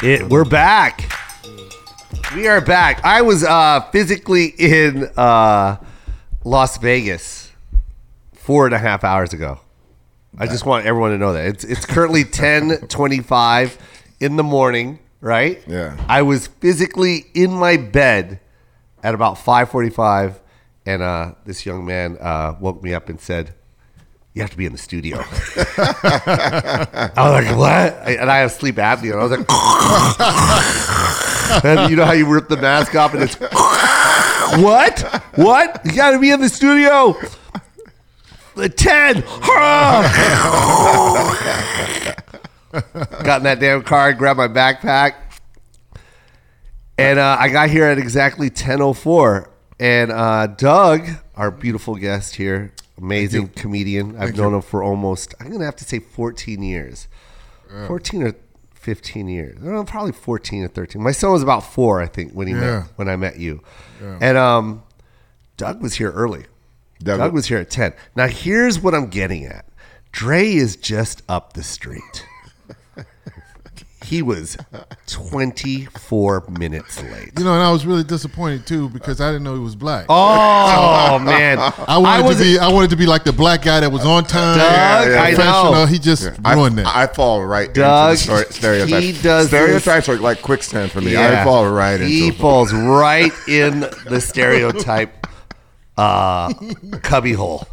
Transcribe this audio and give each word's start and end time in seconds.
It, 0.00 0.28
we're 0.28 0.44
back. 0.44 1.12
We 2.32 2.46
are 2.46 2.60
back. 2.60 3.04
I 3.04 3.22
was 3.22 3.42
uh, 3.42 3.80
physically 3.90 4.46
in 4.56 5.10
uh, 5.16 5.78
Las 6.44 6.78
Vegas 6.78 7.50
four 8.32 8.66
and 8.66 8.74
a 8.76 8.78
half 8.78 9.02
hours 9.02 9.32
ago. 9.32 9.58
I 10.38 10.46
just 10.46 10.64
want 10.64 10.86
everyone 10.86 11.10
to 11.10 11.18
know 11.18 11.32
that 11.32 11.46
it's 11.46 11.64
it's 11.64 11.84
currently 11.84 12.22
ten 12.24 12.78
twenty 12.86 13.18
five 13.18 13.76
in 14.20 14.36
the 14.36 14.44
morning. 14.44 15.00
Right? 15.20 15.64
Yeah. 15.66 15.96
I 16.08 16.22
was 16.22 16.46
physically 16.46 17.26
in 17.34 17.50
my 17.50 17.76
bed 17.76 18.38
at 19.02 19.14
about 19.14 19.36
five 19.36 19.68
forty 19.68 19.90
five, 19.90 20.38
and 20.86 21.02
uh, 21.02 21.32
this 21.44 21.66
young 21.66 21.84
man 21.84 22.18
uh, 22.20 22.54
woke 22.60 22.84
me 22.84 22.94
up 22.94 23.08
and 23.08 23.20
said, 23.20 23.52
"You 24.38 24.42
have 24.42 24.52
to 24.52 24.56
be 24.56 24.66
in 24.66 24.72
the 24.72 24.78
studio." 24.78 25.18
I 25.24 25.24
was 27.16 27.44
like, 27.44 27.56
"What?" 27.56 28.06
And 28.06 28.30
I 28.30 28.36
have 28.38 28.52
sleep 28.52 28.76
apnea. 28.76 29.10
And 29.10 29.20
I 29.20 29.24
was 29.24 29.32
like, 29.32 29.40
and 31.64 31.90
you 31.90 31.96
know 31.96 32.04
how 32.04 32.12
you 32.12 32.32
rip 32.32 32.46
the 32.46 32.56
mask 32.56 32.94
off 32.94 33.14
and 33.14 33.24
it's 33.24 33.34
what? 34.62 35.00
What? 35.34 35.80
You 35.84 35.92
got 35.92 36.12
to 36.12 36.20
be 36.20 36.30
in 36.30 36.40
the 36.40 36.48
studio. 36.48 37.16
The 38.54 38.68
ten. 38.68 39.24
got 43.24 43.38
in 43.38 43.42
that 43.42 43.58
damn 43.58 43.82
car, 43.82 44.12
grabbed 44.12 44.38
my 44.38 44.46
backpack, 44.46 45.14
and 46.96 47.18
uh, 47.18 47.38
I 47.40 47.48
got 47.48 47.70
here 47.70 47.86
at 47.86 47.98
exactly 47.98 48.50
ten 48.50 48.80
oh 48.80 48.92
four. 48.92 49.50
And 49.80 50.12
uh, 50.12 50.46
Doug, 50.48 51.08
our 51.34 51.50
beautiful 51.50 51.96
guest 51.96 52.36
here, 52.36 52.72
amazing 52.98 53.48
comedian. 53.48 54.16
I've 54.18 54.36
known 54.36 54.54
him 54.54 54.62
for 54.62 54.82
almost, 54.82 55.34
I'm 55.40 55.50
gonna 55.50 55.64
have 55.64 55.76
to 55.76 55.84
say, 55.84 55.98
fourteen 56.00 56.62
years. 56.62 57.08
Fourteen 57.86 58.22
or 58.22 58.34
fifteen 58.74 59.28
years. 59.28 59.58
I 59.60 59.64
don't 59.64 59.74
know, 59.74 59.84
probably 59.84 60.12
fourteen 60.12 60.64
or 60.64 60.68
thirteen. 60.68 61.02
My 61.02 61.12
son 61.12 61.32
was 61.32 61.42
about 61.42 61.60
four, 61.60 62.00
I 62.00 62.06
think, 62.06 62.32
when 62.32 62.46
he 62.48 62.54
Yeah. 62.54 62.60
met 62.60 62.88
when 62.96 63.08
I 63.08 63.16
met 63.16 63.38
you. 63.38 63.62
And 64.00 64.36
um, 64.38 64.82
Doug 65.56 65.82
was 65.82 65.94
here 65.94 66.10
early. 66.12 66.46
Doug- 67.00 67.18
Doug 67.18 67.32
was 67.32 67.46
here 67.46 67.58
at 67.58 67.70
10. 67.70 67.92
Now, 68.16 68.26
here's 68.26 68.80
what 68.80 68.92
I'm 68.94 69.06
getting 69.08 69.44
at 69.44 69.66
Dre 70.10 70.50
is 70.52 70.74
just 70.76 71.22
up 71.28 71.52
the 71.52 71.62
street. 71.62 72.26
He 74.08 74.22
was 74.22 74.56
24 75.06 76.44
minutes 76.58 77.02
late. 77.02 77.30
You 77.38 77.44
know, 77.44 77.52
and 77.52 77.62
I 77.62 77.70
was 77.70 77.84
really 77.84 78.04
disappointed 78.04 78.66
too 78.66 78.88
because 78.88 79.20
I 79.20 79.28
didn't 79.30 79.44
know 79.44 79.54
he 79.54 79.60
was 79.60 79.76
black. 79.76 80.06
Oh, 80.08 81.18
man. 81.22 81.58
I 81.58 81.98
wanted 81.98 82.24
was 82.26 82.38
to 82.38 82.42
be. 82.44 82.58
I 82.58 82.68
wanted 82.72 82.90
to 82.90 82.96
be 82.96 83.04
like 83.04 83.24
the 83.24 83.32
black 83.34 83.62
guy 83.62 83.80
that 83.80 83.92
was 83.92 84.06
on 84.06 84.24
time, 84.24 84.56
Doug, 84.56 85.12
I 85.12 85.34
professional. 85.34 85.72
know. 85.72 85.86
He 85.86 85.98
just 85.98 86.30
I, 86.44 86.54
ruined 86.54 86.78
that. 86.78 86.86
I 86.86 87.06
fall 87.06 87.44
right 87.44 87.72
Doug, 87.72 88.16
into 88.18 88.26
the 88.28 88.32
stere- 88.34 88.52
stereotypes. 88.52 89.04
he 89.04 89.12
does 89.22 89.48
stereotypes 89.48 90.08
are 90.08 90.16
like 90.18 90.40
quicksand 90.40 90.90
for 90.90 91.00
me. 91.02 91.12
Yeah. 91.12 91.42
I 91.42 91.44
fall 91.44 91.68
right 91.70 92.00
in. 92.00 92.08
He 92.08 92.28
into 92.28 92.38
falls 92.38 92.72
right 92.72 93.32
in 93.48 93.80
the 93.80 94.20
stereotype 94.20 95.26
uh, 95.98 96.54
cubby 97.02 97.32
hole. 97.34 97.66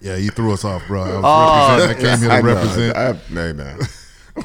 yeah, 0.00 0.16
he 0.16 0.28
threw 0.28 0.52
us 0.52 0.64
off, 0.64 0.84
bro. 0.88 1.02
I, 1.02 1.06
was 1.06 1.22
Oh. 1.24 1.88
I 1.90 1.94
came 1.94 2.18
here 2.18 2.30
I 2.30 2.40
to 2.40 2.46
know. 2.46 2.54
represent. 2.54 2.96
I, 2.96 3.12
hey, 3.12 3.52
man. 3.52 3.78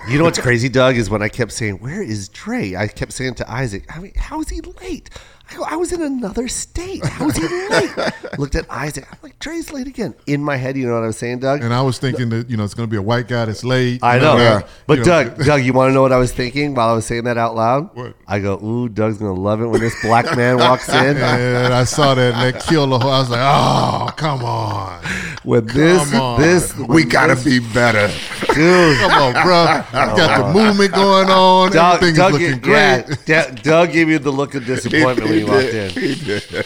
You 0.08 0.20
know 0.20 0.24
what's 0.26 0.40
crazy, 0.40 0.70
Doug, 0.70 0.98
is 0.98 1.10
when 1.10 1.22
I 1.24 1.30
kept 1.30 1.52
saying, 1.52 1.76
"Where 1.76 2.02
is 2.02 2.30
Dre?" 2.30 2.76
I 2.76 2.88
kept 2.88 3.12
saying 3.12 3.36
to 3.36 3.52
Isaac, 3.52 3.86
"I 3.90 4.00
mean, 4.00 4.14
how 4.16 4.40
is 4.40 4.50
he 4.50 4.62
late?" 4.62 5.10
I 5.52 5.56
go, 5.56 5.64
"I 5.64 5.76
was 5.76 5.92
in 5.92 6.02
another 6.02 6.48
state. 6.48 7.04
How 7.06 7.28
is 7.30 7.36
he 7.38 7.48
late?" 7.70 8.14
Looked 8.40 8.56
at 8.56 8.66
Isaac. 8.70 9.08
I'm 9.12 9.18
like, 9.24 9.40
"Dre's 9.40 9.72
late 9.72 9.88
again." 9.88 10.14
In 10.28 10.44
my 10.44 10.56
head, 10.58 10.78
you 10.78 10.88
know 10.88 10.94
what 10.94 11.04
I 11.04 11.08
was 11.08 11.18
saying, 11.18 11.40
Doug? 11.40 11.64
and 11.64 11.74
I 11.74 11.82
was 11.82 11.98
thinking 11.98 12.30
that 12.30 12.50
you 12.50 12.58
know 12.58 12.64
it's 12.64 12.74
going 12.74 12.88
to 12.88 12.92
be 12.92 12.98
a 12.98 13.02
white 13.02 13.28
guy 13.28 13.46
that's 13.46 13.64
late. 13.64 14.04
I 14.04 14.16
you 14.16 14.22
know, 14.22 14.38
Yeah. 14.38 14.62
but 14.88 15.00
You 15.00 15.06
know. 15.06 15.24
Doug, 15.24 15.38
Doug, 15.46 15.64
you 15.64 15.74
want 15.74 15.90
to 15.90 15.94
know 15.94 16.02
what 16.02 16.12
I 16.12 16.18
was 16.18 16.32
thinking 16.32 16.74
while 16.76 16.90
I 16.90 16.94
was 16.94 17.06
saying 17.06 17.24
that 17.24 17.38
out 17.38 17.56
loud? 17.56 17.96
What? 17.96 18.14
I 18.28 18.40
go, 18.40 18.60
"Ooh, 18.64 18.90
Doug's 18.90 19.18
gonna 19.18 19.34
love 19.34 19.62
it 19.62 19.68
when 19.68 19.80
this 19.82 19.96
black 20.04 20.36
man 20.38 20.58
walks 20.58 20.88
in." 20.90 21.18
And 21.30 21.74
I 21.74 21.84
saw 21.84 22.14
that 22.16 22.34
and 22.36 22.56
that 22.56 22.64
killed 22.64 22.92
the 22.92 23.00
whole. 23.00 23.12
I 23.12 23.20
was 23.20 23.30
like, 23.30 23.42
oh, 23.42 24.10
come 24.16 24.44
on, 24.44 25.02
With 25.44 25.72
this, 25.74 26.14
on. 26.14 26.40
this, 26.40 26.76
We 26.78 27.04
gotta 27.04 27.36
be 27.44 27.60
better. 27.60 28.08
dude. 28.54 28.98
come 29.00 29.12
on, 29.12 29.34
bro. 29.34 29.64
You 29.64 30.18
got 30.18 30.54
the 30.54 30.54
movement 30.60 30.94
going 30.94 31.30
on. 31.30 31.72
Doug, 31.72 31.96
Everything 31.96 32.16
Doug, 32.16 32.34
is 32.36 32.40
looking 32.54 32.72
yeah, 32.72 33.02
great. 33.02 33.26
D- 33.26 33.62
Doug 33.62 33.92
gave 33.92 34.10
you 34.10 34.20
the 34.20 34.32
look 34.32 34.56
of 34.56 34.66
disappointment 34.66 35.39
you 35.40 35.48
walked 35.48 35.74
in. 35.74 35.90
He 36.00 36.16
did. 36.16 36.66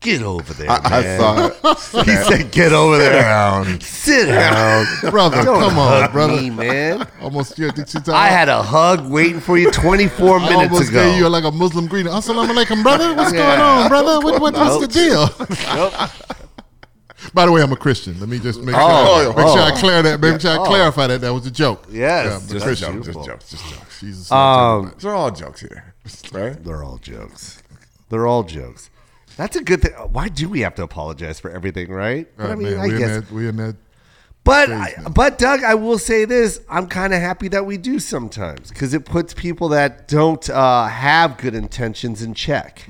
Get 0.00 0.22
over 0.24 0.52
there, 0.54 0.68
I, 0.68 0.80
I 0.82 1.00
man. 1.02 1.20
saw 1.20 1.46
it. 1.46 2.06
He 2.06 2.16
said, 2.16 2.50
"Get 2.50 2.72
over 2.72 2.96
Sit 2.98 3.12
there, 3.12 3.22
down. 3.22 3.80
sit 3.80 4.26
down." 4.26 4.84
brother. 5.12 5.44
Don't 5.44 5.60
come 5.60 5.78
on, 5.78 6.02
hug 6.02 6.10
brother. 6.12 6.42
me, 6.42 6.50
man. 6.50 7.06
Almost 7.20 7.56
yeah, 7.56 7.70
did 7.70 7.94
you 7.94 8.00
tell 8.00 8.12
I 8.16 8.26
had 8.26 8.48
a 8.48 8.64
hug 8.64 9.08
waiting 9.08 9.38
for 9.38 9.56
you 9.56 9.70
24 9.70 10.40
I 10.40 10.48
minutes 10.48 10.72
almost 10.72 10.90
ago. 10.90 11.04
gave 11.08 11.18
you 11.18 11.28
like 11.28 11.44
a 11.44 11.52
Muslim 11.52 11.86
greeting. 11.86 12.10
Assalamu 12.10 12.48
alaikum, 12.52 12.82
brother. 12.82 13.14
What's 13.14 13.32
Yeah. 13.32 13.46
going 13.46 13.60
on, 13.60 13.88
brother? 13.88 14.18
What, 14.26 14.40
what, 14.40 14.54
what's 14.54 14.80
the 14.84 14.92
deal? 14.92 15.28
Nope. 15.76 15.94
By 17.32 17.46
the 17.46 17.52
way, 17.52 17.62
I'm 17.62 17.70
a 17.70 17.76
Christian. 17.76 18.18
Let 18.18 18.28
me 18.28 18.40
just 18.40 18.60
make 18.60 18.74
sure, 18.74 18.82
Oh, 18.84 19.32
make 19.36 19.46
sure 19.46 19.60
I 19.60 19.70
oh. 19.72 19.78
clear 19.78 20.02
that. 20.02 20.20
Make 20.20 20.40
sure 20.40 20.50
I 20.60 20.66
clarify 20.66 21.06
that 21.06 21.20
that 21.20 21.32
was 21.32 21.46
a 21.46 21.50
joke. 21.52 21.84
Yes, 21.88 21.94
Yeah, 21.94 22.22
that's 22.24 22.46
Just 22.52 22.66
That's 22.66 22.80
jokes, 22.80 23.06
just 23.06 23.24
jokes, 23.24 23.50
just 23.52 23.70
jokes. 23.72 24.00
Jesus. 24.00 24.32
Um, 24.32 24.92
They're 24.98 25.14
all 25.14 25.30
jokes 25.30 25.60
here, 25.60 25.91
right? 26.32 26.62
they're 26.64 26.82
all 26.82 26.98
jokes. 26.98 27.62
They're 28.08 28.26
all 28.26 28.42
jokes. 28.42 28.90
That's 29.36 29.56
a 29.56 29.62
good 29.62 29.80
thing. 29.82 29.92
Why 29.92 30.28
do 30.28 30.48
we 30.48 30.60
have 30.60 30.74
to 30.74 30.82
apologize 30.82 31.40
for 31.40 31.50
everything, 31.50 31.90
right? 31.90 32.28
But 32.36 32.50
I 32.50 32.54
mean, 32.54 32.72
man, 32.72 32.80
I 32.80 32.86
we 32.86 32.92
in 32.92 32.98
guess. 32.98 33.20
that. 33.20 33.30
We 33.30 33.48
in 33.48 33.56
that. 33.56 33.76
But 34.44 34.70
I, 34.70 34.94
but 35.14 35.38
Doug, 35.38 35.62
I 35.62 35.74
will 35.74 35.98
say 35.98 36.24
this: 36.24 36.60
I'm 36.68 36.88
kind 36.88 37.14
of 37.14 37.20
happy 37.20 37.48
that 37.48 37.64
we 37.64 37.76
do 37.78 37.98
sometimes 37.98 38.70
because 38.70 38.92
it 38.92 39.04
puts 39.04 39.32
people 39.32 39.68
that 39.68 40.08
don't 40.08 40.50
uh, 40.50 40.86
have 40.88 41.38
good 41.38 41.54
intentions 41.54 42.22
in 42.22 42.34
check. 42.34 42.84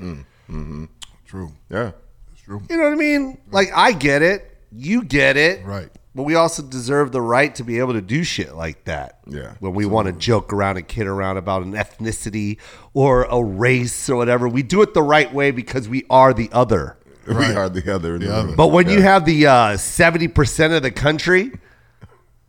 True. 1.27 1.51
Yeah. 1.69 1.91
It's 2.33 2.41
true. 2.41 2.61
You 2.69 2.77
know 2.77 2.83
what 2.83 2.93
I 2.93 2.95
mean? 2.95 3.37
Like 3.51 3.69
I 3.75 3.91
get 3.93 4.21
it, 4.21 4.57
you 4.71 5.03
get 5.03 5.37
it, 5.37 5.63
Right. 5.63 5.89
But 6.15 6.23
we 6.23 6.35
also 6.35 6.61
deserve 6.61 7.11
the 7.11 7.21
right 7.21 7.53
to 7.55 7.63
be 7.63 7.79
able 7.79 7.93
to 7.93 8.01
do 8.01 8.23
shit 8.23 8.53
like 8.55 8.83
that. 8.85 9.19
Yeah, 9.27 9.55
When 9.59 9.73
we 9.73 9.87
want 9.87 10.05
to 10.07 10.13
joke 10.13 10.53
around 10.53 10.77
and 10.77 10.87
kid 10.87 11.07
around 11.07 11.37
about 11.37 11.63
an 11.63 11.73
ethnicity 11.73 12.59
or 12.93 13.23
a 13.23 13.43
race 13.43 14.07
or 14.09 14.15
whatever, 14.15 14.47
we 14.47 14.61
do 14.61 14.83
it 14.83 14.93
the 14.93 15.01
right 15.01 15.33
way 15.33 15.49
because 15.49 15.89
we 15.89 16.05
are 16.11 16.31
the 16.31 16.49
other. 16.51 16.97
We 17.27 17.33
are 17.33 17.67
the 17.67 17.95
other. 17.95 18.19
The 18.19 18.31
other. 18.31 18.55
But 18.55 18.67
when 18.67 18.89
you 18.89 19.01
have 19.01 19.25
the 19.25 19.47
uh, 19.47 19.77
seventy 19.77 20.27
percent 20.27 20.73
of 20.73 20.83
the 20.83 20.91
country, 20.91 21.51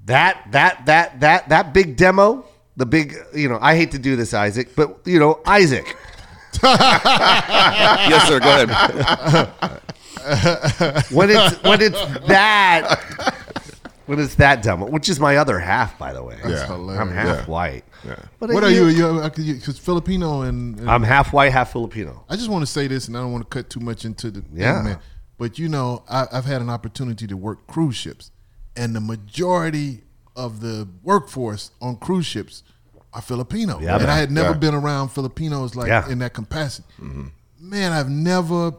that 0.05 0.49
that 0.51 0.85
that 0.87 1.21
that 1.21 1.49
that 1.49 1.73
big 1.73 1.97
demo, 1.97 2.45
the 2.77 2.85
big 2.85 3.15
you 3.35 3.49
know, 3.49 3.59
I 3.63 3.77
hate 3.77 3.93
to 3.93 3.99
do 3.99 4.17
this, 4.17 4.35
Isaac, 4.35 4.75
but 4.75 4.99
you 5.07 5.21
know, 5.21 5.41
Isaac, 5.47 5.97
yes, 6.63 8.29
sir. 8.29 8.41
Go 8.41 8.65
ahead. 8.65 9.83
when 11.13 11.31
it's 11.31 11.63
when 11.63 11.81
it's 11.81 12.01
that 12.27 13.44
when 14.07 14.19
it's 14.21 14.35
that 14.37 14.63
dumb? 14.63 14.81
which 14.91 15.09
is 15.09 15.19
my 15.21 15.37
other 15.37 15.59
half, 15.59 15.99
by 15.99 16.13
the 16.13 16.23
way. 16.23 16.37
Yeah. 16.47 16.67
hilarious. 16.67 17.01
I'm 17.01 17.11
half 17.11 17.27
Yeah. 17.39 17.45
white. 17.47 17.85
Yeah. 18.05 18.17
But 18.39 18.51
What 18.51 18.65
are 18.65 18.71
you? 18.71 18.87
You 18.89 19.07
uh, 19.07 19.29
because 19.31 19.79
Filipino 19.79 20.43
and, 20.43 20.79
and 20.81 20.91
I'm 20.91 21.03
half 21.03 21.33
white, 21.33 21.53
half 21.53 21.73
Filipino. 21.73 22.25
I 22.29 22.37
just 22.37 22.49
want 22.51 22.63
to 22.63 22.71
say 22.71 22.87
this, 22.87 23.09
and 23.09 23.17
I 23.17 23.21
don't 23.21 23.33
want 23.33 23.49
to 23.49 23.55
cut 23.57 23.71
too 23.71 23.81
much 23.81 24.05
into 24.05 24.31
the 24.31 24.41
thing, 24.43 24.61
Yeah. 24.61 24.83
man. 24.83 24.99
But 25.39 25.59
you 25.59 25.69
know, 25.69 26.05
I, 26.09 26.27
I've 26.33 26.45
had 26.45 26.61
an 26.63 26.71
opportunity 26.71 27.27
to 27.27 27.37
work 27.37 27.67
cruise 27.67 27.97
ships, 27.97 28.31
and 28.77 28.95
the 28.95 29.01
majority 29.01 30.03
of 30.37 30.61
the 30.61 30.89
workforce 31.03 31.71
on 31.81 31.97
cruise 31.97 32.27
ships 32.27 32.63
are 33.13 33.23
Filipino. 33.23 33.81
Yeah, 33.81 33.95
and 33.95 34.03
man. 34.05 34.11
I 34.11 34.17
had 34.19 34.31
never 34.31 34.51
Yeah. 34.51 34.59
been 34.59 34.75
around 34.75 35.09
Filipinos 35.11 35.75
like 35.77 35.89
Yeah. 35.89 36.09
in 36.09 36.19
that 36.19 36.35
capacity. 36.35 36.87
Mm-hmm. 37.01 37.27
Man, 37.61 37.93
I've 37.93 38.11
never 38.11 38.73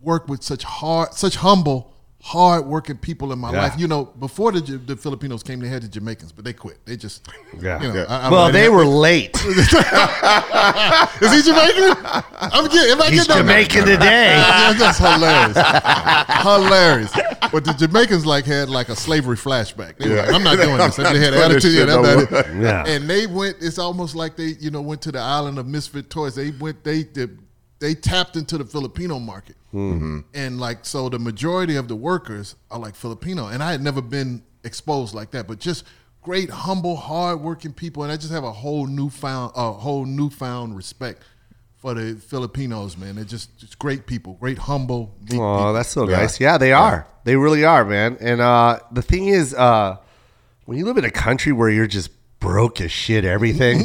worked 0.00 0.28
with 0.28 0.42
such 0.42 0.62
hard, 0.64 1.12
such 1.14 1.36
humble, 1.36 1.92
hard 2.20 2.66
working 2.66 2.96
people 2.96 3.32
in 3.32 3.38
my 3.38 3.52
Yeah. 3.52 3.62
life. 3.62 3.74
You 3.78 3.86
know, 3.88 4.04
before 4.06 4.50
the, 4.52 4.60
the 4.60 4.96
Filipinos 4.96 5.42
came, 5.44 5.60
they 5.60 5.68
had 5.68 5.82
the 5.82 5.88
Jamaicans, 5.88 6.32
but 6.32 6.44
they 6.44 6.52
quit. 6.52 6.78
They 6.84 6.96
just, 6.96 7.26
Yeah. 7.60 7.80
you 7.80 7.88
know, 7.88 7.94
Yeah. 7.94 8.04
I- 8.08 8.26
I- 8.26 8.30
Well, 8.30 8.46
I- 8.46 8.50
they 8.50 8.68
were 8.68 8.84
late. 8.84 9.36
Is 9.46 9.70
he 11.32 11.42
Jamaican? 11.42 11.96
I'm 12.04 12.66
getting. 12.68 12.92
Am 12.92 13.02
I 13.02 13.10
He's 13.10 13.26
getting 13.26 13.46
that- 13.46 13.66
Jamaican 13.68 13.84
today. 13.86 14.28
Yeah, 14.38 14.72
that's 14.72 14.98
hilarious. 14.98 15.56
hilarious. 16.42 17.12
But 17.52 17.64
the 17.64 17.72
Jamaicans 17.74 18.26
like 18.26 18.44
had 18.44 18.68
like 18.68 18.88
a 18.88 18.96
slavery 18.96 19.36
flashback. 19.36 19.96
They 19.98 20.08
were 20.08 20.16
Yeah. 20.16 20.22
like, 20.26 20.34
I'm 20.34 20.42
not 20.42 20.56
doing 20.56 20.76
this. 20.76 20.96
They 20.96 21.04
I'm 21.04 21.16
had 21.16 21.32
not 21.34 21.48
doing 21.48 21.52
this 21.54 21.64
attitude. 21.64 21.72
Yeah, 21.72 21.78
shit 21.78 21.86
that's 21.88 22.02
no 22.02 22.02
not 22.20 22.30
more. 22.30 22.40
it. 22.40 22.62
Yeah. 22.62 22.84
And 22.94 23.08
they 23.10 23.26
went. 23.26 23.56
It's 23.60 23.78
almost 23.78 24.14
like 24.14 24.36
they, 24.36 24.54
you 24.60 24.70
know, 24.70 24.80
went 24.80 25.02
to 25.02 25.12
the 25.12 25.18
island 25.20 25.58
of 25.58 25.66
misfit 25.66 26.10
toys. 26.10 26.34
They 26.34 26.50
went. 26.50 26.82
They 26.84 27.04
they, 27.04 27.26
they 27.80 27.94
tapped 27.94 28.36
into 28.36 28.58
the 28.58 28.64
Filipino 28.64 29.18
market. 29.18 29.56
Mm-hmm. 29.72 30.20
And 30.34 30.58
like 30.60 30.84
so, 30.84 31.08
the 31.08 31.18
majority 31.18 31.76
of 31.76 31.88
the 31.88 31.96
workers 31.96 32.56
are 32.70 32.78
like 32.78 32.94
Filipino. 32.94 33.46
And 33.48 33.62
I 33.62 33.70
had 33.72 33.82
never 33.82 34.00
been 34.02 34.42
exposed 34.64 35.14
like 35.14 35.30
that. 35.32 35.46
But 35.46 35.58
just 35.60 35.84
great, 36.22 36.50
humble, 36.50 36.96
hardworking 36.96 37.72
people. 37.72 38.02
And 38.02 38.10
I 38.12 38.16
just 38.16 38.32
have 38.32 38.44
a 38.44 38.52
whole 38.52 38.86
newfound, 38.86 39.52
a 39.56 39.72
whole 39.72 40.04
newfound 40.04 40.76
respect. 40.76 41.22
For 41.76 41.94
the 41.94 42.16
Filipinos, 42.16 42.96
man, 42.96 43.14
they're 43.14 43.24
just, 43.24 43.56
just 43.56 43.78
great 43.78 44.04
people, 44.04 44.34
great, 44.40 44.58
humble. 44.58 45.14
Oh, 45.34 45.72
that's 45.72 45.88
so 45.88 46.08
Yeah. 46.08 46.16
nice. 46.16 46.40
Yeah, 46.40 46.58
they 46.58 46.72
are. 46.72 47.06
They 47.22 47.36
really 47.36 47.64
are, 47.64 47.84
man. 47.84 48.16
And 48.18 48.40
uh, 48.40 48.80
the 48.90 49.00
thing 49.00 49.28
is, 49.28 49.54
uh, 49.54 49.98
when 50.64 50.76
you 50.76 50.84
live 50.84 50.98
in 50.98 51.04
a 51.04 51.10
country 51.12 51.52
where 51.52 51.68
you're 51.70 51.86
just 51.86 52.10
broke 52.40 52.80
as 52.80 52.90
shit. 52.92 53.24
Everything, 53.24 53.80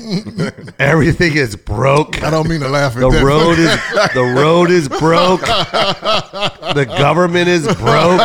everything 0.79 1.35
is 1.35 1.55
broke. 1.55 2.21
I 2.23 2.29
don't 2.29 2.47
mean 2.47 2.61
to 2.61 2.69
laugh 2.69 2.95
at 2.95 2.99
The 3.01 3.09
that. 3.09 3.23
road 3.23 3.57
is 3.59 3.69
the 4.13 4.33
road 4.41 4.69
is 4.71 4.87
broke. 4.89 5.41
The 5.41 6.85
government 6.97 7.47
is 7.47 7.65
broke. 7.75 8.19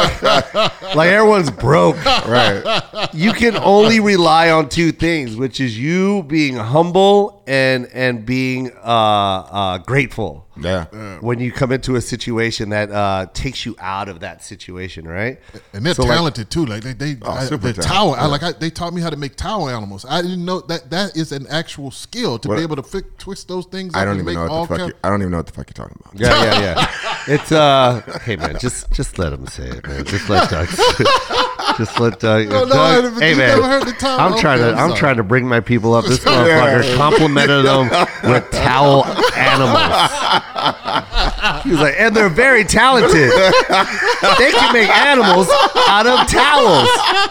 Like 0.94 1.10
everyone's 1.10 1.50
broke. 1.50 1.96
Right. 2.04 3.08
You 3.12 3.32
can 3.32 3.56
only 3.56 4.00
rely 4.00 4.50
on 4.50 4.68
two 4.68 4.92
things, 4.92 5.36
which 5.36 5.60
is 5.60 5.78
you 5.78 6.22
being 6.24 6.56
humble 6.56 7.42
and 7.46 7.86
and 7.92 8.24
being 8.26 8.70
uh, 8.72 8.80
uh, 8.84 9.78
grateful. 9.78 10.44
Yeah. 10.60 10.86
When 11.20 11.38
you 11.38 11.52
come 11.52 11.70
into 11.70 11.94
a 11.94 12.00
situation 12.00 12.70
that 12.70 12.90
uh, 12.90 13.26
takes 13.32 13.64
you 13.64 13.76
out 13.78 14.08
of 14.08 14.20
that 14.20 14.42
situation, 14.42 15.06
right? 15.06 15.38
And 15.72 15.86
they're 15.86 15.94
So, 15.94 16.02
like, 16.02 16.16
talented 16.16 16.50
too. 16.50 16.66
Like 16.66 16.82
they, 16.82 16.94
they, 16.94 17.16
I, 17.24 17.44
super 17.44 17.68
the 17.72 17.74
talented, 17.74 17.84
tower. 17.84 18.16
I 18.18 18.26
like. 18.26 18.42
I, 18.42 18.52
they 18.52 18.68
taught 18.70 18.92
me 18.92 19.00
how 19.00 19.08
to 19.10 19.16
make 19.16 19.36
tower 19.36 19.70
animals. 19.70 20.04
I 20.04 20.17
didn't 20.22 20.44
know 20.44 20.60
that 20.62 20.90
that 20.90 21.16
is 21.16 21.32
an 21.32 21.46
actual 21.48 21.90
skill 21.90 22.38
to 22.40 22.48
What- 22.48 22.56
be 22.56 22.62
able 22.62 22.76
to 22.76 22.82
fi- 22.82 23.02
twist 23.18 23.48
those 23.48 23.66
things. 23.66 23.94
I 23.94 24.04
don't 24.04 24.14
even 24.14 24.26
make 24.26 24.34
know 24.36 24.46
what 24.46 24.62
the 24.62 24.68
fuck. 24.68 24.78
kind- 24.78 24.88
You, 24.90 24.94
I 25.04 25.08
don't 25.10 25.20
even 25.22 25.30
know 25.32 25.36
what 25.38 25.46
the 25.46 25.52
fuck 25.52 25.68
you're 25.68 25.86
talking 25.86 26.00
about. 26.04 26.18
Yeah, 26.20 26.42
yeah, 26.44 26.60
yeah. 26.60 26.90
It's 27.34 27.52
uh, 27.52 28.00
hey 28.24 28.36
man, 28.36 28.58
just 28.58 28.90
just 28.92 29.18
let 29.18 29.32
him 29.34 29.46
say 29.48 29.68
it, 29.68 29.86
man. 29.86 30.04
Just 30.06 30.28
let 30.30 30.48
Doug. 30.48 30.68
Just 31.76 31.98
let 32.00 32.18
Doug. 32.20 32.46
Uh, 32.48 32.50
no, 32.52 32.64
no, 32.64 32.68
Doug 33.02 33.14
but 33.14 33.22
hey 33.22 33.34
man, 33.34 33.58
the. 33.60 33.96
I'm 34.02 34.32
Okay, 34.32 34.40
trying 34.40 34.58
to 34.60 34.68
I'm 34.72 34.78
I'm 34.78 34.88
sorry. 34.90 34.98
trying 35.00 35.16
to 35.16 35.22
bring 35.24 35.46
my 35.46 35.60
people 35.60 35.94
up. 35.94 36.04
This 36.04 36.18
motherfucker 36.24 36.96
complimented 36.96 37.64
them 37.64 37.88
with 38.30 38.50
towel 38.50 39.04
animals. 39.36 40.02
He 41.64 41.70
was 41.70 41.80
like, 41.80 41.94
and 41.98 42.14
they're 42.14 42.28
very 42.28 42.64
talented. 42.64 43.30
they 43.30 44.50
can 44.52 44.72
make 44.72 44.88
animals 44.90 45.48
out 45.88 46.06
of 46.06 46.26
towels. 46.28 46.88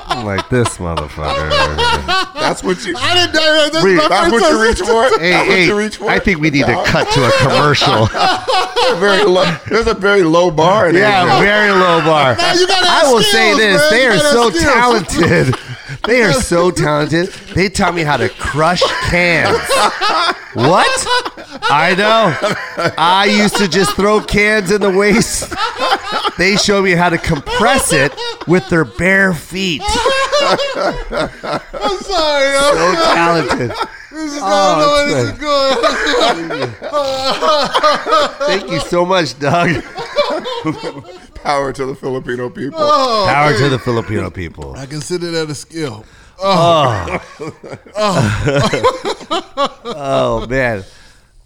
I'm 0.07 0.25
like 0.25 0.47
this 0.49 0.77
motherfucker. 0.77 1.49
That's 2.33 2.63
what 2.63 2.83
you. 2.85 2.95
I 2.97 3.13
didn't. 3.15 3.33
That, 3.33 3.69
that's 3.73 4.09
That's 4.09 4.31
what 4.31 4.51
you 4.51 4.61
reach 4.63 4.79
for. 4.79 5.19
Hey, 5.19 5.31
hey, 5.45 5.65
you 5.65 5.77
reach 5.77 5.97
for. 5.97 6.09
I 6.09 6.19
think 6.19 6.39
we 6.39 6.49
need 6.49 6.65
to 6.65 6.83
cut 6.85 7.09
to 7.11 7.25
a 7.27 7.31
commercial. 7.39 8.07
very 8.99 9.23
low. 9.23 9.45
There's 9.69 9.87
a 9.87 9.93
very 9.93 10.23
low 10.23 10.51
bar. 10.51 10.89
In 10.89 10.95
Yeah, 10.95 11.23
Asia. 11.23 11.43
very 11.43 11.71
low 11.71 12.01
bar. 12.01 12.35
Now 12.37 12.53
you 12.53 12.67
gotta 12.67 12.87
I 12.87 12.99
have 13.03 13.11
will 13.11 13.21
say 13.21 13.53
this: 13.55 13.79
man. 13.81 13.91
they 13.91 14.03
You 14.03 14.16
are 14.25 14.31
so 14.33 14.49
skills. 14.49 14.63
talented. 14.63 15.55
They 16.05 16.21
are 16.21 16.33
so 16.33 16.69
talented. 16.71 17.29
They 17.53 17.67
taught 17.69 17.93
me 17.93 18.03
how 18.03 18.15
to 18.17 18.29
crush 18.29 18.81
cans. 19.09 19.57
What? 20.53 21.05
I 21.63 21.93
know. 21.97 22.33
I 22.97 23.25
used 23.25 23.57
to 23.57 23.67
just 23.67 23.93
throw 23.95 24.21
cans 24.21 24.71
in 24.71 24.79
the 24.79 24.89
waste. 24.91 25.51
They 26.37 26.55
showed 26.55 26.83
me 26.85 26.91
how 26.91 27.09
to 27.09 27.17
compress 27.17 27.91
it 27.91 28.13
with 28.47 28.69
their 28.69 28.85
bare 28.85 29.33
feet. 29.33 29.81
I'm 30.41 30.57
sorry. 31.99 32.53
yo. 32.53 32.71
So 32.71 32.93
talented. 33.13 33.71
This 34.11 34.33
is, 34.33 34.39
Oh, 34.41 34.79
that's 34.79 34.91
where 34.93 35.07
this 35.09 35.29
is 35.33 35.39
going. 38.39 38.47
Thank 38.47 38.71
you 38.71 38.79
so 38.79 39.05
much, 39.05 39.37
Doug. 39.39 39.83
Power 41.43 41.73
to 41.73 41.85
the 41.85 41.95
Filipino 41.95 42.49
people. 42.49 42.79
Oh, 42.81 43.25
Power 43.27 43.51
hey, 43.51 43.59
to 43.59 43.69
the 43.69 43.79
Filipino 43.79 44.29
people. 44.29 44.75
I 44.75 44.85
consider 44.85 45.31
that 45.31 45.49
a 45.49 45.55
skill. 45.55 46.05
Oh 46.39 47.19
oh 49.85 50.47
man. 50.49 50.83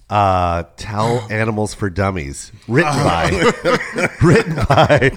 Uh, 0.10 0.64
Towel 0.76 1.26
Animals 1.32 1.74
for 1.74 1.90
Dummies. 1.90 2.52
Written 2.68 2.92
by. 2.92 3.30
written 4.22 4.56
by. 4.68 5.12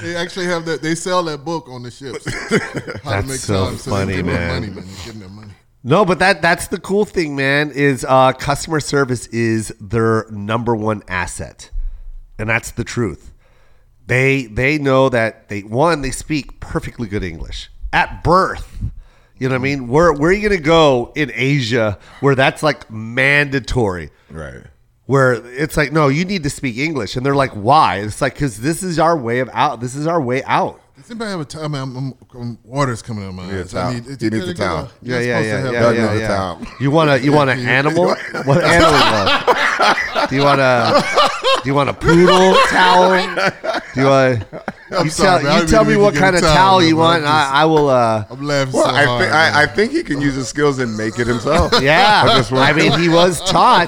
They 0.00 0.16
actually 0.16 0.46
have 0.46 0.64
that. 0.66 0.82
They 0.82 0.94
sell 0.94 1.22
that 1.24 1.44
book 1.44 1.68
on 1.68 1.82
the 1.82 1.90
ships. 1.90 2.24
How 3.02 3.20
That's 3.22 3.40
so 3.40 3.66
time 3.66 3.76
funny, 3.76 4.12
they 4.12 4.16
give 4.16 4.26
them 4.26 4.34
man. 4.34 4.60
Money, 4.60 4.66
man. 4.72 4.84
They're 4.86 5.04
getting 5.04 5.20
their 5.20 5.28
money. 5.28 5.52
No, 5.84 6.04
but 6.04 6.18
that 6.18 6.42
that's 6.42 6.68
the 6.68 6.80
cool 6.80 7.04
thing, 7.04 7.36
man, 7.36 7.70
is 7.70 8.04
uh 8.08 8.32
customer 8.32 8.80
service 8.80 9.26
is 9.28 9.68
their 9.80 10.26
number 10.30 10.74
one 10.74 11.02
asset. 11.08 11.70
And 12.38 12.48
that's 12.48 12.70
the 12.70 12.84
truth. 12.84 13.32
They 14.06 14.46
they 14.46 14.78
know 14.78 15.08
that 15.08 15.48
they 15.48 15.60
one, 15.62 16.02
they 16.02 16.10
speak 16.12 16.60
perfectly 16.60 17.08
good 17.08 17.24
English. 17.24 17.70
At 17.92 18.22
birth. 18.22 18.82
You 19.38 19.48
know 19.48 19.54
what 19.54 19.60
I 19.60 19.64
mean? 19.64 19.88
Where 19.88 20.12
where 20.12 20.30
are 20.30 20.32
you 20.32 20.48
gonna 20.48 20.60
go 20.60 21.12
in 21.14 21.30
Asia 21.34 21.98
where 22.20 22.34
that's 22.34 22.62
like 22.62 22.90
mandatory? 22.90 24.10
Right. 24.30 24.62
where 25.06 25.34
it's 25.34 25.76
like, 25.76 25.92
no, 25.92 26.08
you 26.08 26.24
need 26.24 26.42
to 26.42 26.50
speak 26.50 26.76
English, 26.78 27.16
and 27.16 27.24
they're 27.24 27.34
like, 27.36 27.52
why? 27.52 27.98
It's 27.98 28.20
like 28.20 28.34
because 28.34 28.60
this 28.60 28.82
is 28.82 28.98
our 28.98 29.16
way 29.16 29.38
of 29.40 29.48
out. 29.52 29.80
This 29.80 29.94
is 29.94 30.06
our 30.06 30.20
way 30.20 30.42
out. 30.44 30.80
Does 31.06 31.12
anybody 31.12 31.30
have 31.30 31.40
a 31.40 31.44
time? 31.44 31.74
I'm, 31.76 31.96
I'm, 31.96 32.14
I'm, 32.34 32.58
water's 32.64 33.00
coming 33.00 33.22
out 33.22 33.28
of 33.28 33.34
my 33.36 33.44
eyes. 33.44 33.70
towel. 33.70 33.90
I 33.92 33.94
He 33.94 34.00
needs 34.00 34.48
a 34.48 34.54
towel. 34.54 34.90
Yeah, 35.00 35.20
yeah, 35.20 35.38
yeah, 35.38 35.70
yeah, 35.70 35.80
Doug 35.80 35.94
yeah, 35.96 36.06
needs 36.08 36.20
yeah. 36.22 36.26
towel. 36.26 36.62
You 36.80 36.90
want 36.90 37.10
a 37.10 37.20
You 37.20 37.30
want 37.32 37.48
an 37.48 37.60
animal? 37.64 38.06
What 38.44 38.64
animal? 38.64 39.46
you? 40.22 40.26
Do 40.28 40.34
you 40.34 40.42
want 40.42 40.60
a? 40.60 41.04
Do 41.62 41.68
you 41.70 41.74
want 41.76 41.90
a 41.90 41.92
poodle 41.92 42.56
towel? 42.70 43.10
Do 43.94 44.00
you 44.00 44.06
want? 44.08 44.44
You 45.04 45.10
sorry, 45.10 45.42
tell, 45.42 45.42
man. 45.44 45.46
I 45.46 45.60
you 45.60 45.66
tell 45.68 45.84
me 45.84 45.96
what 45.96 46.16
kind 46.16 46.34
of 46.34 46.42
towel, 46.42 46.54
towel 46.56 46.82
you 46.82 46.96
want. 46.96 47.18
I'm 47.22 47.26
and 47.26 47.26
just- 47.26 47.52
I, 47.54 47.62
I 47.62 47.64
will. 47.66 47.88
uh 47.88 48.24
I'm 48.28 48.42
laughing 48.42 48.72
Well, 48.74 48.84
so 48.86 48.90
I, 48.90 49.04
hard. 49.04 49.20
think. 49.22 49.32
I, 49.32 49.62
I 49.62 49.66
think 49.66 49.92
he 49.92 50.02
can 50.02 50.20
use 50.20 50.34
his 50.34 50.48
skills 50.48 50.80
and 50.80 50.96
make 50.96 51.20
it 51.20 51.28
himself. 51.28 51.72
Yeah, 51.80 52.24
just 52.36 52.52
I 52.52 52.72
mean, 52.72 52.98
he 52.98 53.08
was 53.08 53.40
taught. 53.48 53.86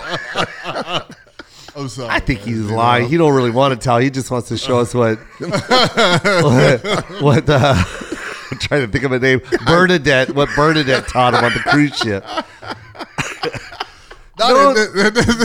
I'm 1.79 1.89
sorry. 1.89 2.09
I 2.11 2.19
think 2.21 2.41
he's 2.41 2.63
lying. 2.71 3.09
He 3.09 3.17
don't 3.17 3.33
really 3.33 3.51
want 3.53 3.73
to 3.73 3.83
tell. 3.83 3.99
He 3.99 4.11
just 4.11 4.31
wants 4.31 4.49
to 4.49 4.59
show 4.59 4.81
us 4.81 4.93
what 4.95 5.19
what, 5.39 7.23
what 7.23 7.49
uh, 7.49 7.75
I'm 8.51 8.59
trying 8.59 8.85
to 8.85 8.89
think 8.89 9.05
of 9.05 9.13
a 9.13 9.19
name. 9.21 9.41
Bernadette. 9.65 10.35
What 10.35 10.49
Bernadette 10.57 11.07
taught 11.09 11.35
him 11.35 11.45
on 11.45 11.53
the 11.53 11.61
cruise 11.61 11.97
ship. 11.97 12.25
No, 14.41 14.73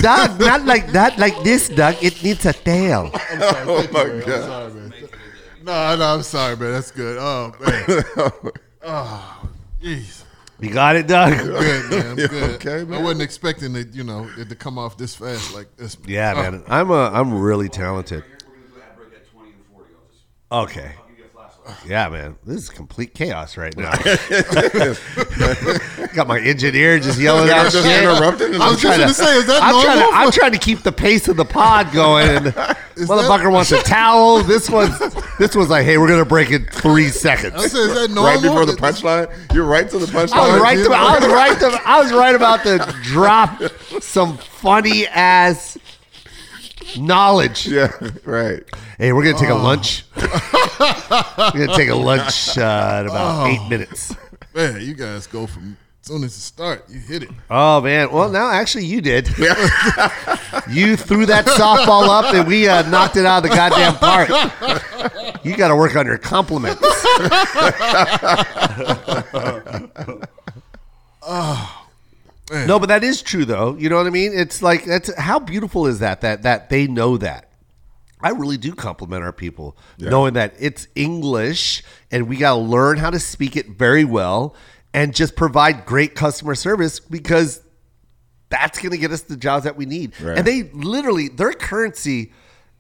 Doug, 0.02 0.40
not 0.40 0.66
like 0.66 0.92
that. 0.92 1.18
Like 1.18 1.42
this, 1.44 1.68
Doug. 1.68 1.96
It 2.00 2.22
needs 2.24 2.46
a 2.46 2.54
tail. 2.54 3.10
Oh 3.12 3.88
my 3.92 4.02
I'm 4.02 4.20
god. 4.20 4.72
sorry. 4.72 4.92
No, 5.64 5.96
no, 5.96 6.06
I'm 6.14 6.22
sorry, 6.22 6.56
man. 6.58 6.74
That's 6.74 6.92
good. 6.92 7.18
Oh 7.20 7.56
man. 7.60 8.52
Oh, 8.84 9.50
jeez. 9.82 10.23
You 10.64 10.70
got 10.70 10.96
it, 10.96 11.08
Doug. 11.08 11.38
Good, 11.38 11.92
man. 11.92 12.10
I'm 12.12 12.16
good. 12.16 12.66
okay, 12.66 12.80
I 12.80 13.02
wasn't 13.02 13.22
expecting 13.22 13.76
it, 13.76 13.94
you 13.94 14.06
know, 14.06 14.30
it 14.38 14.48
to 14.48 14.56
come 14.56 14.78
off 14.78 14.98
this 14.98 15.14
fast 15.14 15.54
like 15.54 15.76
this. 15.76 15.98
Yeah, 16.08 16.34
Oh, 16.38 16.52
man. 16.52 16.64
I'm 16.68 16.90
a. 16.90 17.12
I'm 17.12 17.34
really 17.34 17.68
talented. 17.68 18.24
Okay. 20.50 20.94
Yeah, 21.88 22.10
man. 22.10 22.38
This 22.46 22.64
is 22.64 22.70
complete 22.70 23.14
chaos 23.14 23.58
right 23.58 23.76
now. 23.78 23.92
Got 26.14 26.28
my 26.28 26.40
engineer 26.40 27.00
just 27.00 27.20
yelling 27.20 27.48
You're 27.48 27.56
out 27.56 27.72
just 27.72 27.86
shit. 27.86 28.04
interrupting. 28.04 28.56
I 28.56 28.70
was 28.70 28.82
just 28.82 28.82
trying 28.82 29.00
gonna 29.00 29.14
say, 29.14 29.38
is 29.38 29.48
that 29.48 29.64
I'm 29.64 29.82
trying, 29.84 29.98
to, 29.98 30.04
normal? 30.04 30.20
I'm 30.20 30.32
trying 30.32 30.52
to 30.52 30.58
keep 30.60 30.84
the 30.84 30.92
pace 30.92 31.28
of 31.30 31.38
the 31.38 31.46
pod 31.46 31.92
going. 31.94 32.28
And 32.28 32.46
motherfucker 32.96 33.52
wants 33.52 33.72
a 33.72 33.82
towel. 33.82 34.44
This 34.44 34.70
one's 34.70 34.98
this 35.40 35.56
was 35.56 35.70
like, 35.70 35.86
hey, 35.86 35.98
we're 35.98 36.08
gonna 36.08 36.26
break 36.26 36.52
in 36.52 36.66
three 36.66 37.08
I 37.08 37.10
seconds. 37.10 37.54
said, 37.72 37.80
is 37.80 37.94
that 37.96 38.10
normal? 38.12 38.24
right 38.24 38.42
before 38.42 38.66
the 38.66 38.74
punchline. 38.74 39.54
You're 39.54 39.66
right 39.66 39.90
to 39.90 39.98
the 40.00 40.06
punchline. 40.06 40.34
I 40.34 40.52
was 40.54 40.62
right. 40.62 40.76
dude. 40.78 40.88
To, 40.88 40.94
I 40.94 41.20
was 41.20 41.28
right. 41.28 41.60
To, 41.60 41.82
I 41.86 42.00
was 42.02 42.12
right 42.14 42.36
about 42.36 42.64
to 42.64 42.96
drop 43.04 43.62
some 44.02 44.38
funny 44.38 45.08
ass 45.08 45.78
knowledge. 46.98 47.68
Yeah, 47.68 47.92
right. 48.26 48.64
Hey, 48.98 49.14
we're 49.14 49.24
gonna 49.24 49.38
take 49.40 49.50
Oh. 49.50 49.58
a 49.58 49.64
lunch. 49.64 50.04
we're 50.16 51.66
gonna 51.66 51.76
take 51.76 51.90
a 51.90 51.96
lunch 51.96 52.58
uh, 52.58 52.98
in 53.02 53.10
about 53.10 53.46
Oh. 53.46 53.48
eight 53.48 53.70
minutes. 53.70 54.16
Man, 54.54 54.80
you 54.82 54.94
guys 54.94 55.26
go 55.28 55.48
from 55.48 55.78
as 55.82 55.83
soon 56.04 56.24
as 56.24 56.36
it 56.36 56.42
start, 56.42 56.86
you 56.90 57.00
hit 57.00 57.24
it. 57.24 57.30
Oh 57.50 57.82
man! 57.82 58.12
Well, 58.12 58.30
now 58.30 58.50
actually 58.50 58.86
you 58.86 59.02
did. 59.02 59.28
you 60.70 60.96
threw 60.96 61.26
that 61.26 61.46
softball 61.46 62.10
up, 62.10 62.34
and 62.34 62.48
we 62.48 62.68
uh, 62.68 62.88
knocked 62.90 63.18
it 63.18 63.26
out 63.26 63.44
of 63.44 63.50
the 63.50 63.56
goddamn 63.56 63.96
park. 63.96 64.30
You 65.44 65.58
got 65.58 65.70
to 65.70 65.76
work 65.76 65.96
on 65.96 66.06
your 66.06 66.18
compliments. 66.18 66.82
Oh 71.26 71.80
no, 72.52 72.80
but 72.80 72.90
that 72.90 73.02
is 73.02 73.22
true, 73.22 73.46
though. 73.46 73.78
You 73.78 73.88
know 73.88 73.96
what 73.96 74.08
I 74.08 74.10
mean? 74.10 74.34
It's 74.34 74.62
like 74.62 74.84
that's 74.84 75.14
how 75.16 75.40
beautiful 75.40 75.88
is 75.88 76.00
that? 76.00 76.20
That 76.20 76.44
that 76.44 76.70
they 76.70 76.86
know 76.86 77.16
that. 77.18 77.50
I 78.22 78.30
really 78.30 78.58
do 78.58 78.74
compliment 78.74 79.24
our 79.24 79.34
people, 79.34 79.76
knowing 79.98 80.34
that 80.36 80.54
it's 80.58 80.88
English 80.96 81.84
and 82.10 82.30
we 82.30 82.38
got 82.38 82.54
to 82.54 82.60
learn 82.60 82.98
how 82.98 83.10
to 83.10 83.20
speak 83.20 83.58
it 83.58 83.70
very 83.70 84.06
well 84.06 84.56
and 84.94 85.14
just 85.14 85.36
provide 85.36 85.86
great 85.86 86.16
customer 86.16 86.56
service 86.56 87.00
because 87.00 87.62
that's 88.50 88.80
going 88.80 88.92
to 88.92 88.98
get 88.98 89.12
us 89.12 89.22
the 89.22 89.38
jobs 89.38 89.64
that 89.64 89.76
we 89.76 89.86
need. 89.86 90.20
Right. 90.22 90.38
And 90.38 90.46
they 90.46 90.64
literally, 90.64 91.30
their 91.30 91.54
currency 91.54 92.32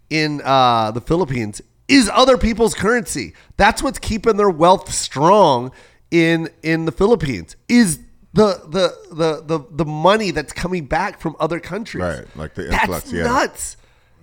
in 0.09 0.41
uh, 0.43 0.91
the 0.91 1.01
Philippines 1.01 1.61
is 1.87 2.09
other 2.13 2.37
people's 2.37 2.73
currency. 2.73 3.33
That's 3.57 3.81
what's 3.81 3.99
keeping 3.99 4.37
their 4.37 4.49
wealth 4.49 4.91
strong 4.93 5.71
in 6.11 6.49
in 6.61 6.85
the 6.85 6.91
Philippines. 6.91 7.55
Is 7.67 7.99
the 8.33 8.61
the 8.67 8.95
the 9.15 9.41
the, 9.45 9.65
the 9.71 9.85
money 9.85 10.31
that's 10.31 10.53
coming 10.53 10.85
back 10.85 11.19
from 11.19 11.35
other 11.39 11.59
countries. 11.59 12.03
Right, 12.03 12.37
like 12.37 12.53
the 12.53 12.63
That's 12.63 13.11
yeah. 13.11 13.23
nuts. 13.23 13.77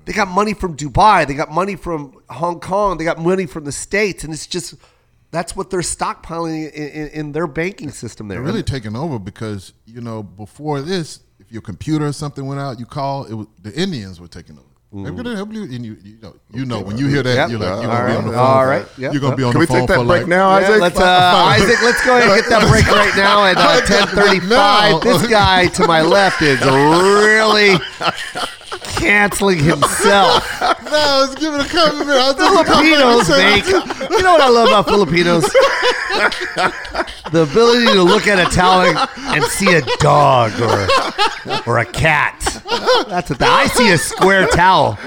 They 0.05 0.13
got 0.13 0.29
money 0.29 0.55
from 0.55 0.77
Dubai. 0.77 1.27
They 1.27 1.35
got 1.35 1.51
money 1.51 1.77
from 1.77 2.21
Hong 2.31 2.59
Kong. 2.59 2.99
They 2.99 3.05
got 3.05 3.19
money 3.19 3.47
from 3.47 3.65
the 3.65 3.73
States. 3.73 4.25
And 4.25 4.33
it's 4.33 4.47
just 4.47 4.75
that's 5.31 5.55
what 5.55 5.71
they're 5.71 5.81
stockpiling 5.81 6.73
in, 6.73 6.89
in, 6.89 7.09
in 7.09 7.33
their 7.33 7.47
banking 7.47 7.91
system 7.91 8.29
there. 8.29 8.39
They're 8.39 8.47
really 8.47 8.63
taking 8.63 8.97
over 8.97 9.19
because 9.19 9.73
you 9.87 10.01
know 10.01 10.23
before 10.23 10.81
this, 10.81 11.21
if 11.39 11.51
your 11.53 11.63
computer 11.63 12.07
or 12.07 12.13
something 12.13 12.47
went 12.47 12.61
out, 12.61 12.79
you 12.79 12.87
call 12.87 13.25
it. 13.25 13.35
Was, 13.35 13.47
the 13.63 13.73
Indians 13.75 14.21
were 14.21 14.29
taking 14.29 14.57
over. 14.59 14.67
They're 14.93 15.13
gonna 15.13 15.37
help 15.37 15.53
you, 15.53 15.63
and 15.63 15.87
you, 15.87 15.97
you 16.03 16.19
know, 16.21 16.35
you 16.53 16.65
know, 16.65 16.81
when 16.81 16.99
you 16.99 17.07
hear 17.07 17.23
that, 17.23 17.37
Yep. 17.37 17.51
you're 17.51 17.61
like, 17.61 17.81
you're 17.81 17.93
gonna 17.93 18.09
be 18.09 18.17
on 18.17 18.25
the 18.27 18.33
phone. 18.33 18.41
All 18.41 18.67
right. 18.67 18.85
Yep. 18.99 19.13
You're 19.13 19.21
gonna 19.23 19.37
be 19.37 19.45
on 19.45 19.53
Can 19.53 19.61
the 19.61 19.67
we 19.73 19.79
take 19.79 19.87
that 19.87 19.95
break 19.99 20.09
like, 20.09 20.27
now, 20.27 20.59
Yeah, 20.59 20.67
Isaac? 20.67 20.81
let's, 20.81 20.99
uh, 20.99 21.03
Isaac, 21.05 21.83
let's 21.85 22.05
go 22.05 22.17
ahead 22.17 22.29
and 22.29 22.35
hit 22.35 22.51
that 22.51 22.69
break 22.69 22.87
right 22.89 23.17
now 23.17 23.45
at 23.45 23.57
uh, 23.57 23.81
ten 23.87 24.09
thirty-five. 24.09 25.01
This 25.03 25.29
guy 25.29 25.69
to 25.69 25.87
my 25.87 26.03
left 26.03 26.43
is 26.43 26.61
really 26.63 27.77
canceling 28.97 29.59
himself. 29.59 30.47
No, 30.91 30.97
I 30.97 31.21
was 31.21 31.37
giving 31.37 31.61
a 31.61 31.69
compliment. 31.69 32.19
I 32.19 32.33
was 32.33 33.29
Filipinos 33.29 33.29
make. 33.29 33.65
You 34.11 34.23
know 34.25 34.33
what 34.33 34.41
I 34.41 34.49
love 34.49 34.69
about 34.69 34.89
Filipinos? 34.89 35.45
The 37.31 37.43
ability 37.43 37.87
to 37.87 38.03
look 38.03 38.27
at 38.27 38.45
a 38.45 38.51
towel 38.53 38.83
and 39.17 39.45
see 39.45 39.73
a 39.73 39.83
dog 39.99 40.51
or 40.61 40.89
or 41.65 41.79
a 41.79 41.85
cat. 41.85 42.41
That's 43.09 43.31
what 43.31 43.39
the, 43.39 43.47
I 43.47 43.69
see 43.69 43.93
a 43.93 43.99
square 43.99 44.49
towel. 44.49 44.99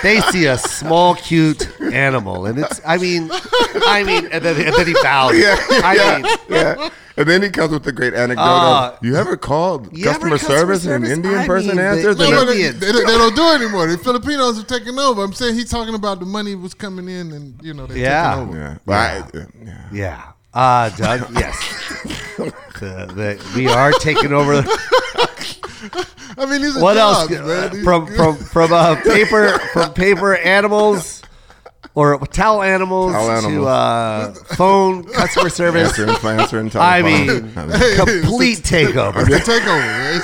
They 0.00 0.20
see 0.20 0.46
a 0.46 0.56
small, 0.56 1.16
cute 1.16 1.68
animal, 1.80 2.46
and 2.46 2.60
it's. 2.60 2.80
I 2.86 2.98
mean, 2.98 3.28
I 3.32 4.04
mean, 4.04 4.28
and 4.30 4.44
then, 4.44 4.64
and 4.64 4.74
then 4.76 4.86
he 4.86 4.94
bows. 5.02 5.36
Yeah, 5.36 5.56
I 5.70 6.20
mean, 6.22 6.36
yeah. 6.48 6.90
And 7.18 7.26
then 7.26 7.42
he 7.42 7.48
comes 7.48 7.72
with 7.72 7.82
the 7.84 7.92
great 7.92 8.12
anecdote 8.12 8.42
Uh, 8.42 8.92
of, 8.92 8.98
you 9.04 9.16
ever 9.16 9.36
called 9.38 9.96
you 9.96 10.04
ever 10.08 10.28
customer 10.28 10.36
customer 10.38 10.58
service 10.58 10.84
and 10.84 11.04
an 11.04 11.10
Indian 11.10 11.34
I 11.38 11.46
person 11.46 11.76
mean, 11.76 11.78
answers? 11.86 12.16
the- 12.16 12.24
No, 12.28 12.30
no, 12.30 12.44
they, 12.44 12.68
they, 12.68 12.92
they 12.92 13.02
don't 13.04 13.34
do 13.34 13.42
it 13.52 13.62
anymore. 13.62 13.86
The 13.86 13.96
Filipinos 13.98 14.58
are 14.60 14.64
taking 14.66 14.98
over. 14.98 15.22
I'm 15.24 15.32
saying 15.32 15.54
he's 15.54 15.70
talking 15.70 15.94
about 15.94 16.20
the 16.20 16.26
money 16.26 16.54
was 16.54 16.74
coming 16.74 17.08
in, 17.08 17.32
and 17.32 17.58
you 17.62 17.72
know 17.72 17.86
they're 17.86 17.96
Yeah. 17.96 18.34
taking 18.34 18.48
over. 18.48 18.58
yeah. 18.58 18.78
But 18.84 18.94
I- 18.94 19.46
yeah. 19.64 19.88
yeah. 19.92 20.22
Uh, 20.52 20.88
Doug, 20.90 21.20
yes. 21.34 21.56
The, 22.36 22.52
the, 23.14 23.52
we 23.56 23.68
are 23.68 23.92
taking 23.92 24.32
over. 24.32 24.62
I 26.38 26.44
mean, 26.46 26.60
these 26.62 26.76
are 26.76 26.82
What 26.82 26.96
else? 26.96 27.30
man. 27.30 27.72
These 27.72 27.84
From 27.84 28.04
are- 28.04 28.14
from 28.16 28.36
from 28.36 28.72
uh, 28.72 28.96
paper 29.02 29.58
from 29.72 29.92
paper 29.94 30.36
animals 30.36 31.15
or 31.94 32.18
towel 32.26 32.62
animals, 32.62 33.12
Towel 33.12 33.26
to 33.40 33.46
animals. 33.46 33.66
uh, 33.66 34.34
phone 34.56 35.04
customer 35.04 35.48
service. 35.48 35.98
Answering, 35.98 36.40
answering 36.40 36.70
I 36.76 37.00
telephone. 37.02 37.44
mean, 37.44 37.52
complete 37.96 38.58
takeover. 38.64 39.24
Takeover. 39.24 40.22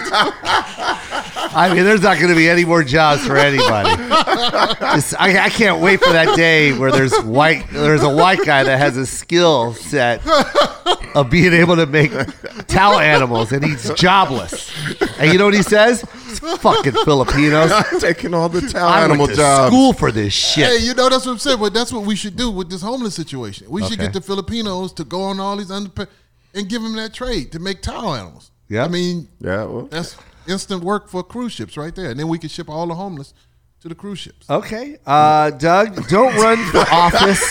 man. 1.54 1.70
I 1.70 1.74
mean, 1.74 1.84
there's 1.84 2.02
not 2.02 2.18
going 2.18 2.30
to 2.30 2.36
be 2.36 2.48
any 2.48 2.64
more 2.64 2.82
jobs 2.82 3.26
for 3.26 3.36
anybody. 3.36 3.90
Just, 4.94 5.14
I, 5.20 5.44
I 5.44 5.48
can't 5.48 5.80
wait 5.80 6.00
for 6.00 6.12
that 6.12 6.36
day 6.36 6.76
where 6.76 6.90
there's 6.90 7.18
white, 7.22 7.64
there's 7.70 8.02
a 8.02 8.14
white 8.14 8.44
guy 8.44 8.64
that 8.64 8.78
has 8.78 8.96
a 8.96 9.06
skill 9.06 9.74
set 9.74 10.20
of 11.14 11.30
being 11.30 11.52
able 11.52 11.76
to 11.76 11.86
make 11.86 12.12
towel 12.66 12.98
animals, 12.98 13.52
and 13.52 13.64
he's 13.64 13.92
jobless. 13.94 14.70
And 15.18 15.32
you 15.32 15.38
know 15.38 15.46
what 15.46 15.54
he 15.54 15.62
says? 15.62 16.04
It's 16.28 16.40
fucking 16.58 16.92
Filipinos. 17.04 17.70
taking 18.00 18.34
all 18.34 18.48
the 18.48 18.62
towel 18.62 18.88
I 18.88 19.00
went 19.00 19.12
animal 19.12 19.26
to 19.28 19.34
jobs. 19.34 19.72
school 19.72 19.92
for 19.92 20.10
this 20.10 20.32
shit. 20.32 20.66
Hey, 20.66 20.78
you 20.78 20.94
know 20.94 21.08
that's 21.08 21.26
what 21.26 21.32
I'm 21.32 21.38
saying. 21.38 21.58
But 21.58 21.74
that's 21.74 21.92
what 21.92 22.04
we 22.04 22.16
should 22.16 22.36
do 22.36 22.50
with 22.50 22.70
this 22.70 22.82
homeless 22.82 23.14
situation. 23.14 23.70
We 23.70 23.84
should 23.84 23.98
get 23.98 24.12
the 24.12 24.20
Filipinos 24.20 24.92
to 24.94 25.04
go 25.04 25.22
on 25.22 25.40
all 25.40 25.56
these 25.56 25.70
under 25.70 26.08
and 26.54 26.68
give 26.68 26.82
them 26.82 26.94
that 26.96 27.14
trade 27.14 27.52
to 27.52 27.58
make 27.58 27.82
towel 27.82 28.14
animals. 28.14 28.50
Yeah. 28.68 28.84
I 28.84 28.88
mean 28.88 29.28
Yeah, 29.40 29.64
well, 29.64 29.82
that's 29.90 30.16
instant 30.46 30.82
work 30.82 31.08
for 31.08 31.22
cruise 31.22 31.52
ships 31.52 31.76
right 31.76 31.94
there, 31.94 32.10
and 32.10 32.18
then 32.18 32.28
we 32.28 32.38
can 32.38 32.48
ship 32.48 32.68
all 32.68 32.86
the 32.86 32.94
homeless 32.94 33.34
to 33.82 33.88
the 33.88 33.94
cruise 33.96 34.20
ships. 34.20 34.48
Okay, 34.48 34.96
uh, 35.06 35.50
Doug, 35.50 36.08
don't 36.08 36.34
run 36.36 36.56
for 36.70 36.78
office 36.92 37.42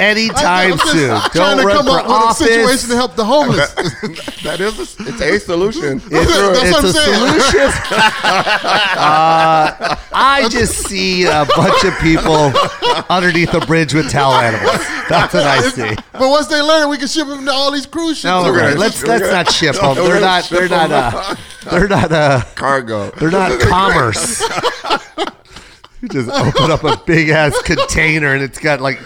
anytime 0.00 0.72
I'm 0.74 0.78
just 0.78 0.92
soon. 0.92 1.08
trying 1.08 1.30
Don't 1.32 1.58
to 1.58 1.66
run 1.66 1.76
come 1.78 1.86
for 1.86 1.90
up 1.98 2.04
with 2.04 2.12
a 2.12 2.14
office. 2.14 2.46
situation 2.46 2.90
to 2.90 2.96
help 2.96 3.16
the 3.16 3.24
homeless. 3.24 3.74
that 4.44 4.60
is 4.60 4.78
a, 4.78 4.82
it's 5.08 5.20
a 5.20 5.38
solution. 5.40 5.96
It's, 5.96 6.08
That's 6.08 6.30
it's 6.30 6.72
what 6.72 6.78
I'm 6.78 6.84
a 6.84 6.92
saying. 6.92 7.40
solution. 7.40 7.60
uh, 9.00 9.96
I 10.12 10.48
just 10.50 10.86
see 10.86 11.24
a 11.24 11.44
bunch 11.56 11.84
of 11.84 11.98
people 11.98 12.52
underneath 13.10 13.52
a 13.54 13.60
bridge 13.66 13.92
with 13.94 14.10
towel 14.10 14.34
animals. 14.34 14.78
That's 15.08 15.34
what 15.34 15.42
I 15.42 15.60
see. 15.70 15.96
but 16.12 16.28
once 16.28 16.46
they 16.46 16.60
learn, 16.62 16.88
we 16.88 16.98
can 16.98 17.08
ship 17.08 17.26
them 17.26 17.44
to 17.46 17.50
all 17.52 17.72
these 17.72 17.86
cruise 17.86 18.18
ships. 18.18 18.24
No, 18.24 18.42
We're 18.44 18.60
gonna- 18.60 18.76
let's 18.76 19.02
we're 19.02 19.08
let's 19.08 19.22
gonna- 19.22 19.32
not 19.32 19.50
ship 19.52 19.74
them. 19.74 19.88
we're 19.88 19.94
They're 19.94 20.08
gonna 20.08 20.20
not. 20.20 20.44
They're 20.48 20.68
ship 20.68 20.70
not. 20.70 20.92
Uh, 20.92 21.34
they're 21.70 21.88
not. 21.88 22.12
Uh, 22.12 22.42
Cargo. 22.54 23.10
they're 23.18 23.30
not 23.32 23.60
commerce. 23.60 24.40
You 26.00 26.08
just 26.08 26.30
open 26.30 26.70
up 26.70 26.82
a 26.82 26.96
big 27.04 27.28
ass 27.28 27.60
container 27.62 28.32
and 28.32 28.42
it's 28.42 28.58
got 28.58 28.80
like 28.80 28.98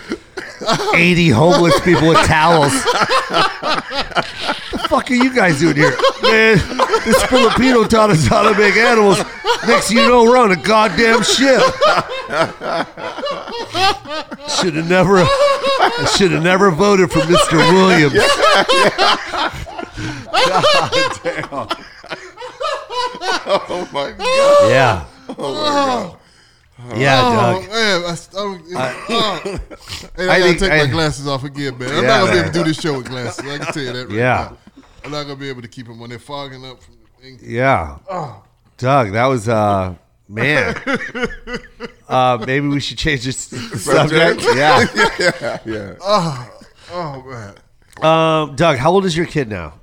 80 0.95 1.31
homeless 1.31 1.79
people 1.81 2.09
with 2.09 2.25
towels. 2.27 2.73
the 2.73 4.87
fuck 4.89 5.11
are 5.11 5.15
you 5.15 5.35
guys 5.35 5.59
doing 5.59 5.75
here? 5.75 5.91
Man, 6.23 6.59
this 7.05 7.21
Filipino 7.25 7.83
taught 7.85 8.11
us 8.11 8.27
how 8.29 8.49
to 8.49 8.57
make 8.57 8.77
animals. 8.77 9.19
Next 9.67 9.89
thing 9.89 9.97
you 9.99 10.09
know, 10.09 10.23
we're 10.23 10.37
on 10.37 10.53
a 10.53 10.57
goddamn 10.57 11.25
ship. 11.25 11.61
Should 14.49 14.77
have 14.77 14.89
never 14.89 15.17
I 15.19 16.13
should 16.17 16.31
have 16.31 16.43
never 16.43 16.71
voted 16.71 17.11
for 17.11 17.21
Mr. 17.21 17.59
Williams. 17.73 18.15
God 20.47 21.21
damn. 21.25 21.69
oh 23.47 23.89
my 23.93 24.13
god. 24.13 24.71
Yeah. 24.71 25.05
Yeah, 26.97 27.21
Oh 27.23 27.61
Doug. 27.61 27.71
man, 27.71 28.03
I, 28.05 28.17
oh, 28.35 28.59
oh. 29.09 29.59
I, 30.19 30.29
I 30.29 30.39
gotta 30.41 30.59
take 30.59 30.73
I- 30.73 30.79
my 30.87 30.91
glasses 30.91 31.27
off 31.29 31.45
again, 31.45 31.79
man. 31.79 31.89
I'm 31.91 32.03
Yeah, 32.03 32.09
not 32.09 32.21
gonna 32.21 32.33
be 32.33 32.39
able 32.41 32.53
to 32.53 32.59
do 32.59 32.65
this 32.65 32.81
show 32.81 32.97
with 32.99 33.09
glasses. 33.09 33.45
I 33.49 33.59
can 33.59 33.73
tell 33.73 33.83
you 33.83 33.93
that. 33.93 34.07
Right 34.09 34.17
Yeah. 34.17 34.51
now. 34.51 34.83
I'm 35.05 35.11
not 35.13 35.23
gonna 35.23 35.37
be 35.37 35.49
able 35.49 35.63
to 35.63 35.69
keep 35.69 35.87
them 35.87 36.01
when 36.01 36.11
they're 36.11 36.19
fogging 36.19 36.65
up 36.67 36.83
from 36.83 36.95
the 36.97 37.23
thing. 37.23 37.39
Yeah. 37.43 37.99
Doug, 38.77 39.13
that 39.13 39.27
was 39.27 39.49
uh 39.49 39.95
man. 40.29 40.75
uh 42.09 42.45
maybe 42.47 42.67
we 42.67 42.81
should 42.81 42.99
change 42.99 43.25
this 43.25 43.39
subject. 43.39 44.43
Yeah. 44.55 44.85
yeah, 45.19 45.59
yeah. 45.65 45.95
Oh, 46.01 46.51
Oh 46.93 47.23
man, 47.23 47.55
Um 48.05 48.57
Doug, 48.57 48.79
how 48.79 48.91
old 48.91 49.05
is 49.05 49.17
your 49.17 49.27
kid 49.27 49.49
now? 49.49 49.75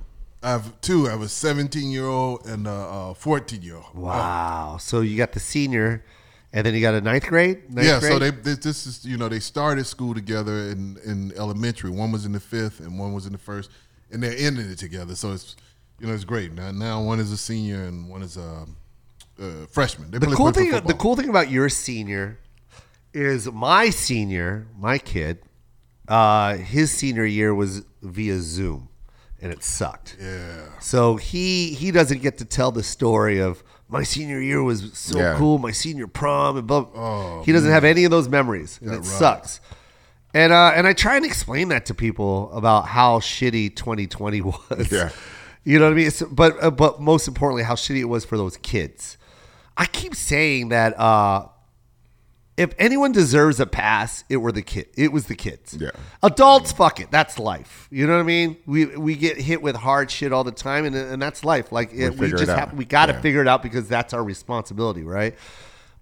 I 0.42 0.50
have 0.50 0.80
two. 0.80 1.06
I 1.06 1.10
have 1.12 1.22
a 1.22 1.28
17 1.28 1.90
year 1.90 2.06
old 2.06 2.46
and 2.46 2.66
a 2.66 3.14
14 3.16 3.62
year 3.62 3.76
old. 3.76 3.94
Wow. 3.94 4.76
So 4.80 5.00
you 5.00 5.16
got 5.16 5.32
the 5.32 5.40
senior 5.40 6.04
and 6.52 6.66
then 6.66 6.74
you 6.74 6.80
got 6.80 6.94
a 6.94 7.00
ninth 7.00 7.26
grade? 7.26 7.72
Ninth 7.72 7.86
Yeah, 7.86 8.00
grade? 8.00 8.12
so 8.12 8.18
they 8.18 8.30
this, 8.30 8.58
this 8.58 8.86
is 8.86 9.04
you 9.04 9.16
know 9.16 9.28
they 9.28 9.38
started 9.40 9.86
school 9.86 10.14
together 10.14 10.68
in 10.70 10.98
in 11.04 11.32
elementary. 11.36 11.90
One 11.90 12.12
was 12.12 12.26
in 12.26 12.32
the 12.32 12.40
fifth 12.40 12.80
and 12.80 12.98
one 12.98 13.12
was 13.12 13.26
in 13.26 13.32
the 13.32 13.38
first, 13.38 13.70
and 14.10 14.22
they're 14.22 14.36
ending 14.36 14.68
it 14.70 14.78
together. 14.78 15.14
So 15.14 15.32
it's 15.32 15.56
you 16.00 16.06
know 16.06 16.12
it's 16.14 16.24
great. 16.24 16.52
Now 16.52 16.70
now 16.72 17.02
one 17.02 17.20
is 17.20 17.30
a 17.32 17.36
senior 17.36 17.84
and 17.84 18.08
one 18.10 18.22
is 18.22 18.36
a, 18.36 18.66
uh 19.40 19.66
freshman. 19.70 20.10
They 20.10 20.18
the 20.18 20.26
play- 20.26 20.36
cool 20.36 20.52
play 20.52 20.70
thing 20.70 20.84
the 20.86 20.94
cool 20.94 21.16
thing 21.16 21.28
about 21.28 21.50
your 21.50 21.68
senior 21.68 22.38
is 23.14 23.50
my 23.50 23.90
senior, 23.90 24.66
my 24.78 24.98
kid, 24.98 25.38
uh 26.08 26.56
his 26.56 26.90
senior 26.90 27.24
year 27.24 27.54
was 27.54 27.84
via 28.02 28.40
Zoom 28.40 28.88
and 29.42 29.52
it 29.52 29.62
sucked. 29.62 30.16
Yeah. 30.20 30.62
So 30.80 31.16
he 31.16 31.74
he 31.74 31.90
doesn't 31.90 32.22
get 32.22 32.38
to 32.38 32.44
tell 32.44 32.70
the 32.72 32.82
story 32.82 33.40
of 33.40 33.62
my 33.88 34.02
senior 34.04 34.40
year 34.40 34.62
was 34.62 34.90
so 34.96 35.18
Yeah. 35.18 35.36
cool, 35.36 35.58
my 35.58 35.70
senior 35.72 36.06
prom 36.06 36.56
and 36.56 36.66
blah. 36.66 36.86
Oh, 36.94 37.42
he 37.44 37.52
doesn't 37.52 37.70
have 37.70 37.84
any 37.84 38.04
of 38.04 38.10
those 38.10 38.28
memories, 38.28 38.78
and 38.80 38.90
it 38.92 38.96
right. 38.96 39.04
sucks. 39.04 39.60
And 40.32 40.52
uh, 40.52 40.72
and 40.74 40.86
I 40.86 40.94
try 40.94 41.16
and 41.16 41.26
explain 41.26 41.68
that 41.68 41.84
to 41.86 41.94
people 41.94 42.50
about 42.52 42.86
how 42.86 43.18
shitty 43.18 43.76
2020 43.76 44.40
was. 44.40 44.90
Yeah. 44.90 45.10
you 45.64 45.78
know 45.78 45.84
what 45.86 45.92
I 45.92 45.96
mean. 45.96 46.06
It's, 46.06 46.22
but 46.22 46.62
uh, 46.62 46.70
but 46.70 47.00
most 47.02 47.28
importantly, 47.28 47.64
how 47.64 47.74
shitty 47.74 48.00
it 48.00 48.06
was 48.08 48.24
for 48.24 48.38
those 48.38 48.56
kids. 48.56 49.18
I 49.76 49.86
keep 49.86 50.14
saying 50.14 50.68
that 50.70 50.98
uh, 50.98 51.48
if 52.56 52.74
anyone 52.78 53.12
deserves 53.12 53.60
a 53.60 53.66
pass, 53.66 54.24
it 54.28 54.36
were 54.36 54.52
the 54.52 54.62
kid. 54.62 54.88
It 54.96 55.12
was 55.12 55.26
the 55.26 55.34
kids. 55.34 55.76
Yeah. 55.80 55.90
Adults, 56.22 56.70
fuck 56.72 57.00
it. 57.00 57.10
That's 57.10 57.38
life. 57.38 57.88
You 57.90 58.06
know 58.06 58.14
what 58.14 58.20
I 58.20 58.24
mean? 58.24 58.56
We 58.66 58.86
we 58.86 59.16
get 59.16 59.38
hit 59.38 59.62
with 59.62 59.74
hard 59.76 60.10
shit 60.10 60.32
all 60.32 60.44
the 60.44 60.52
time, 60.52 60.84
and 60.84 60.94
and 60.94 61.20
that's 61.20 61.44
life. 61.44 61.72
Like 61.72 61.92
it, 61.94 62.16
we, 62.18 62.30
just 62.30 62.46
have 62.48 62.74
we 62.74 62.84
got 62.84 63.06
to 63.06 63.12
Yeah. 63.14 63.20
figure 63.22 63.40
it 63.40 63.48
out 63.48 63.62
because 63.62 63.88
that's 63.88 64.12
our 64.12 64.22
responsibility, 64.22 65.02
right? 65.02 65.34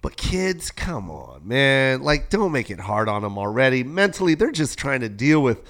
But 0.02 0.16
kids, 0.16 0.70
come 0.70 1.10
on, 1.10 1.46
man. 1.46 2.02
Like, 2.02 2.30
don't 2.30 2.52
make 2.52 2.70
it 2.70 2.80
hard 2.80 3.06
on 3.08 3.20
them 3.22 3.36
already. 3.36 3.84
Mentally, 3.84 4.34
they're 4.34 4.50
just 4.50 4.78
trying 4.78 5.00
to 5.00 5.10
deal 5.10 5.42
with 5.42 5.60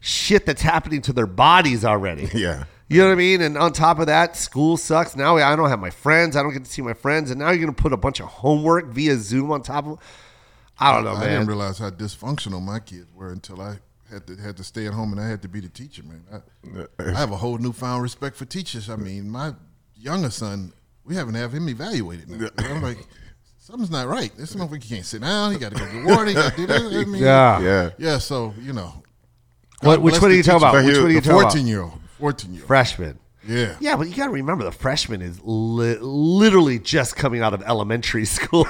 shit 0.00 0.44
that's 0.44 0.60
happening 0.62 1.00
to 1.02 1.12
their 1.12 1.26
bodies 1.28 1.84
already. 1.84 2.28
Yeah. 2.34 2.64
You 2.88 3.00
know 3.00 3.06
what 3.06 3.12
I 3.14 3.16
mean? 3.16 3.40
And 3.42 3.58
on 3.58 3.72
top 3.72 3.98
of 3.98 4.06
that, 4.06 4.36
school 4.36 4.76
sucks. 4.76 5.16
Now 5.16 5.36
I 5.38 5.56
don't 5.56 5.68
have 5.70 5.80
my 5.80 5.90
friends. 5.90 6.36
I 6.36 6.42
don't 6.44 6.52
get 6.52 6.64
to 6.64 6.70
see 6.70 6.82
my 6.82 6.94
friends. 6.94 7.32
And 7.32 7.40
now 7.40 7.48
you're 7.50 7.58
going 7.64 7.74
to 7.74 7.82
put 7.82 7.92
a 7.92 7.96
bunch 7.96 8.20
of 8.20 8.26
homework 8.26 8.86
via 8.86 9.16
Zoom 9.16 9.50
on 9.50 9.62
top 9.62 9.86
of 9.88 9.98
I 10.78 10.92
don't 10.92 11.04
know, 11.04 11.12
I 11.14 11.20
man. 11.20 11.28
didn't 11.30 11.46
realize 11.46 11.78
how 11.78 11.90
dysfunctional 11.90 12.62
my 12.62 12.78
kids 12.80 13.06
were 13.14 13.30
until 13.32 13.60
I 13.60 13.76
had 14.10 14.26
to 14.26 14.36
had 14.36 14.56
to 14.58 14.64
stay 14.64 14.86
at 14.86 14.92
home 14.92 15.12
and 15.12 15.20
I 15.20 15.28
had 15.28 15.42
to 15.42 15.48
be 15.48 15.60
the 15.60 15.68
teacher, 15.68 16.02
man. 16.04 16.22
I, 16.32 17.02
I 17.02 17.12
have 17.18 17.32
a 17.32 17.36
whole 17.36 17.58
newfound 17.58 18.02
respect 18.02 18.36
for 18.36 18.44
teachers. 18.44 18.88
I 18.90 18.96
mean, 18.96 19.28
my 19.30 19.52
younger 19.96 20.30
son, 20.30 20.72
we 21.04 21.14
haven't 21.16 21.34
have 21.34 21.52
him 21.52 21.68
evaluated. 21.68 22.28
Now. 22.28 22.48
I'm 22.58 22.82
like, 22.82 22.98
something's 23.58 23.90
not 23.90 24.06
right. 24.06 24.30
This 24.36 24.54
motherfucker 24.54 24.88
can't 24.88 25.04
sit 25.06 25.22
down. 25.22 25.52
He 25.52 25.58
got 25.58 25.72
to 25.72 25.78
go 25.78 25.90
get 25.90 26.04
water. 26.04 26.26
He 26.26 26.34
got 26.34 26.50
to 26.52 26.56
do 26.56 26.66
this. 26.66 26.82
I 26.82 27.04
mean, 27.04 27.22
Yeah. 27.22 27.60
Yeah. 27.60 27.90
yeah. 27.98 28.18
So 28.18 28.54
you 28.60 28.72
know, 28.72 29.02
What, 29.80 30.02
which 30.02 30.12
bless 30.12 30.22
one 30.22 30.30
are 30.30 30.34
you 30.34 30.42
talking 30.42 30.68
about? 30.68 30.84
Which 30.84 30.96
one 30.96 31.06
are 31.06 31.08
you 31.10 31.20
The 31.20 31.28
talking 31.28 31.40
about? 31.40 31.52
14 31.52 31.66
year 31.66 31.82
old. 31.82 32.00
14 32.18 32.52
year 32.52 32.62
old. 32.62 32.66
Freshman. 32.68 33.18
Yeah. 33.48 33.76
Yeah, 33.80 33.96
but 33.96 34.08
you 34.08 34.14
got 34.16 34.26
to 34.26 34.32
remember 34.32 34.64
the 34.64 34.72
freshman 34.72 35.22
is 35.22 35.38
li- 35.44 35.98
literally 36.00 36.78
just 36.78 37.16
coming 37.16 37.42
out 37.42 37.54
of 37.54 37.62
elementary 37.62 38.24
school. 38.36 38.66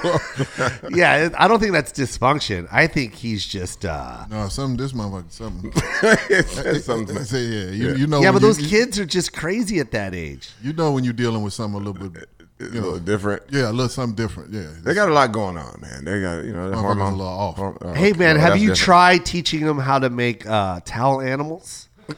yeah, 0.91 1.29
I 1.37 1.47
don't 1.47 1.59
think 1.59 1.71
that's 1.73 1.91
dysfunction. 1.91 2.67
I 2.71 2.87
think 2.87 3.13
he's 3.15 3.45
just. 3.45 3.85
uh 3.85 4.25
No, 4.29 4.47
something, 4.49 4.77
this 4.77 4.93
motherfucker, 4.93 5.31
something. 5.31 5.71
Something. 6.81 7.17
I 7.17 7.21
say, 7.23 7.43
yeah, 7.43 7.71
you, 7.71 7.95
you 7.95 8.07
know. 8.07 8.21
Yeah, 8.21 8.31
but 8.31 8.41
you- 8.41 8.47
those 8.47 8.61
you, 8.61 8.69
kids 8.69 8.99
are 8.99 9.05
just 9.05 9.33
crazy 9.33 9.79
at 9.79 9.91
that 9.91 10.13
age. 10.13 10.49
You 10.61 10.73
know 10.73 10.91
when 10.91 11.03
you're 11.03 11.13
dealing 11.13 11.41
with 11.43 11.53
something 11.53 11.79
a 11.81 11.83
little 11.83 12.09
bit, 12.09 12.29
It's 12.59 12.73
you 12.73 12.79
a 12.79 12.83
little 12.83 12.99
different. 12.99 13.43
yeah, 13.49 13.69
a 13.69 13.71
little 13.71 13.89
something 13.89 14.15
different. 14.15 14.53
Yeah. 14.53 14.67
They 14.83 14.93
got 14.93 15.09
a 15.09 15.13
lot 15.13 15.31
going 15.31 15.57
on, 15.57 15.79
man. 15.81 16.05
They 16.05 16.21
got 16.21 16.43
you 16.45 16.53
know 16.53 16.69
the 16.69 16.75
Motherfuckers 16.75 16.81
hormone. 16.81 17.13
a 17.13 17.15
little 17.17 17.27
off. 17.33 17.55
horm- 17.57 17.77
oh, 17.81 17.93
Hey 17.93 18.13
man, 18.13 18.35
well, 18.37 18.45
have 18.45 18.57
you 18.57 18.69
different. 18.69 18.79
tried 18.79 19.25
teaching 19.25 19.65
them 19.65 19.79
how 19.79 19.97
to 19.99 20.09
make 20.09 20.45
uh, 20.45 20.79
towel 20.85 21.21
animals? 21.21 21.89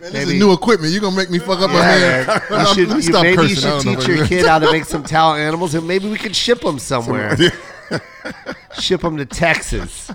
This 0.00 0.14
is 0.14 0.32
new 0.34 0.52
equipment. 0.52 0.92
You're 0.92 1.00
going 1.00 1.12
to 1.14 1.18
make 1.18 1.30
me 1.30 1.38
fuck 1.38 1.60
up 1.60 1.70
my 1.70 1.76
Yeah, 1.78 2.24
man. 2.26 2.26
man. 2.50 2.60
You 2.66 2.74
should, 2.74 2.88
let 2.88 2.96
me 2.98 3.02
you- 3.04 3.12
stop 3.12 3.22
maybe 3.22 3.42
you 3.42 3.48
cursing. 3.48 3.70
I 3.70 3.78
should 3.80 3.98
teach 3.98 4.08
your 4.08 4.26
kid 4.26 4.46
how 4.46 4.58
to 4.58 4.70
make 4.72 4.84
some 4.94 5.02
towel 5.04 5.34
animals, 5.34 5.74
and 5.74 5.86
maybe 5.86 6.08
we 6.08 6.16
could 6.18 6.34
ship 6.36 6.60
them 6.60 6.78
somewhere. 6.78 7.36
ship 8.78 9.00
them 9.02 9.16
to 9.16 9.26
Texas. 9.26 10.10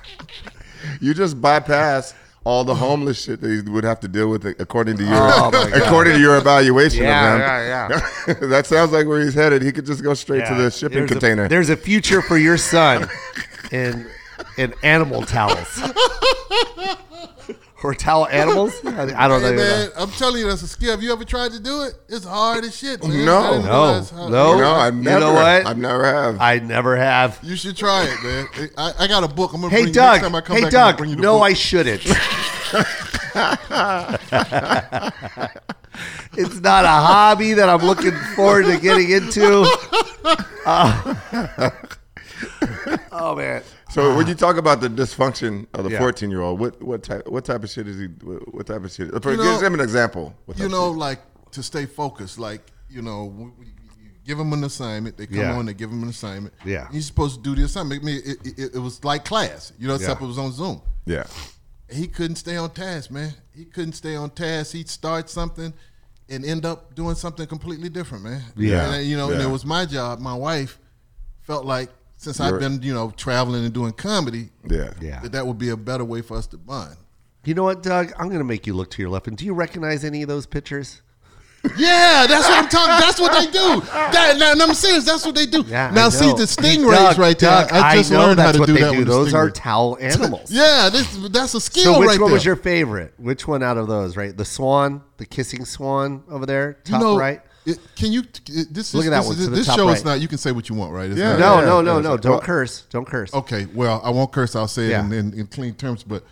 You 1.02 1.14
just 1.14 1.40
bypass 1.42 2.14
all 2.44 2.64
the 2.64 2.76
homeless 2.76 3.24
shit 3.24 3.42
that 3.42 3.50
you 3.50 3.72
would 3.72 3.84
have 3.84 4.00
to 4.00 4.08
deal 4.08 4.30
with 4.30 4.46
according 4.60 4.96
to 4.98 5.04
your 5.04 5.14
Oh, 5.16 5.50
according 5.74 6.14
to 6.14 6.20
your 6.20 6.38
evaluation 6.38 7.04
Yeah, 7.04 7.34
of 7.34 7.40
yeah, 7.42 8.36
him. 8.36 8.50
that 8.52 8.68
sounds 8.68 8.92
like 8.92 9.08
where 9.08 9.20
he's 9.20 9.34
headed. 9.34 9.64
He 9.64 9.72
could 9.72 9.86
just 9.88 10.04
go 10.04 10.14
straight 10.14 10.46
to 10.46 10.54
the 10.54 10.70
shipping 10.70 11.00
There's 11.00 11.10
a- 11.12 11.14
container. 11.16 11.48
there's 11.48 11.70
a 11.72 11.76
future 11.78 12.22
for 12.22 12.38
your 12.38 12.58
son 12.58 13.10
in 13.72 14.06
in 14.58 14.74
animal 14.84 15.24
towels. 15.24 15.82
Or 17.84 17.94
towel 17.94 18.28
animals? 18.28 18.74
I, 18.86 19.26
I 19.26 19.28
don't 19.28 19.42
Hey, 19.42 19.52
know. 19.52 19.56
man, 19.58 19.90
I'm 19.98 20.10
telling 20.12 20.40
you, 20.42 20.48
that's 20.48 20.62
a 20.64 20.68
skill. 20.68 20.92
Have 20.92 21.04
you 21.04 21.12
ever 21.14 21.24
tried 21.26 21.52
to 21.52 21.60
do 21.60 21.84
it? 21.84 21.94
It's 22.10 22.26
hard 22.26 22.64
as 22.64 22.76
shit, 22.78 23.04
man. 23.04 23.26
No. 23.26 23.62
No. 23.62 24.02
No. 24.30 24.58
no, 24.58 24.72
I've 24.74 24.96
You 24.96 25.02
never. 25.02 25.20
know 25.20 25.34
what? 25.34 25.66
I've 25.68 25.78
never 25.78 26.06
have. 26.06 26.40
I 26.42 26.58
never 26.60 26.96
have. 26.96 27.38
You 27.44 27.56
should 27.56 27.78
try 27.78 28.06
it, 28.10 28.24
man. 28.24 28.48
I, 28.78 28.94
I 29.00 29.08
got 29.08 29.24
a 29.24 29.28
book. 29.28 29.54
I'm 29.54 29.62
gonna 29.62 29.72
Hey 29.72 29.84
bring 29.84 29.94
Doug. 29.94 30.14
next 30.14 30.24
time 30.28 30.36
I 30.36 30.42
come 30.42 30.56
Hey 30.56 30.62
back. 30.64 30.74
I'm 30.74 30.80
Doug. 30.92 30.98
bring 30.98 31.10
you 31.12 31.16
the 31.18 31.22
No, 31.22 31.34
book. 31.40 31.44
I 31.44 31.54
shouldn't. 31.54 32.02
it's 36.38 36.60
not 36.62 36.86
a 36.86 36.90
hobby 36.90 37.54
that 37.54 37.70
I'm 37.70 37.82
looking 37.86 38.12
forward 38.36 38.66
to 38.66 38.80
getting 38.80 39.10
into. 39.12 39.66
Uh, 40.66 41.70
oh 43.12 43.36
man. 43.36 43.64
so 43.90 44.16
when 44.16 44.28
you 44.28 44.36
talk 44.36 44.58
about 44.58 44.82
the 44.82 44.88
dysfunction 44.90 45.66
of 45.74 45.84
the 45.86 45.92
Yeah. 45.92 46.00
14 46.00 46.30
year 46.32 46.42
old, 46.42 46.60
what 46.60 46.82
what 46.82 47.04
type 47.04 47.28
what 47.28 47.46
type 47.46 47.64
of 47.64 47.70
shit 47.70 47.88
is 47.88 48.00
he? 48.00 48.06
What, 48.08 48.54
what 48.54 48.66
type 48.68 48.84
of 48.84 48.92
shit? 48.92 49.10
For, 49.24 49.32
You 49.32 49.38
know- 49.38 49.56
give 49.58 49.64
him 49.68 49.74
an 49.76 49.80
example. 49.82 50.34
You 50.56 50.70
know, 50.70 50.90
of 50.90 50.98
like 50.98 51.20
to 51.52 51.64
stay 51.64 51.86
focused. 51.86 52.38
Like 52.40 52.62
you 52.90 53.02
know, 53.02 53.26
we, 53.26 53.44
we, 53.60 53.66
you 54.02 54.10
give 54.26 54.38
them 54.38 54.54
an 54.54 54.64
assignment. 54.64 55.18
They 55.18 55.28
come 55.28 55.38
Yeah. 55.38 55.56
on. 55.58 55.66
They 55.66 55.74
give 55.74 55.90
them 55.90 56.04
an 56.04 56.10
assignment. 56.10 56.54
Yeah. 56.64 56.88
You're 56.92 57.02
supposed 57.02 57.36
to 57.38 57.42
do 57.42 57.56
the 57.56 57.66
assignment. 57.66 58.02
I 58.04 58.06
mean, 58.06 58.22
it, 58.26 58.38
it, 58.60 58.76
it 58.76 58.80
was 58.80 59.04
like 59.04 59.26
class. 59.26 59.74
You 59.80 59.88
know, 59.88 59.96
except 59.96 60.20
Yeah. 60.22 60.26
it 60.26 60.28
was 60.28 60.38
on 60.38 60.52
Zoom. 60.52 60.82
yeah. 61.06 61.26
He 61.88 62.08
couldn't 62.08 62.38
stay 62.38 62.58
on 62.58 62.72
task, 62.72 63.12
man. 63.12 63.32
He 63.56 63.64
couldn't 63.66 63.94
stay 63.94 64.16
on 64.16 64.32
task. 64.32 64.72
He'd 64.74 64.90
start 64.90 65.30
something 65.30 65.72
and 66.28 66.44
end 66.44 66.66
up 66.66 66.96
doing 66.96 67.14
something 67.14 67.46
completely 67.46 67.90
different, 67.90 68.24
man. 68.24 68.42
Yeah. 68.58 68.86
And, 68.88 68.96
uh, 68.96 68.98
you 68.98 69.16
know, 69.16 69.30
and 69.30 69.40
it 69.40 69.48
was 69.50 69.64
my 69.66 69.86
job. 69.86 70.20
My 70.20 70.34
wife 70.34 70.80
felt 71.42 71.64
like 71.64 71.90
since 72.18 72.40
You're- 72.40 72.54
I've 72.54 72.60
been, 72.60 72.82
you 72.82 72.94
know, 72.94 73.12
traveling 73.16 73.64
and 73.66 73.74
doing 73.74 73.92
comedy, 73.94 74.50
Yeah. 74.70 74.92
Yeah. 75.02 75.20
that 75.22 75.32
that 75.34 75.48
would 75.48 75.58
be 75.58 75.70
a 75.70 75.78
better 75.78 76.06
way 76.06 76.22
for 76.22 76.38
us 76.38 76.48
to 76.48 76.58
bond. 76.58 76.96
You 77.44 77.54
know 77.54 77.64
what, 77.64 77.84
Doug? 77.84 78.12
I'm 78.18 78.28
going 78.28 78.40
to 78.40 78.44
make 78.46 78.66
you 78.66 78.74
look 78.74 78.90
to 78.92 79.02
your 79.02 79.12
left. 79.12 79.28
And 79.28 79.38
do 79.38 79.46
you 79.46 79.54
recognize 79.54 80.04
any 80.04 80.22
of 80.24 80.28
those 80.28 80.46
pictures? 80.48 81.02
Yeah, 81.78 82.26
that's 82.28 82.48
what 82.48 82.64
I'm 82.64 82.70
talking. 82.70 83.00
That's 83.00 83.20
what 83.20 83.34
they 83.34 83.52
do. 83.52 83.82
That, 84.16 84.38
now, 84.38 84.52
and 84.52 84.62
I'm 84.62 84.74
serious. 84.76 85.04
That's 85.04 85.26
what 85.26 85.34
they 85.36 85.46
do. 85.48 85.64
Yeah. 85.68 85.90
now, 85.92 86.10
see 86.10 86.28
the 86.28 86.44
stingrays 86.44 86.92
Doug, 86.92 87.18
right 87.18 87.38
there. 87.40 87.50
Doug, 87.66 87.72
I 87.72 87.96
just 87.98 88.12
know 88.12 88.20
learned 88.20 88.40
how 88.40 88.46
that's 88.52 88.56
to 88.58 88.60
what 88.62 88.68
do 88.68 88.74
they 88.74 88.82
that 88.82 88.92
do. 88.92 88.98
with 89.00 89.08
the 89.08 89.14
Those 89.14 89.34
are 89.34 89.50
towel 89.50 89.98
animals. 90.02 90.52
Yeah, 90.52 90.90
this 90.92 91.16
that's 91.32 91.54
a 91.56 91.60
skill 91.62 91.96
So 91.96 92.00
which 92.00 92.08
right 92.10 92.20
one 92.20 92.30
there. 92.30 92.34
was 92.36 92.46
your 92.46 92.56
favorite? 92.56 93.14
Which 93.18 93.48
one 93.48 93.64
out 93.64 93.78
of 93.78 93.88
those? 93.88 94.16
Right, 94.16 94.36
the 94.38 94.46
swan, 94.46 95.02
the 95.18 95.26
kissing 95.26 95.66
swan 95.66 96.24
over 96.30 96.46
there, 96.46 96.78
you 96.86 96.92
top 96.94 97.02
know, 97.02 97.18
right. 97.18 97.42
It- 97.66 97.80
can 97.96 98.12
you? 98.12 98.22
It, 98.22 98.74
this 98.74 98.94
Look 98.94 99.04
is, 99.06 99.08
at 99.08 99.12
that 99.12 99.18
this, 99.22 99.28
one 99.28 99.38
is- 99.38 99.44
to 99.46 99.50
the 99.50 99.56
this 99.58 99.74
show 99.74 99.88
right. 99.88 99.98
is 99.98 100.06
not. 100.06 100.20
You 100.22 100.28
can 100.28 100.38
say 100.38 100.52
what 100.52 100.70
you 100.70 100.76
want, 100.76 100.94
right? 100.94 101.10
It's 101.10 101.20
Yeah. 101.20 101.38
not- 101.38 101.40
No, 101.40 101.60
yeah, 101.60 101.66
no, 101.66 101.82
no, 101.82 102.02
no! 102.02 102.18
Don't 102.18 102.32
Well- 102.34 102.42
curse! 102.42 102.84
Don't 102.90 103.06
curse! 103.08 103.34
Okay, 103.34 103.66
well, 103.74 104.02
I 104.04 104.10
won't 104.10 104.32
curse. 104.32 104.56
I'll 104.56 104.68
say 104.68 104.88
it 104.88 104.90
Yeah. 104.92 105.06
in, 105.06 105.12
in, 105.14 105.34
in 105.40 105.48
clean 105.48 105.74
terms, 105.76 106.04
but 106.04 106.24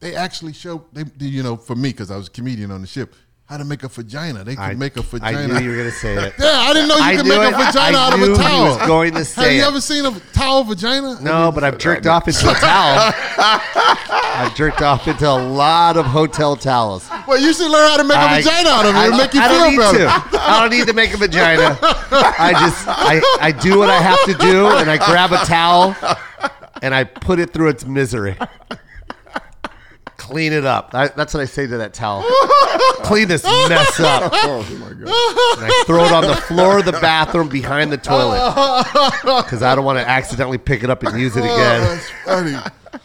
they 0.00 0.14
actually 0.14 0.52
show 0.52 0.84
they, 0.92 1.02
they- 1.04 1.26
you 1.26 1.42
know, 1.42 1.56
for 1.56 1.74
me 1.76 1.90
because 1.90 2.10
I 2.10 2.16
was 2.16 2.28
a 2.28 2.30
comedian 2.30 2.70
on 2.70 2.80
the 2.80 2.86
ship, 2.86 3.14
how 3.48 3.56
to 3.56 3.64
make 3.64 3.82
a 3.82 3.88
vagina. 3.88 4.44
They 4.44 4.56
could 4.56 4.62
I, 4.62 4.74
make 4.74 4.98
a 4.98 5.02
vagina. 5.02 5.38
I 5.38 5.46
knew 5.46 5.64
you 5.64 5.70
were 5.70 5.76
going 5.76 5.90
to 5.90 5.96
say 5.96 6.12
it. 6.14 6.34
yeah, 6.38 6.46
I 6.68 6.74
didn't 6.74 6.88
know 6.88 6.96
you 6.96 7.02
I 7.02 7.16
could 7.16 7.26
make 7.26 7.38
a 7.38 7.50
vagina 7.50 7.96
I 7.96 8.06
out 8.06 8.12
of 8.12 8.20
a 8.20 8.26
he 8.26 8.34
towel. 8.36 8.64
was 8.76 8.86
going 8.86 9.14
to 9.14 9.24
say 9.24 9.42
Have 9.42 9.52
you 9.52 9.62
it. 9.62 9.66
ever 9.68 9.80
seen 9.80 10.04
a 10.04 10.20
towel 10.34 10.64
vagina? 10.64 11.18
No, 11.22 11.50
but 11.50 11.64
I've 11.64 11.78
jerked 11.78 12.06
off 12.06 12.28
into 12.28 12.50
a 12.50 12.52
towel. 12.60 13.10
I've 13.38 14.54
jerked 14.54 14.82
off 14.82 15.08
into 15.08 15.26
a 15.26 15.32
lot 15.32 15.96
of 15.96 16.04
hotel 16.04 16.56
towels. 16.56 17.08
Well, 17.26 17.40
you 17.40 17.54
should 17.54 17.70
learn 17.70 17.88
how 17.90 17.96
to 17.96 18.04
make 18.04 18.18
a 18.18 18.42
vagina 18.42 18.68
out 18.68 18.84
of 18.84 18.94
it 18.94 18.98
I, 18.98 19.16
make 19.16 19.32
you 19.32 19.40
I 19.40 19.48
feel 19.48 19.58
don't 19.58 19.70
need 19.70 19.78
better. 19.78 20.30
to. 20.30 20.40
I 20.42 20.60
don't 20.60 20.70
need 20.78 20.86
to 20.86 20.92
make 20.92 21.14
a 21.14 21.16
vagina. 21.16 21.78
I 21.80 22.52
just 22.52 22.86
I, 22.86 23.22
I 23.40 23.50
do 23.50 23.78
what 23.78 23.88
I 23.88 23.96
have 24.02 24.22
to 24.26 24.34
do, 24.34 24.66
and 24.76 24.90
I 24.90 24.98
grab 24.98 25.32
a 25.32 25.38
towel 25.46 25.96
and 26.82 26.94
I 26.94 27.04
put 27.04 27.38
it 27.38 27.54
through 27.54 27.68
its 27.68 27.86
misery. 27.86 28.36
Clean 30.28 30.52
it 30.52 30.64
up. 30.64 30.90
I, 30.94 31.08
that's 31.08 31.32
what 31.34 31.40
I 31.40 31.46
say 31.46 31.66
to 31.66 31.78
that 31.78 31.94
towel. 31.94 32.22
Clean 33.04 33.26
this 33.28 33.44
mess 33.44 33.98
up. 34.00 34.32
Oh 34.34 34.62
my 34.80 34.88
god. 34.88 35.58
And 35.62 35.72
I 35.72 35.82
throw 35.86 36.04
it 36.04 36.12
on 36.12 36.26
the 36.26 36.36
floor 36.36 36.78
of 36.80 36.84
the 36.84 36.92
bathroom 36.92 37.48
behind 37.48 37.90
the 37.92 37.96
toilet 37.96 38.84
because 39.44 39.62
I 39.62 39.74
don't 39.74 39.84
want 39.84 39.98
to 39.98 40.08
accidentally 40.08 40.58
pick 40.58 40.82
it 40.84 40.90
up 40.90 41.02
and 41.02 41.18
use 41.18 41.36
it 41.36 41.44
Oh, 41.44 41.54
again. 41.54 41.80
that's 41.82 42.10
funny. 42.24 43.00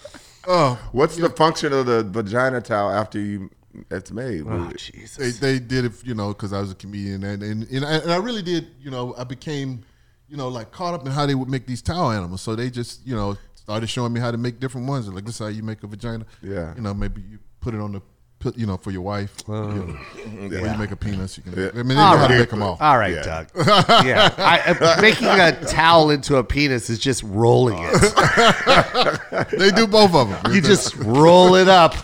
Oh, 0.47 0.79
What's 0.91 1.15
the 1.15 1.29
function 1.29 1.71
of 1.73 1.85
the 1.85 2.03
vagina 2.03 2.61
towel 2.61 2.91
after 2.91 3.19
you 3.19 3.49
it's 3.89 4.11
made? 4.11 4.43
Oh, 4.47 4.65
they, 4.65 4.73
Jesus. 4.75 5.39
they 5.39 5.59
did 5.59 5.85
it, 5.85 5.91
you 6.03 6.13
know, 6.13 6.29
because 6.29 6.51
I 6.53 6.59
was 6.59 6.71
a 6.71 6.75
comedian, 6.75 7.23
and 7.23 7.41
and, 7.41 7.63
and, 7.69 7.85
I, 7.85 7.93
and 7.97 8.11
I 8.11 8.17
really 8.17 8.41
did, 8.43 8.67
you 8.81 8.91
know, 8.91 9.15
I 9.17 9.23
became, 9.23 9.81
you 10.29 10.37
know, 10.37 10.47
like 10.49 10.71
caught 10.71 10.93
up 10.93 11.05
in 11.05 11.11
how 11.11 11.25
they 11.25 11.35
would 11.35 11.49
make 11.49 11.65
these 11.65 11.81
towel 11.81 12.11
animals. 12.11 12.41
So 12.41 12.55
they 12.55 12.69
just, 12.69 13.05
you 13.07 13.15
know, 13.15 13.37
started 13.63 13.87
showing 13.87 14.13
me 14.13 14.19
how 14.19 14.29
to 14.31 14.37
make 14.37 14.59
different 14.59 14.87
ones. 14.87 15.07
Like 15.07 15.25
this 15.25 15.35
is 15.35 15.39
how 15.39 15.47
you 15.47 15.63
make 15.63 15.83
a 15.83 15.87
vagina. 15.87 16.25
Yeah. 16.41 16.75
You 16.75 16.81
know, 16.81 16.93
maybe 16.93 17.21
you 17.21 17.39
put 17.61 17.73
it 17.73 17.79
on 17.79 17.93
the, 17.93 18.01
put, 18.39 18.57
you 18.57 18.65
know, 18.67 18.75
for 18.77 18.91
your 18.91 19.01
wife. 19.03 19.33
you 19.47 19.53
know, 19.53 19.97
Or 20.25 20.67
you 20.67 20.77
make 20.77 20.91
a 20.91 20.95
penis. 20.97 21.37
You 21.37 21.43
can. 21.43 21.53
Yeah. 21.53 21.69
I 21.69 21.77
mean, 21.77 21.87
they 21.89 21.93
know 21.95 22.01
All 22.01 22.17
how 22.17 22.27
to 22.27 22.33
right. 22.33 22.39
make 22.41 22.49
them 22.49 22.61
all. 22.61 22.77
All 22.81 22.97
right, 22.97 23.13
Yeah. 23.13 23.23
Doug. 23.23 23.47
Yeah, 24.05 24.33
I, 24.37 24.59
uh, 24.71 25.01
making 25.01 25.27
a 25.27 25.59
towel 25.65 26.09
into 26.09 26.35
a 26.35 26.43
penis 26.43 26.89
is 26.89 26.99
just 26.99 27.23
rolling 27.23 27.77
it. 27.79 29.49
They 29.57 29.71
do 29.71 29.87
both 29.87 30.13
of 30.13 30.29
them. 30.29 30.53
You 30.53 30.61
just 30.61 30.95
roll 30.97 31.55
it 31.55 31.67
up, 31.67 31.95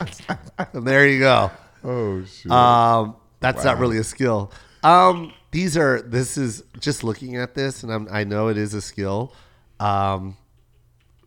and 0.74 0.88
there 0.88 1.08
you 1.08 1.20
go. 1.20 1.52
Oh 1.84 2.24
shit. 2.26 2.52
Um, 2.52 3.16
that's 3.40 3.64
not 3.64 3.80
really 3.80 3.98
a 3.98 4.04
skill. 4.04 4.52
Um, 4.84 5.34
these 5.52 5.78
are. 5.78 6.02
This 6.02 6.38
is 6.38 6.64
just 6.80 7.04
looking 7.04 7.36
at 7.38 7.54
this, 7.56 7.84
and 7.84 7.92
I'm, 7.92 8.08
I 8.12 8.24
know 8.24 8.48
it 8.50 8.58
is 8.58 8.74
a 8.74 8.82
skill. 8.82 9.34
Um, 9.80 10.38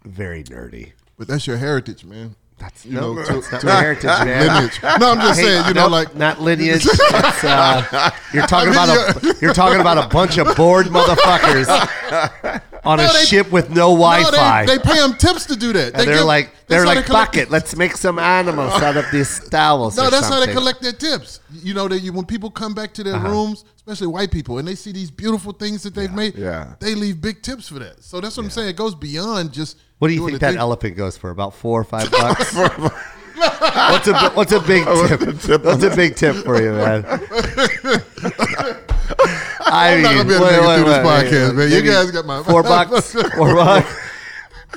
very 0.05 0.45
nerdy. 0.45 0.93
but 1.19 1.29
that's 1.29 1.47
your 1.47 1.57
heritage, 1.59 2.05
man. 2.05 2.35
That's 2.59 2.85
You 2.87 2.93
no, 2.93 3.15
know, 3.15 3.25
to- 3.25 3.33
that's 3.35 3.51
not 3.53 3.61
to- 3.63 3.67
my 3.67 3.73
heritage, 3.81 4.05
man. 4.05 4.47
Lineage. 4.55 4.83
No, 4.83 5.11
I'm 5.13 5.21
just 5.21 5.41
Hey, 5.41 5.47
saying, 5.47 5.67
you 5.69 5.75
know, 5.75 5.89
like 5.89 6.15
not 6.15 6.41
lineage. 6.41 6.87
Uh, 7.45 8.11
you're 8.33 8.47
talking 8.47 8.71
about 8.71 8.89
a 8.89 9.37
you're 9.41 9.53
talking 9.53 9.81
about 9.81 9.99
a 9.99 10.07
bunch 10.09 10.39
of 10.39 10.55
bored 10.57 10.87
motherfuckers 10.97 12.63
on 12.85 13.01
a 13.01 13.03
they- 13.05 13.25
ship 13.25 13.51
with 13.53 13.69
no 13.71 13.75
No, 13.95 13.97
Wi-Fi. 13.97 14.67
they, 14.67 14.77
they 14.77 14.83
pay 14.83 14.99
them 14.99 15.15
tips 15.17 15.47
to 15.47 15.57
do 15.57 15.73
that. 15.73 15.95
and 15.95 16.07
they're 16.09 16.19
give- 16.19 16.25
like 16.27 16.53
they're 16.67 16.85
like 16.87 17.07
they 17.07 17.43
it, 17.43 17.51
let's 17.51 17.77
make 17.77 17.97
some 17.97 18.19
animals 18.19 18.73
out 18.83 18.97
of 18.97 19.05
these 19.13 19.49
towels. 19.49 19.97
No, 19.97 20.11
that's 20.11 20.29
how 20.29 20.45
they 20.45 20.53
collect 20.53 20.83
their 20.83 20.93
tips. 20.93 21.41
You 21.53 21.75
know, 21.75 21.87
they, 21.89 21.97
you, 21.99 22.13
when 22.13 22.25
people 22.25 22.51
come 22.51 22.75
back 22.75 22.93
to 22.95 23.03
their 23.05 23.15
Uh-huh. 23.17 23.29
rooms, 23.29 23.65
especially 23.77 24.07
white 24.09 24.31
people, 24.31 24.59
and 24.59 24.67
they 24.67 24.75
see 24.75 24.93
these 24.93 25.11
beautiful 25.11 25.53
things 25.53 25.83
that 25.83 25.95
they've 25.95 26.13
made, 26.13 26.35
Yeah. 26.37 26.75
they 26.81 26.95
leave 26.95 27.21
big 27.21 27.43
tips 27.43 27.69
for 27.69 27.79
that. 27.81 28.03
So 28.03 28.21
that's 28.21 28.37
what 28.37 28.45
I'm 28.45 28.51
saying. 28.51 28.69
It 28.71 28.77
goes 28.77 28.95
beyond 28.95 29.53
just. 29.53 29.77
What 29.99 30.09
do 30.09 30.15
you 30.15 30.27
think 30.27 30.41
that 30.41 30.51
thing. 30.53 30.59
elephant 30.59 30.97
goes 30.97 31.17
for? 31.17 31.31
About 31.31 31.55
four 31.55 31.81
or 31.81 31.85
five 31.85 32.11
bucks. 32.11 32.55
what's 32.55 34.09
a 34.09 34.31
what's 34.31 34.53
a 34.53 34.61
big 34.61 34.85
tip? 35.41 35.65
What's 35.65 35.85
a 35.85 35.95
big 35.95 36.17
tip 36.17 36.37
for 36.37 36.61
you, 36.61 36.73
man? 36.73 37.05
I 39.73 39.95
I'm 39.97 40.03
not 40.03 40.13
gonna 40.17 40.29
be 40.29 40.35
able 40.35 40.47
to 40.47 40.53
make 40.53 40.61
it 40.61 40.77
through 40.77 40.85
this 40.85 40.99
podcast, 41.07 41.55
man. 41.57 41.71
You 41.71 41.91
guys 41.91 42.11
got 42.11 42.27
my- 42.27 42.43
four 42.43 42.63
bucks. 42.73 43.13
Four 43.13 43.55
bucks. 43.55 43.95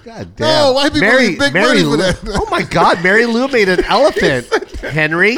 God 0.03 0.35
damn. 0.35 0.47
No, 0.65 0.73
white 0.73 0.93
people 0.93 1.07
Mary, 1.07 1.35
big 1.35 1.53
Mary 1.53 1.83
money 1.83 1.83
for 1.83 1.97
that. 1.97 2.37
Oh 2.39 2.47
my 2.51 2.61
God, 2.63 3.03
Mary 3.03 3.25
Lou 3.25 3.47
made 3.47 3.69
an 3.69 3.83
elephant. 3.85 4.47
Henry, 4.81 5.37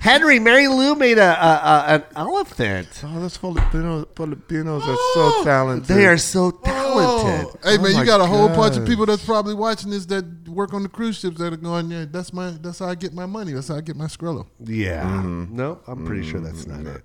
Henry, 0.00 0.38
Mary 0.38 0.68
Lou 0.68 0.94
made 0.96 1.16
a, 1.16 1.22
a, 1.22 1.48
a 1.48 1.84
an 1.94 2.04
elephant. 2.16 2.88
Oh, 3.04 3.20
those 3.20 3.36
Filipinos, 3.38 4.06
Filipinos 4.14 4.82
are 4.82 4.98
so 5.14 5.44
talented. 5.44 5.96
They 5.96 6.06
are 6.06 6.18
so 6.18 6.50
talented. 6.50 6.74
Oh, 6.84 7.52
hey 7.64 7.78
Oh 7.78 7.82
man, 7.82 7.96
you 7.96 8.04
got 8.04 8.20
a 8.20 8.26
whole 8.26 8.48
bunch 8.48 8.76
of 8.76 8.84
people 8.86 9.06
that's 9.06 9.24
probably 9.24 9.54
watching 9.54 9.90
this 9.90 10.04
that 10.06 10.24
work 10.48 10.74
on 10.74 10.82
the 10.82 10.88
cruise 10.90 11.18
ships 11.18 11.38
that 11.38 11.52
are 11.52 11.56
going, 11.56 11.90
yeah, 11.90 12.04
that's 12.10 12.32
my 12.32 12.50
that's 12.50 12.80
how 12.80 12.86
I 12.88 12.96
get 12.96 13.14
my 13.14 13.26
money. 13.26 13.52
That's 13.52 13.68
how 13.68 13.76
I 13.76 13.80
get 13.80 13.96
my 13.96 14.06
Skrilla. 14.06 14.46
Yeah. 14.60 15.04
Mm-hmm. 15.04 15.56
No, 15.56 15.80
I'm 15.86 16.04
pretty 16.04 16.28
sure 16.28 16.40
that's 16.40 16.66
not 16.66 16.84
it. 16.84 17.02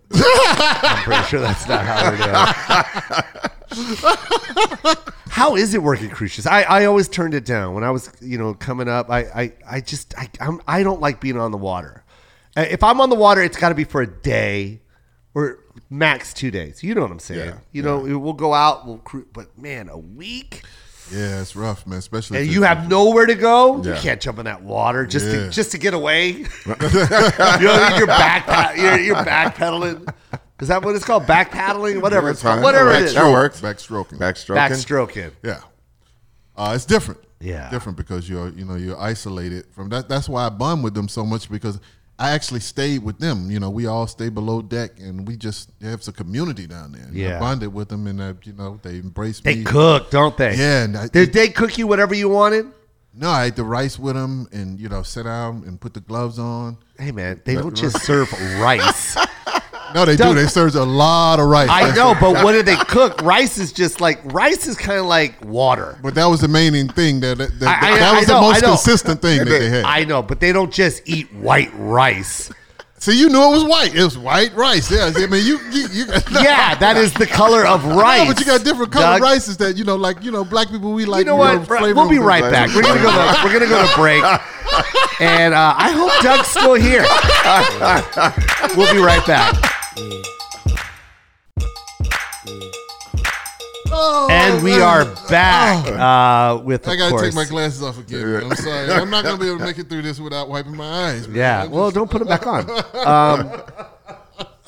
I'm 0.60 1.04
pretty 1.04 1.24
sure 1.24 1.40
that's 1.40 1.68
not 1.68 1.86
how 1.86 2.14
it 2.14 2.20
is. 2.20 3.60
how 5.30 5.56
is 5.56 5.74
it 5.74 5.82
working 5.84 6.10
cruise 6.10 6.32
ships? 6.32 6.48
I, 6.48 6.64
I 6.64 6.86
always 6.86 7.08
turned 7.08 7.34
it 7.34 7.46
down 7.46 7.74
when 7.74 7.84
I 7.84 7.92
was 7.92 8.12
you 8.22 8.38
know 8.38 8.54
coming 8.54 8.88
up. 8.90 9.10
I 9.10 9.20
I, 9.22 9.54
I 9.70 9.82
just 9.82 10.14
I 10.18 10.30
I'm, 10.42 10.62
I 10.68 10.84
don't 10.84 11.02
like 11.02 11.22
being 11.22 11.38
on 11.38 11.52
the 11.52 11.58
water. 11.58 12.04
Uh, 12.58 12.66
If 12.70 12.84
I'm 12.84 13.00
on 13.02 13.10
the 13.10 13.16
water, 13.16 13.42
it's 13.42 13.58
got 13.58 13.70
to 13.70 13.76
be 13.76 13.84
for 13.84 14.02
a 14.02 14.08
day 14.08 14.82
or 15.34 15.60
max 15.90 16.34
two 16.34 16.52
days. 16.52 16.84
You 16.84 16.96
know 16.96 17.02
what 17.02 17.12
I'm 17.12 17.20
saying? 17.20 17.46
Yeah, 17.48 17.58
you 17.72 17.84
know, 17.84 18.00
we'll 18.20 18.34
go 18.34 18.54
out, 18.54 18.86
we'll 18.88 18.98
cruise, 18.98 19.28
but 19.34 19.58
man, 19.58 19.90
a 19.90 19.98
week. 19.98 20.64
Yeah, 21.12 21.42
it's 21.42 21.56
rough, 21.56 21.86
man. 21.88 22.00
Especially 22.00 22.40
And 22.40 22.48
you 22.48 22.64
have 22.64 22.88
nowhere 22.90 23.26
to 23.26 23.36
go. 23.36 23.84
You 23.84 23.94
can't 23.96 24.22
jump 24.22 24.40
in 24.40 24.46
that 24.46 24.62
water 24.64 25.06
just 25.06 25.26
Yeah. 25.26 25.32
to 25.46 25.50
just 25.50 25.72
to 25.72 25.78
get 25.78 25.94
away. 25.94 26.28
you 26.30 26.46
know, 26.68 27.96
you're 27.98 28.08
back 28.08 28.78
you're, 28.78 29.00
you're 29.00 29.16
backpedaling. 29.16 30.12
Is 30.62 30.68
that 30.68 30.84
what 30.84 30.96
it's 30.96 31.06
called? 31.06 31.26
Back 31.26 31.52
paddling, 31.52 32.02
whatever 32.02 32.28
Yeah, 32.28 32.32
it's 32.32 32.42
called, 32.42 32.62
whatever 32.62 32.90
That 32.90 33.02
it 33.02 33.06
is. 33.06 33.14
That 33.14 33.32
works. 33.32 33.62
backstroking. 33.62 34.18
Backstroking. 34.18 34.56
Backstroking. 34.58 35.32
Yeah, 35.44 35.62
uh, 36.58 36.74
it's 36.76 36.86
different. 36.86 37.22
Yeah. 37.42 37.70
different 37.70 37.98
because 37.98 38.28
you're 38.30 38.50
you 38.50 38.66
know 38.66 38.76
you're 38.76 39.00
isolated 39.00 39.66
from 39.72 39.88
that. 39.90 40.10
That's 40.10 40.28
why 40.28 40.46
I 40.46 40.50
bond 40.50 40.84
with 40.84 40.94
them 40.94 41.08
so 41.08 41.26
much 41.26 41.50
because 41.50 41.80
I 42.22 42.32
actually 42.32 42.60
stayed 42.60 43.02
with 43.02 43.18
them. 43.20 43.50
You 43.50 43.60
know, 43.62 43.70
we 43.70 43.88
all 43.88 44.06
stay 44.06 44.28
below 44.28 44.62
deck 44.62 44.92
and 45.00 45.26
we 45.26 45.38
just 45.38 45.70
have 45.82 46.06
a 46.08 46.12
community 46.12 46.68
down 46.68 46.92
there. 46.92 47.04
And 47.04 47.16
I 47.16 47.20
Yeah. 47.20 47.40
bonded 47.40 47.74
with 47.74 47.88
them 47.88 48.08
and 48.08 48.20
uh, 48.20 48.34
you 48.44 48.52
know 48.54 48.78
they 48.84 48.96
embraced 48.98 49.46
They 49.46 49.56
me. 49.56 49.64
cook, 49.64 50.12
don't 50.12 50.36
they? 50.36 50.56
Yeah, 50.58 50.84
and 50.84 50.98
I- 50.98 51.08
Did 51.08 51.32
they 51.32 51.48
cook 51.48 51.78
you 51.78 51.88
whatever 51.88 52.14
you 52.14 52.28
wanted? 52.28 52.66
No, 53.14 53.30
I 53.30 53.46
ate 53.46 53.56
the 53.56 53.64
rice 53.64 53.98
with 53.98 54.16
them 54.16 54.48
and 54.52 54.80
you 54.80 54.90
know 54.90 55.02
sit 55.02 55.24
down 55.24 55.64
and 55.66 55.80
put 55.80 55.94
the 55.94 56.02
gloves 56.02 56.38
on. 56.40 56.78
Hey 57.00 57.12
man, 57.12 57.42
they 57.46 57.56
don't 57.56 57.76
just 57.76 58.02
serve 58.04 58.32
rice. 58.60 59.16
No, 59.94 60.06
they 60.06 60.16
do. 60.16 60.34
They 60.34 60.46
serve 60.48 60.76
a 60.76 60.84
lot 60.84 61.40
of 61.40 61.48
rice. 61.48 61.70
I 61.72 61.94
know, 61.96 62.16
but 62.20 62.44
what 62.44 62.52
do 62.54 62.62
they 62.64 62.76
cook? 62.88 63.22
Rice 63.22 63.58
is 63.58 63.72
just 63.74 64.02
like 64.02 64.20
rice 64.34 64.68
is 64.68 64.76
kind 64.78 65.00
of 65.00 65.06
like 65.06 65.44
water. 65.46 65.98
But 66.02 66.16
that 66.16 66.26
was 66.26 66.42
the 66.42 66.48
main 66.48 66.88
thing 66.90 67.20
that 67.22 67.38
that, 67.38 67.60
that, 67.60 67.84
I- 67.84 67.94
I- 67.96 68.00
that 68.00 68.16
was 68.20 68.28
know, 68.28 68.36
the 68.36 68.42
most 68.42 68.64
consistent 68.64 69.22
thing 69.22 69.40
that 69.40 69.46
they 69.46 69.70
had. 69.70 69.84
I 69.86 70.04
know, 70.04 70.22
but 70.22 70.40
they 70.40 70.52
don't 70.52 70.72
just 70.72 71.08
eat 71.08 71.34
white 71.34 71.72
rice. 71.76 72.52
See, 73.02 73.18
you 73.18 73.30
knew 73.30 73.42
it 73.42 73.52
was 73.52 73.64
white. 73.64 73.96
It 73.96 74.04
was 74.04 74.18
white 74.18 74.54
rice. 74.56 74.92
Yeah, 74.92 75.10
I 75.16 75.26
mean, 75.28 75.46
you, 75.46 75.58
you, 75.72 75.88
you 75.88 76.06
Yeah, 76.34 76.76
that 76.76 76.98
is 76.98 77.14
the 77.14 77.26
color 77.26 77.66
of 77.66 77.86
rice. 77.86 78.20
No, 78.28 78.34
but 78.34 78.40
you 78.42 78.46
got 78.46 78.66
different 78.66 78.92
color 78.92 79.20
rices 79.22 79.56
that 79.58 79.78
you 79.78 79.86
know, 79.86 79.96
like 79.96 80.22
you 80.22 80.32
know, 80.32 80.44
black 80.44 80.68
people 80.70 80.92
we 80.92 81.06
like. 81.06 81.20
You 81.20 81.26
know 81.26 81.38
what? 81.38 81.66
We'll 81.70 82.10
be 82.10 82.20
right 82.20 82.42
back. 82.52 82.76
We're 82.76 82.82
gonna 82.82 83.02
go. 83.02 83.10
To, 83.10 83.42
we're 83.46 83.54
gonna 83.54 83.68
go 83.72 83.88
to 83.88 83.96
break, 83.96 84.22
and 85.22 85.54
uh, 85.54 85.76
I 85.78 85.92
hope 85.92 86.12
Doug's 86.22 86.48
still 86.50 86.74
here. 86.74 87.06
we'll 88.76 88.92
be 88.94 89.00
right 89.00 89.26
back. 89.26 89.56
Oh, 93.92 94.28
And 94.30 94.64
we 94.64 94.72
man. 94.72 94.82
are 94.82 95.06
back 95.30 95.86
uh, 95.88 96.62
with, 96.64 96.86
of 96.86 96.90
I 96.94 96.96
gotta 96.96 97.10
course. 97.12 97.24
take 97.24 97.34
my 97.34 97.46
glasses 97.46 97.82
off 97.82 97.98
again. 97.98 98.44
I'm 98.44 98.56
sorry. 98.56 98.92
I'm 98.92 99.10
not 99.10 99.24
gonna 99.26 99.38
be 99.38 99.48
able 99.48 99.58
to 99.60 99.66
make 99.66 99.80
it 99.80 99.90
through 99.90 100.04
this 100.04 100.20
without 100.20 100.48
wiping 100.48 100.76
my 100.76 101.08
eyes. 101.08 101.28
man. 101.28 101.38
yeah. 101.38 101.64
I 101.64 101.68
Well, 101.68 101.90
don't 101.90 102.10
put 102.10 102.20
them 102.20 102.28
back 102.28 102.46
on. 102.46 102.70
Um, 103.00 103.62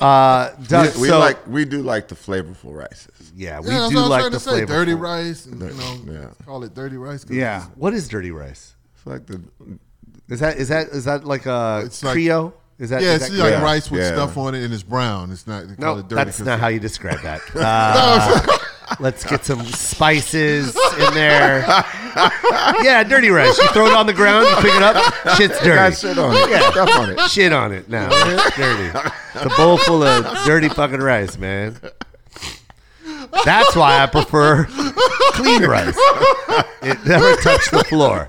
uh, 0.00 0.50
Doug, 0.66 0.96
We, 0.96 1.02
we 1.02 1.08
so 1.08 1.20
like 1.20 1.46
we 1.46 1.64
do 1.64 1.80
like 1.82 2.08
the 2.08 2.16
flavorful 2.16 2.74
rices. 2.74 3.32
yeah, 3.36 3.60
we 3.60 3.68
yeah, 3.68 3.88
do 3.88 3.98
I 3.98 4.00
was 4.00 4.08
like 4.10 4.24
the 4.24 4.30
to 4.30 4.40
say. 4.40 4.64
Dirty 4.64 4.94
rice. 4.94 5.46
And, 5.46 5.60
you 5.60 5.68
know, 5.68 5.98
Yeah. 6.22 6.26
call 6.44 6.64
it 6.64 6.74
dirty 6.74 6.96
rice. 6.96 7.24
Yeah. 7.30 7.66
What 7.76 7.94
is 7.94 8.08
dirty 8.08 8.32
rice? 8.32 8.74
It's 8.96 9.06
like 9.06 9.26
the 9.26 9.40
Is 10.28 10.40
that 10.40 10.56
is 10.56 10.68
that 10.68 10.88
is 10.88 11.04
that 11.04 11.24
like 11.24 11.46
a 11.46 11.82
It's 11.84 12.02
like- 12.02 12.14
Creole? 12.14 12.52
Is 12.82 12.90
that 12.90 13.00
Yeah, 13.00 13.10
is 13.14 13.22
it's 13.22 13.30
that 13.30 13.38
like 13.38 13.48
Creole? 13.52 13.62
rice 13.62 13.90
with 13.92 14.00
Yeah. 14.02 14.08
stuff 14.12 14.36
on 14.36 14.56
it, 14.56 14.64
and 14.64 14.74
it's 14.74 14.82
brown. 14.82 15.30
It's 15.30 15.46
not. 15.46 15.68
They 15.68 15.76
call 15.76 15.94
No, 15.94 16.00
it 16.00 16.08
dirty 16.08 16.14
that's 16.24 16.38
'cause 16.38 16.46
not 16.46 16.58
how 16.58 16.66
you 16.66 16.80
describe 16.80 17.20
that. 17.22 17.40
Uh, 17.54 18.56
let's 18.98 19.22
get 19.24 19.44
some 19.44 19.64
spices 19.66 20.76
in 20.98 21.14
there. 21.14 21.60
Yeah, 22.82 23.04
dirty 23.04 23.30
rice. 23.30 23.56
You 23.56 23.68
throw 23.68 23.86
it 23.86 23.94
on 23.94 24.06
the 24.06 24.12
ground, 24.12 24.46
you 24.48 24.56
pick 24.56 24.74
it 24.74 24.82
up, 24.82 24.96
shit's 25.36 25.58
dirty. 25.60 25.76
got 25.76 25.96
shit 25.96 26.18
on 26.18 26.34
it. 26.36 26.50
Yeah. 26.50 26.70
Stuff 26.72 26.90
on 26.98 27.10
it. 27.10 27.20
Shit 27.30 27.52
on 27.52 27.72
it 27.72 27.88
now. 27.88 28.08
It's 28.10 28.56
dirty. 28.56 28.98
It's 29.36 29.44
a 29.44 29.56
bowl 29.56 29.78
full 29.78 30.02
of 30.02 30.26
dirty 30.44 30.68
fucking 30.68 30.98
rice, 31.00 31.38
man. 31.38 31.76
That's 33.44 33.74
why 33.76 34.02
I 34.02 34.06
prefer 34.06 34.64
clean 35.34 35.62
rice. 35.64 35.96
It 36.82 36.98
never 37.06 37.36
touched 37.36 37.70
the 37.70 37.84
floor. 37.84 38.26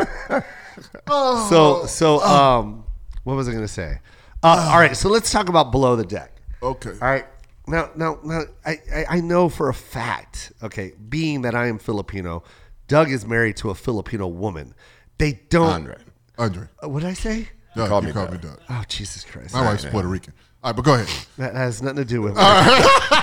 So 1.08 1.86
so 1.88 2.22
um 2.24 2.84
what 3.24 3.36
was 3.36 3.50
I 3.50 3.52
gonna 3.54 3.68
say? 3.68 4.00
Uh, 4.43 4.69
all 4.73 4.79
right, 4.79 4.95
so 4.95 5.10
let's 5.10 5.32
talk 5.32 5.47
about 5.49 5.71
below 5.71 5.95
the 5.95 6.03
deck. 6.06 6.32
Okay. 6.62 6.91
All 6.91 6.97
right. 7.10 7.25
Now, 7.65 7.89
now, 7.95 8.19
now 8.23 8.41
I, 8.65 8.77
I, 8.93 9.06
I 9.10 9.21
know 9.21 9.47
for 9.47 9.69
a 9.69 9.73
fact, 9.73 10.51
okay, 10.62 10.91
being 11.10 11.43
that 11.43 11.56
I 11.56 11.67
am 11.67 11.79
Filipino, 11.79 12.43
Doug 12.89 13.10
is 13.10 13.25
married 13.25 13.56
to 13.58 13.69
a 13.69 13.75
Filipino 13.75 14.27
woman. 14.27 14.75
They 15.17 15.39
don't. 15.49 15.69
Andre. 15.69 15.95
Andre. 16.38 16.67
Uh, 16.84 16.89
What 16.89 17.01
did 17.01 17.10
I 17.10 17.13
say? 17.13 17.47
Doug, 17.75 17.88
Call 17.89 18.01
you 18.01 18.08
me 18.08 18.13
call 18.13 18.27
me 18.27 18.38
Doug. 18.38 18.60
Oh, 18.69 18.84
Jesus 18.88 19.23
Christ. 19.23 19.53
My 19.53 19.63
wife's 19.63 19.86
Puerto 19.86 20.08
Rican. 20.08 20.34
All 20.63 20.69
right, 20.69 20.76
but 20.78 20.86
go 20.86 20.93
ahead. 20.93 21.10
That 21.38 21.56
has 21.56 21.82
nothing 21.82 21.97
to 21.97 22.06
do 22.06 22.21
with 22.21 22.36
that. 22.36 23.19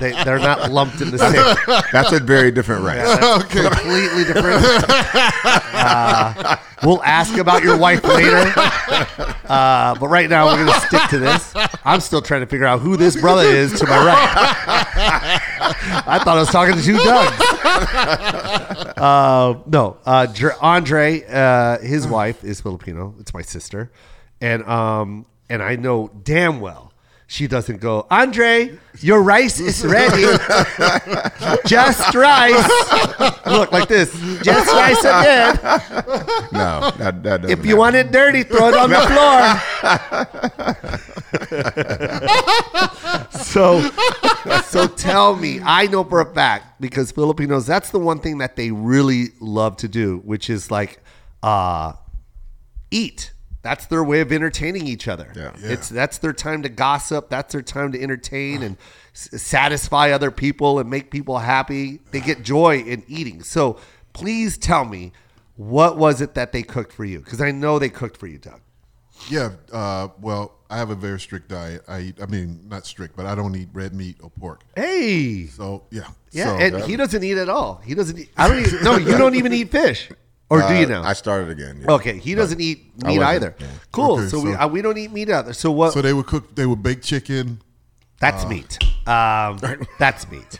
They, 0.00 0.12
they're 0.24 0.38
not 0.38 0.70
lumped 0.70 1.00
in 1.00 1.10
the 1.10 1.18
same. 1.18 1.82
That's 1.92 2.12
a 2.12 2.20
very 2.20 2.52
different 2.52 2.84
rice. 2.84 3.18
Completely 3.48 4.24
different. 4.24 4.64
Uh, 5.84 6.56
we'll 6.84 7.02
ask 7.02 7.36
about 7.36 7.64
your 7.64 7.76
wife 7.76 8.04
later. 8.04 8.52
Uh, 9.48 9.94
but 9.98 10.06
right 10.08 10.30
now, 10.30 10.46
we're 10.46 10.64
going 10.64 10.72
to 10.72 10.80
stick 10.86 11.02
to 11.10 11.18
this. 11.18 11.52
I'm 11.84 11.98
still 12.00 12.22
trying 12.22 12.42
to 12.42 12.46
figure 12.46 12.66
out 12.66 12.78
who 12.80 12.96
this 12.96 13.20
brother 13.20 13.42
is 13.42 13.72
to 13.80 13.86
my 13.86 13.96
right. 13.96 15.40
I 16.06 16.20
thought 16.22 16.36
I 16.36 16.40
was 16.40 16.50
talking 16.50 16.76
to 16.76 16.82
two 16.82 16.96
Dougs. 16.98 17.36
Uh, 18.96 19.60
no, 19.66 19.96
uh, 20.06 20.26
Andre, 20.60 21.24
uh, 21.28 21.78
his 21.80 22.06
wife 22.06 22.44
is 22.44 22.60
Filipino. 22.60 23.14
It's 23.18 23.34
my 23.34 23.42
sister, 23.42 23.90
and 24.40 24.62
um, 24.64 25.26
and 25.52 25.62
I 25.62 25.76
know 25.76 26.08
damn 26.24 26.60
well 26.60 26.92
she 27.26 27.46
doesn't 27.46 27.80
go. 27.80 28.06
Andre, 28.10 28.78
your 29.00 29.22
rice 29.22 29.58
is 29.58 29.86
ready. 29.86 30.22
Just 31.66 32.14
rice. 32.14 32.68
Look 33.46 33.72
like 33.72 33.88
this. 33.88 34.12
Just 34.42 34.70
rice 34.70 35.00
again. 35.00 35.58
No, 36.52 36.90
that, 36.98 37.22
that 37.22 37.22
doesn't 37.22 37.50
If 37.50 37.64
you 37.64 37.76
happen. 37.76 37.78
want 37.78 37.96
it 37.96 38.12
dirty, 38.12 38.42
throw 38.42 38.68
it 38.68 38.76
on 38.76 38.90
the 38.90 39.00
floor. 43.30 43.40
so, 43.42 43.80
so 44.64 44.86
tell 44.86 45.34
me, 45.34 45.60
I 45.64 45.86
know 45.86 46.04
for 46.04 46.20
a 46.20 46.34
fact 46.34 46.82
because 46.82 47.12
Filipinos, 47.12 47.64
that's 47.66 47.88
the 47.90 47.98
one 47.98 48.18
thing 48.18 48.38
that 48.38 48.56
they 48.56 48.70
really 48.72 49.28
love 49.40 49.78
to 49.78 49.88
do, 49.88 50.18
which 50.18 50.50
is 50.50 50.70
like 50.70 51.02
uh, 51.42 51.94
eat. 52.90 53.31
That's 53.62 53.86
their 53.86 54.02
way 54.02 54.20
of 54.20 54.32
entertaining 54.32 54.86
each 54.88 55.06
other. 55.08 55.32
Yeah. 55.36 55.52
It's 55.56 55.88
that's 55.88 56.18
their 56.18 56.32
time 56.32 56.62
to 56.64 56.68
gossip. 56.68 57.30
That's 57.30 57.52
their 57.52 57.62
time 57.62 57.92
to 57.92 58.02
entertain 58.02 58.62
and 58.66 58.76
s- 59.14 59.40
satisfy 59.40 60.10
other 60.10 60.30
people 60.30 60.78
and 60.80 60.90
make 60.90 61.10
people 61.10 61.38
happy. 61.38 62.00
They 62.10 62.20
get 62.20 62.42
joy 62.42 62.78
in 62.80 63.04
eating. 63.06 63.42
So 63.42 63.78
please 64.12 64.58
tell 64.58 64.84
me, 64.84 65.12
what 65.56 65.96
was 65.96 66.20
it 66.20 66.34
that 66.34 66.50
they 66.52 66.62
cooked 66.62 66.92
for 66.92 67.04
you? 67.04 67.20
Because 67.20 67.40
I 67.40 67.52
know 67.52 67.78
they 67.78 67.88
cooked 67.88 68.16
for 68.16 68.26
you, 68.26 68.38
Doug. 68.38 68.60
Yeah. 69.30 69.50
Uh, 69.72 70.08
well, 70.20 70.54
I 70.68 70.78
have 70.78 70.90
a 70.90 70.96
very 70.96 71.20
strict 71.20 71.48
diet. 71.48 71.82
I 71.86 72.00
eat. 72.00 72.20
I 72.20 72.26
mean, 72.26 72.66
not 72.68 72.84
strict, 72.86 73.14
but 73.14 73.26
I 73.26 73.34
don't 73.36 73.54
eat 73.54 73.68
red 73.72 73.94
meat 73.94 74.16
or 74.22 74.30
pork. 74.30 74.62
Hey, 74.74 75.46
So 75.46 75.84
yeah. 75.90 76.08
yeah, 76.32 76.46
So, 76.46 76.56
and 76.56 76.84
he 76.84 76.96
doesn't 76.96 77.22
eat 77.22 77.36
at 77.38 77.48
all. 77.48 77.80
He 77.84 77.94
doesn't. 77.94 78.18
Eat, 78.18 78.30
I 78.36 78.48
don't. 78.48 78.58
Eat, 78.66 78.82
no, 78.82 78.96
you 78.96 79.16
don't 79.18 79.34
even 79.36 79.52
eat 79.52 79.70
fish, 79.70 80.08
or 80.52 80.68
do 80.68 80.74
you 80.80 80.86
know? 80.86 81.02
I 81.02 81.14
started 81.14 81.48
again. 81.50 81.74
yeah. 81.82 81.94
okay, 81.96 82.18
he 82.18 82.34
doesn't 82.34 82.60
eat 82.60 82.78
I 83.02 83.08
meat 83.08 83.18
wasn't, 83.18 83.34
either. 83.36 83.54
yeah. 83.58 83.66
Cool. 83.90 84.18
Okay, 84.18 84.28
so, 84.28 84.40
we 84.40 84.52
so- 84.52 84.58
uh, 84.60 84.68
we 84.68 84.82
don't 84.82 84.98
eat 84.98 85.10
meat 85.12 85.28
either. 85.30 85.52
So 85.52 85.70
what? 85.72 85.92
so 85.92 86.02
they 86.02 86.12
would 86.12 86.26
cook. 86.26 86.54
They 86.54 86.66
would 86.66 86.82
bake 86.82 87.02
chicken. 87.02 87.60
that's 88.20 88.46
meat. 88.46 88.78
Um, 89.06 89.58
that's 89.98 90.30
meat. 90.30 90.58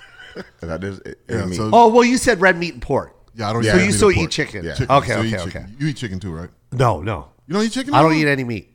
That 0.60 0.82
is, 0.82 0.98
it, 1.00 1.18
Yeah, 1.28 1.44
meat. 1.46 1.56
so- 1.56 1.70
Oh 1.72 1.88
well, 1.92 2.04
you 2.04 2.16
said 2.18 2.40
red 2.40 2.56
meat 2.58 2.72
and 2.74 2.82
pork. 2.82 3.14
Yeah, 3.34 3.50
I 3.50 3.52
don't. 3.52 3.64
Yeah. 3.64 3.76
eat 3.76 3.78
So 3.78 3.78
you 3.80 3.86
meat 3.86 3.92
still 3.94 4.10
eat 4.12 4.16
pork. 4.16 4.30
chicken? 4.30 4.64
Yeah. 4.64 4.74
Chicken. 4.74 4.96
Okay, 4.96 5.12
So 5.12 5.20
you 5.20 5.28
okay, 5.28 5.28
eat 5.28 5.40
okay. 5.40 5.44
chicken. 5.60 5.76
You 5.78 5.86
eat 5.88 5.96
chicken 5.96 6.18
too, 6.20 6.32
right? 6.32 6.50
No, 6.72 7.00
no, 7.02 7.28
You 7.46 7.54
don't 7.54 7.64
eat 7.64 7.72
chicken. 7.72 7.94
I 7.94 8.02
don't 8.02 8.14
eat 8.14 8.26
any 8.26 8.44
meat. 8.44 8.68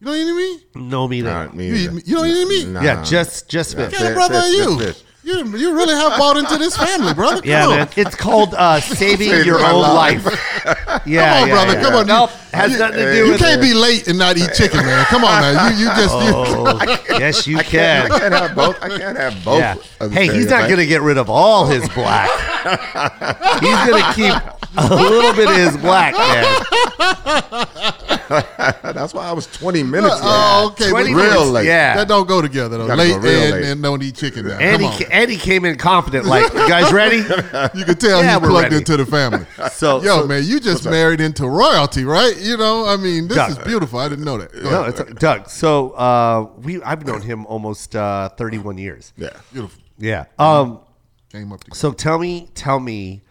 You 0.00 0.06
don't 0.06 0.16
eat 0.16 0.22
any 0.22 0.32
meat. 0.32 0.60
No 0.76 1.08
meat. 1.08 1.24
at 1.26 1.32
Nah, 1.32 1.46
all. 1.50 1.56
me 1.56 1.66
You, 1.66 1.74
eat, 1.74 1.78
either. 1.84 1.92
meat- 1.92 2.06
you 2.08 2.14
don't 2.16 2.26
eat 2.26 2.40
any 2.40 2.48
meat. 2.48 2.68
Nah. 2.68 2.80
Yeah, 2.82 3.02
just 3.04 3.48
just 3.50 3.76
fish. 3.76 3.92
kind 3.92 4.08
of 4.08 4.14
brother 4.14 4.36
are 4.38 4.48
you? 4.48 4.78
fish. 4.78 5.02
You, 5.22 5.44
you 5.56 5.74
really 5.74 5.94
have 5.94 6.18
bought 6.18 6.36
into 6.38 6.56
this 6.56 6.76
family, 6.76 7.12
brother. 7.12 7.42
Come 7.42 7.50
Yeah, 7.50 7.66
on. 7.66 7.76
man. 7.76 7.88
It's 7.96 8.14
called 8.14 8.54
uh, 8.54 8.80
saving 8.80 9.28
Saving 9.28 9.46
your 9.46 9.60
my 9.60 9.70
own 9.72 9.82
life. 9.82 10.24
life. 11.00 11.06
Yeah, 11.06 11.40
Come 11.40 11.42
on, 11.42 11.48
yeah, 11.48 11.54
brother. 11.54 11.72
yeah. 11.78 11.82
Come 11.84 11.94
on. 11.94 12.06
Nope, 12.06 12.30
you, 12.30 12.58
has 12.58 12.72
you, 12.72 12.78
nothing 12.78 12.96
to 12.98 13.12
do 13.12 13.24
You 13.24 13.30
with 13.32 13.40
can't 13.40 13.60
it. 13.60 13.64
be 13.64 13.74
late 13.74 14.08
and 14.08 14.18
not 14.18 14.36
eat 14.36 14.50
chicken, 14.54 14.80
man. 14.80 15.04
Come 15.06 15.24
on, 15.24 15.40
man. 15.40 15.72
You, 15.78 15.84
you 15.84 15.86
just. 15.94 16.14
You, 16.14 16.30
Oh, 16.32 16.96
yes, 17.18 17.46
you 17.46 17.58
I 17.58 17.62
can. 17.62 18.08
can't, 18.08 18.12
I 18.12 18.18
can't 18.18 18.34
have 18.34 18.54
both. 18.54 18.82
I 18.82 18.88
can't 18.98 19.16
have 19.16 19.44
both. 19.44 19.58
Yeah. 19.60 19.76
of 20.00 20.12
Hey, 20.12 20.26
he's 20.32 20.46
not 20.50 20.64
going 20.68 20.78
to 20.78 20.86
get 20.86 21.02
rid 21.02 21.18
of 21.18 21.28
all 21.30 21.66
his 21.66 21.88
black. 21.90 22.28
he's 23.60 23.88
going 23.88 24.02
to 24.02 24.12
keep 24.14 24.34
a 24.76 24.94
little 24.94 25.32
bit 25.34 25.48
of 25.48 25.56
his 25.56 25.76
black, 25.78 26.14
man. 26.14 26.44
That's 28.30 29.12
why 29.14 29.26
I 29.26 29.32
was 29.32 29.46
20 29.46 29.82
minutes. 29.82 30.14
Uh, 30.14 30.16
late. 30.16 30.22
oh, 30.24 30.68
okay. 30.72 30.90
20 30.90 31.14
Real 31.14 31.16
minutes, 31.24 31.46
late. 31.50 31.66
yeah. 31.66 31.96
That 31.96 32.08
don't 32.08 32.28
go 32.28 32.40
together 32.40 32.78
though. 32.78 32.86
Late, 32.94 33.20
go 33.20 33.28
and, 33.28 33.50
late. 33.52 33.64
and 33.64 33.82
don't 33.82 34.02
eat 34.02 34.14
chicken. 34.16 34.46
Now. 34.46 34.58
and, 34.58 34.80
Come 34.80 34.90
on. 34.90 34.98
he, 34.98 35.04
and 35.06 35.30
he 35.30 35.36
came 35.36 35.64
in 35.64 35.76
confident, 35.76 36.26
like, 36.26 36.52
you 36.52 36.68
guys 36.68 36.92
ready? 36.92 37.16
You 37.16 37.84
can 37.84 37.96
tell 37.96 38.22
Yeah, 38.22 38.34
he's 38.34 38.42
we're 38.42 38.48
plugged 38.50 38.64
ready. 38.64 38.76
into 38.76 38.96
the 38.96 39.06
family. 39.06 39.46
So- 39.72 40.02
yo, 40.02 40.20
so- 40.20 40.26
man, 40.26 40.44
you 40.44 40.60
just 40.60 40.84
married 40.90 41.20
into 41.20 41.48
royalty, 41.48 42.04
right? 42.04 42.36
You 42.40 42.56
know, 42.56 42.86
I 42.86 42.96
mean, 42.96 43.28
this 43.28 43.36
Doug. 43.36 43.50
is 43.50 43.58
beautiful. 43.58 43.98
I 43.98 44.08
didn't 44.08 44.24
know 44.24 44.38
that. 44.38 44.52
Go 44.52 44.70
No, 44.70 44.82
ahead. 44.84 45.00
it's 45.08 45.20
Doug. 45.20 45.48
So 45.48 45.90
uh, 45.92 46.48
we 46.62 46.82
I've 46.82 47.06
known 47.06 47.22
him 47.22 47.46
almost 47.46 47.94
uh, 47.96 48.28
31 48.30 48.78
years. 48.78 49.12
Yeah. 49.16 49.30
beautiful. 49.52 49.82
Yeah. 49.98 50.24
Um. 50.38 50.80
Came 51.30 51.52
up 51.52 51.60
together. 51.62 51.76
So 51.78 51.92
tell 51.92 52.18
me, 52.18 52.48
tell 52.54 52.80
me, 52.80 53.22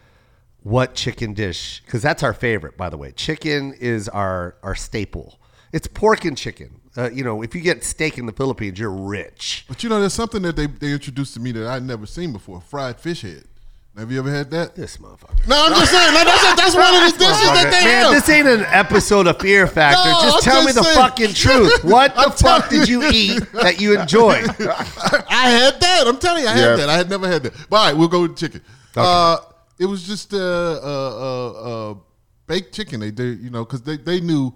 what 0.63 0.95
chicken 0.95 1.33
dish? 1.33 1.81
Because 1.85 2.01
that's 2.01 2.23
our 2.23 2.33
favorite, 2.33 2.77
by 2.77 2.89
the 2.89 2.97
way. 2.97 3.11
Chicken 3.11 3.73
is 3.73 4.07
our 4.07 4.55
our 4.63 4.75
staple. 4.75 5.37
It's 5.73 5.87
pork 5.87 6.23
and 6.25 6.37
chicken. 6.37 6.79
Uh, 6.97 7.09
you 7.11 7.23
know, 7.23 7.41
if 7.43 7.53
you 7.53 7.61
get 7.61 7.83
steak 7.83 8.17
in 8.17 8.25
the 8.25 8.31
Philippines, 8.31 8.79
you're 8.79 8.89
rich. 8.89 9.65
But 9.67 9.83
you 9.83 9.89
know, 9.89 9.99
there's 9.99 10.13
something 10.13 10.41
that 10.41 10.55
they, 10.55 10.65
they 10.67 10.91
introduced 10.91 11.33
to 11.35 11.39
me 11.39 11.51
that 11.51 11.67
I'd 11.67 11.83
never 11.83 12.05
seen 12.05 12.31
before: 12.33 12.61
fried 12.61 12.99
fish 12.99 13.21
head. 13.21 13.43
Have 13.97 14.11
you 14.11 14.19
ever 14.19 14.31
had 14.31 14.49
that? 14.51 14.75
This 14.75 14.97
motherfucker. 14.97 15.45
No, 15.47 15.65
I'm 15.65 15.73
just 15.73 15.91
saying. 15.91 16.13
no, 16.13 16.23
that's, 16.23 16.61
that's 16.61 16.75
one 16.75 16.95
of 16.95 17.11
the 17.11 17.17
dishes 17.19 17.51
that 17.51 17.65
they 17.65 17.85
Man, 17.85 18.03
have. 18.05 18.11
this 18.13 18.29
ain't 18.29 18.47
an 18.47 18.65
episode 18.67 19.27
of 19.27 19.39
Fear 19.41 19.67
Factor. 19.67 20.09
No, 20.09 20.21
just 20.21 20.47
I'm 20.47 20.53
tell 20.53 20.61
me 20.61 20.71
just 20.71 20.77
the 20.77 20.95
fucking 20.95 21.33
truth. 21.33 21.83
What 21.89 22.15
the 22.15 22.31
fuck 22.31 22.69
did 22.69 22.87
you 22.87 23.03
eat 23.09 23.41
that 23.53 23.81
you 23.81 23.99
enjoyed? 23.99 24.47
I 24.59 25.49
had 25.49 25.81
that. 25.81 26.03
I'm 26.07 26.17
telling 26.17 26.43
you, 26.43 26.49
I 26.49 26.53
had 26.53 26.79
that. 26.79 26.89
I 26.89 26.97
had 26.97 27.09
never 27.09 27.27
had 27.27 27.43
that. 27.43 27.53
But 27.69 27.75
all 27.75 27.85
right, 27.87 27.97
we'll 27.97 28.07
go 28.07 28.21
with 28.21 28.37
chicken. 28.37 28.61
Uh, 28.95 29.37
it 29.79 29.85
was 29.85 30.05
just 30.05 30.33
uh, 30.33 30.37
uh, 30.37 30.81
uh, 30.83 31.91
uh, 31.91 31.95
baked 32.47 32.73
chicken. 32.73 32.99
They 32.99 33.11
did, 33.11 33.39
you 33.39 33.49
know, 33.49 33.65
because 33.65 33.81
they, 33.81 33.97
they 33.97 34.21
knew 34.21 34.53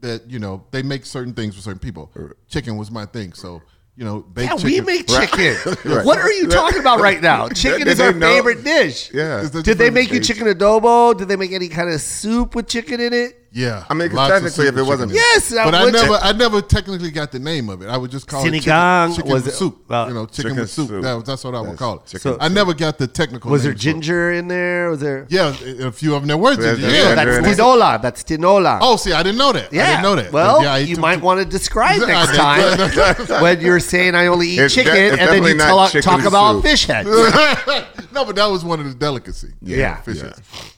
that 0.00 0.30
you 0.30 0.38
know 0.38 0.64
they 0.70 0.82
make 0.82 1.04
certain 1.04 1.34
things 1.34 1.56
for 1.56 1.62
certain 1.62 1.78
people. 1.80 2.10
Chicken 2.48 2.76
was 2.76 2.90
my 2.90 3.06
thing, 3.06 3.32
so 3.32 3.60
you 3.96 4.04
know, 4.04 4.20
baked 4.20 4.50
Yeah, 4.50 4.56
chicken. 4.56 4.70
we 4.70 4.80
make 4.92 5.06
chicken. 5.08 5.56
Right. 5.96 6.04
What 6.04 6.18
are 6.18 6.30
you 6.32 6.48
talking 6.48 6.80
about 6.80 7.00
right 7.00 7.20
now? 7.22 7.48
Chicken 7.54 7.88
is 7.88 8.00
our 8.00 8.12
know- 8.12 8.26
favorite 8.26 8.62
dish. 8.64 9.10
Yeah. 9.14 9.48
Did 9.50 9.78
they 9.78 9.88
make 9.90 10.10
you 10.10 10.20
chicken 10.20 10.46
adobo? 10.46 11.16
Did 11.16 11.28
they 11.28 11.36
make 11.36 11.52
any 11.52 11.68
kind 11.68 11.88
of 11.90 12.00
soup 12.00 12.54
with 12.54 12.66
chicken 12.68 13.00
in 13.00 13.12
it? 13.12 13.45
Yeah, 13.56 13.84
I 13.88 13.94
mean, 13.94 14.08
'cause 14.08 14.16
lots 14.16 14.32
technically, 14.34 14.66
if 14.66 14.76
it 14.76 14.82
wasn't- 14.82 15.12
chicken. 15.12 15.24
Yes, 15.32 15.50
but 15.50 15.74
I 15.74 15.84
would- 15.84 15.94
never, 15.94 16.14
I 16.20 16.32
never 16.32 16.60
technically 16.60 17.10
got 17.10 17.32
the 17.32 17.38
name 17.38 17.70
of 17.70 17.80
it. 17.80 17.88
I 17.88 17.96
would 17.96 18.10
just 18.10 18.26
call 18.26 18.44
Sinigang 18.44 18.56
it 18.56 18.60
chicken, 18.64 19.14
chicken 19.16 19.32
was 19.32 19.44
with 19.44 19.54
it- 19.54 19.56
soup. 19.56 19.78
well, 19.88 20.08
you 20.08 20.14
know, 20.14 20.26
chicken, 20.26 20.42
chicken 20.50 20.56
with 20.60 20.70
soup. 20.70 20.88
soup. 20.88 21.02
That 21.02 21.24
that's 21.24 21.42
what 21.42 21.54
I 21.54 21.60
would 21.60 21.70
That's 21.70 21.78
call 21.78 21.94
it. 21.96 22.04
chicken 22.06 22.20
So- 22.20 22.38
I 22.38 22.48
never 22.48 22.74
got 22.74 22.98
the 22.98 23.06
technical. 23.06 23.50
Was 23.50 23.62
there 23.62 23.72
name 23.72 23.76
it. 23.76 23.80
ginger 23.80 24.32
in 24.32 24.48
there? 24.48 24.90
Was 24.90 25.00
there? 25.00 25.24
Yeah, 25.30 25.54
a 25.80 25.90
few 25.90 26.14
of 26.14 26.20
them. 26.20 26.28
There 26.28 26.36
were 26.36 26.50
ginger. 26.54 26.76
there's 26.76 26.92
Yeah, 26.92 27.14
that's 27.14 27.38
in 27.38 27.44
tinola. 27.64 28.02
That's 28.02 28.22
tinola. 28.24 28.78
Oh, 28.82 28.96
see, 28.96 29.14
I 29.14 29.22
didn't 29.22 29.38
know 29.38 29.52
that. 29.54 29.72
yeah. 29.72 29.84
I 29.84 29.86
didn't 29.92 30.02
know 30.02 30.16
that. 30.16 30.32
Well, 30.32 30.62
Yeah, 30.62 30.76
you 30.76 30.96
too- 30.96 31.00
might 31.00 31.16
too- 31.16 31.22
want 31.22 31.40
to 31.40 31.46
describe 31.46 32.02
I 32.04 32.06
next 32.06 32.36
time 32.36 33.40
when 33.42 33.62
you're 33.62 33.80
saying 33.80 34.14
I 34.14 34.26
only 34.26 34.48
eat 34.50 34.68
chicken, 34.68 35.18
and 35.18 35.30
then 35.30 35.42
you 35.44 35.54
not 35.54 35.64
tell, 35.66 35.88
chicken 35.88 36.02
talk 36.02 36.24
about 36.26 36.60
fish 36.60 36.84
heads. 36.84 37.08
no, 38.12 38.24
but 38.26 38.36
that 38.36 38.50
was 38.50 38.64
one 38.66 38.80
of 38.80 38.86
the 38.86 38.94
delicacy. 38.94 39.48
Yeah. 39.62 39.96
fish 40.02 40.18
Yeah. 40.22 40.32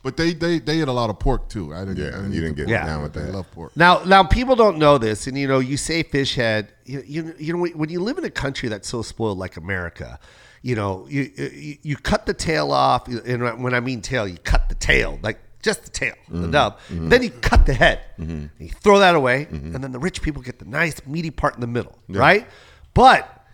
But 0.04 0.16
they 0.16 0.32
they 0.32 0.60
they 0.60 0.80
ate 0.80 0.88
a 0.88 0.92
lot 0.92 1.10
of 1.10 1.18
pork 1.18 1.48
too. 1.48 1.74
I 1.74 1.80
didn't. 1.80 1.96
Yeah, 1.96 2.22
you 2.28 2.40
didn't 2.40 2.56
get 2.56 2.67
pork. 2.68 2.80
Yeah. 2.80 2.86
down 2.86 3.02
with 3.02 3.12
They 3.12 3.22
that. 3.22 3.32
love 3.34 3.50
pork. 3.52 3.76
Now, 3.76 4.02
now 4.04 4.22
people 4.24 4.56
don't 4.56 4.78
know 4.78 4.98
this, 4.98 5.26
and 5.26 5.36
you 5.36 5.48
know, 5.48 5.58
you 5.58 5.76
say 5.76 6.02
fish 6.02 6.34
head. 6.34 6.72
You, 6.84 7.02
you, 7.06 7.34
you 7.38 7.52
know, 7.52 7.66
when 7.66 7.90
you 7.90 8.00
live 8.00 8.18
in 8.18 8.24
a 8.24 8.30
country 8.30 8.68
that's 8.68 8.88
so 8.88 9.02
spoiled 9.02 9.38
like 9.38 9.56
America, 9.56 10.18
you 10.62 10.74
know, 10.74 11.06
you 11.08 11.30
you, 11.36 11.78
you 11.82 11.96
cut 11.96 12.26
the 12.26 12.34
tail 12.34 12.72
off, 12.72 13.08
and 13.08 13.62
when 13.62 13.74
I 13.74 13.80
mean 13.80 14.00
tail, 14.00 14.26
you 14.26 14.38
cut 14.38 14.68
the 14.68 14.74
tail, 14.74 15.18
like 15.22 15.38
just 15.62 15.84
the 15.84 15.90
tail, 15.90 16.14
the 16.28 16.38
mm-hmm. 16.38 16.50
nub. 16.50 16.78
Mm-hmm. 16.88 17.08
Then 17.08 17.22
you 17.22 17.30
cut 17.30 17.66
the 17.66 17.74
head, 17.74 18.00
mm-hmm. 18.18 18.30
and 18.30 18.50
you 18.58 18.68
throw 18.68 18.98
that 18.98 19.14
away, 19.14 19.46
and 19.50 19.74
then 19.82 19.92
the 19.92 19.98
rich 19.98 20.22
people 20.22 20.42
get 20.42 20.58
the 20.58 20.64
nice 20.64 21.04
meaty 21.06 21.30
part 21.30 21.54
in 21.54 21.60
the 21.60 21.66
middle, 21.66 21.98
right? 22.08 22.46
But 22.94 23.44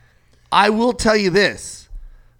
I 0.53 0.71
will 0.71 0.93
tell 0.93 1.17
you 1.17 1.31
this: 1.31 1.89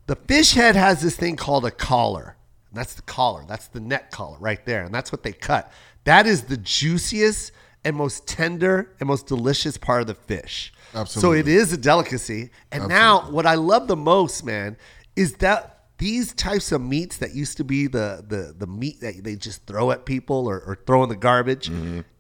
the 0.07 0.17
fish 0.17 0.53
head 0.53 0.77
has 0.77 1.03
this 1.03 1.17
thing 1.17 1.37
called 1.37 1.65
a 1.65 1.71
collar. 1.71 2.37
That's 2.73 2.95
the 2.95 3.03
collar. 3.03 3.45
That's 3.47 3.69
the 3.69 3.81
neck 3.81 4.11
collar 4.11 4.37
right 4.39 4.65
there. 4.67 4.83
And 4.83 4.93
that's 4.93 5.13
what 5.13 5.23
they 5.23 5.33
cut. 5.33 5.71
That 6.05 6.27
is 6.27 6.45
the 6.45 6.57
juiciest 6.57 7.53
and 7.85 7.97
most 7.97 8.27
tender 8.27 8.93
and 9.01 9.09
most 9.09 9.27
delicious 9.27 9.77
part 9.77 10.01
of 10.01 10.07
the 10.07 10.15
fish. 10.15 10.73
Absolutely. 10.95 11.21
So 11.21 11.33
it 11.33 11.49
is 11.49 11.73
a 11.73 11.77
delicacy. 11.77 12.51
And 12.73 12.89
now 12.89 13.31
what 13.31 13.47
I 13.47 13.55
love 13.55 13.89
the 13.89 13.97
most, 13.97 14.45
man, 14.45 14.77
is 15.17 15.35
that 15.37 15.71
these 15.99 16.33
types 16.33 16.73
of 16.73 16.81
meats 16.81 17.19
that 17.19 17.35
used 17.35 17.57
to 17.59 17.65
be 17.65 17.87
the 17.87 18.25
the, 18.27 18.55
the 18.57 18.67
meat 18.67 19.01
that 19.01 19.23
they 19.23 19.37
just 19.37 19.67
throw 19.67 19.91
at 19.91 20.05
people 20.05 20.49
or, 20.49 20.61
or 20.61 20.79
throw 20.87 21.03
in 21.03 21.09
the 21.09 21.17
garbage 21.17 21.71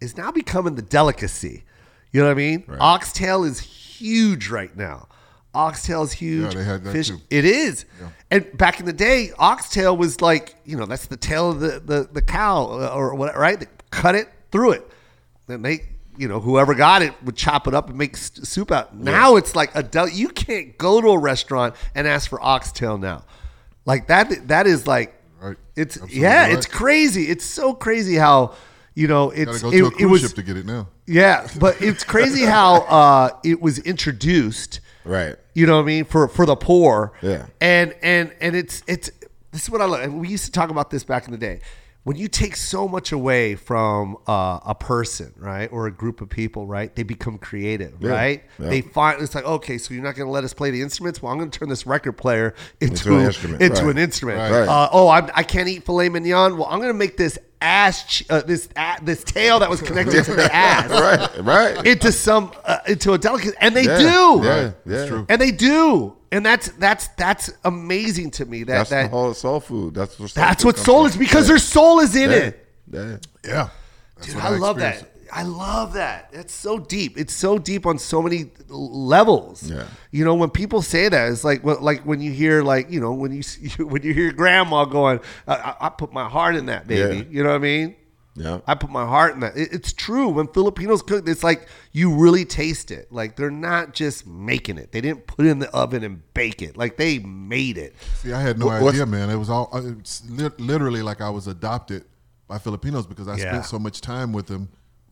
is 0.00 0.16
now 0.16 0.30
becoming 0.30 0.74
the 0.74 0.82
delicacy. 0.82 1.64
You 2.12 2.20
know 2.20 2.26
what 2.26 2.32
I 2.32 2.34
mean? 2.34 2.64
Oxtail 2.78 3.44
is 3.44 3.58
huge 3.60 4.48
right 4.48 4.74
now. 4.76 5.08
Oxtail 5.54 6.02
is 6.02 6.12
huge. 6.12 6.52
Yeah, 6.52 6.60
they 6.60 6.64
had 6.64 6.84
that 6.84 6.92
Fish, 6.92 7.08
too. 7.08 7.20
it 7.30 7.44
is. 7.44 7.84
And 8.30 8.56
back 8.56 8.80
in 8.80 8.86
the 8.86 8.92
day, 8.92 9.30
oxtail 9.38 9.96
was 9.96 10.20
like, 10.20 10.56
you 10.64 10.76
know, 10.76 10.84
that's 10.84 11.06
the 11.06 11.16
tail 11.16 11.50
of 11.50 11.60
the, 11.60 11.80
the, 11.80 12.08
the 12.12 12.22
cow 12.22 12.64
uh, 12.64 12.92
or 12.92 13.14
what, 13.14 13.36
right? 13.36 13.60
They 13.60 13.66
cut 13.94 14.14
it, 14.14 14.28
through 14.50 14.72
it. 14.72 14.88
Then 15.46 15.62
they, 15.62 15.82
you 16.16 16.28
know, 16.28 16.40
whoever 16.40 16.74
got 16.74 17.02
it 17.02 17.12
would 17.24 17.36
chop 17.36 17.66
it 17.66 17.74
up 17.74 17.88
and 17.88 17.98
make 17.98 18.16
soup 18.16 18.70
out. 18.70 18.94
Now 18.96 19.36
it's 19.36 19.54
like 19.56 19.74
a 19.74 19.82
del- 19.82 20.08
you 20.08 20.28
can't 20.28 20.76
go 20.78 21.00
to 21.00 21.08
a 21.08 21.18
restaurant 21.18 21.74
and 21.94 22.06
ask 22.06 22.28
for 22.30 22.40
oxtail 22.42 22.98
now. 22.98 23.24
Like 23.84 24.06
that 24.08 24.48
that 24.48 24.66
is 24.66 24.86
like 24.86 25.14
Right. 25.40 25.56
it's 25.76 25.96
Absolutely 25.96 26.20
yeah, 26.22 26.44
right. 26.44 26.52
it's 26.54 26.64
crazy. 26.66 27.24
It's 27.24 27.44
so 27.44 27.74
crazy 27.74 28.14
how 28.14 28.54
you 28.94 29.08
know 29.08 29.30
it's 29.30 29.60
Gotta 29.62 29.78
go 29.80 29.88
it, 29.88 30.00
it 30.00 30.06
was 30.06 30.32
to 30.32 30.42
get 30.42 30.56
it 30.56 30.64
now. 30.64 30.88
yeah, 31.06 31.46
but 31.60 31.82
it's 31.82 32.02
crazy 32.04 32.44
how 32.56 32.76
uh, 32.82 33.30
it 33.44 33.60
was 33.60 33.78
introduced 33.80 34.80
Right. 35.04 35.36
you 35.52 35.66
know 35.66 35.76
what 35.76 35.82
I 35.82 35.86
mean 35.86 36.06
for 36.06 36.28
for 36.28 36.46
the 36.46 36.56
poor. 36.56 37.12
Yeah. 37.20 37.44
And 37.60 37.94
and 38.02 38.32
and 38.40 38.56
it's 38.56 38.82
it's 38.86 39.10
this 39.50 39.64
is 39.64 39.70
what 39.70 39.82
I 39.82 39.84
love. 39.84 40.10
We 40.14 40.28
used 40.28 40.46
to 40.46 40.50
talk 40.52 40.70
about 40.70 40.90
this 40.90 41.04
back 41.04 41.26
in 41.26 41.32
the 41.32 41.38
day. 41.38 41.60
When 42.04 42.16
you 42.18 42.28
take 42.28 42.54
so 42.54 42.86
much 42.86 43.12
away 43.12 43.54
from 43.54 44.18
uh, 44.26 44.60
a 44.64 44.74
person, 44.74 45.32
right, 45.38 45.72
or 45.72 45.86
a 45.86 45.90
group 45.90 46.20
of 46.20 46.28
people, 46.28 46.66
right, 46.66 46.94
they 46.94 47.02
become 47.02 47.38
creative, 47.38 47.94
Yeah. 47.98 48.10
right? 48.10 48.44
Yeah. 48.58 48.68
They 48.68 48.82
find 48.82 49.22
it's 49.22 49.34
like, 49.34 49.46
okay, 49.46 49.78
so 49.78 49.94
you're 49.94 50.02
not 50.02 50.14
going 50.14 50.26
to 50.26 50.30
let 50.32 50.44
us 50.44 50.52
play 50.52 50.70
the 50.70 50.82
instruments. 50.82 51.22
Well, 51.22 51.32
I'm 51.32 51.38
going 51.38 51.50
to 51.50 51.58
turn 51.58 51.70
this 51.70 51.86
record 51.86 52.12
player 52.12 52.54
into, 52.82 52.94
Into 52.94 53.18
an 53.18 53.24
instrument, 53.26 53.62
into 53.62 53.82
right. 53.86 53.90
an 53.90 53.98
instrument. 53.98 54.38
Right. 54.38 54.68
Uh, 54.68 54.88
oh, 54.92 55.08
I'm, 55.08 55.30
I 55.34 55.42
can't 55.44 55.66
eat 55.68 55.86
filet 55.86 56.10
mignon. 56.10 56.58
Well, 56.58 56.66
I'm 56.66 56.78
going 56.78 56.92
to 56.92 56.98
make 56.98 57.16
this 57.16 57.38
ass, 57.60 58.22
uh, 58.30 58.42
this 58.42 58.68
a 58.76 58.96
this 59.02 59.24
tail 59.24 59.58
that 59.60 59.70
was 59.70 59.80
connected 59.82 60.24
to 60.24 60.34
the 60.34 60.54
ass, 60.54 60.90
Right. 60.90 61.44
Right. 61.44 61.86
into 61.86 62.12
some 62.12 62.52
uh, 62.64 62.78
into 62.86 63.12
a 63.12 63.18
delicacy, 63.18 63.54
and 63.60 63.74
they 63.74 63.84
Yeah, 63.84 63.98
do. 63.98 64.04
Yeah. 64.04 64.48
Right. 64.48 64.62
Yeah. 64.64 64.72
That's 64.86 65.08
true. 65.08 65.26
And 65.28 65.40
they 65.40 65.50
do. 65.50 66.16
And 66.32 66.44
that's 66.44 66.68
that's 66.78 67.08
that's 67.16 67.50
amazing 67.64 68.32
to 68.32 68.44
me. 68.44 68.64
That 68.64 68.72
That's 68.78 68.90
that 68.90 69.02
the 69.04 69.08
whole 69.08 69.34
soul 69.34 69.60
food. 69.60 69.94
That's 69.94 70.18
what. 70.18 70.32
that's 70.34 70.62
food 70.62 70.68
what 70.68 70.78
soul 70.78 71.02
from. 71.02 71.10
is 71.10 71.16
because 71.16 71.44
Yeah. 71.46 71.52
their 71.52 71.58
soul 71.58 72.00
is 72.00 72.16
in 72.16 72.30
Yeah. 72.30 72.36
it. 72.36 72.66
Yeah. 72.90 73.16
Yeah. 73.44 73.68
Dude, 74.22 74.34
what 74.36 74.44
I, 74.44 74.48
love 74.50 74.76
experienced. 74.78 75.04
that. 75.04 75.13
I 75.36 75.42
love 75.42 75.94
that. 75.94 76.28
It's 76.32 76.54
so 76.54 76.78
deep. 76.78 77.18
It's 77.18 77.34
so 77.34 77.58
deep 77.58 77.86
on 77.86 77.98
so 77.98 78.22
many 78.22 78.50
levels. 78.68 79.68
Yeah. 79.68 79.86
You 80.12 80.24
know, 80.24 80.34
when 80.34 80.50
people 80.50 80.80
say 80.80 81.08
that, 81.08 81.32
it's 81.32 81.42
like 81.44 81.64
well, 81.64 81.78
like 81.80 82.02
when 82.02 82.20
you 82.20 82.30
hear 82.30 82.62
like 82.62 82.90
you 82.90 83.00
know 83.00 83.12
when 83.12 83.32
you 83.32 83.42
when 83.84 84.02
you 84.02 84.14
hear 84.14 84.32
grandma 84.32 84.84
going, 84.84 85.20
I, 85.48 85.74
I, 85.80 85.88
put 85.88 86.12
my 86.12 86.28
heart 86.28 86.54
in 86.56 86.66
that 86.66 86.86
baby. 86.86 87.16
Yeah. 87.18 87.24
You 87.30 87.42
know 87.42 87.50
what 87.50 87.56
I 87.56 87.58
mean? 87.58 87.96
Yeah. 88.36 88.60
I 88.66 88.74
put 88.74 88.90
my 88.90 89.04
heart 89.06 89.34
in 89.34 89.40
that. 89.40 89.56
It- 89.56 89.72
it's 89.72 89.92
true. 89.92 90.28
When 90.28 90.48
Filipinos 90.48 91.02
cook, 91.02 91.28
it's 91.28 91.44
like 91.44 91.68
you 91.92 92.12
really 92.14 92.44
taste 92.44 92.90
it. 92.90 93.10
Like 93.12 93.36
they're 93.36 93.50
not 93.50 93.92
just 93.94 94.26
making 94.26 94.78
it. 94.78 94.92
They 94.92 95.00
didn't 95.00 95.26
put 95.26 95.46
it 95.46 95.50
in 95.50 95.58
the 95.60 95.70
oven 95.70 96.02
and 96.04 96.22
bake 96.34 96.60
it. 96.62 96.76
Like 96.76 96.96
they 96.96 97.18
made 97.20 97.78
it. 97.78 97.94
See, 98.22 98.32
I 98.32 98.40
had 98.40 98.58
no 98.58 98.66
What- 98.66 98.82
idea, 98.94 99.06
man. 99.06 99.30
It 99.30 99.36
was 99.36 99.50
all 99.50 99.68
uh, 99.72 99.82
it's 99.98 100.22
literally 100.58 101.02
like 101.02 101.20
I 101.20 101.30
was 101.30 101.46
adopted 101.46 102.04
by 102.48 102.58
Filipinos 102.58 103.06
because 103.06 103.26
I 103.28 103.36
Yeah. 103.36 103.50
spent 103.50 103.64
so 103.66 103.78
much 103.78 104.00
time 104.00 104.32
with 104.32 104.46
them. 104.46 104.68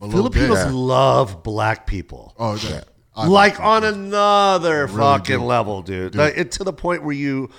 Below 0.09 0.29
Filipinos 0.29 0.57
deck. 0.63 0.71
love 0.73 1.43
black 1.43 1.87
people. 1.87 2.33
Oh, 2.37 2.55
that, 2.55 2.87
I- 3.15 3.27
like 3.27 3.59
on 3.59 3.83
another 3.83 4.85
really 4.87 4.97
fucking 4.97 5.39
do. 5.39 5.43
level, 5.45 5.81
dude. 5.81 6.15
Like, 6.15 6.37
it, 6.37 6.51
to 6.53 6.63
the 6.63 6.73
point 6.73 7.03
where 7.03 7.15
you 7.15 7.49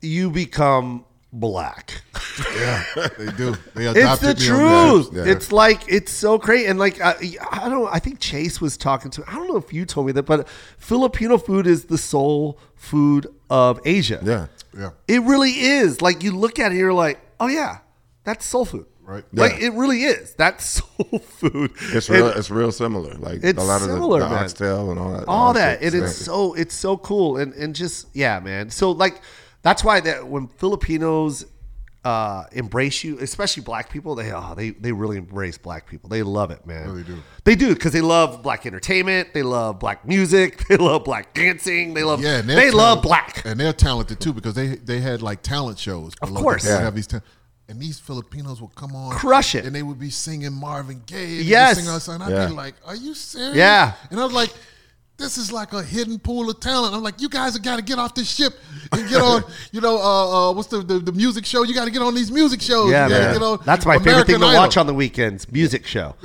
you 0.00 0.30
become 0.30 1.04
black. 1.32 2.02
Yeah, 2.56 2.82
they 3.16 3.30
do. 3.32 3.54
They 3.74 3.86
It's 3.86 3.98
adopted 3.98 4.36
the 4.38 4.44
me 4.44 4.50
on 4.50 4.90
truth. 5.04 5.12
that. 5.12 5.26
Yeah. 5.26 5.32
It's 5.32 5.52
like 5.52 5.82
it's 5.86 6.10
so 6.10 6.36
great, 6.36 6.66
and 6.66 6.78
like 6.80 7.00
I, 7.00 7.14
I 7.50 7.68
don't. 7.68 7.88
I 7.92 8.00
think 8.00 8.18
Chase 8.18 8.60
was 8.60 8.76
talking 8.76 9.10
to. 9.12 9.24
I 9.28 9.34
don't 9.34 9.46
know 9.48 9.56
if 9.56 9.72
you 9.72 9.84
told 9.84 10.06
me 10.06 10.12
that, 10.12 10.24
but 10.24 10.48
Filipino 10.78 11.38
food 11.38 11.66
is 11.68 11.84
the 11.84 11.96
soul 11.98 12.58
food 12.74 13.28
of 13.50 13.78
Asia. 13.84 14.20
Yeah. 14.24 14.46
Yeah. 14.76 14.90
it 15.06 15.22
really 15.22 15.50
is. 15.52 16.02
Like 16.02 16.24
you 16.24 16.32
look 16.36 16.58
at 16.58 16.72
it, 16.72 16.76
you're 16.76 16.92
like, 16.92 17.20
oh 17.38 17.46
yeah, 17.46 17.78
that's 18.24 18.44
soul 18.46 18.64
food. 18.64 18.86
Right. 19.04 19.24
Like 19.32 19.60
it 19.60 19.70
really 19.74 20.04
is. 20.04 20.32
That's 20.34 20.64
soul 20.80 21.18
food. 21.18 21.72
It's 21.92 22.08
real. 22.08 22.28
it's 22.28 22.50
real 22.50 22.72
similar. 22.72 23.14
Like 23.14 23.40
It's 23.44 23.58
a 23.58 23.62
lot 23.64 23.82
of 23.82 23.88
similar, 23.88 24.20
the, 24.20 24.24
the 24.26 24.34
man. 24.34 24.44
oxtail 24.44 24.90
and 24.90 24.98
all 24.98 25.12
that. 25.12 25.24
all 25.28 25.52
that 25.52 25.82
it's 25.82 26.16
so 26.16 26.54
it's 26.54 26.74
so 26.74 26.96
cool 26.96 27.36
and 27.36 27.52
and 27.54 27.74
just 27.74 28.06
yeah 28.14 28.40
man 28.40 28.70
so 28.70 28.90
like 28.92 29.20
that's 29.62 29.84
why 29.84 30.00
that 30.00 30.26
when 30.26 30.48
filipinos 30.48 31.44
uh 32.04 32.44
embrace 32.52 33.02
you 33.02 33.18
especially 33.20 33.62
black 33.62 33.88
people 33.90 34.14
they 34.14 34.30
oh 34.30 34.52
they 34.54 34.70
they 34.70 34.92
really 34.92 35.16
embrace 35.16 35.56
black 35.56 35.86
people 35.88 36.06
they 36.10 36.22
love 36.22 36.50
it 36.50 36.66
man 36.66 36.86
Really 36.86 37.02
do. 37.02 37.22
they 37.44 37.54
do 37.54 37.72
because 37.72 37.92
they 37.92 38.02
love 38.02 38.42
black 38.42 38.66
entertainment 38.66 39.32
they 39.32 39.42
love 39.42 39.78
black 39.78 40.06
music 40.06 40.62
they 40.68 40.76
love 40.76 41.02
black 41.04 41.32
dancing 41.32 41.94
they 41.94 42.04
love 42.04 42.20
Yeah, 42.22 42.42
they 42.42 42.70
love 42.70 43.00
black 43.00 43.42
and 43.46 43.58
they're 43.58 43.72
talented 43.72 44.20
too 44.20 44.34
because 44.34 44.52
they 44.52 44.76
they 44.76 45.00
had 45.00 45.22
like 45.22 45.40
talent 45.40 45.78
shows. 45.78 46.12
Of 46.20 46.34
course. 46.34 46.64
They 46.64 46.70
Yeah. 46.70 46.80
have 46.82 46.94
these 46.94 47.06
ta- 47.06 47.20
and 47.68 47.80
these 47.80 47.98
Filipinos 47.98 48.60
would 48.60 48.74
come 48.74 48.94
on, 48.94 49.12
Crush 49.16 49.54
it. 49.54 49.64
and 49.64 49.74
they 49.74 49.82
would 49.82 49.98
be 49.98 50.10
singing 50.10 50.52
Marvin 50.52 51.02
Gaye. 51.06 51.38
and 51.38 51.44
Yes. 51.46 51.76
singing 51.76 51.90
all 51.90 52.14
and 52.14 52.22
I'd 52.22 52.30
Yeah. 52.30 52.46
be 52.48 52.52
like, 52.54 52.74
"Are 52.86 52.94
you 52.96 53.14
serious?" 53.14 53.56
Yeah. 53.56 53.92
and 54.10 54.20
I 54.20 54.24
was 54.24 54.32
like. 54.34 54.52
This 55.16 55.38
is 55.38 55.52
like 55.52 55.72
a 55.72 55.80
hidden 55.80 56.18
pool 56.18 56.50
of 56.50 56.58
talent. 56.58 56.92
I'm 56.92 57.00
like, 57.04 57.20
you 57.20 57.28
guys 57.28 57.52
have 57.52 57.62
got 57.62 57.76
to 57.76 57.82
get 57.82 58.00
off 58.00 58.16
this 58.16 58.28
ship 58.28 58.52
and 58.90 59.08
get 59.08 59.20
on, 59.20 59.44
you 59.70 59.80
know, 59.80 59.96
uh, 59.96 60.50
uh, 60.50 60.52
what's 60.52 60.66
the, 60.66 60.78
the 60.82 60.98
the 60.98 61.12
music 61.12 61.46
show? 61.46 61.62
You 61.62 61.72
got 61.72 61.84
to 61.84 61.92
get 61.92 62.02
on 62.02 62.16
these 62.16 62.32
music 62.32 62.60
shows. 62.60 62.90
yeah, 62.90 63.06
man. 63.06 63.32
get 63.32 63.40
on 63.40 63.60
that's 63.64 63.86
my 63.86 63.96
favorite 63.98 64.26
thing 64.26 64.34
American 64.34 64.40
to 64.40 64.46
Idol. 64.48 64.60
watch 64.60 64.76
on 64.76 64.86
the 64.88 64.92
weekends 64.94 65.46
music 65.52 65.86
show 65.86 66.16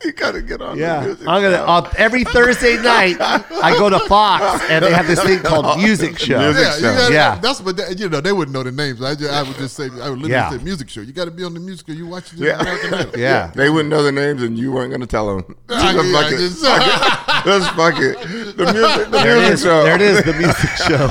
you 0.04 0.12
gotta 0.12 0.40
get 0.42 0.60
on. 0.62 0.78
Yeah, 0.78 1.00
the 1.00 1.06
music 1.06 1.28
I'm 1.28 1.42
gonna 1.42 1.56
show. 1.56 1.64
uh, 1.64 1.92
every 1.96 2.24
Thursday 2.24 2.76
night. 2.80 3.16
I 3.20 3.74
go 3.78 3.90
to 3.90 3.98
Fox 4.00 4.62
and 4.70 4.84
they 4.84 4.92
have 4.92 5.06
this 5.06 5.22
thing 5.22 5.40
called 5.40 5.78
Music 5.78 6.18
Show. 6.26 6.38
Music 6.38 6.62
Yeah, 6.64 6.72
show. 6.76 6.94
gotta, 6.94 7.12
Yeah. 7.12 7.38
that's 7.40 7.60
what 7.60 7.76
they, 7.76 7.94
you 7.96 8.08
know. 8.08 8.20
They 8.20 8.32
wouldn't 8.32 8.54
know 8.54 8.62
the 8.62 8.70
names. 8.72 9.02
I, 9.02 9.14
just, 9.14 9.30
I 9.32 9.42
would 9.42 9.56
just 9.56 9.74
say, 9.76 9.84
I 9.84 10.10
would 10.10 10.20
literally 10.20 10.30
Yeah. 10.30 10.50
say, 10.50 10.58
music 10.58 10.88
show. 10.88 11.00
You 11.00 11.12
got 11.12 11.24
to 11.26 11.30
be 11.30 11.42
on 11.44 11.54
the 11.54 11.60
music 11.60 11.86
show. 11.88 11.92
You 11.94 12.06
watch 12.06 12.30
the 12.30 12.44
Yeah. 12.46 12.60
American 12.60 12.94
Idol. 12.94 13.18
Yeah. 13.20 13.50
They 13.54 13.70
wouldn't 13.70 13.90
know 13.90 14.02
the 14.02 14.12
names, 14.12 14.42
and 14.42 14.56
you 14.58 14.70
weren't 14.72 14.90
gonna 14.92 15.06
tell 15.06 15.26
them. 15.36 15.56
I- 15.68 15.92
Just 15.92 15.98
I 15.98 16.12
fuck 16.12 16.32
it. 16.32 16.38
just- 16.38 16.64
Fuck 16.64 16.82
it. 16.86 17.44
Just 17.44 17.70
fuck 17.74 17.98
it. 17.98 18.56
The 18.56 18.72
music, 18.72 19.10
the 19.10 19.18
There 19.18 19.36
music 19.36 19.54
is. 19.54 19.62
show. 19.62 19.82
There 19.84 19.94
it 19.94 20.00
is, 20.02 20.22
the 20.24 20.32
music 20.34 20.70
show. 20.70 21.06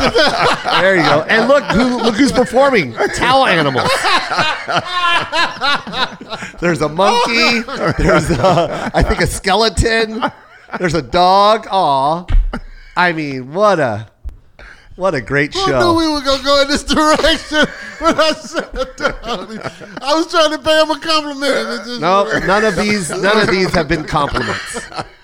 there 0.82 0.96
you 0.96 1.04
go. 1.04 1.22
And 1.30 1.48
look, 1.48 1.64
who, 1.66 1.98
look 2.04 2.16
who's 2.16 2.32
performing. 2.32 2.94
Towel 3.16 3.46
animals. 3.48 3.90
There's 6.60 6.82
a 6.82 6.90
monkey. 6.90 7.62
There's, 7.98 8.30
a, 8.32 8.77
I 8.94 9.04
think, 9.04 9.22
a 9.22 9.28
skeleton. 9.28 10.24
There's 10.80 10.94
a 10.94 11.02
dog. 11.02 11.68
Aw. 11.72 12.26
I 12.96 13.12
mean, 13.14 13.54
what 13.54 13.80
a, 13.80 14.08
what 14.96 15.14
a 15.14 15.22
great 15.22 15.54
Who 15.54 15.60
knew 15.68 15.72
show. 15.72 15.94
we 15.98 16.08
were 16.12 16.22
gonna 16.22 16.44
go 16.44 16.62
in 16.62 16.68
this 16.68 16.84
direction 16.84 17.66
when 18.00 18.20
I 18.20 18.32
sat 18.34 18.74
down? 18.98 19.60
I 20.02 20.16
was 20.16 20.28
trying 20.32 20.52
to 20.52 20.60
pay 20.60 20.82
him 20.82 20.90
a 20.92 21.00
compliment. 21.00 21.54
And 21.54 21.70
it 21.82 21.86
just, 21.86 22.02
No, 22.02 22.24
none 22.46 22.66
of 22.66 22.76
these, 22.76 23.10
none 23.10 23.40
of 23.40 23.50
these 23.50 23.72
have 23.74 23.88
been 23.88 24.04
compliments. 24.04 24.80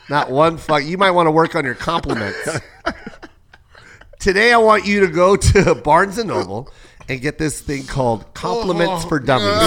Not 0.10 0.30
one 0.30 0.58
fuck. 0.58 0.84
You 0.84 0.98
might 0.98 1.12
want 1.12 1.28
to 1.28 1.32
work 1.32 1.56
on 1.56 1.66
your 1.66 1.76
compliments. 1.76 2.60
Today, 4.20 4.54
I 4.54 4.58
want 4.58 4.86
you 4.86 5.00
to 5.02 5.08
go 5.08 5.36
to 5.36 5.76
Barnes 5.76 6.18
and 6.18 6.30
Noble 6.30 6.72
and 7.10 7.22
get 7.22 7.38
this 7.38 7.60
thing 7.62 7.86
called 7.86 8.34
Compliments 8.34 9.06
for 9.06 9.20
Dummies. 9.20 9.48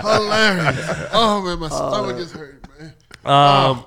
hilarious. 0.00 1.08
Oh 1.12 1.42
man, 1.44 1.58
my 1.58 1.68
stomach 1.68 2.16
is 2.16 2.32
hurting, 2.32 2.60
man. 2.78 2.94
Um, 3.24 3.84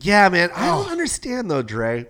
yeah, 0.00 0.28
man. 0.28 0.50
I 0.54 0.66
don't 0.66 0.88
understand 0.90 1.50
though, 1.50 1.62
Dre. 1.62 2.06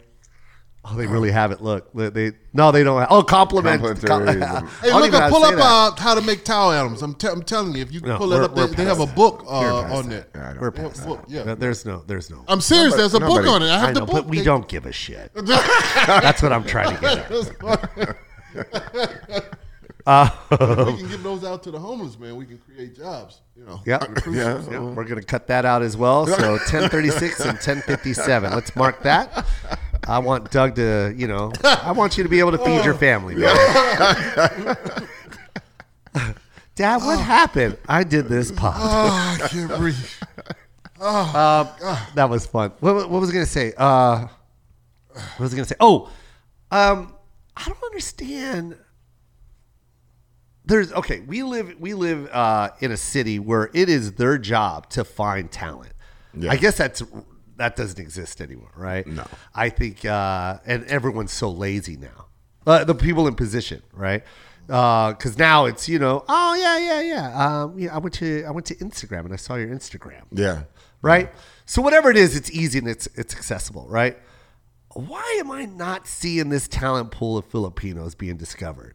Oh, 0.82 0.96
they 0.96 1.06
really 1.06 1.30
have 1.30 1.52
it. 1.52 1.60
Look, 1.60 1.92
they, 1.92 2.08
they 2.08 2.32
no, 2.54 2.72
they 2.72 2.82
don't. 2.82 2.98
Have, 3.00 3.08
oh, 3.10 3.22
compliment. 3.22 3.82
Complimentary. 4.02 4.42
I 4.42 4.60
Hey, 4.80 4.88
don't 4.88 5.00
look, 5.02 5.08
even 5.08 5.12
know 5.12 5.18
how 5.20 5.26
up, 5.26 5.28
to 5.28 5.30
pull 5.30 5.44
up 5.44 5.58
uh, 5.98 6.02
how 6.02 6.14
to 6.14 6.22
make 6.22 6.42
towel 6.42 6.72
animals. 6.72 7.02
I'm, 7.02 7.12
te- 7.14 7.28
I'm 7.28 7.42
telling 7.42 7.74
you, 7.76 7.82
if 7.82 7.92
you 7.92 8.00
No, 8.00 8.16
pull 8.16 8.32
it 8.32 8.40
up, 8.42 8.54
they, 8.54 8.66
they 8.66 8.84
have 8.84 9.00
a 9.00 9.06
book 9.06 9.44
uh, 9.46 9.82
on 9.94 10.08
that. 10.08 10.32
there. 10.32 10.42
I 10.42 10.52
don't 10.54 10.60
We're 10.62 10.70
They 10.70 10.82
past 10.82 10.96
a 10.96 11.00
that. 11.00 11.06
book, 11.08 11.24
yeah. 11.28 11.42
No, 11.44 11.54
There's 11.54 11.84
no, 11.84 12.02
there's 12.06 12.30
no. 12.30 12.44
I'm 12.48 12.62
serious. 12.62 12.94
There's 12.94 13.12
a 13.12 13.20
book 13.20 13.44
nobody- 13.44 13.48
on 13.48 13.62
it. 13.62 13.66
I 13.68 13.78
have 13.78 13.88
I 13.90 13.92
the 13.92 14.00
book. 14.00 14.10
but 14.10 14.24
we 14.26 14.38
They- 14.38 14.44
don't 14.44 14.66
give 14.68 14.86
a 14.86 14.92
shit. 14.92 15.30
That's 15.34 16.42
what 16.42 16.50
I'm 16.52 16.64
trying 16.64 16.94
to 16.96 17.00
get 17.02 17.30
at. 17.30 18.16
We 18.54 18.62
can 20.96 21.08
give 21.08 21.22
those 21.22 21.44
out 21.44 21.62
to 21.64 21.70
the 21.70 21.78
homeless, 21.78 22.18
man. 22.18 22.36
We 22.36 22.46
can 22.46 22.58
create 22.58 22.96
jobs. 22.96 23.40
You 23.56 23.64
know. 23.64 23.80
Yep. 23.86 24.18
Yeah. 24.30 24.62
Yeah, 24.70 24.80
we're 24.80 25.04
gonna 25.04 25.22
cut 25.22 25.46
that 25.48 25.64
out 25.64 25.82
as 25.82 25.96
well. 25.96 26.26
So 26.26 26.52
1036 26.52 27.40
and 27.40 27.52
1057. 27.52 28.52
Let's 28.52 28.74
mark 28.74 29.02
that. 29.02 29.46
I 30.08 30.18
want 30.18 30.50
Doug 30.50 30.74
to, 30.76 31.14
you 31.16 31.28
know, 31.28 31.52
I 31.62 31.92
want 31.92 32.16
you 32.16 32.22
to 32.24 32.28
be 32.30 32.40
able 32.40 32.52
to 32.52 32.58
feed 32.58 32.84
your 32.84 32.94
family. 32.94 33.34
man. 33.34 34.76
Dad, 36.74 37.02
what 37.04 37.20
happened? 37.20 37.76
I 37.88 38.04
did 38.04 38.26
this 38.28 38.50
pop. 38.50 38.74
Oh, 38.78 39.38
I 39.44 39.48
can't 39.48 39.74
breathe. 39.76 39.96
Um, 41.00 41.66
that 42.14 42.28
was 42.28 42.44
fun. 42.44 42.72
What, 42.80 43.08
what 43.08 43.20
was 43.22 43.30
I 43.30 43.32
gonna 43.32 43.46
say? 43.46 43.72
Uh, 43.74 44.26
what 45.14 45.40
was 45.40 45.54
I 45.54 45.56
gonna 45.56 45.64
say? 45.64 45.76
Oh, 45.80 46.10
um, 46.70 47.14
I 47.56 47.64
don't 47.64 47.82
understand. 47.84 48.76
There's 50.64 50.92
okay. 50.92 51.20
We 51.20 51.42
live 51.42 51.74
we 51.80 51.94
live 51.94 52.28
uh, 52.30 52.70
in 52.80 52.92
a 52.92 52.96
city 52.96 53.38
where 53.38 53.70
it 53.74 53.88
is 53.88 54.12
their 54.12 54.38
job 54.38 54.88
to 54.90 55.04
find 55.04 55.50
talent. 55.50 55.92
Yeah. 56.34 56.52
I 56.52 56.56
guess 56.56 56.76
that's 56.76 57.02
that 57.56 57.76
doesn't 57.76 57.98
exist 58.00 58.40
anymore, 58.40 58.70
right? 58.76 59.06
No. 59.06 59.26
I 59.54 59.68
think, 59.68 60.04
uh, 60.04 60.58
and 60.64 60.84
everyone's 60.86 61.32
so 61.32 61.50
lazy 61.50 61.96
now. 61.96 62.26
Uh, 62.66 62.84
the 62.84 62.94
people 62.94 63.26
in 63.26 63.34
position, 63.34 63.82
right? 63.92 64.22
Because 64.66 65.36
now 65.36 65.64
it's 65.64 65.88
you 65.88 65.98
know, 65.98 66.24
oh 66.28 66.54
yeah, 66.54 66.78
yeah, 66.78 67.00
yeah. 67.00 67.62
Um, 67.62 67.78
yeah, 67.78 67.94
I 67.94 67.98
went 67.98 68.14
to 68.16 68.44
I 68.44 68.50
went 68.50 68.66
to 68.66 68.74
Instagram 68.76 69.24
and 69.24 69.32
I 69.32 69.36
saw 69.36 69.56
your 69.56 69.68
Instagram 69.68 70.22
Yeah. 70.30 70.62
right? 71.02 71.32
So 71.66 71.82
whatever 71.82 72.10
it 72.10 72.16
is, 72.16 72.36
it's 72.36 72.50
easy 72.50 72.78
and 72.78 72.86
it's 72.88 73.08
it's 73.16 73.34
accessible, 73.34 73.86
right? 73.88 74.16
Why 74.94 75.38
am 75.40 75.50
I 75.50 75.66
not 75.66 76.06
seeing 76.06 76.48
this 76.48 76.66
talent 76.66 77.10
pool 77.10 77.38
of 77.38 77.46
Filipinos 77.46 78.14
being 78.14 78.36
discovered? 78.36 78.94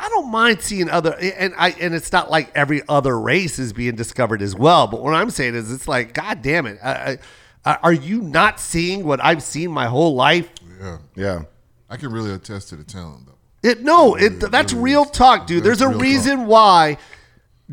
I 0.00 0.08
don't 0.08 0.30
mind 0.30 0.62
seeing 0.62 0.90
other, 0.90 1.14
and 1.14 1.54
I 1.56 1.70
and 1.80 1.94
it's 1.94 2.10
not 2.10 2.30
like 2.30 2.50
every 2.56 2.82
other 2.88 3.18
race 3.18 3.58
is 3.58 3.72
being 3.72 3.94
discovered 3.94 4.42
as 4.42 4.56
well. 4.56 4.86
But 4.86 5.02
what 5.02 5.14
I'm 5.14 5.30
saying 5.30 5.54
is, 5.54 5.70
it's 5.70 5.86
like, 5.86 6.12
God 6.14 6.42
damn 6.42 6.66
it, 6.66 6.78
I, 6.82 7.18
I, 7.64 7.76
are 7.82 7.92
you 7.92 8.20
not 8.20 8.58
seeing 8.58 9.04
what 9.04 9.22
I've 9.22 9.42
seen 9.42 9.70
my 9.70 9.86
whole 9.86 10.14
life? 10.14 10.50
Yeah. 10.80 10.98
Yeah. 11.14 11.42
I 11.88 11.98
can 11.98 12.10
really 12.10 12.32
attest 12.32 12.70
to 12.70 12.76
the 12.76 12.84
talent, 12.84 13.26
though. 13.26 13.68
It 13.68 13.82
no, 13.82 14.16
it 14.16 14.40
that's 14.50 14.72
really 14.72 14.84
real 14.84 15.04
is. 15.04 15.10
talk, 15.10 15.46
dude. 15.46 15.62
That's 15.62 15.78
There's 15.78 15.94
a 15.94 15.96
reason 15.96 16.46
why 16.46 16.96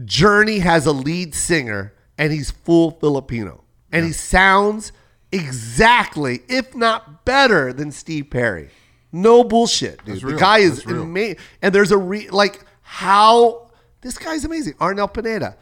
Journey 0.06 0.60
has 0.60 0.86
a 0.86 0.91
lead 0.91 1.34
singer 1.34 1.93
and 2.17 2.32
he's 2.32 2.52
full 2.52 2.91
Filipino. 2.91 3.63
And 3.91 4.06
he 4.06 4.12
sounds 4.12 4.91
exactly, 5.31 6.41
if 6.47 6.75
not 6.75 7.25
better 7.25 7.73
than 7.73 7.91
Steve 7.91 8.29
Perry. 8.29 8.69
No 9.11 9.43
bullshit, 9.43 10.03
dude. 10.05 10.15
That's 10.15 10.33
The 10.33 10.37
guy 10.37 10.59
is 10.59 10.85
amazing. 10.85 11.37
And 11.61 11.73
there's 11.73 11.91
a 11.91 11.97
re 11.97 12.29
like 12.29 12.63
how 12.81 13.69
this 14.01 14.17
guy's 14.17 14.45
amazing. 14.45 14.73
Arnel 14.73 15.11
Pineda 15.11 15.57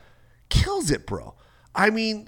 kills 0.49 0.91
it, 0.91 1.06
bro. 1.06 1.34
I 1.73 1.89
mean, 1.89 2.27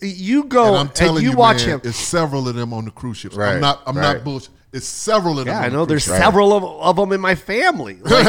you 0.00 0.44
go 0.44 0.64
And 0.64 0.76
and, 0.76 0.88
I'm 0.88 0.94
telling 0.94 1.22
you, 1.22 1.30
you, 1.30 1.36
watch 1.36 1.66
man, 1.66 1.76
him. 1.76 1.80
It's 1.84 1.96
several 1.96 2.48
of 2.48 2.54
them 2.54 2.72
on 2.72 2.84
the 2.84 2.90
cruise 2.90 3.18
ships. 3.18 3.36
Right, 3.36 3.54
I'm 3.54 3.60
not. 3.60 3.82
I'm 3.86 3.96
right. 3.96 4.14
not 4.14 4.24
bullshit. 4.24 4.50
It's 4.72 4.86
several 4.86 5.38
of 5.38 5.46
them. 5.46 5.54
Yeah, 5.54 5.60
I 5.60 5.68
know. 5.68 5.86
cruise 5.86 5.88
There's 5.88 6.04
ships. 6.04 6.18
several 6.18 6.52
of, 6.52 6.64
of 6.64 6.96
them 6.96 7.12
in 7.12 7.20
my 7.20 7.34
family. 7.34 7.98
Like, 8.04 8.26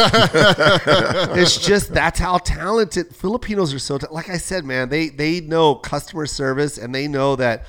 it's 1.37 1.57
just 1.57 1.93
that's 1.93 2.19
how 2.19 2.37
talented 2.37 3.15
Filipinos 3.15 3.73
are. 3.73 3.79
So 3.79 3.97
ta- 3.97 4.07
like 4.11 4.29
I 4.29 4.37
said, 4.37 4.63
man, 4.63 4.89
they 4.89 5.09
they 5.09 5.41
know 5.41 5.75
customer 5.75 6.25
service 6.25 6.77
and 6.77 6.93
they 6.93 7.07
know 7.07 7.35
that 7.35 7.65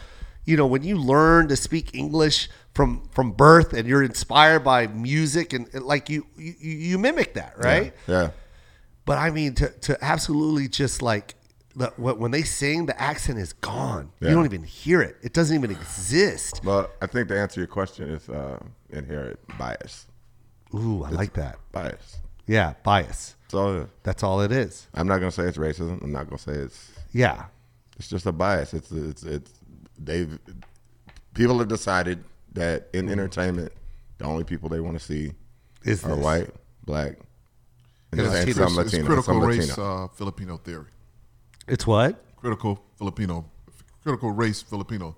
you 0.48 0.56
know 0.56 0.66
when 0.66 0.82
you 0.82 0.96
learn 0.96 1.48
to 1.48 1.56
speak 1.56 1.94
English 1.94 2.48
from 2.72 3.06
from 3.10 3.32
birth 3.32 3.74
and 3.74 3.86
you're 3.86 4.02
inspired 4.02 4.64
by 4.64 4.86
music 4.86 5.52
and, 5.52 5.68
and 5.74 5.84
like 5.84 6.08
you, 6.08 6.26
you 6.36 6.54
you 6.58 6.98
mimic 6.98 7.34
that, 7.34 7.52
right? 7.58 7.92
Yeah. 8.06 8.30
But 9.04 9.18
I 9.18 9.30
mean 9.30 9.54
to 9.56 9.68
to 9.68 9.98
absolutely 10.02 10.68
just 10.68 11.02
like 11.02 11.34
the, 11.76 11.90
when 11.96 12.30
they 12.30 12.42
sing, 12.42 12.86
the 12.86 13.00
accent 13.00 13.38
is 13.38 13.52
gone. 13.52 14.10
Yeah. 14.20 14.30
You 14.30 14.34
don't 14.36 14.46
even 14.46 14.64
hear 14.64 15.00
it. 15.02 15.16
It 15.22 15.32
doesn't 15.32 15.54
even 15.54 15.70
exist. 15.70 16.62
Well, 16.64 16.90
I 17.00 17.06
think 17.06 17.28
the 17.28 17.38
answer 17.38 17.54
to 17.54 17.60
your 17.60 17.68
question 17.68 18.08
is 18.10 18.28
uh, 18.28 18.58
inherent 18.90 19.38
bias. 19.58 20.06
Ooh, 20.74 21.04
I 21.04 21.10
like 21.10 21.34
that. 21.34 21.58
Bias. 21.72 22.18
Yeah, 22.46 22.72
bias. 22.82 23.36
So 23.48 23.88
That's 24.02 24.22
all 24.22 24.40
it 24.40 24.50
is. 24.50 24.88
I'm 24.94 25.06
not 25.06 25.18
gonna 25.18 25.30
say 25.30 25.44
it's 25.44 25.58
racism. 25.58 26.02
I'm 26.02 26.10
not 26.12 26.24
gonna 26.24 26.38
say 26.38 26.52
it's 26.52 26.90
Yeah. 27.12 27.44
it's 27.98 28.08
just 28.08 28.26
a 28.26 28.32
bias. 28.32 28.72
It's 28.74 28.90
it's 28.90 29.22
it's 29.22 29.52
they've 29.98 30.38
people 31.34 31.58
have 31.58 31.68
decided 31.68 32.24
that 32.54 32.88
in 32.92 33.08
entertainment, 33.08 33.72
the 34.18 34.24
only 34.24 34.44
people 34.44 34.68
they 34.68 34.80
want 34.80 34.98
to 34.98 35.04
see 35.04 35.32
is 35.84 36.04
are 36.04 36.14
this? 36.16 36.24
white, 36.24 36.50
black, 36.84 37.18
and, 38.12 38.20
It's- 38.20 38.34
and 38.34 38.48
it's- 38.48 38.56
some 38.56 38.74
Latino. 38.76 38.98
it's 39.00 39.06
critical 39.06 39.22
some 39.22 39.40
race 39.40 39.68
Latino. 39.68 40.04
uh, 40.04 40.08
Filipino 40.08 40.56
theory. 40.56 40.86
It's 41.66 41.86
what? 41.86 42.24
Critical 42.36 42.82
Filipino, 42.96 43.44
critical 44.02 44.30
race 44.32 44.62
Filipino 44.62 45.14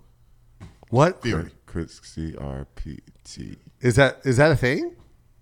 What 0.89 1.23
theory. 1.23 1.51
Chris 1.67 2.01
C 2.03 2.35
R 2.37 2.67
P 2.75 2.99
T. 3.25 3.57
is 3.81 3.95
that? 3.97 4.21
Is 4.25 4.37
that 4.39 4.51
a 4.51 4.57
thing? 4.57 4.97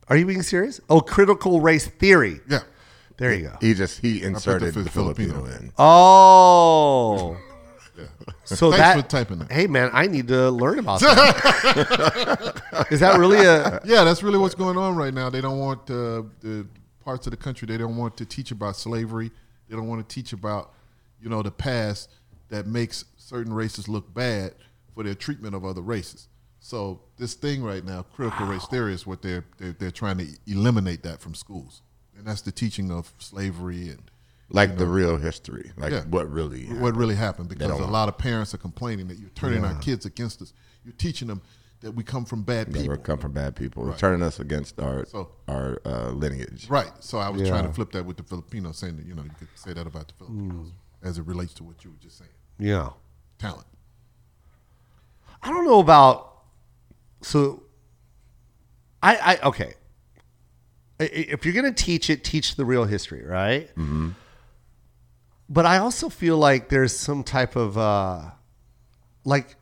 Are 0.09 0.17
you 0.17 0.27
being 0.27 0.43
serious? 0.43 0.81
Oh, 0.91 1.01
critical 1.01 1.61
race 1.61 1.87
theory. 1.87 2.41
Yeah. 2.49 2.61
There 3.17 3.33
you 3.35 3.49
go. 3.49 3.57
He 3.61 3.75
just 3.75 4.01
he 4.01 4.23
inserted 4.23 4.75
the 4.75 4.83
the, 4.83 4.91
Filipino 4.91 5.35
Filipino 5.43 5.57
in. 5.59 5.73
Oh. 5.79 7.37
So 8.57 8.71
Thanks 8.71 8.79
that 8.79 9.03
for 9.03 9.09
typing 9.09 9.39
that. 9.41 9.53
hey 9.53 9.67
man, 9.67 9.91
I 9.93 10.07
need 10.07 10.29
to 10.29 10.51
learn 10.51 10.79
about 10.79 11.01
that. 11.01 12.87
Is 12.91 13.01
that 13.01 13.19
really 13.19 13.45
a? 13.45 13.81
Yeah, 13.85 14.05
that's 14.05 14.23
really 14.23 14.39
what's 14.39 14.55
going 14.55 14.77
on 14.79 14.97
right 14.97 15.13
now. 15.13 15.29
They 15.29 15.41
don't 15.41 15.59
want 15.59 15.91
uh, 15.91 16.23
the 16.41 16.67
parts 17.05 17.27
of 17.27 17.31
the 17.33 17.37
country. 17.37 17.67
They 17.67 17.77
don't 17.77 17.97
want 17.97 18.17
to 18.19 18.25
teach 18.25 18.51
about 18.51 18.77
slavery. 18.77 19.31
They 19.69 19.77
don't 19.77 19.89
want 19.89 20.09
to 20.09 20.15
teach 20.15 20.33
about 20.33 20.73
you 21.21 21.29
know 21.29 21.43
the 21.43 21.51
past 21.51 22.11
that 22.49 22.67
makes 22.67 23.05
certain 23.17 23.53
races 23.53 23.89
look 23.89 24.13
bad 24.15 24.55
for 24.95 25.03
their 25.03 25.15
treatment 25.15 25.55
of 25.55 25.65
other 25.65 25.83
races. 25.83 26.29
So 26.61 27.01
this 27.19 27.35
thing 27.35 27.63
right 27.63 27.85
now, 27.85 28.03
critical 28.03 28.47
race 28.47 28.67
theory, 28.67 28.95
is 28.95 29.07
what 29.07 29.23
they're, 29.23 29.45
they're 29.59 29.73
they're 29.73 29.91
trying 29.91 30.19
to 30.19 30.27
eliminate 30.47 31.03
that 31.03 31.21
from 31.21 31.35
schools, 31.35 31.83
and 32.17 32.27
that's 32.27 32.43
the 32.43 32.53
teaching 32.53 32.91
of 32.91 33.13
slavery 33.19 33.89
and 33.89 34.11
Like 34.51 34.79
the 34.79 34.87
real 34.87 35.19
history, 35.19 35.73
like 35.77 35.93
Yeah. 35.93 36.05
what 36.05 36.31
really. 36.31 36.65
what 36.67 36.97
really 36.97 37.15
happened. 37.17 37.49
Because 37.51 37.71
a 37.79 37.87
lot 37.87 38.09
of 38.09 38.17
parents 38.17 38.55
are 38.55 38.59
complaining 38.59 39.09
that 39.09 39.19
you're 39.19 39.29
turning 39.31 39.65
our 39.65 39.75
kids 39.79 40.07
against 40.07 40.41
us. 40.41 40.53
You're 40.85 40.95
teaching 40.95 41.29
them 41.29 41.43
that 41.81 41.93
we 41.93 42.03
come 42.03 42.25
from 42.25 42.43
bad 42.43 42.73
people. 42.73 42.97
we 42.97 43.03
come 43.03 43.19
from 43.19 43.33
bad 43.33 43.55
people, 43.55 43.85
You're 43.85 43.95
turning 43.97 44.23
us 44.23 44.41
against 44.41 44.81
our 44.81 45.05
So- 45.07 45.31
our 45.47 45.81
uh, 45.85 46.11
lineage. 46.11 46.69
Right. 46.69 46.91
So 47.01 47.19
I 47.19 47.29
was 47.29 47.43
Yeah. 47.43 47.49
trying 47.51 47.67
to 47.67 47.73
flip 47.73 47.93
that 47.93 48.05
with 48.07 48.17
the 48.17 48.23
Filipinos, 48.25 48.79
saying 48.79 48.97
that 48.97 49.07
you 49.07 49.15
know 49.15 49.23
you 49.23 49.31
could 49.39 49.49
say 49.55 49.73
that 49.75 49.87
about 49.87 50.09
the 50.09 50.15
Filipinos 50.15 50.73
as 51.03 51.19
it 51.19 51.27
relates 51.27 51.53
to 51.55 51.63
what 51.65 51.85
you 51.85 51.91
were 51.91 51.97
just 51.99 52.17
saying. 52.19 52.31
Yeah. 52.59 52.91
Talent. 53.39 53.67
I 55.43 55.51
don't 55.51 55.65
know 55.67 55.79
about. 55.81 56.39
So. 57.23 57.63
I 59.03 59.17
I 59.43 59.47
okay. 59.49 59.75
I- 61.01 61.05
i- 61.05 61.27
If 61.35 61.45
you're 61.45 61.55
gonna 61.55 61.71
teach 61.73 62.11
it, 62.11 62.25
teach 62.25 62.57
the 62.57 62.65
real 62.65 62.85
history, 62.87 63.25
right? 63.25 63.69
Mm-hmm. 63.77 64.11
But 65.49 65.67
I 65.67 65.79
also 65.79 66.09
feel 66.09 66.37
like 66.37 66.69
there's 66.69 66.97
some 66.97 67.25
type 67.25 67.57
of 67.57 67.79
uh, 67.79 68.23
like 69.25 69.57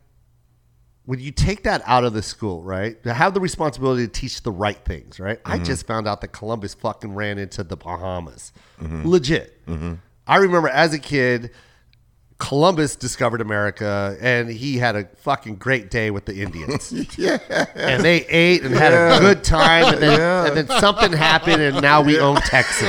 when 1.05 1.19
you 1.19 1.31
take 1.31 1.63
that 1.63 1.81
out 1.85 2.03
of 2.03 2.13
the 2.13 2.21
school, 2.21 2.61
right? 2.63 3.01
To 3.03 3.13
have 3.13 3.33
the 3.33 3.39
responsibility 3.39 4.05
to 4.05 4.11
teach 4.11 4.43
the 4.43 4.51
right 4.51 4.77
things, 4.83 5.21
right? 5.21 5.39
I 5.45 5.55
mm-hmm. 5.55 5.63
just 5.63 5.87
found 5.87 6.05
out 6.05 6.19
that 6.19 6.29
Columbus 6.29 6.73
fucking 6.73 7.15
ran 7.15 7.37
into 7.37 7.63
the 7.63 7.77
Bahamas. 7.77 8.51
Mm-hmm. 8.81 9.07
Legit. 9.07 9.65
Mm-hmm. 9.65 9.93
I 10.27 10.35
remember 10.37 10.67
as 10.67 10.93
a 10.93 10.99
kid, 10.99 11.51
Columbus 12.39 12.95
discovered 12.95 13.41
America 13.41 14.15
and 14.21 14.47
he 14.47 14.77
had 14.77 14.95
a 14.95 15.05
fucking 15.17 15.55
great 15.55 15.89
day 15.89 16.11
with 16.11 16.25
the 16.25 16.35
Indians. 16.41 16.93
Yeah, 17.17 17.39
And 17.73 18.03
they 18.05 18.25
ate 18.27 18.61
and 18.63 18.75
had 18.75 18.93
a 18.93 19.19
good 19.19 19.43
time 19.43 19.93
and 19.95 19.97
then, 20.03 20.19
and 20.47 20.55
then 20.55 20.79
something 20.79 21.11
happened 21.13 21.63
and 21.63 21.81
now 21.81 22.01
we 22.03 22.19
own 22.19 22.35
Texas. 22.35 22.83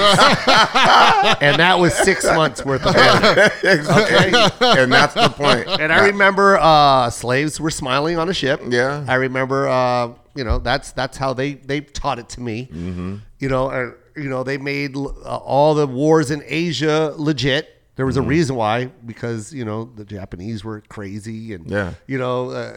and 1.40 1.58
that 1.58 1.78
was 1.78 1.94
six 1.94 2.24
months 2.26 2.62
worth 2.64 2.84
of 2.84 2.94
money. 2.94 3.40
exactly. 3.64 4.68
and 4.82 4.92
that's 4.92 5.14
the 5.14 5.30
point. 5.30 5.66
And 5.80 5.92
I 5.92 6.06
remember 6.06 6.58
uh, 6.58 7.08
slaves 7.10 7.58
were 7.58 7.70
smiling 7.70 8.18
on 8.18 8.28
a 8.28 8.34
ship. 8.34 8.60
Yeah. 8.68 9.04
I 9.08 9.14
remember, 9.14 9.66
uh, 9.68 10.12
you 10.34 10.44
know, 10.44 10.58
that's 10.58 10.92
that's 10.92 11.16
how 11.16 11.32
they 11.32 11.54
they 11.54 11.80
taught 11.80 12.18
it 12.18 12.28
to 12.30 12.40
me. 12.40 12.66
Mm-hmm. 12.70 13.16
You 13.38 13.48
know, 13.48 13.68
uh, 13.70 13.92
you 14.16 14.28
know, 14.28 14.42
they 14.42 14.58
made 14.58 14.94
uh, 14.96 15.00
all 15.38 15.74
the 15.74 15.86
wars 15.86 16.30
in 16.30 16.42
Asia 16.46 17.14
legit. 17.16 17.77
There 17.98 18.06
was 18.06 18.16
a 18.16 18.20
Mm-hmm. 18.20 18.28
reason 18.28 18.54
why, 18.56 18.86
because 19.04 19.52
you 19.52 19.64
know 19.64 19.90
the 19.96 20.04
Japanese 20.04 20.62
were 20.64 20.82
crazy, 20.88 21.52
and 21.52 21.68
Yeah. 21.68 21.94
you 22.06 22.16
know, 22.16 22.50
uh, 22.50 22.76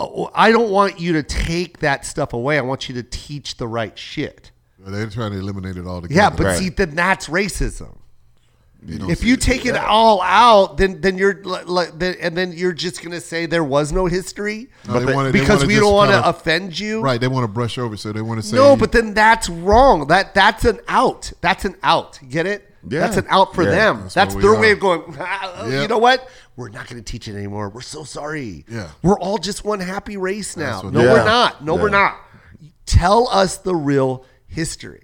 uh, 0.00 0.28
I 0.32 0.52
don't 0.52 0.70
want 0.70 1.00
you 1.00 1.14
to 1.14 1.24
take 1.24 1.80
that 1.80 2.04
stuff 2.06 2.32
away. 2.34 2.56
I 2.56 2.60
want 2.60 2.88
you 2.88 2.94
to 2.94 3.02
teach 3.02 3.56
the 3.56 3.66
right 3.66 3.98
shit. 3.98 4.52
They're 4.78 5.08
trying 5.10 5.32
to 5.32 5.38
eliminate 5.38 5.76
it 5.76 5.86
all 5.88 6.02
together. 6.02 6.14
Yeah, 6.20 6.30
but 6.30 6.44
Right. 6.46 6.58
see, 6.58 6.68
then 6.68 6.94
that's 6.94 7.26
racism. 7.28 7.96
You 8.86 9.10
If 9.10 9.24
you 9.24 9.34
it. 9.34 9.40
take 9.40 9.66
it 9.66 9.74
all 9.74 10.22
out, 10.22 10.76
then 10.76 11.00
then 11.00 11.18
you're 11.18 11.42
like, 11.42 11.98
then, 11.98 12.14
and 12.20 12.36
then 12.36 12.52
you're 12.52 12.74
just 12.74 13.02
gonna 13.02 13.20
say 13.22 13.46
there 13.46 13.64
was 13.64 13.90
no 13.90 14.06
history 14.06 14.68
No, 14.86 15.00
they 15.04 15.12
wanna- 15.12 15.32
because 15.32 15.66
we 15.66 15.74
don't 15.74 15.94
want 15.94 16.12
to 16.12 16.28
offend 16.28 16.78
you. 16.78 17.00
right, 17.00 17.20
they 17.20 17.26
want 17.26 17.42
to 17.42 17.48
brush 17.48 17.76
over, 17.78 17.96
so 17.96 18.12
they 18.12 18.22
want 18.22 18.40
to 18.40 18.46
say 18.46 18.54
No, 18.54 18.76
but 18.76 18.92
then 18.92 19.14
that's 19.14 19.48
wrong. 19.48 20.06
That 20.06 20.32
that's 20.34 20.64
an 20.64 20.78
out. 20.86 21.32
That's 21.40 21.64
an 21.64 21.74
out. 21.82 22.20
Get 22.28 22.46
it? 22.46 22.70
Yeah. 22.88 23.00
That's 23.00 23.16
an 23.16 23.26
out 23.28 23.54
for 23.54 23.62
Yeah. 23.64 23.70
them. 23.70 24.00
That's 24.02 24.14
That's, 24.14 24.34
what 24.34 24.42
we 24.42 24.48
their 24.48 24.56
are. 24.56 24.60
way 24.60 24.70
of 24.72 24.80
going. 24.80 25.02
"Ah, 25.20 25.66
You 25.66 25.88
know 25.88 25.98
what? 25.98 26.28
We're 26.56 26.68
not 26.70 26.88
going 26.88 27.02
to 27.02 27.10
teach 27.12 27.28
it 27.28 27.34
anymore. 27.36 27.68
We're 27.68 27.80
so 27.82 28.04
sorry. 28.04 28.64
Yeah. 28.68 28.88
We're 29.02 29.18
all 29.18 29.38
just 29.38 29.64
one 29.64 29.80
happy 29.80 30.16
race 30.16 30.56
now. 30.56 30.82
No, 30.82 30.90
they 30.90 30.98
we're 31.06 31.24
not. 31.24 31.64
No, 31.64 31.74
we're 31.74 31.90
not. 31.90 32.16
Tell 32.86 33.28
us 33.28 33.58
the 33.58 33.74
real 33.74 34.24
history. 34.46 35.02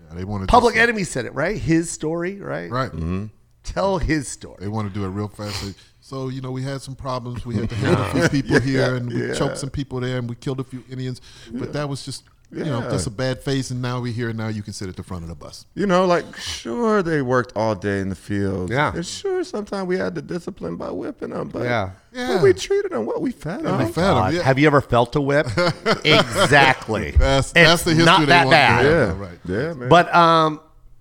Yeah, 0.00 0.14
they 0.14 0.24
want 0.24 0.42
to 0.42 0.46
Public 0.46 0.76
Enemy 0.76 1.04
said 1.04 1.24
it 1.26 1.34
right. 1.34 1.56
His 1.58 1.90
story, 1.90 2.40
right? 2.40 2.70
Right. 2.70 2.90
Mm-hmm. 2.90 3.26
Tell 3.64 3.98
his 3.98 4.28
story. 4.28 4.56
They 4.60 4.68
want 4.68 4.88
to 4.88 4.94
do 4.94 5.04
it 5.04 5.08
real 5.08 5.28
fast. 5.28 5.74
So 6.00 6.28
you 6.28 6.40
know, 6.40 6.50
we 6.52 6.62
had 6.62 6.80
some 6.80 6.94
problems. 6.94 7.44
We 7.44 7.56
had 7.56 7.68
to 7.68 7.74
handle 7.84 8.02
a 8.04 8.28
few 8.28 8.42
people 8.42 8.60
here, 8.70 8.94
and 8.94 9.12
we 9.12 9.26
Yeah. 9.28 9.34
choked 9.34 9.58
some 9.58 9.68
people 9.70 10.00
there, 10.00 10.16
and 10.18 10.28
we 10.28 10.36
killed 10.36 10.60
a 10.60 10.64
few 10.64 10.82
Indians. 10.88 11.20
But 11.52 11.72
that 11.74 11.86
was 11.88 12.02
just, 12.04 12.22
you 12.50 12.64
know, 12.64 12.80
Yeah. 12.82 12.90
just 12.90 13.06
a 13.06 13.10
bad 13.10 13.42
face. 13.42 13.70
And 13.70 13.82
now 13.82 14.00
we're 14.00 14.12
here. 14.12 14.30
And 14.30 14.38
now 14.38 14.48
you 14.48 14.62
can 14.62 14.72
sit 14.72 14.88
at 14.88 14.96
the 14.96 15.02
front 15.02 15.22
of 15.22 15.28
the 15.28 15.34
bus. 15.34 15.66
You 15.74 15.86
know, 15.86 16.06
like 16.06 16.36
sure 16.36 17.02
they 17.02 17.20
worked 17.22 17.52
all 17.56 17.74
day 17.74 18.00
in 18.00 18.08
the 18.08 18.14
field. 18.14 18.70
Yeah. 18.70 18.94
And 18.94 19.04
sure 19.06 19.44
sometimes 19.44 19.86
we 19.86 19.98
had 19.98 20.14
to 20.14 20.22
discipline 20.22 20.76
by 20.76 20.90
whipping 20.90 21.30
them, 21.30 21.48
but 21.48 21.64
Yeah. 21.64 21.90
Yeah. 22.12 22.34
but 22.34 22.42
we 22.42 22.52
treated 22.54 22.92
them 22.92 23.04
what 23.06 23.20
we 23.20 23.30
fed 23.32 23.62
them. 23.64 23.78
we 23.78 23.84
fed 23.92 24.04
'em, 24.04 24.14
God, 24.14 24.34
yeah. 24.34 24.42
Have 24.42 24.58
you 24.58 24.66
ever 24.66 24.80
felt 24.80 25.14
a 25.16 25.20
whip? 25.20 25.46
exactly. 26.04 27.10
That's 27.18 27.52
that's 27.52 27.72
It's 27.74 27.82
the 27.84 27.90
history 27.90 28.04
not 28.06 28.26
that 28.28 28.44
want 28.46 28.50
bad. 28.52 28.82
To 28.82 28.88
yeah, 28.88 29.06
have, 29.06 29.20
right. 29.20 29.38
yeah, 29.44 29.72
man. 29.74 29.88
But 29.88 30.14
um, 30.14 30.60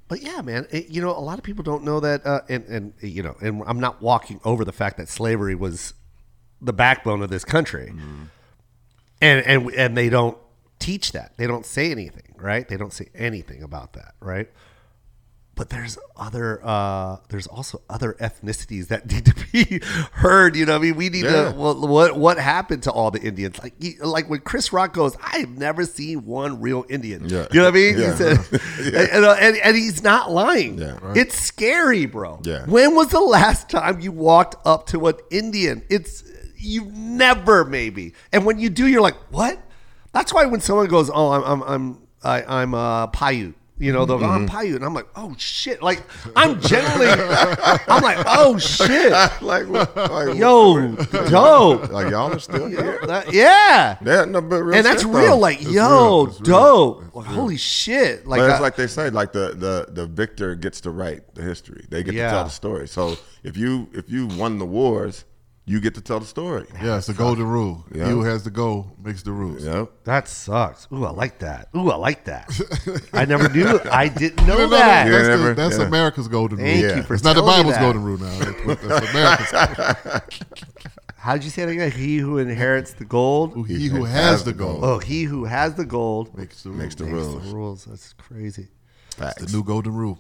but 0.10 0.22
yeah, 0.22 0.41
man, 0.41 0.68
it, 0.72 0.88
you 0.89 1.02
know, 1.02 1.10
a 1.12 1.20
lot 1.20 1.38
of 1.38 1.43
people 1.43 1.64
don't 1.64 1.84
know 1.84 2.00
that, 2.00 2.26
uh, 2.26 2.41
and 2.50 2.66
and 2.66 2.93
you 3.02 3.24
know, 3.24 3.36
and 3.41 3.64
I'm 3.68 3.80
not 3.80 4.02
walking 4.02 4.39
over 4.45 4.64
the 4.66 4.72
fact 4.72 4.98
that 4.98 5.10
slavery 5.10 5.56
was 5.56 5.93
the 6.62 6.74
backbone 6.74 7.22
of 7.22 7.30
this 7.30 7.43
country, 7.45 7.93
and 9.22 9.41
and 9.45 9.70
and 9.72 9.98
they 9.98 10.10
don't 10.10 10.38
teach 10.80 11.11
that. 11.13 11.34
They 11.38 11.47
don't 11.47 11.65
say 11.65 11.91
anything, 11.91 12.36
right? 12.38 12.67
They 12.67 12.78
don't 12.78 12.93
say 12.93 13.07
anything 13.15 13.63
about 13.63 13.93
that, 13.93 14.15
right? 14.19 14.49
But 15.55 15.71
there's 15.71 15.97
other, 16.15 16.61
uh, 16.63 17.17
there's 17.30 17.47
also 17.47 17.82
other 17.89 18.15
ethnicities 18.19 18.89
that 18.89 19.07
need 19.11 19.25
to 19.25 19.34
be 19.51 19.82
heard. 20.11 20.55
You 20.55 20.67
know, 20.67 20.73
what 20.73 20.80
I 20.80 20.82
mean, 20.84 20.95
we 20.97 21.09
need 21.09 21.25
Yeah. 21.25 21.51
to. 21.51 21.57
Well, 21.57 21.88
what 21.88 22.15
what 22.15 22.38
happened 22.38 22.84
to 22.84 22.91
all 22.91 23.09
the 23.09 23.19
Indians? 23.19 23.57
Like, 23.63 23.73
like 24.01 24.30
when 24.30 24.41
Chris 24.41 24.71
Rock 24.71 24.93
goes, 24.93 25.17
I've 25.19 25.57
never 25.57 25.84
seen 25.86 26.25
one 26.28 26.61
real 26.61 26.86
Indian. 26.89 27.28
Yeah. 27.28 27.47
You 27.51 27.61
know 27.61 27.65
what 27.65 27.69
I 27.69 27.75
mean? 27.75 27.97
Yeah. 27.97 28.11
He 28.11 28.17
said, 28.17 28.38
and, 29.11 29.25
uh, 29.25 29.36
and, 29.39 29.57
and 29.57 29.75
he's 29.75 30.03
not 30.03 30.30
lying. 30.32 30.78
Yeah. 30.78 30.99
It's 31.15 31.34
scary, 31.36 32.05
bro. 32.05 32.39
Yeah. 32.43 32.65
When 32.67 32.93
was 32.93 33.07
the 33.07 33.19
last 33.19 33.67
time 33.67 33.99
you 33.99 34.11
walked 34.11 34.55
up 34.63 34.86
to 34.89 35.07
an 35.07 35.15
Indian? 35.32 35.82
It's 35.89 36.23
you 36.55 36.86
never 36.93 37.65
maybe. 37.65 38.13
And 38.32 38.45
when 38.45 38.59
you 38.59 38.69
do, 38.69 38.86
you're 38.86 39.01
like, 39.01 39.15
what? 39.32 39.59
That's 40.18 40.34
why 40.34 40.45
when 40.45 40.61
someone 40.61 40.88
goes, 40.88 41.11
oh, 41.13 41.30
I'm 41.32 41.43
I'm 41.43 41.61
I'm 41.63 42.07
I, 42.24 42.61
I'm 42.61 42.74
uh, 42.74 43.07
Paiute. 43.07 43.53
You 43.80 43.93
know, 43.93 44.05
they'll 44.05 44.18
go, 44.18 44.26
I'm 44.26 44.47
Mm-hmm. 44.47 44.57
Paiute. 44.57 44.76
And 44.78 44.84
I'm 44.86 44.95
like, 44.95 45.05
oh 45.15 45.36
shit. 45.38 45.84
Like, 45.84 46.01
I'm 46.36 46.59
generally, 46.61 47.05
I'm 47.07 48.01
like, 48.01 48.18
oh 48.26 48.57
shit. 48.57 49.11
like, 49.43 49.68
like 49.68 50.36
Yo, 50.36 50.95
dope. 51.30 51.91
like 51.91 52.09
y'all 52.09 52.34
are 52.34 52.39
still 52.39 52.65
here. 52.68 52.99
That- 53.05 53.32
yeah. 53.32 53.97
Yeah, 54.03 54.26
no, 54.26 54.41
but 54.41 54.63
real 54.63 54.74
And 54.78 54.84
that's 54.84 55.03
shit, 55.03 55.11
real. 55.11 55.26
though. 55.34 55.38
Like, 55.38 55.61
It's 55.61 55.70
yo, 55.72 56.24
real. 56.24 56.28
It's 56.32 56.39
real. 56.41 56.59
dope. 56.59 57.15
Like, 57.15 57.26
holy 57.28 57.57
shit. 57.57 58.26
Like, 58.26 58.39
but 58.39 58.49
it's 58.49 58.59
I- 58.59 58.61
like 58.63 58.76
they 58.78 58.88
say, 58.88 59.11
like 59.11 59.32
the 59.32 59.49
the 59.55 59.88
the 59.91 60.07
victor 60.07 60.55
gets 60.55 60.82
to 60.82 60.89
write 60.89 61.36
the 61.36 61.43
history. 61.43 61.86
They 61.89 62.01
get 62.01 62.15
Yeah. 62.15 62.30
to 62.30 62.32
tell 62.32 62.43
the 62.45 62.49
story. 62.49 62.88
So 62.88 63.15
if 63.43 63.55
you 63.57 63.88
if 63.93 64.09
you 64.09 64.26
won 64.26 64.57
the 64.57 64.65
wars, 64.65 65.24
you 65.70 65.80
get 65.82 65.93
to 65.95 66.01
tell 66.01 66.20
the 66.20 66.26
story. 66.26 66.65
Yeah, 66.82 66.97
it's 66.97 67.07
the 67.07 67.13
golden 67.13 67.45
rule. 67.45 67.86
Yeah. 67.93 68.05
He 68.05 68.11
who 68.11 68.24
has 68.24 68.43
the 68.43 68.49
goal 68.49 68.89
makes 69.03 69.22
the 69.22 69.34
rules. 69.34 69.63
Yep. 69.65 69.91
That 70.05 70.28
sucks. 70.30 70.88
Ooh, 70.93 71.03
I 71.05 71.09
like 71.11 71.39
that. 71.39 71.68
Ooh, 71.76 71.91
I 71.91 71.97
like 71.97 72.24
that. 72.24 72.49
I 73.13 73.26
never 73.26 73.49
knew. 73.49 73.78
I 73.91 74.07
didn't 74.07 74.47
know 74.47 74.53
No, 74.57 74.63
no, 74.63 74.70
no, 74.70 74.78
that. 74.78 75.09
That's, 75.09 75.28
Yeah, 75.28 75.36
the- 75.47 75.53
that's 75.53 75.78
yeah. 75.78 75.86
America's 75.86 76.28
golden 76.30 76.57
Thank 76.57 76.86
rule. 76.86 76.95
you 76.95 77.03
for 77.03 77.13
it's 77.15 77.24
not 77.24 77.36
the 77.36 77.41
Bible's 77.41 77.76
that. 77.76 77.82
golden 77.82 78.03
rule 78.03 78.18
now. 78.18 78.39
That's, 78.39 78.82
that's 78.88 79.09
America's. 79.11 80.22
How 81.18 81.34
did 81.34 81.43
you 81.43 81.49
say 81.49 81.65
that 81.65 81.72
again? 81.72 81.91
He 81.91 82.18
who 82.20 82.38
inherits 82.38 82.93
the 82.93 83.03
gold. 83.03 83.68
he 83.68 83.88
who 83.88 84.05
has 84.05 84.45
the 84.45 84.53
gold. 84.53 84.84
Oh, 84.84 84.99
he 84.99 85.24
who 85.24 85.43
has 85.43 85.76
the 85.76 85.84
gold 85.86 86.36
makes 86.38 86.63
the 86.63 86.70
Makes 86.70 86.95
the 86.95 87.03
rules. 87.05 87.26
makes 87.36 87.36
rules. 87.36 87.49
the 87.51 87.55
rules. 87.55 87.86
That's 87.86 88.13
crazy. 88.13 88.68
Facts. 89.09 89.43
The 89.43 89.51
new 89.51 89.63
golden 89.63 89.93
rule. 89.95 90.20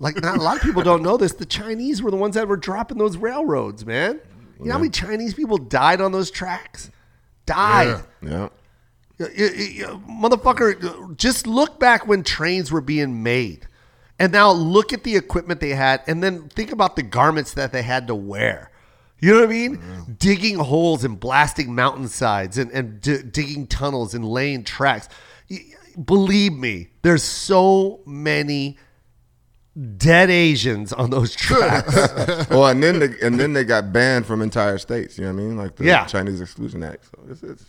Like, 0.00 0.20
not 0.22 0.38
a 0.38 0.42
lot 0.42 0.56
of 0.56 0.62
people 0.62 0.82
don't 0.82 1.02
know 1.02 1.16
this. 1.16 1.32
The 1.32 1.44
Chinese 1.46 2.02
were 2.02 2.10
the 2.10 2.16
ones 2.16 2.34
that 2.36 2.46
were 2.46 2.56
dropping 2.56 2.98
those 2.98 3.16
railroads, 3.16 3.84
man. 3.84 4.20
You 4.60 4.66
know 4.66 4.72
how 4.72 4.78
many 4.78 4.90
Chinese 4.90 5.34
people 5.34 5.56
died 5.58 6.00
on 6.00 6.12
those 6.12 6.30
tracks? 6.30 6.90
Died. 7.46 8.02
Yeah. 8.22 8.48
Yeah. 9.18 9.26
Y- 9.26 9.28
y- 9.38 9.84
y- 9.88 10.00
Motherfucker, 10.08 11.16
just 11.16 11.46
look 11.46 11.78
back 11.80 12.06
when 12.06 12.22
trains 12.22 12.70
were 12.70 12.80
being 12.80 13.22
made. 13.22 13.66
And 14.20 14.32
now 14.32 14.50
look 14.50 14.92
at 14.92 15.04
the 15.04 15.14
equipment 15.16 15.60
they 15.60 15.70
had, 15.70 16.02
and 16.08 16.22
then 16.22 16.48
think 16.48 16.72
about 16.72 16.96
the 16.96 17.02
garments 17.04 17.54
that 17.54 17.72
they 17.72 17.82
had 17.82 18.06
to 18.08 18.14
wear. 18.16 18.70
You 19.20 19.32
know 19.34 19.40
what 19.40 19.48
I 19.48 19.52
mean? 19.52 20.16
Digging 20.18 20.56
holes 20.58 21.02
and 21.04 21.18
blasting 21.18 21.74
mountainsides 21.74 22.58
and, 22.58 22.70
and 22.72 23.00
d- 23.00 23.22
digging 23.22 23.66
tunnels 23.66 24.14
and 24.14 24.24
laying 24.24 24.62
tracks. 24.64 25.08
Y- 25.50 25.64
Believe 26.04 26.52
me, 26.52 26.88
there's 27.02 27.24
so 27.24 28.00
many 28.06 28.76
dead 29.96 30.30
Asians 30.30 30.92
on 30.92 31.10
those 31.10 31.34
tracks. 31.36 31.94
well, 32.50 32.66
and 32.66 32.82
then 32.82 32.98
they, 32.98 33.10
and 33.22 33.38
then 33.38 33.52
they 33.52 33.64
got 33.64 33.92
banned 33.92 34.26
from 34.26 34.42
entire 34.42 34.78
states. 34.78 35.18
You 35.18 35.24
know 35.24 35.32
what 35.34 35.40
I 35.40 35.44
mean? 35.44 35.56
Like 35.56 35.76
the 35.76 35.84
Yeah. 35.84 36.04
Chinese 36.06 36.40
Exclusion 36.40 36.82
Act. 36.82 37.04
So 37.06 37.22
it's, 37.30 37.42
it's 37.42 37.64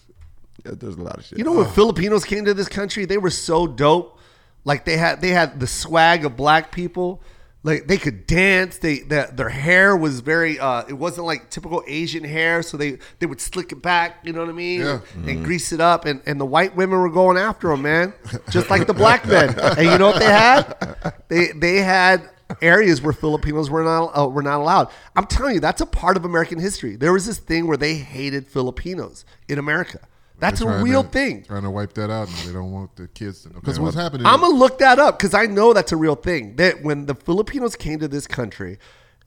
yeah, 0.66 0.72
there's 0.76 0.96
a 0.96 1.02
lot 1.02 1.18
of 1.18 1.26
shit. 1.26 1.38
You 1.38 1.44
know 1.44 1.54
when 1.54 1.68
Filipinos 1.70 2.26
came 2.26 2.46
to 2.46 2.54
this 2.54 2.68
country, 2.68 3.06
they 3.06 3.18
were 3.18 3.30
so 3.30 3.68
dope. 3.68 4.18
Like 4.66 4.86
they 4.86 4.98
had 4.98 5.22
they 5.22 5.30
had 5.30 5.60
the 5.60 5.68
swag 5.68 6.26
of 6.26 6.36
black 6.36 6.72
people. 6.72 7.22
Like 7.62 7.88
they 7.88 7.98
could 7.98 8.26
dance. 8.26 8.78
They 8.78 9.00
that 9.10 9.36
their 9.36 9.50
hair 9.50 9.96
was 9.98 10.22
very. 10.22 10.60
uh 10.60 10.84
It 10.88 10.94
wasn't 10.94 11.28
like 11.28 11.50
typical 11.50 11.84
Asian 11.88 12.24
hair, 12.24 12.64
so 12.64 12.78
they 12.78 13.00
they 13.20 13.26
would 13.26 13.42
slick 13.42 13.72
it 13.74 13.82
back. 13.82 14.20
You 14.24 14.32
know 14.32 14.40
what 14.40 14.50
I 14.50 14.54
mean? 14.54 14.80
Yeah. 14.82 15.02
And, 15.16 15.44
grease 15.44 15.74
it 15.74 15.82
up. 15.82 16.06
And 16.06 16.22
and 16.26 16.40
the 16.40 16.46
white 16.46 16.76
women 16.76 17.00
were 17.00 17.10
going 17.10 17.38
after 17.38 17.68
them, 17.68 17.82
man, 17.82 18.14
just 18.50 18.70
like 18.70 18.88
the 18.88 18.94
black 18.94 19.28
men. 19.28 19.60
And 19.60 19.86
you 19.86 19.98
know 19.98 20.08
what 20.08 20.20
they 20.20 20.26
had? 20.26 20.96
They 21.28 21.48
they 21.48 21.78
had 21.78 22.30
areas 22.62 23.02
where 23.02 23.14
Filipinos 23.14 23.70
were 23.70 23.84
not 23.84 24.18
uh, 24.18 24.28
were 24.30 24.42
not 24.42 24.60
allowed. 24.62 24.90
I'm 25.16 25.26
telling 25.26 25.56
you, 25.56 25.60
that's 25.60 25.82
a 25.82 25.86
part 25.86 26.16
of 26.16 26.24
American 26.24 26.60
history. 26.60 26.96
There 26.96 27.12
was 27.12 27.26
this 27.26 27.40
thing 27.40 27.68
where 27.68 27.78
they 27.78 27.96
hated 27.96 28.48
Filipinos 28.48 29.26
in 29.50 29.60
America. 29.60 30.00
That's 30.40 30.62
a 30.62 30.82
real 30.84 31.04
to- 31.04 31.10
thing. 31.10 31.44
Trying 31.44 31.64
to 31.64 31.70
wipe 31.70 31.94
that 31.94 32.10
out, 32.10 32.28
and 32.30 32.38
they 32.38 32.54
don't 32.54 32.72
want 32.72 32.96
the 32.96 33.08
kids 33.08 33.44
to 33.44 33.50
know. 33.50 33.56
Because 33.60 33.80
what's 33.80 33.96
happening? 33.96 34.26
I'm 34.26 34.42
gonna 34.42 34.56
look 34.56 34.80
that 34.80 34.98
up 35.00 35.18
because 35.20 35.34
I 35.34 35.46
know 35.46 35.74
that's 35.74 35.92
a 35.92 35.98
real 35.98 36.16
thing. 36.16 36.56
That 36.56 36.82
when 36.84 37.06
the 37.06 37.16
Filipinos 37.16 37.76
came 37.76 38.00
to 38.00 38.08
this 38.08 38.26
country, 38.28 38.78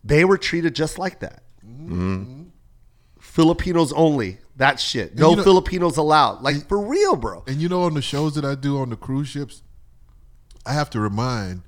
they 0.03 0.25
were 0.25 0.39
treated 0.39 0.75
just 0.75 0.99
like 0.99 1.21
that. 1.21 1.43
Mm-hmm. 1.67 2.43
Filipinos 3.21 3.93
only. 3.93 4.39
That 4.57 4.79
shit. 4.81 5.15
No 5.17 5.31
you 5.31 5.37
know- 5.37 5.43
Filipinos 5.43 5.97
allowed. 5.97 6.43
Like 6.43 6.69
for 6.69 6.79
real, 6.81 7.17
bro. 7.17 7.45
And 7.47 7.61
you 7.61 7.69
know, 7.69 7.83
on 7.83 7.95
the 7.95 8.03
shows 8.03 8.35
that 8.35 8.45
I 8.45 8.55
do 8.55 8.79
on 8.79 8.91
the 8.91 8.97
cruise 8.97 9.29
ships, 9.29 9.63
I 10.67 10.73
have 10.75 10.91
to 10.91 11.01
remind 11.01 11.63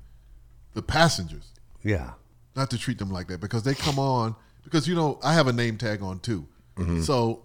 the 0.73 0.81
passengers 0.81 1.51
Yeah. 1.83 2.11
not 2.55 2.69
to 2.71 2.77
treat 2.77 2.99
them 2.99 3.09
like 3.09 3.27
that 3.27 3.39
because 3.41 3.63
they 3.63 3.73
come 3.73 3.97
on 3.97 4.35
because 4.63 4.87
you 4.87 4.95
know 4.95 5.19
I 5.23 5.33
have 5.33 5.47
a 5.47 5.53
name 5.53 5.77
tag 5.77 6.01
on 6.03 6.19
too. 6.19 6.47
Mm-hmm. 6.75 7.01
So 7.01 7.44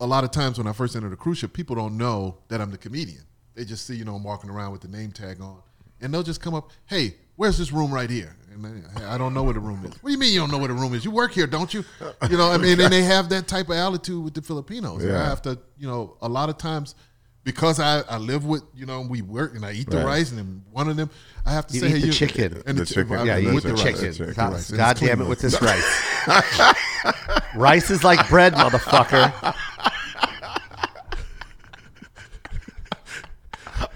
a 0.00 0.06
lot 0.06 0.24
of 0.24 0.30
times 0.30 0.58
when 0.58 0.66
I 0.66 0.72
first 0.72 0.96
enter 0.96 1.08
the 1.08 1.16
cruise 1.16 1.38
ship, 1.38 1.52
people 1.52 1.76
don't 1.76 1.96
know 1.96 2.38
that 2.48 2.60
I'm 2.60 2.70
the 2.70 2.78
comedian. 2.78 3.22
They 3.54 3.64
just 3.64 3.86
see 3.86 3.94
you 3.96 4.04
know 4.04 4.14
I'm 4.14 4.24
walking 4.24 4.50
around 4.50 4.72
with 4.72 4.80
the 4.80 4.88
name 4.88 5.12
tag 5.12 5.40
on, 5.40 5.60
and 6.00 6.12
they'll 6.12 6.22
just 6.22 6.40
come 6.40 6.54
up, 6.54 6.70
"Hey, 6.86 7.16
where's 7.36 7.58
this 7.58 7.72
room 7.72 7.92
right 7.92 8.08
here?" 8.08 8.36
And 8.52 8.84
I, 8.96 9.14
I 9.14 9.18
don't 9.18 9.32
know 9.34 9.42
where 9.44 9.54
the 9.54 9.60
room 9.60 9.84
is. 9.84 9.92
What 10.02 10.06
do 10.06 10.12
you 10.12 10.18
mean 10.18 10.32
you 10.32 10.40
don't 10.40 10.50
know 10.50 10.58
where 10.58 10.68
the 10.68 10.74
room 10.74 10.94
is? 10.94 11.04
You 11.04 11.10
work 11.10 11.32
here, 11.32 11.46
don't 11.46 11.72
you? 11.72 11.84
You 12.28 12.36
know, 12.36 12.50
I 12.50 12.58
mean, 12.58 12.80
and 12.80 12.92
they 12.92 13.02
have 13.02 13.28
that 13.28 13.46
type 13.46 13.68
of 13.68 13.76
attitude 13.76 14.24
with 14.24 14.34
the 14.34 14.42
Filipinos. 14.42 15.04
And 15.04 15.16
I 15.16 15.24
have 15.24 15.42
to, 15.42 15.58
you 15.78 15.86
know, 15.86 16.16
a 16.22 16.28
lot 16.28 16.48
of 16.48 16.58
times. 16.58 16.94
Because 17.42 17.80
I, 17.80 18.00
I 18.02 18.18
live 18.18 18.44
with 18.44 18.62
you 18.74 18.84
know 18.84 19.00
we 19.00 19.22
work 19.22 19.54
and 19.54 19.64
I 19.64 19.72
eat 19.72 19.88
the 19.88 19.96
Right. 19.96 20.04
rice 20.04 20.28
and 20.30 20.38
then 20.38 20.62
one 20.72 20.90
of 20.90 20.96
them 20.96 21.08
I 21.46 21.52
have 21.52 21.66
to 21.68 21.74
You 21.74 21.80
say 21.80 21.86
eat 21.86 21.90
hey 21.92 21.98
the 22.00 22.06
you, 22.08 22.12
chicken. 22.12 22.62
and 22.66 22.76
The 22.76 22.84
chi- 22.84 22.94
chicken. 22.94 23.16
I 23.16 23.24
Yeah, 23.24 23.36
you 23.38 23.48
eat 23.50 23.54
with 23.54 23.64
the 23.64 23.72
rice. 23.72 23.82
chicken. 23.82 24.12
chicken. 24.12 24.34
God, 24.34 24.52
Rice. 24.52 24.70
God 24.70 24.96
damn 24.98 25.22
it 25.22 25.26
with 25.26 25.40
this 25.40 25.60
rice. 25.62 26.04
rice 27.54 27.90
is 27.90 28.04
like 28.04 28.28
bread, 28.28 28.52
motherfucker. 28.52 29.54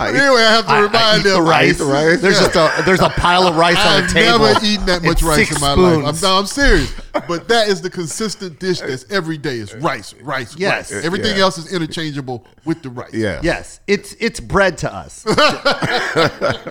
Anyway, 0.09 0.43
I 0.43 0.51
have 0.53 0.67
to 0.67 0.73
remind 0.75 0.97
I- 0.97 0.99
I 0.99 1.13
remind 1.13 1.21
eat 1.27 1.29
the 1.31 1.43
rice. 1.43 1.79
the 1.79 1.85
rice. 1.85 2.21
There's 2.21 2.39
just 2.41 2.57
a 2.57 2.83
there's 2.85 3.01
a 3.01 3.09
pile 3.11 3.47
of 3.47 3.57
rice 3.57 3.77
on 3.81 3.87
I've 3.87 4.09
the 4.09 4.15
table. 4.15 4.39
never 4.41 4.65
eaten 4.67 4.87
that 4.87 5.03
much 5.03 5.23
rice 5.23 5.51
in 5.55 5.61
my 5.61 5.73
spoons. 5.73 6.05
life. 6.05 6.15
I'm, 6.15 6.21
no, 6.21 6.39
I'm 6.39 6.47
serious. 6.47 6.93
But 7.29 7.49
that 7.49 7.69
is 7.69 7.81
the 7.81 7.91
consistent 7.91 8.59
dish 8.59 8.81
that's 8.81 9.05
every 9.11 9.39
day 9.39 9.59
is 9.59 9.73
rice, 9.77 10.15
rice, 10.23 10.57
Yes. 10.57 10.93
rice. 10.93 11.05
Everything 11.05 11.37
Yeah. 11.37 11.43
else 11.45 11.59
is 11.59 11.73
interchangeable 11.73 12.45
with 12.65 12.83
the 12.83 12.91
rice. 12.91 13.15
Yeah. 13.15 13.41
Yes, 13.43 13.81
it's 13.87 14.15
it's 14.19 14.41
bread 14.41 14.79
to 14.79 14.93
us. 14.93 15.25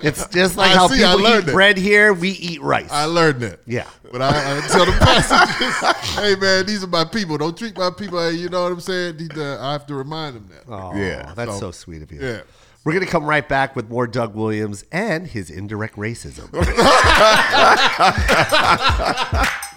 it's 0.02 0.26
just 0.28 0.56
like 0.56 0.70
I 0.70 0.74
how 0.74 0.88
see, 0.88 1.04
I 1.04 1.12
people 1.12 1.24
learned 1.24 1.44
eat 1.44 1.48
it. 1.50 1.52
bread 1.52 1.76
here. 1.78 2.12
We 2.12 2.30
eat 2.30 2.60
rice. 2.62 2.90
I 2.90 3.04
learned 3.04 3.40
that. 3.40 3.60
Yeah. 3.66 3.86
But 4.12 4.22
I, 4.22 4.28
I 4.28 4.60
tell 4.68 4.86
the 4.86 4.92
passengers, 4.92 5.96
hey 6.18 6.36
man, 6.36 6.66
these 6.66 6.84
are 6.84 6.88
my 6.88 7.04
people. 7.04 7.36
Don't 7.38 7.56
treat 7.56 7.76
my 7.76 7.90
people. 7.90 8.20
Hey, 8.20 8.36
you 8.36 8.48
know 8.48 8.62
what 8.64 8.72
I'm 8.72 8.80
saying? 8.80 9.28
Uh, 9.36 9.58
I 9.60 9.72
have 9.72 9.86
to 9.86 9.94
remind 9.94 10.36
them 10.36 10.48
that. 10.50 10.72
Oh, 10.72 10.94
Yeah. 10.94 11.32
that's 11.34 11.52
so, 11.52 11.58
So, 11.58 11.70
sweet 11.72 12.02
of 12.02 12.12
you. 12.12 12.20
yeah. 12.20 12.40
We're 12.84 12.92
gonna 12.92 13.06
come 13.06 13.24
right 13.24 13.48
back 13.48 13.74
with 13.74 13.88
more 13.88 14.06
Doug 14.06 14.34
Williams 14.34 14.84
and 14.92 15.26
his 15.26 15.50
indirect 15.50 15.96
racism. 15.96 16.50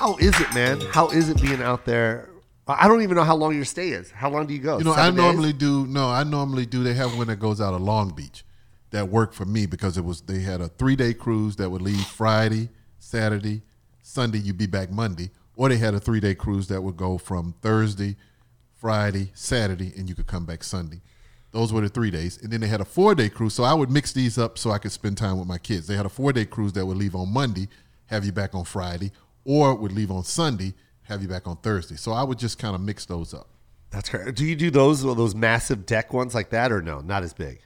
How 0.00 0.16
is 0.16 0.38
it, 0.40 0.52
man? 0.54 0.80
How 0.92 1.08
is 1.08 1.28
it 1.28 1.42
being 1.42 1.60
out 1.60 1.84
there? 1.84 2.30
I 2.66 2.88
don't 2.88 3.02
even 3.02 3.16
know 3.16 3.24
how 3.24 3.36
long 3.36 3.54
your 3.54 3.64
stay 3.64 3.88
is. 3.88 4.10
How 4.12 4.30
long 4.30 4.46
do 4.46 4.54
you 4.54 4.60
go? 4.60 4.78
You 4.78 4.84
know, 4.84 4.94
Seven 4.94 5.06
I 5.06 5.10
days? 5.10 5.16
normally 5.16 5.52
do. 5.52 5.86
No, 5.88 6.08
I 6.08 6.24
normally 6.24 6.66
do. 6.66 6.82
They 6.84 6.94
have 6.94 7.16
one 7.18 7.26
that 7.26 7.40
goes 7.40 7.60
out 7.60 7.74
of 7.74 7.82
Long 7.82 8.10
Beach 8.10 8.44
that 8.90 9.08
worked 9.08 9.34
for 9.34 9.44
me 9.44 9.66
because 9.66 9.98
it 9.98 10.04
was 10.04 10.20
they 10.22 10.40
had 10.40 10.60
a 10.60 10.68
three 10.68 10.96
day 10.96 11.12
cruise 11.12 11.56
that 11.56 11.68
would 11.68 11.82
leave 11.82 12.00
Friday, 12.06 12.68
Saturday, 12.98 13.62
Sunday. 14.02 14.38
You'd 14.38 14.56
be 14.56 14.66
back 14.66 14.90
Monday, 14.90 15.30
or 15.56 15.68
they 15.68 15.78
had 15.78 15.94
a 15.94 16.00
three 16.00 16.20
day 16.20 16.34
cruise 16.34 16.68
that 16.68 16.82
would 16.82 16.96
go 16.96 17.18
from 17.18 17.54
Thursday, 17.60 18.16
Friday, 18.80 19.30
Saturday, 19.34 19.92
and 19.98 20.08
you 20.08 20.14
could 20.14 20.26
come 20.26 20.46
back 20.46 20.64
Sunday. 20.64 21.02
Those 21.52 21.70
were 21.70 21.82
the 21.82 21.90
three 21.90 22.10
days, 22.10 22.38
and 22.42 22.50
then 22.50 22.62
they 22.62 22.66
had 22.66 22.80
a 22.80 22.84
four 22.86 23.14
day 23.14 23.28
cruise. 23.28 23.52
So 23.52 23.62
I 23.62 23.74
would 23.74 23.90
mix 23.90 24.12
these 24.12 24.38
up 24.38 24.56
so 24.56 24.70
I 24.70 24.78
could 24.78 24.92
spend 24.92 25.18
time 25.18 25.38
with 25.38 25.46
my 25.46 25.58
kids. 25.58 25.86
They 25.86 25.96
had 25.96 26.06
a 26.06 26.10
four 26.10 26.32
day 26.32 26.46
cruise 26.46 26.72
that 26.72 26.86
would 26.86 26.96
leave 26.96 27.14
on 27.14 27.30
Monday, 27.30 27.68
have 28.06 28.24
you 28.24 28.32
back 28.32 28.54
on 28.54 28.64
Friday, 28.64 29.12
or 29.44 29.74
would 29.74 29.92
leave 29.92 30.10
on 30.10 30.24
Sunday, 30.24 30.72
have 31.02 31.20
you 31.20 31.28
back 31.28 31.46
on 31.46 31.56
Thursday. 31.58 31.96
So 31.96 32.12
I 32.12 32.22
would 32.22 32.38
just 32.38 32.58
kind 32.58 32.74
of 32.74 32.80
mix 32.80 33.04
those 33.04 33.34
up. 33.34 33.48
That's 33.90 34.08
correct. 34.08 34.38
Do 34.38 34.46
you 34.46 34.56
do 34.56 34.70
those 34.70 35.02
those 35.02 35.34
massive 35.34 35.84
deck 35.84 36.12
ones 36.14 36.34
like 36.34 36.50
that, 36.50 36.72
or 36.72 36.80
no? 36.80 37.00
Not 37.00 37.22
as 37.22 37.34
big. 37.34 37.60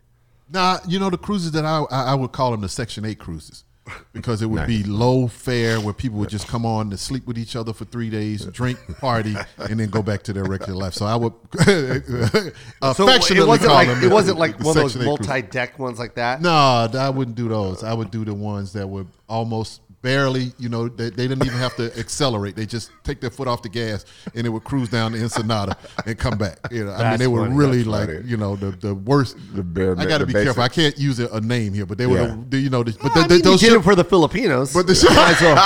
Nah, 0.51 0.79
you 0.89 0.99
know 0.99 1.11
the 1.11 1.19
cruises 1.19 1.53
that 1.53 1.65
I 1.65 1.85
I, 1.91 2.15
would 2.15 2.33
call 2.33 2.51
them 2.51 2.61
the 2.61 2.69
Section 2.69 3.05
Eight 3.05 3.19
cruises 3.19 3.64
because 4.13 4.41
it 4.43 4.47
would 4.47 4.67
be 4.67 4.83
low 4.83 5.27
fare 5.29 5.81
where 5.81 5.93
people 5.93 6.19
would 6.19 6.29
just 6.31 6.49
come 6.49 6.65
on 6.65 6.91
to 6.91 6.97
sleep 6.97 7.27
with 7.27 7.37
each 7.37 7.55
other 7.57 7.73
for 7.73 7.85
three 7.85 8.09
days, 8.11 8.47
drink, 8.47 8.79
party, 8.99 9.37
and 9.59 9.79
then 9.79 9.91
go 9.91 10.03
back 10.03 10.23
to 10.23 10.33
their 10.33 10.45
regular 10.45 10.75
life. 10.79 10.95
So 10.95 11.05
I 11.07 11.17
would 11.17 11.33
So 11.65 12.53
affectionately 12.81 13.39
it 13.45 13.47
wasn't 13.47 13.69
call 13.69 13.75
like 13.77 13.89
them 13.89 14.03
it 14.05 14.11
wasn't 14.11 14.39
like 14.39 14.59
one 14.61 14.69
of 14.77 14.83
those 14.83 14.93
Section 14.93 15.09
8 15.09 15.17
cruises. 15.17 15.29
multi-deck 15.29 15.79
ones 15.79 15.99
like 15.99 16.15
that. 16.15 16.41
No, 16.41 16.51
I 16.51 17.11
wouldn't 17.11 17.37
do 17.37 17.49
those. 17.49 17.83
I 17.85 17.93
would 17.95 18.11
do 18.11 18.25
the 18.25 18.35
ones 18.35 18.73
that 18.73 18.89
were 18.89 19.07
almost 19.29 19.81
barely, 20.05 20.53
you 20.59 20.69
know, 20.69 20.87
they, 20.87 21.09
they 21.09 21.27
didn't 21.27 21.45
even 21.47 21.59
have 21.59 21.75
to 21.77 21.85
accelerate. 21.99 22.55
They 22.55 22.67
just 22.67 22.91
take 23.05 23.21
their 23.23 23.31
foot 23.31 23.49
off 23.49 23.63
the 23.63 23.71
gas 23.71 24.05
and 24.35 24.47
it 24.47 24.51
would 24.51 24.63
cruise 24.63 24.91
down 24.91 25.13
the 25.13 25.23
Ensenada 25.23 25.77
and 26.07 26.17
come 26.19 26.37
back. 26.37 26.59
You 26.71 26.85
know, 26.85 26.93
I 26.93 27.09
mean, 27.11 27.19
they 27.19 27.27
were 27.27 27.41
funny. 27.45 27.55
really 27.57 27.79
That's 27.79 27.89
like, 27.89 28.07
funny. 28.09 28.21
you 28.29 28.37
know, 28.37 28.55
the 28.55 28.71
the 28.73 28.95
worst. 28.95 29.39
The 29.55 29.63
bare- 29.63 29.99
I 29.99 30.05
got 30.05 30.19
to 30.19 30.27
the 30.27 30.35
be 30.35 30.45
careful. 30.45 30.63
I 30.63 30.69
can't 30.69 30.97
use 30.99 31.19
a, 31.21 31.29
a 31.29 31.41
name 31.41 31.73
here, 31.73 31.87
but 31.87 31.97
they 31.97 32.07
were, 32.07 32.19
Yeah. 32.21 32.37
the, 32.51 32.59
you 32.59 32.69
know, 32.71 32.83
the, 32.85 32.93
but 33.03 33.17
I 33.17 33.23
the, 33.23 33.29
the, 33.29 33.35
mean, 33.37 33.43
those 33.43 33.63
you 33.63 33.69
did 33.71 33.75
ship- 33.77 33.81
it 33.81 33.85
for 33.85 33.95
the 33.95 34.05
Filipinos. 34.05 34.75
But 34.75 34.87
the 34.87 34.93
might 35.17 35.33
as 35.33 35.41
well, 35.41 35.57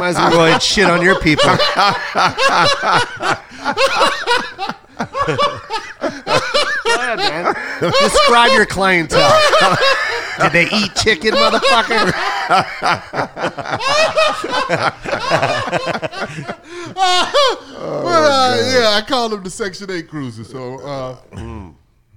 might 0.00 0.08
as 0.08 0.16
well 0.16 0.30
go 0.30 0.40
ahead 0.44 0.54
and 0.54 0.62
shit 0.62 0.88
on 0.88 1.02
your 1.02 1.20
people. 1.20 1.44
go 6.96 7.14
ahead, 7.14 7.18
man. 7.18 7.54
Describe 8.00 8.52
your 8.52 8.66
clientele. 8.66 9.38
Did 10.40 10.52
they 10.52 10.64
eat 10.74 10.94
chicken, 10.94 11.32
motherfucker? 11.34 12.12
Well, 16.90 18.24
uh, 18.26 18.56
yeah, 18.72 18.96
I 18.96 19.02
call 19.06 19.28
them 19.28 19.42
the 19.42 19.50
Section 19.50 19.90
Eight 19.90 20.08
cruises. 20.08 20.48
So 20.48 20.80
uh, 20.80 21.16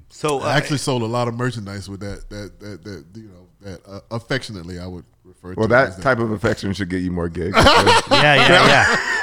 So 0.09 0.39
uh, 0.39 0.43
I 0.45 0.57
actually 0.57 0.77
sold 0.79 1.01
a 1.01 1.05
lot 1.07 1.27
of 1.27 1.35
merchandise 1.35 1.89
with 1.89 1.99
that. 2.01 2.29
That 2.29 2.59
that, 2.59 2.83
that 2.83 3.05
you 3.15 3.27
know 3.29 3.47
that 3.61 3.81
uh, 3.87 3.99
affectionately 4.11 4.79
I 4.79 4.87
would 4.87 5.05
refer 5.23 5.53
Well, 5.55 5.67
to. 5.67 5.73
it 5.73 5.77
as 5.77 5.95
that 5.97 6.03
type 6.03 6.19
of 6.19 6.31
affection 6.31 6.73
should 6.73 6.89
get 6.89 7.01
you 7.01 7.11
more 7.11 7.29
gigs. 7.29 7.55
yeah, 7.57 8.01
yeah, 8.11 8.67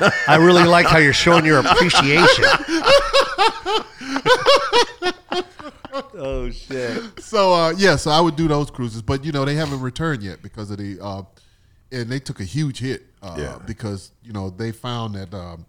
yeah. 0.00 0.10
I 0.28 0.36
really 0.36 0.64
like 0.64 0.86
how 0.86 0.98
you're 0.98 1.12
showing 1.12 1.44
your 1.44 1.60
appreciation. 1.60 2.44
oh 6.14 6.50
shit. 6.50 7.20
So 7.22 7.52
uh, 7.52 7.74
yeah, 7.76 7.96
so 7.96 8.10
I 8.10 8.20
would 8.20 8.36
do 8.36 8.48
those 8.48 8.70
cruises, 8.70 9.02
but 9.02 9.24
you 9.24 9.32
know 9.32 9.44
they 9.44 9.54
haven't 9.54 9.80
returned 9.80 10.22
yet 10.22 10.42
because 10.42 10.70
of 10.70 10.78
the 10.78 10.98
uh, 11.00 11.22
and 11.92 12.08
they 12.10 12.20
took 12.20 12.40
a 12.40 12.44
huge 12.44 12.78
hit 12.78 13.02
uh, 13.22 13.36
Yeah. 13.38 13.58
because 13.66 14.12
you 14.22 14.32
know 14.32 14.50
they 14.50 14.72
found 14.72 15.14
that 15.14 15.34
um, 15.34 15.66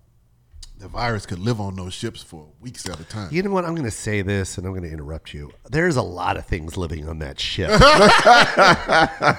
the 0.77 0.87
virus 0.87 1.25
could 1.25 1.39
live 1.39 1.59
on 1.59 1.75
those 1.75 1.93
ships 1.93 2.21
for 2.23 2.47
weeks 2.59 2.87
at 2.89 2.99
a 2.99 3.03
time. 3.03 3.29
You 3.31 3.43
know 3.43 3.51
what? 3.51 3.65
I'm 3.65 3.73
going 3.75 3.85
to 3.85 3.91
say 3.91 4.21
this, 4.21 4.57
and 4.57 4.65
I'm 4.65 4.73
going 4.73 4.83
to 4.83 4.91
interrupt 4.91 5.33
you. 5.33 5.51
There's 5.69 5.95
a 5.95 6.01
lot 6.01 6.37
of 6.37 6.45
things 6.45 6.75
living 6.77 7.07
on 7.07 7.19
that 7.19 7.39
ship. 7.39 7.69
I 7.73 9.37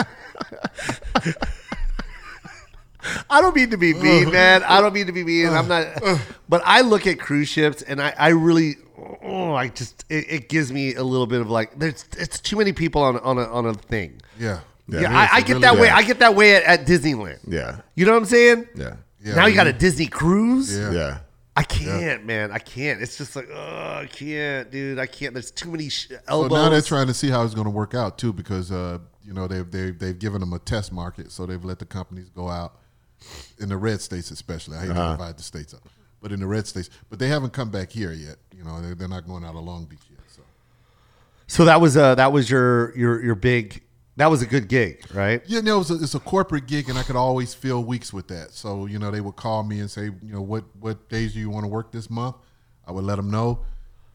I 3.30 3.40
don't 3.40 3.54
mean 3.54 3.70
to 3.70 3.76
be 3.76 3.94
mean, 3.94 4.30
man. 4.32 4.62
I 4.64 4.80
don't 4.80 4.92
mean 4.92 5.06
to 5.06 5.12
be 5.12 5.24
mean. 5.24 5.48
I'm 5.48 5.68
not. 5.68 5.86
But 6.48 6.62
I 6.64 6.80
look 6.82 7.06
at 7.06 7.18
cruise 7.20 7.48
ships, 7.48 7.80
and 7.82 8.02
I, 8.02 8.12
I 8.18 8.28
really, 8.28 8.76
oh, 9.22 9.54
I 9.54 9.68
just, 9.68 10.04
it, 10.08 10.26
it 10.30 10.48
gives 10.48 10.72
me 10.72 10.94
a 10.94 11.02
little 11.04 11.26
bit 11.26 11.40
of 11.40 11.50
like, 11.50 11.78
there's, 11.78 12.04
it's 12.18 12.40
too 12.40 12.56
many 12.56 12.72
people 12.72 13.02
on 13.02 13.16
on 13.18 13.38
a 13.38 13.44
on 13.44 13.66
a 13.66 13.74
thing. 13.74 14.20
Yeah. 14.38 14.60
Yeah, 14.90 15.00
It 15.00 15.06
I, 15.06 15.24
is. 15.24 15.30
I 15.32 15.38
It 15.38 15.40
get 15.46 15.48
really 15.48 15.60
that 15.62 15.74
is. 15.74 15.80
way. 15.80 15.90
I 15.90 16.02
get 16.02 16.18
that 16.20 16.34
way 16.34 16.54
at, 16.56 16.62
at 16.64 16.86
Disneyland. 16.86 17.38
Yeah. 17.46 17.80
You 17.94 18.06
know 18.06 18.12
what 18.12 18.18
I'm 18.18 18.24
saying? 18.24 18.68
Yeah. 18.74 18.96
Yeah, 19.22 19.34
now 19.34 19.46
you 19.46 19.54
got 19.54 19.66
a. 19.66 19.72
Disney 19.72 20.06
cruise. 20.06 20.76
Yeah. 20.78 20.92
Yeah. 20.92 21.18
I 21.56 21.64
can't, 21.64 22.24
man. 22.24 22.52
I 22.52 22.58
can't. 22.58 23.02
It's 23.02 23.18
just 23.18 23.34
like, 23.34 23.48
oh, 23.52 23.98
I 24.02 24.06
can't, 24.10 24.70
dude. 24.70 24.98
I 25.00 25.06
can't. 25.06 25.34
There's 25.34 25.50
too 25.50 25.72
many 25.72 25.88
sh- 25.88 26.12
So 26.28 26.46
now 26.46 26.68
they're 26.68 26.80
trying 26.80 27.08
to 27.08 27.14
see 27.14 27.28
how 27.28 27.42
it's 27.44 27.52
going 27.54 27.64
to 27.64 27.70
work 27.70 27.94
out 27.94 28.16
too, 28.16 28.32
because 28.32 28.70
uh, 28.70 28.98
you 29.24 29.32
know 29.34 29.48
they've 29.48 29.68
they've 29.68 29.98
they've 29.98 30.18
given 30.18 30.38
them 30.40 30.52
a 30.52 30.60
test 30.60 30.92
market, 30.92 31.32
so 31.32 31.46
they've 31.46 31.64
let 31.64 31.80
the 31.80 31.84
companies 31.84 32.30
go 32.30 32.48
out 32.48 32.74
in 33.58 33.68
the 33.68 33.76
red 33.76 34.00
states, 34.00 34.30
especially. 34.30 34.76
I 34.76 34.82
hate 34.82 34.90
Uh-huh. 34.90 35.04
to 35.12 35.16
divide 35.18 35.36
the 35.36 35.42
states 35.42 35.74
up, 35.74 35.80
but 36.22 36.30
in 36.30 36.38
the 36.38 36.46
red 36.46 36.66
states, 36.68 36.90
but 37.10 37.18
they 37.18 37.26
haven't 37.28 37.52
come 37.52 37.70
back 37.70 37.90
here 37.90 38.12
yet. 38.12 38.36
You 38.58 38.64
know, 38.64 38.82
they're, 38.82 38.94
they're 38.94 39.08
not 39.08 39.26
going 39.26 39.44
out 39.44 39.54
of 39.54 39.62
Long 39.62 39.84
Beach 39.84 40.00
yet. 40.10 40.18
So 40.28 40.42
so 41.46 41.64
that 41.64 41.80
was 41.80 41.96
uh 41.96 42.14
that 42.16 42.32
was 42.32 42.50
your 42.50 42.96
your 42.96 43.22
your 43.24 43.34
big. 43.34 43.82
That 44.16 44.32
was 44.32 44.42
a 44.42 44.46
good 44.46 44.66
gig, 44.66 45.04
right? 45.14 45.40
you 45.46 45.62
know, 45.62 45.80
it's 45.80 45.90
a, 45.90 45.94
it's 45.94 46.14
a 46.16 46.18
corporate 46.18 46.66
gig, 46.66 46.88
and 46.88 46.98
I 46.98 47.04
could 47.04 47.14
always 47.14 47.54
fill 47.54 47.84
weeks 47.84 48.12
with 48.12 48.26
that. 48.28 48.50
So 48.50 48.86
you 48.86 48.98
know, 48.98 49.12
they 49.12 49.20
would 49.20 49.36
call 49.36 49.62
me 49.62 49.78
and 49.78 49.88
say, 49.88 50.06
you 50.06 50.32
know, 50.32 50.42
what 50.42 50.64
what 50.80 51.08
days 51.08 51.34
do 51.34 51.38
you 51.38 51.50
want 51.50 51.62
to 51.62 51.68
work 51.68 51.92
this 51.92 52.10
month? 52.10 52.34
I 52.84 52.90
would 52.90 53.04
let 53.04 53.14
them 53.14 53.30
know, 53.30 53.60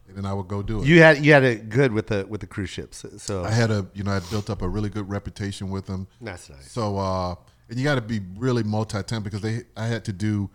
and 0.06 0.14
then 0.14 0.26
I 0.26 0.34
would 0.34 0.46
go 0.46 0.62
do 0.62 0.82
it. 0.82 0.86
You 0.86 1.00
had 1.00 1.24
you 1.24 1.32
had 1.32 1.42
it 1.42 1.70
good 1.70 1.90
with 1.90 2.08
the 2.08 2.26
with 2.28 2.42
the 2.42 2.46
cruise 2.46 2.68
ships. 2.68 3.06
So 3.16 3.44
I 3.44 3.50
had 3.50 3.70
a 3.70 3.86
you 3.94 4.04
know 4.04 4.12
I 4.12 4.20
built 4.30 4.50
up 4.50 4.60
a 4.60 4.68
really 4.68 4.90
good 4.90 5.08
reputation 5.08 5.70
with 5.70 5.86
them. 5.86 6.06
That's 6.20 6.50
nice. 6.50 6.70
So 6.70 6.98
uh, 6.98 7.34
and 7.70 7.78
you 7.78 7.84
got 7.84 7.94
to 7.94 8.02
be 8.02 8.20
really 8.36 8.62
multi-talented 8.62 9.24
because 9.24 9.40
they 9.40 9.62
I 9.74 9.86
had 9.86 10.04
to 10.04 10.12
do 10.12 10.50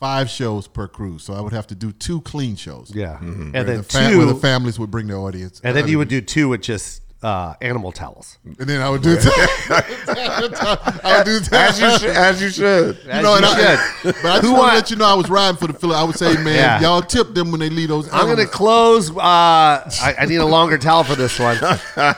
five 0.00 0.30
shows 0.30 0.68
per 0.68 0.86
cruise, 0.88 1.22
so 1.24 1.34
I 1.34 1.40
would 1.40 1.52
have 1.52 1.66
to 1.68 1.74
do 1.74 1.92
two 1.92 2.20
clean 2.22 2.56
shows. 2.56 2.92
yeah, 2.94 3.16
Where 3.18 3.30
and 3.30 3.54
then 3.54 3.76
the 3.78 3.82
fam- 3.82 4.16
where 4.16 4.26
two, 4.26 4.32
the 4.32 4.40
families 4.40 4.78
would 4.78 4.90
bring 4.90 5.06
their 5.08 5.18
audience, 5.18 5.60
and 5.64 5.76
then 5.76 5.88
you 5.88 5.98
would 5.98 6.08
do 6.08 6.20
two 6.20 6.48
with 6.50 6.62
just 6.62 7.02
uh, 7.22 7.54
animal 7.60 7.90
towels. 7.90 8.38
and 8.44 8.54
then 8.68 8.80
I 8.80 8.88
would 8.90 9.02
do 9.02 9.16
I 9.72 11.14
would 11.18 11.24
do 11.24 11.56
As 11.56 11.80
you 11.80 11.98
should. 11.98 12.10
As 12.16 12.40
you 12.42 12.50
should. 12.50 12.98
As 13.08 13.22
know, 13.24 13.34
and 13.34 13.44
you 13.44 13.50
I- 13.50 13.92
should. 14.02 14.14
But 14.22 14.24
I 14.24 14.34
just 14.36 14.42
Who 14.44 14.52
want 14.52 14.60
want- 14.62 14.70
to 14.70 14.76
let 14.76 14.90
you 14.92 14.96
know 14.96 15.04
I 15.06 15.14
was 15.14 15.28
riding 15.28 15.56
for 15.56 15.66
the 15.66 15.72
Philly. 15.72 15.94
I 15.96 16.04
would 16.04 16.16
say, 16.16 16.32
man, 16.34 16.54
Yeah. 16.54 16.80
y'all 16.80 17.02
tip 17.02 17.34
them 17.34 17.50
when 17.50 17.58
they 17.60 17.70
leave 17.70 17.88
those. 17.88 18.08
I'm 18.12 18.26
gonna 18.28 18.46
close. 18.46 19.10
Uh, 19.10 19.20
I, 19.20 20.14
I 20.20 20.26
need 20.26 20.36
a 20.36 20.46
longer 20.46 20.78
towel 20.78 21.02
for 21.04 21.16
this 21.16 21.38
one. 21.38 21.56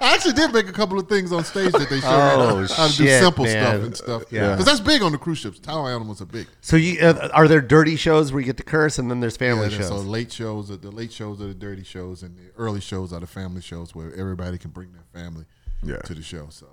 I 0.00 0.14
actually 0.14 0.32
did 0.32 0.52
make 0.52 0.68
a 0.68 0.72
couple 0.72 0.98
of 0.98 1.08
things 1.08 1.30
on 1.32 1.44
stage 1.44 1.72
that 1.72 1.88
they 1.90 2.00
showed 2.00 2.08
Oh, 2.10 2.60
me 2.62 2.68
how 2.74 2.86
to 2.88 2.96
do 2.96 3.04
shit, 3.04 3.22
simple 3.22 3.44
man. 3.44 3.62
stuff 3.64 3.84
and 3.84 3.96
stuff. 3.96 4.22
Yeah. 4.30 4.50
because 4.52 4.64
that's 4.64 4.80
big 4.80 5.02
on 5.02 5.12
the 5.12 5.18
cruise 5.18 5.38
ships. 5.38 5.58
Tower 5.58 5.90
animals 5.90 6.20
are 6.22 6.26
big. 6.26 6.46
So 6.62 6.76
you 6.76 7.00
uh, 7.00 7.28
are 7.32 7.46
there 7.48 7.60
dirty 7.60 7.96
shows 7.96 8.32
where 8.32 8.40
you 8.40 8.46
get 8.46 8.56
to 8.56 8.62
curse, 8.62 8.98
and 8.98 9.10
then 9.10 9.20
there's 9.20 9.36
family 9.36 9.68
Yeah, 9.68 9.78
shows. 9.78 9.88
So 9.88 9.96
late 9.96 10.32
shows 10.32 10.70
are 10.70 10.76
the 10.76 10.90
late 10.90 11.12
shows 11.12 11.40
are 11.42 11.48
the 11.48 11.54
dirty 11.54 11.84
shows, 11.84 12.22
and 12.22 12.36
the 12.36 12.50
early 12.56 12.80
shows 12.80 13.12
are 13.12 13.20
the 13.20 13.26
family 13.26 13.60
shows 13.60 13.94
where 13.94 14.14
everybody 14.14 14.56
can 14.58 14.70
bring 14.70 14.92
their 14.92 15.04
family 15.22 15.44
Yeah. 15.82 15.96
to 15.98 16.14
the 16.14 16.22
show. 16.22 16.46
So 16.50 16.66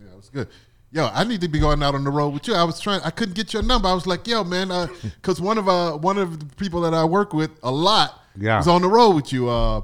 yeah, 0.00 0.12
it 0.12 0.16
was 0.16 0.28
good. 0.30 0.48
Yo, 0.92 1.10
I 1.12 1.24
need 1.24 1.40
to 1.42 1.48
be 1.48 1.58
going 1.58 1.82
out 1.82 1.94
on 1.94 2.04
the 2.04 2.10
road 2.10 2.28
with 2.30 2.46
you. 2.48 2.54
I 2.54 2.62
was 2.64 2.80
trying. 2.80 3.00
I 3.02 3.10
couldn't 3.10 3.34
get 3.34 3.52
your 3.52 3.62
number. 3.62 3.88
I 3.88 3.92
was 3.92 4.06
like, 4.06 4.26
yo, 4.26 4.44
man, 4.44 4.68
because 5.02 5.40
one 5.40 5.58
of 5.58 5.68
uh, 5.68 5.92
one 5.98 6.16
of 6.16 6.38
the 6.38 6.46
people 6.56 6.80
that 6.82 6.94
I 6.94 7.04
work 7.04 7.34
with 7.34 7.50
a 7.62 7.70
lot 7.70 8.18
Yeah. 8.38 8.56
was 8.58 8.68
on 8.68 8.82
the 8.82 8.88
road 8.88 9.10
with 9.10 9.32
you. 9.32 9.48
Uh, 9.50 9.82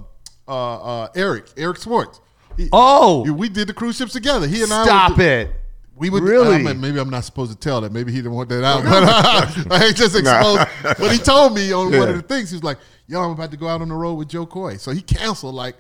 uh, 0.48 1.02
uh, 1.02 1.08
Eric, 1.14 1.46
Eric 1.56 1.78
Swartz. 1.78 2.20
He- 2.56 2.68
oh, 2.72 3.30
we 3.32 3.48
did 3.48 3.68
the 3.68 3.74
cruise 3.74 3.96
ships 3.96 4.12
together. 4.12 4.46
He 4.46 4.62
and 4.62 4.72
I 4.72 4.84
stop 4.84 5.18
it! 5.18 5.50
We 5.94 6.10
would 6.10 6.22
Really? 6.22 6.56
I 6.56 6.58
mean, 6.62 6.80
maybe 6.80 6.98
I'm 6.98 7.10
not 7.10 7.24
supposed 7.24 7.52
to 7.52 7.56
tell 7.58 7.80
that. 7.82 7.92
Maybe 7.92 8.10
he 8.12 8.18
didn't 8.18 8.32
want 8.32 8.48
that 8.48 8.64
out. 8.64 8.82
But 9.68 9.72
uh, 9.72 9.74
I 9.84 9.92
just 9.92 10.16
exposed. 10.16 10.66
But 10.82 11.12
he 11.12 11.18
told 11.18 11.54
me 11.54 11.72
on 11.72 11.92
one 11.96 12.08
of 12.08 12.16
the 12.16 12.22
things. 12.22 12.50
He 12.50 12.56
was 12.56 12.64
like, 12.64 12.78
"Yo, 13.06 13.20
I'm 13.20 13.30
about 13.30 13.50
to 13.52 13.56
go 13.56 13.68
out 13.68 13.82
on 13.82 13.88
the 13.88 13.94
road 13.94 14.14
with 14.14 14.28
Jo 14.28 14.46
Koy." 14.46 14.76
So 14.78 14.90
he 14.90 15.00
canceled 15.02 15.54
like 15.54 15.76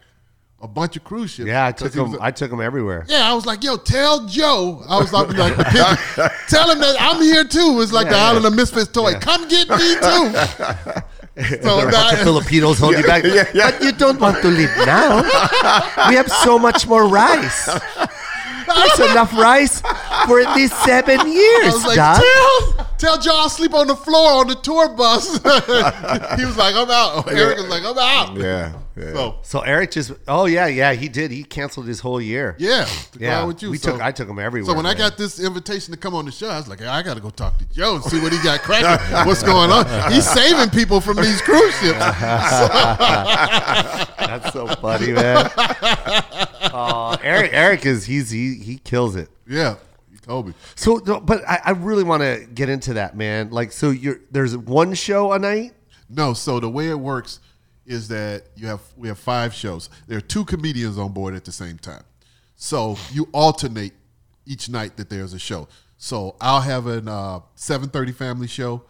a 0.60 0.68
bunch 0.68 0.96
of 0.96 1.02
cruise 1.02 1.30
ships. 1.32 1.48
Yeah, 1.48 1.66
I 1.66 1.72
took 1.72 1.92
him. 1.94 2.12
like- 2.12 2.20
I 2.20 2.30
took 2.30 2.52
him 2.52 2.60
everywhere. 2.60 3.04
yeah, 3.08 3.28
I 3.28 3.34
was 3.34 3.46
like, 3.46 3.64
"Yo, 3.64 3.76
tell 3.78 4.26
Jo." 4.26 4.84
I 4.88 4.98
was 4.98 5.12
like, 5.12 5.28
like 5.36 5.56
"Tell 6.48 6.70
him 6.70 6.78
that 6.78 6.96
I'm 7.00 7.20
here 7.20 7.44
too." 7.44 7.80
It's 7.80 7.90
like 7.92 8.08
the 8.08 8.14
Yeah, 8.14 8.28
Island 8.28 8.46
of 8.46 8.54
Misfits 8.54 8.92
toy. 8.92 9.14
Come 9.14 9.48
get 9.48 9.68
me 9.70 9.76
too. 9.96 11.02
So 11.34 11.42
There 11.56 11.70
are 11.86 11.88
a 11.88 11.92
bunch 11.92 12.12
now- 12.12 12.12
of 12.12 12.18
Filipinos 12.20 12.78
holding 12.78 13.00
you 13.00 13.06
back. 13.06 13.24
yeah, 13.24 13.44
yeah. 13.54 13.70
But 13.70 13.82
you 13.82 13.92
don't 13.92 14.20
want 14.20 14.42
to 14.42 14.48
leave 14.48 14.70
now. 14.84 15.22
We 16.08 16.14
have 16.16 16.28
so 16.30 16.58
much 16.58 16.86
more 16.86 17.08
rice. 17.08 17.66
There's 17.66 19.10
enough 19.10 19.32
rice 19.36 19.80
for 20.26 20.40
at 20.40 20.54
least 20.54 20.74
seven 20.84 21.20
years. 21.30 21.64
I 21.64 21.70
was 21.72 21.86
like, 21.86 21.96
Doc. 21.96 22.22
tell, 22.22 22.86
tell 22.98 23.18
Jo 23.18 23.30
I'll 23.34 23.48
sleep 23.48 23.72
on 23.74 23.86
the 23.86 23.96
floor 23.96 24.40
on 24.40 24.48
the 24.48 24.54
tour 24.56 24.88
bus. 24.90 25.26
he 26.38 26.44
was 26.44 26.56
like, 26.56 26.74
I'm 26.74 26.90
out. 26.90 27.30
Eric 27.32 27.58
was 27.58 27.68
like, 27.68 27.82
I'm 27.84 27.98
out. 27.98 28.36
Yeah. 28.36 28.72
Yeah. 28.96 29.12
So 29.12 29.38
So 29.42 29.60
Eric 29.60 29.90
just. 29.92 30.12
Oh 30.28 30.44
yeah, 30.46 30.66
yeah, 30.66 30.92
he 30.92 31.08
did. 31.08 31.30
He 31.30 31.44
canceled 31.44 31.86
his 31.86 32.00
whole 32.00 32.20
year. 32.20 32.54
yeah, 32.58 32.86
Yeah, 33.18 33.44
with 33.44 33.62
you. 33.62 33.70
we 33.70 33.78
so, 33.78 33.92
took. 33.92 34.02
I 34.02 34.12
took 34.12 34.28
him 34.28 34.38
everywhere. 34.38 34.70
so 34.70 34.76
when 34.76 34.86
I 34.86 34.94
got 34.94 35.16
this 35.16 35.40
invitation 35.40 35.92
to 35.92 35.98
come 35.98 36.14
on 36.14 36.26
the 36.26 36.32
show, 36.32 36.48
I 36.48 36.58
was 36.58 36.68
like, 36.68 36.80
hey, 36.80 36.86
I 36.86 37.02
got 37.02 37.14
to 37.14 37.20
go 37.20 37.30
talk 37.30 37.56
to 37.58 37.64
Jo 37.66 37.94
and 37.96 38.04
see 38.04 38.20
what 38.20 38.32
he 38.32 38.38
got 38.42 38.60
cracking. 38.60 39.16
What's 39.26 39.42
going 39.42 39.70
on? 39.70 40.12
He's 40.12 40.28
saving 40.28 40.70
people 40.70 41.00
from 41.00 41.16
these 41.16 41.40
cruise 41.40 41.74
ships. 41.80 41.98
That's 44.18 44.52
so 44.52 44.66
funny, 44.66 45.12
man. 45.12 45.50
Uh, 46.72 47.18
Eric, 47.22 47.50
Eric 47.52 47.84
is 47.84 48.06
he's 48.06 48.30
he 48.30 48.54
he 48.54 48.78
kills 48.78 49.14
it. 49.14 49.28
yeah, 49.46 49.74
he 50.10 50.16
told 50.18 50.46
me. 50.46 50.54
So, 50.74 51.00
but 51.00 51.46
I, 51.46 51.60
I 51.66 51.70
really 51.72 52.02
want 52.04 52.22
to 52.22 52.46
get 52.54 52.70
into 52.70 52.94
that, 52.94 53.14
man. 53.14 53.50
Like, 53.50 53.72
so 53.72 53.90
you're 53.90 54.20
there's 54.30 54.56
one 54.56 54.94
show 54.94 55.32
a 55.32 55.38
night. 55.38 55.74
No, 56.08 56.32
so 56.32 56.60
the 56.60 56.70
way 56.70 56.88
it 56.88 56.98
works 56.98 57.40
is 57.86 58.08
that 58.08 58.44
you 58.56 58.66
have 58.66 58.80
we 58.96 59.08
have 59.08 59.18
five 59.18 59.52
shows. 59.54 59.88
There 60.06 60.18
are 60.18 60.22
two 60.22 60.44
comedians 60.44 60.98
on 60.98 61.12
board 61.12 61.34
at 61.34 61.44
the 61.44 61.52
same 61.52 61.78
time. 61.78 62.04
So 62.56 62.96
you 63.12 63.28
alternate 63.32 63.92
each 64.46 64.68
night 64.68 64.96
that 64.96 65.10
there's 65.10 65.32
a 65.34 65.38
show. 65.38 65.68
So 65.96 66.36
I'll 66.40 66.60
have 66.60 66.86
a 66.86 66.98
uh, 66.98 67.40
7:30 67.56 68.14
family 68.14 68.46
show. 68.46 68.82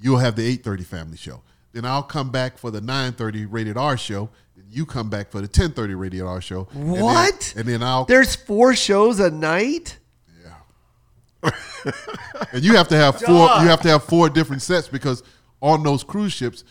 You'll 0.00 0.18
have 0.18 0.36
the 0.36 0.56
8:30 0.58 0.84
family 0.84 1.16
show. 1.16 1.42
Then 1.72 1.84
I'll 1.84 2.02
come 2.02 2.30
back 2.30 2.58
for 2.58 2.70
the 2.70 2.80
9:30 2.80 3.46
rated 3.50 3.76
R 3.76 3.96
show. 3.96 4.30
Then 4.56 4.66
you 4.70 4.86
come 4.86 5.10
back 5.10 5.30
for 5.30 5.40
the 5.40 5.48
10:30 5.48 5.98
rated 5.98 6.22
R 6.22 6.40
show. 6.40 6.68
And 6.72 6.94
then- 6.94 7.02
What? 7.02 7.54
And 7.56 7.66
then, 7.68 7.82
I'll 7.82 8.04
There's 8.04 8.34
four 8.36 8.74
shows 8.74 9.20
a 9.20 9.30
night. 9.30 9.98
Yeah. 10.42 11.50
and 12.52 12.64
you 12.64 12.76
have 12.76 12.88
to 12.88 12.96
have 12.96 13.20
four. 13.20 13.48
You 13.62 13.68
have 13.68 13.82
to 13.82 13.88
have 13.88 14.04
four 14.04 14.28
different 14.28 14.62
sets 14.62 14.88
because 14.88 15.22
on 15.60 15.82
those 15.82 16.04
cruise 16.04 16.32
ships, 16.32 16.64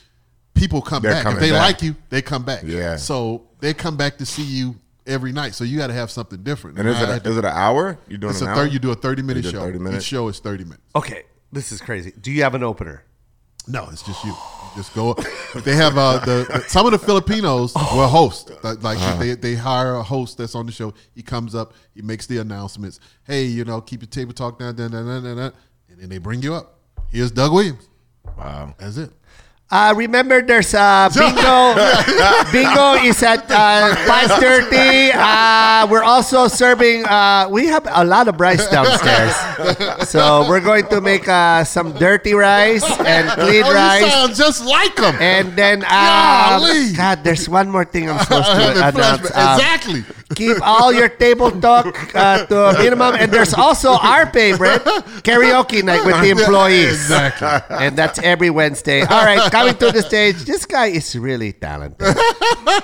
people 0.57 0.81
come 0.81 1.01
They're 1.03 1.11
back. 1.23 1.33
If 1.33 1.39
they 1.39 1.51
back. 1.51 1.61
like 1.73 1.81
you, 1.81 1.95
they 2.09 2.21
come 2.21 2.43
back. 2.43 2.63
Yeah. 2.65 2.95
So 2.97 3.47
they 3.59 3.73
come 3.73 3.95
back 3.97 4.17
to 4.17 4.25
see 4.25 4.43
you 4.43 4.75
every 5.05 5.31
night. 5.31 5.53
So 5.55 5.63
you 5.63 5.77
got 5.77 5.87
to 5.87 5.93
have 5.93 6.11
something 6.11 6.43
different. 6.43 6.77
and 6.79 6.87
is 6.87 6.95
I 6.97 7.03
it 7.03 7.07
had 7.09 7.23
to- 7.23 7.29
a, 7.29 7.31
is 7.31 7.37
it 7.37 7.45
an 7.45 7.51
hour? 7.53 7.97
You 8.07 8.17
doing 8.17 8.31
it's 8.31 8.41
an 8.41 8.47
a 8.47 8.49
hour? 8.51 8.55
third. 8.57 8.73
You 8.73 8.79
do 8.79 8.91
a 8.91 8.95
thirty 8.95 9.21
minute 9.21 9.45
You 9.45 9.51
show. 9.51 9.59
30 9.61 9.79
minutes? 9.79 10.03
Each 10.03 10.09
show 10.09 10.27
is 10.27 10.39
thirty 10.39 10.63
minutes. 10.63 10.83
Okay, 10.95 11.23
this 11.51 11.71
is 11.71 11.79
crazy. 11.81 12.11
Do 12.19 12.31
you 12.31 12.43
have 12.43 12.55
an 12.55 12.63
opener? 12.63 13.03
No, 13.69 13.89
it's 13.91 14.01
just 14.01 14.23
you. 14.23 14.31
You 14.31 14.37
just 14.77 14.93
go. 14.95 15.15
They 15.63 15.75
have 15.75 15.97
uh, 15.97 16.19
the 16.25 16.63
some 16.67 16.85
of 16.85 16.91
the 16.91 16.99
Filipinos 16.99 17.73
will 17.73 18.07
host. 18.07 18.51
Like 18.63 18.83
like 18.83 18.97
Uh-huh. 18.97 19.15
they 19.17 19.33
they 19.35 19.55
hire 19.55 19.95
a 19.95 20.03
host 20.03 20.37
that's 20.37 20.55
on 20.55 20.65
the 20.65 20.71
show. 20.71 20.93
He 21.15 21.23
comes 21.23 21.55
up. 21.55 21.73
He 21.95 22.01
makes 22.01 22.27
the 22.27 22.37
announcements. 22.39 22.99
Hey, 23.25 23.43
you 23.45 23.63
know, 23.65 23.81
keep 23.81 24.01
your 24.01 24.09
table 24.09 24.33
talk 24.33 24.59
down, 24.59 24.75
down, 24.75 24.91
down, 24.91 25.05
down, 25.05 25.23
down, 25.23 25.37
down. 25.37 25.53
and 25.89 25.99
then 25.99 26.09
they 26.09 26.17
bring 26.17 26.41
you 26.41 26.53
up. 26.53 26.79
Here's 27.09 27.31
Doug 27.31 27.53
Williams. 27.53 27.87
Wow. 28.37 28.75
That's 28.77 28.97
it. 28.97 29.11
Uh, 29.69 29.93
remember, 29.97 30.41
there's 30.41 30.73
uh, 30.73 31.09
bingo. 31.15 31.75
bingo 32.55 32.93
is 33.03 33.21
at 33.21 33.43
uh, 33.51 33.95
five 34.07 34.31
thirty. 34.39 35.11
Uh, 35.11 35.85
we're 35.91 36.03
also 36.07 36.47
serving. 36.47 37.03
Uh, 37.03 37.47
we 37.51 37.67
have 37.67 37.83
a 37.91 38.05
lot 38.05 38.29
of 38.29 38.39
rice 38.39 38.63
downstairs, 38.71 39.35
so 40.07 40.47
we're 40.47 40.61
going 40.63 40.87
to 40.87 41.01
make 41.01 41.27
uh, 41.27 41.65
some 41.65 41.91
dirty 41.99 42.33
rice 42.33 42.87
and 43.03 43.27
clean 43.35 43.63
Oh, 43.65 43.69
you 43.69 43.75
rice. 43.75 44.07
sound 44.13 44.35
just 44.35 44.63
like 44.63 44.95
them. 44.95 45.15
And 45.19 45.51
then, 45.57 45.83
uh, 45.85 46.59
Golly. 46.63 46.93
God, 46.93 47.23
there's 47.25 47.49
one 47.49 47.69
more 47.69 47.83
thing 47.83 48.09
I'm 48.09 48.19
supposed 48.23 48.47
to 48.47 48.87
announce. 48.87 49.35
Um, 49.35 49.59
exactly. 49.59 50.03
Keep 50.35 50.57
all 50.61 50.91
your 50.91 51.07
table 51.09 51.51
talk 51.51 51.87
uh, 52.15 52.45
to 52.47 52.65
a 52.69 52.73
minimum. 52.77 53.15
And 53.15 53.31
there's 53.31 53.53
also 53.53 53.93
our 53.93 54.27
favorite 54.33 54.81
karaoke 55.23 55.83
night 55.83 56.05
with 56.05 56.19
the 56.21 56.29
employees. 56.35 56.91
Exactly. 57.07 57.75
And 57.77 57.97
that's 57.97 58.19
every 58.19 58.49
Wednesday. 58.49 59.01
All 59.01 59.23
right, 59.23 59.49
coming 59.51 59.75
to 59.75 59.91
the 59.91 60.01
stage. 60.01 60.43
This 60.43 60.65
guy 60.65 60.87
is 60.87 61.15
really 61.17 61.53
talented. 61.53 62.15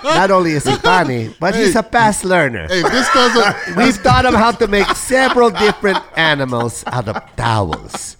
Not 0.04 0.32
only 0.32 0.52
is 0.54 0.64
he 0.64 0.76
funny, 0.78 1.36
but 1.40 1.56
he's 1.56 1.76
a 1.76 1.84
fast 1.84 2.24
learner. 2.24 2.68
Hey, 2.68 2.82
this 2.82 3.10
doesn't. 3.14 3.76
We've 3.78 4.02
taught 4.02 4.26
him 4.26 4.34
how 4.34 4.52
to 4.52 4.68
make 4.68 4.88
several 4.96 5.50
different 5.50 6.00
animals 6.16 6.84
out 6.88 7.08
of 7.10 7.18
towels. 7.36 8.18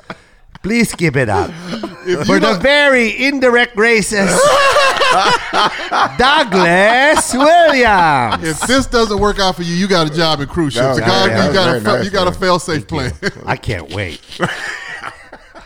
Please 0.64 0.96
give 0.96 1.18
it 1.18 1.28
up 1.28 1.52
for 2.26 2.40
the 2.40 2.58
very 2.62 3.26
indirect 3.26 3.76
racist 3.76 4.40
Douglas 6.18 7.34
Williams. 7.34 8.44
if 8.48 8.62
this 8.62 8.88
doesn't 8.88 9.20
work 9.20 9.40
out 9.40 9.58
for 9.58 9.64
you, 9.64 9.76
you 9.76 9.90
got 9.90 10.10
a 10.10 10.16
job 10.16 10.40
in 10.40 10.48
cruise 10.48 10.74
ships. 10.74 10.98
No, 10.98 11.06
got, 11.06 11.30
yeah, 11.30 11.48
you 11.48 11.54
got, 11.54 11.76
a, 11.76 11.82
fa- 11.82 12.04
you 12.06 12.10
got 12.10 12.28
a 12.30 12.32
fail 12.32 12.60
safe 12.60 12.88
plan. 12.88 13.12
I 13.46 13.58
can't 13.58 13.94
wait. 13.94 14.22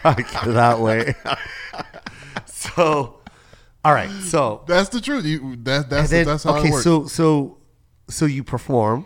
I 0.03 0.13
cannot 0.15 0.79
wait. 0.79 1.15
So, 2.45 3.21
all 3.85 3.93
right. 3.93 4.09
So 4.23 4.63
that's 4.67 4.89
the 4.89 4.99
truth. 4.99 5.25
You, 5.25 5.57
that, 5.57 5.91
that's 5.91 6.09
then, 6.09 6.25
that's 6.25 6.43
how 6.43 6.57
okay. 6.57 6.69
it 6.69 6.71
works. 6.71 6.87
Okay, 6.87 7.07
so 7.07 7.07
so 7.07 7.57
so 8.09 8.25
you 8.25 8.43
perform, 8.43 9.05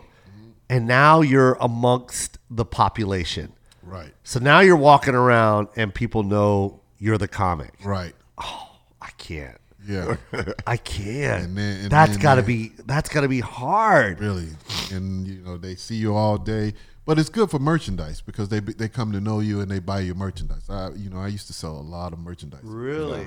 and 0.70 0.86
now 0.86 1.20
you're 1.20 1.56
amongst 1.60 2.38
the 2.50 2.64
population. 2.64 3.52
Right, 3.92 4.12
So 4.24 4.40
now 4.40 4.60
you're 4.60 4.76
walking 4.76 5.14
around, 5.14 5.68
and 5.76 5.92
people 5.94 6.22
know 6.22 6.80
you're 6.98 7.18
the 7.18 7.28
comic. 7.28 7.72
right, 7.84 8.14
Oh, 8.38 8.70
I 9.00 9.10
can't. 9.18 9.58
yeah, 9.86 10.16
I 10.66 10.76
can't. 10.76 11.44
And 11.44 11.58
then- 11.58 11.80
and 11.82 11.90
that's 11.90 12.16
got 12.16 12.36
to 12.36 12.42
be 12.42 12.72
that's 12.86 13.08
got 13.08 13.22
to 13.22 13.28
be 13.28 13.40
hard. 13.40 14.20
really. 14.20 14.48
And 14.92 15.26
you 15.26 15.40
know 15.42 15.56
they 15.56 15.74
see 15.76 15.96
you 15.96 16.14
all 16.14 16.38
day, 16.38 16.74
but 17.04 17.18
it's 17.18 17.28
good 17.30 17.50
for 17.50 17.58
merchandise 17.58 18.20
because 18.20 18.48
they 18.48 18.60
they 18.60 18.88
come 18.88 19.10
to 19.12 19.20
know 19.20 19.40
you 19.40 19.60
and 19.60 19.70
they 19.70 19.78
buy 19.80 20.00
your 20.00 20.14
merchandise. 20.14 20.68
I 20.70 20.90
you 20.90 21.10
know 21.10 21.18
I 21.18 21.28
used 21.28 21.46
to 21.48 21.52
sell 21.52 21.76
a 21.76 21.82
lot 21.96 22.12
of 22.12 22.18
merchandise. 22.20 22.60
Really? 22.62 23.26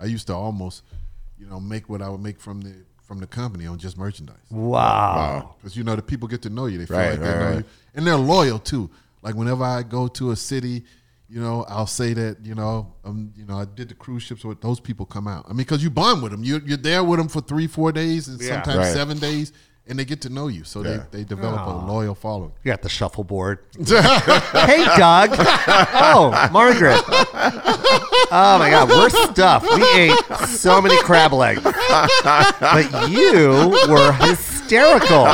I 0.00 0.06
used 0.06 0.26
to 0.28 0.34
almost 0.34 0.82
you 1.38 1.46
know 1.46 1.60
make 1.60 1.88
what 1.88 2.02
I 2.02 2.08
would 2.08 2.20
make 2.22 2.40
from 2.40 2.60
the 2.62 2.74
from 3.02 3.18
the 3.20 3.26
company 3.26 3.66
on 3.66 3.78
just 3.78 3.96
merchandise. 3.98 4.36
Wow. 4.50 5.54
because 5.58 5.76
you 5.76 5.84
know 5.84 5.94
the 5.94 6.02
people 6.02 6.26
get 6.26 6.42
to 6.42 6.50
know 6.50 6.66
you. 6.66 6.78
They 6.78 6.86
feel 6.86 6.96
Right, 6.96 7.10
like 7.10 7.20
they 7.20 7.26
right, 7.28 7.38
know 7.38 7.46
right. 7.50 7.58
you, 7.58 7.64
and 7.94 8.06
they're 8.06 8.16
loyal 8.16 8.58
too. 8.58 8.90
Like 9.24 9.34
whenever 9.34 9.64
I 9.64 9.82
go 9.82 10.06
to 10.08 10.30
a 10.30 10.36
city, 10.36 10.84
you 11.28 11.40
know, 11.40 11.64
I'll 11.68 11.86
say 11.86 12.12
that 12.12 12.36
you 12.44 12.54
know, 12.54 12.92
um, 13.04 13.32
you 13.36 13.46
know, 13.46 13.56
I 13.58 13.64
did 13.64 13.88
the 13.88 13.94
cruise 13.94 14.22
ships. 14.22 14.44
With 14.44 14.60
those 14.60 14.78
people 14.78 15.06
come 15.06 15.26
out. 15.26 15.46
I 15.46 15.48
mean, 15.48 15.56
because 15.58 15.82
you 15.82 15.90
bond 15.90 16.22
with 16.22 16.30
them, 16.30 16.44
you're, 16.44 16.60
you're 16.60 16.76
there 16.76 17.02
with 17.02 17.18
them 17.18 17.28
for 17.28 17.40
three, 17.40 17.66
four 17.66 17.90
days, 17.90 18.28
and 18.28 18.40
Yeah. 18.40 18.48
sometimes 18.62 18.78
Right. 18.78 18.92
seven 18.92 19.18
days, 19.18 19.52
and 19.86 19.98
they 19.98 20.04
get 20.04 20.20
to 20.22 20.28
know 20.28 20.48
you. 20.48 20.62
So 20.64 20.82
Yeah. 20.84 21.04
they 21.10 21.18
they 21.18 21.24
develop 21.24 21.66
a 21.66 21.70
loyal 21.90 22.14
following. 22.14 22.52
You 22.62 22.70
got 22.70 22.82
the 22.82 22.88
shuffleboard. 22.90 23.60
hey, 23.78 24.84
Doug. 24.98 25.30
Oh, 25.38 26.48
Margaret. 26.52 27.00
Oh 28.30 28.58
my 28.58 28.68
God, 28.70 28.88
worst 28.90 29.16
stuff. 29.32 29.62
We 29.74 29.82
ate 29.98 30.18
so 30.48 30.80
many 30.82 30.98
crab 31.02 31.32
legs, 31.32 31.62
but 31.62 33.08
you 33.10 33.70
were 33.88 34.12
hysterical. 34.12 35.26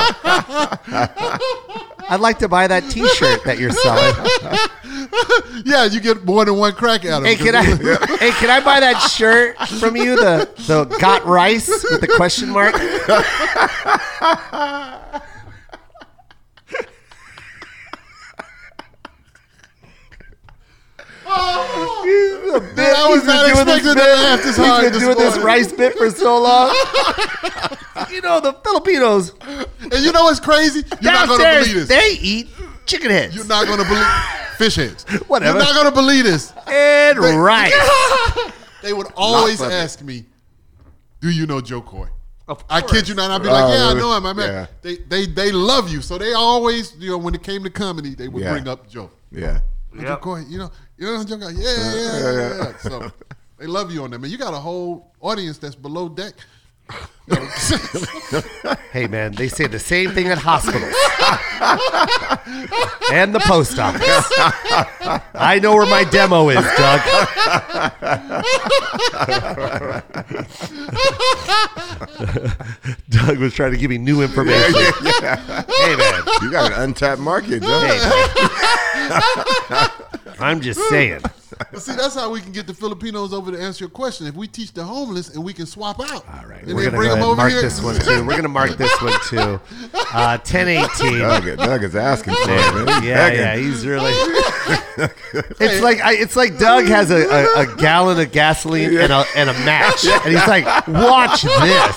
I'd 2.11 2.19
like 2.19 2.41
to 2.41 2.49
buy 2.49 2.67
that 2.67 2.91
T-shirt 2.91 3.45
that 3.45 3.59
you're 3.59 3.71
selling. 3.71 5.63
yeah, 5.65 5.85
you 5.85 6.01
get 6.01 6.25
more 6.25 6.45
than 6.45 6.57
one 6.57 6.73
crack 6.73 7.05
at 7.05 7.11
them. 7.11 7.25
Hey, 7.25 7.37
can 7.37 7.55
I? 7.55 7.63
Hey, 8.21 8.33
can 8.33 8.51
I 8.51 8.61
buy 8.63 8.81
that 8.81 8.99
shirt 8.99 9.57
from 9.79 9.97
you? 9.97 10.17
The 10.17 10.51
the 10.67 10.85
got 10.99 11.25
rice 11.25 11.69
with 11.69 12.01
the 12.01 12.09
question 12.09 12.51
mark. 12.51 12.75
Dude, 21.31 22.79
I 22.79 23.09
was 23.09 23.25
not 23.25 23.49
expecting 23.49 23.95
to 23.95 24.01
laugh 24.01 24.43
this 24.43 24.57
hard 24.57 24.83
He's 24.83 24.91
been 24.91 24.93
this 24.93 25.17
doing 25.17 25.19
this 25.19 25.39
rice 25.39 25.73
bit 25.73 25.97
for 25.97 26.11
so 26.11 26.41
long. 26.43 26.69
you 28.11 28.21
know 28.21 28.41
the 28.41 28.53
Filipinos 28.65 29.33
And 29.81 30.05
you 30.05 30.13
know 30.13 30.25
what's 30.25 30.41
crazy? 30.41 30.83
You're 31.01 31.13
not 31.13 31.29
going 31.29 31.41
to 31.41 31.61
believe 31.61 31.75
this. 31.75 31.89
they 31.89 32.17
eat 32.21 32.49
chicken 32.87 33.11
heads 33.11 33.35
You're 33.37 33.47
not 33.47 33.67
going 33.67 33.79
to 33.79 33.85
believe 33.89 34.07
fish 34.59 34.77
heads. 34.77 35.05
Whatever. 35.29 35.59
You're 35.59 35.67
not 35.67 35.75
going 35.75 35.87
to 35.87 35.95
believe 35.95 36.25
this. 36.25 36.53
and 36.67 37.19
rice. 37.19 37.73
They 38.83 38.93
would 38.95 39.09
always 39.15 39.61
ask 39.61 40.01
me, 40.01 40.25
"Do 41.21 41.31
you 41.31 41.47
know 41.47 41.61
Jo 41.61 41.83
Koy?" 41.83 42.09
Of 42.49 42.65
I 42.71 42.81
kid 42.81 43.09
you 43.09 43.15
not. 43.15 43.31
I'd 43.31 43.43
be 43.43 43.49
like, 43.49 43.65
Oh, 43.65 43.69
"Yeah, 43.75 43.89
I 43.89 43.93
oh, 43.93 43.95
know 43.95 44.17
him. 44.17 44.25
I 44.25 44.33
met." 44.33 44.47
Yeah. 44.49 44.67
They 44.81 44.97
they 44.97 45.27
they 45.27 45.53
love 45.53 45.91
you, 45.91 46.01
so 46.01 46.17
they 46.17 46.33
always, 46.33 46.97
you 46.99 47.11
know, 47.11 47.19
when 47.19 47.35
it 47.35 47.43
came 47.43 47.63
to 47.65 47.69
comedy, 47.71 48.15
they 48.15 48.27
would 48.29 48.43
Yeah. 48.43 48.53
bring 48.53 48.67
up 48.69 48.89
Jo. 48.89 49.11
Yeah. 49.31 49.61
Yep. 49.99 50.21
Koy, 50.21 50.45
you 50.49 50.59
know, 50.59 50.71
you 50.97 51.07
know. 51.07 51.25
Yeah, 51.29 51.51
yeah, 51.51 51.95
yeah, 51.95 52.57
yeah. 52.57 52.73
So 52.79 53.11
they 53.59 53.67
love 53.67 53.93
you 53.93 54.03
on 54.05 54.11
them, 54.11 54.23
and 54.25 54.33
you 54.33 54.39
got 54.39 54.55
a 54.55 54.59
whole 54.59 55.13
audience 55.21 55.59
that's 55.59 55.75
below 55.75 56.09
deck. 56.09 56.35
Hey 58.93 59.07
man, 59.07 59.33
they 59.33 59.47
say 59.47 59.69
the 59.69 59.79
same 59.79 60.11
thing 60.11 60.27
at 60.29 60.39
hospitals 60.39 60.83
and 63.13 63.33
the 63.33 63.39
post 63.41 63.79
office. 63.79 64.03
I 65.35 65.61
know 65.63 65.77
where 65.77 65.87
my 65.87 66.03
demo 66.03 66.49
is, 66.49 66.65
Doug. 66.77 67.01
Doug 73.11 73.39
was 73.39 73.55
trying 73.55 73.71
to 73.73 73.79
give 73.79 73.91
me 73.91 73.99
new 73.99 74.23
information. 74.23 74.75
Hey 74.75 75.97
man, 75.97 76.23
You 76.43 76.51
got 76.51 76.73
an 76.73 76.81
untapped 76.83 77.21
market, 77.21 77.63
Jo. 77.63 77.81
hey 77.81 77.99
man. 79.71 79.91
I'm 80.41 80.61
just 80.61 80.81
saying. 80.89 81.21
But 81.73 81.83
see, 81.83 81.93
that's 81.95 82.15
how 82.15 82.31
we 82.31 82.41
can 82.41 82.53
get 82.53 82.67
the 82.67 82.73
Filipinos 82.75 83.35
over 83.35 83.53
to 83.53 83.61
answer 83.61 83.85
your 83.85 83.91
question. 83.91 84.27
If 84.27 84.35
we 84.35 84.47
teach 84.49 84.73
the 84.73 84.83
homeless 84.83 85.29
and 85.35 85.45
we 85.45 85.53
can 85.53 85.67
swap 85.67 86.01
out. 86.01 86.25
All 86.27 86.47
right, 86.49 86.63
And 86.63 86.75
we're 86.75 86.85
gonna 86.85 86.97
bring 86.97 87.11
go 87.11 87.15
them 87.17 87.19
ahead 87.19 87.19
and 87.19 87.23
over 87.25 87.37
mark 87.37 87.53
here. 87.53 87.61
this 87.63 87.83
one 87.83 87.97
too. 88.01 88.25
We're 88.25 88.37
gonna 88.37 88.49
mark 88.49 88.77
this 88.79 89.03
one 89.03 89.13
too. 89.29 89.61
Uh, 90.13 90.37
1018. 90.39 91.19
Doug, 91.21 91.57
Doug 91.57 91.85
is 91.85 91.95
asking 91.95 92.35
for 92.35 92.41
it, 92.51 92.75
man. 92.75 92.89
He's 93.03 93.09
Yeah, 93.11 93.29
begging. 93.29 93.41
yeah, 93.41 93.57
he's 93.57 93.87
really. 93.87 94.13
It's 95.61 95.83
like 95.83 96.01
I, 96.01 96.15
it's 96.15 96.35
like 96.37 96.59
Doug 96.59 96.85
has 96.87 97.11
a, 97.11 97.27
a, 97.29 97.61
a 97.63 97.77
gallon 97.77 98.19
of 98.19 98.33
gasoline 98.33 98.97
and 98.99 99.13
a 99.13 99.25
and 99.37 99.49
a 99.49 99.53
match, 99.65 100.05
and 100.05 100.23
he's 100.37 100.47
like, 100.49 100.65
"Watch 100.89 101.43
this! 101.43 101.97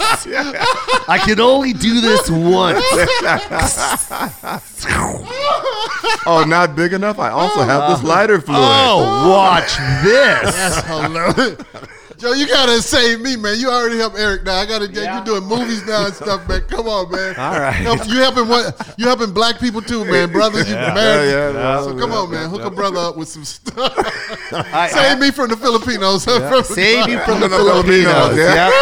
I 1.07 1.19
can 1.25 1.39
only 1.39 1.73
do 1.73 2.01
this 2.01 2.29
once." 2.29 2.83
Oh, 6.25 6.45
not 6.47 6.75
big 6.75 6.93
enough? 6.93 7.19
I 7.19 7.29
also 7.29 7.61
have 7.61 7.89
this 7.91 8.03
oh. 8.03 8.07
lighter 8.07 8.39
fluid. 8.39 8.59
Oh, 8.61 9.29
watch 9.29 9.75
this! 10.03 10.55
That's 10.55 10.85
hilarious. 10.87 11.57
Jo, 12.23 12.31
you 12.31 12.47
gotta 12.47 12.81
save 12.81 13.19
me, 13.19 13.35
man. 13.35 13.59
You 13.59 13.69
already 13.69 13.97
helped 13.97 14.17
Eric 14.17 14.43
now. 14.45 14.55
I 14.55 14.65
gotta 14.65 14.87
Yeah. 14.89 15.19
you 15.19 15.25
doing 15.25 15.43
movies 15.43 15.85
now 15.85 16.05
and 16.05 16.15
stuff, 16.15 16.47
man. 16.47 16.61
Come 16.69 16.87
on, 16.87 17.11
man. 17.11 17.35
All 17.35 17.59
right. 17.59 17.71
Help- 17.73 18.07
you 18.07 18.19
helping 18.19 18.47
what 18.47 18.93
you 18.97 19.05
helping 19.07 19.33
black 19.33 19.59
people 19.59 19.81
too, 19.81 20.05
man. 20.05 20.31
Brothers, 20.31 20.69
you 20.69 20.75
married. 20.75 21.31
Yeah, 21.31 21.51
yeah, 21.51 21.81
so 21.83 21.97
come 21.99 22.13
on, 22.13 22.31
man. 22.31 22.49
Hook 22.49 22.63
a 22.63 22.69
brother 22.71 22.99
up 22.99 23.17
with 23.17 23.27
some 23.27 23.43
stuff. 23.43 23.91
I- 24.53 24.87
save 24.87 25.19
me 25.19 25.31
from 25.31 25.49
the 25.49 25.57
Filipinos. 25.57 26.23
Save 26.23 27.09
you 27.09 27.19
from 27.25 27.41
the, 27.41 27.49
The 27.49 27.57
Filipinos. 27.57 28.31
Filipinos, 28.31 28.37
yeah. 28.37 28.69
Yep, 28.69 28.73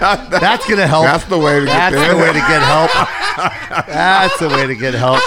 that's, 0.00 0.28
that's 0.40 0.66
gonna 0.68 0.86
help. 0.88 1.04
That's 1.04 1.24
the 1.26 1.38
way 1.38 1.60
to 1.60 1.66
get 1.66 1.72
That's 1.72 1.94
there. 1.94 2.14
the 2.14 2.16
way 2.20 2.26
to 2.32 2.42
get 2.50 2.62
help. 2.62 2.90
That's 3.86 4.38
the 4.40 4.48
way 4.48 4.66
to 4.66 4.74
get 4.74 4.94
help. 4.94 5.20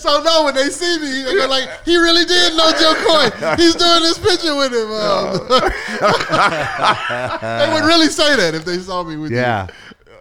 so 0.00 0.22
no, 0.22 0.44
when 0.44 0.54
they 0.54 0.70
see 0.70 0.98
me, 0.98 1.22
they're 1.22 1.46
like, 1.48 1.68
he 1.84 1.96
really 1.96 2.24
did 2.24 2.56
know 2.56 2.72
Jo 2.72 2.94
Koy. 3.06 3.30
He's 3.56 3.74
doing 3.76 4.02
this 4.02 4.18
picture 4.18 4.56
with 4.56 4.72
him. 4.72 4.90
Um, 4.90 5.67
they 6.00 7.68
would 7.72 7.84
really 7.84 8.08
say 8.08 8.36
that 8.36 8.54
if 8.54 8.64
they 8.64 8.78
saw 8.78 9.02
me 9.02 9.16
with 9.16 9.30
you. 9.30 9.38
Yeah. 9.38 9.66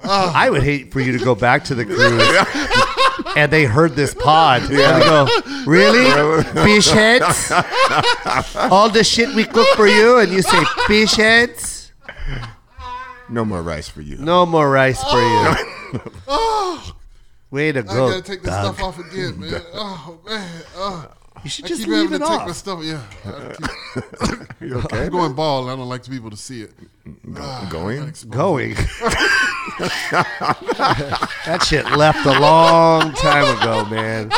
Uh, 0.03 0.31
I 0.35 0.49
would 0.51 0.61
hate 0.63 0.93
for 0.93 0.99
you 0.99 1.17
to 1.17 1.23
go 1.23 1.33
back 1.35 1.63
to 1.65 1.75
the 1.75 1.83
cruise 3.25 3.35
and 3.35 3.51
they 3.51 3.65
heard 3.65 3.95
this 3.95 4.13
pod. 4.13 4.61
And 4.63 4.71
go, 5.03 5.27
Really? 5.65 6.43
Fish 6.63 6.89
heads? 6.89 7.51
All 8.55 8.89
the 8.89 9.03
shit 9.03 9.33
we 9.35 9.43
cook 9.43 9.67
for 9.75 9.87
you 9.87 10.19
and 10.19 10.31
you 10.31 10.41
say 10.43 10.63
fish 10.85 11.15
heads? 11.15 11.91
No 13.29 13.43
more 13.43 13.61
rice 13.63 13.89
for 13.89 14.01
you. 14.01 14.17
No 14.17 14.45
more 14.45 14.69
rice 14.69 15.03
for 15.03 15.19
you. 15.19 15.55
Oh, 16.27 16.93
Way 17.49 17.71
to 17.71 17.79
I 17.79 17.83
go. 17.83 18.09
gotta 18.09 18.21
take 18.21 18.41
this 18.43 18.51
Doug. 18.51 18.75
stuff 18.75 18.85
off 18.87 18.99
again, 18.99 19.39
man. 19.39 19.61
Oh 19.73 20.19
man. 20.27 20.61
Oh. 20.75 21.09
You 21.43 21.49
should 21.49 21.65
I 21.65 21.67
just 21.69 21.81
keep 21.81 21.89
leave 21.89 22.11
having 22.11 22.21
it 22.21 22.25
to 22.25 22.25
take 22.25 22.39
my 22.39 22.45
off. 22.49 22.55
stuff. 22.55 22.79
Yeah, 22.83 23.01
I 23.25 23.53
keep- 23.53 23.69
You 24.61 24.75
okay? 24.79 25.05
I'm 25.05 25.11
going 25.11 25.33
bald. 25.33 25.69
I 25.69 25.75
don't 25.75 25.87
like 25.87 26.03
people 26.09 26.29
to 26.29 26.35
see 26.37 26.61
it. 26.63 26.71
Ah, 27.37 27.67
Going? 27.71 28.11
Going. 28.29 28.73
that 31.45 31.63
shit 31.67 31.85
left 31.91 32.25
a 32.25 32.39
long 32.39 33.13
time 33.13 33.57
ago, 33.57 33.85
man. 33.85 34.31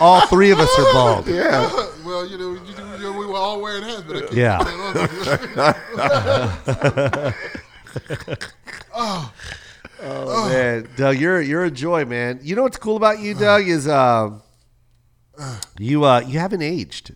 All 0.00 0.20
three 0.28 0.50
of 0.50 0.58
us 0.60 0.70
are 0.78 0.92
bald. 0.92 1.26
Yeah. 1.28 1.68
Well, 2.04 2.26
you 2.26 2.38
know, 2.38 2.52
you, 2.52 2.60
you 2.98 3.02
know, 3.02 3.12
we 3.18 3.26
were 3.26 3.36
all 3.36 3.60
wearing 3.60 3.82
hats, 3.82 4.02
but 4.02 4.16
I 4.16 4.20
keep 4.20 4.32
Yeah. 4.32 4.58
oh, 8.94 9.32
Oh, 10.04 10.48
man, 10.48 10.88
Doug, 10.96 11.16
you're 11.18 11.40
you're 11.40 11.64
a 11.64 11.70
joy, 11.70 12.04
man. 12.04 12.40
You 12.42 12.56
know 12.56 12.62
what's 12.64 12.76
cool 12.76 12.96
about 12.96 13.20
you, 13.20 13.34
Doug, 13.34 13.68
is 13.68 13.86
um, 13.86 14.41
you 15.78 16.04
uh, 16.04 16.20
you 16.20 16.38
haven't 16.38 16.62
aged. 16.62 17.14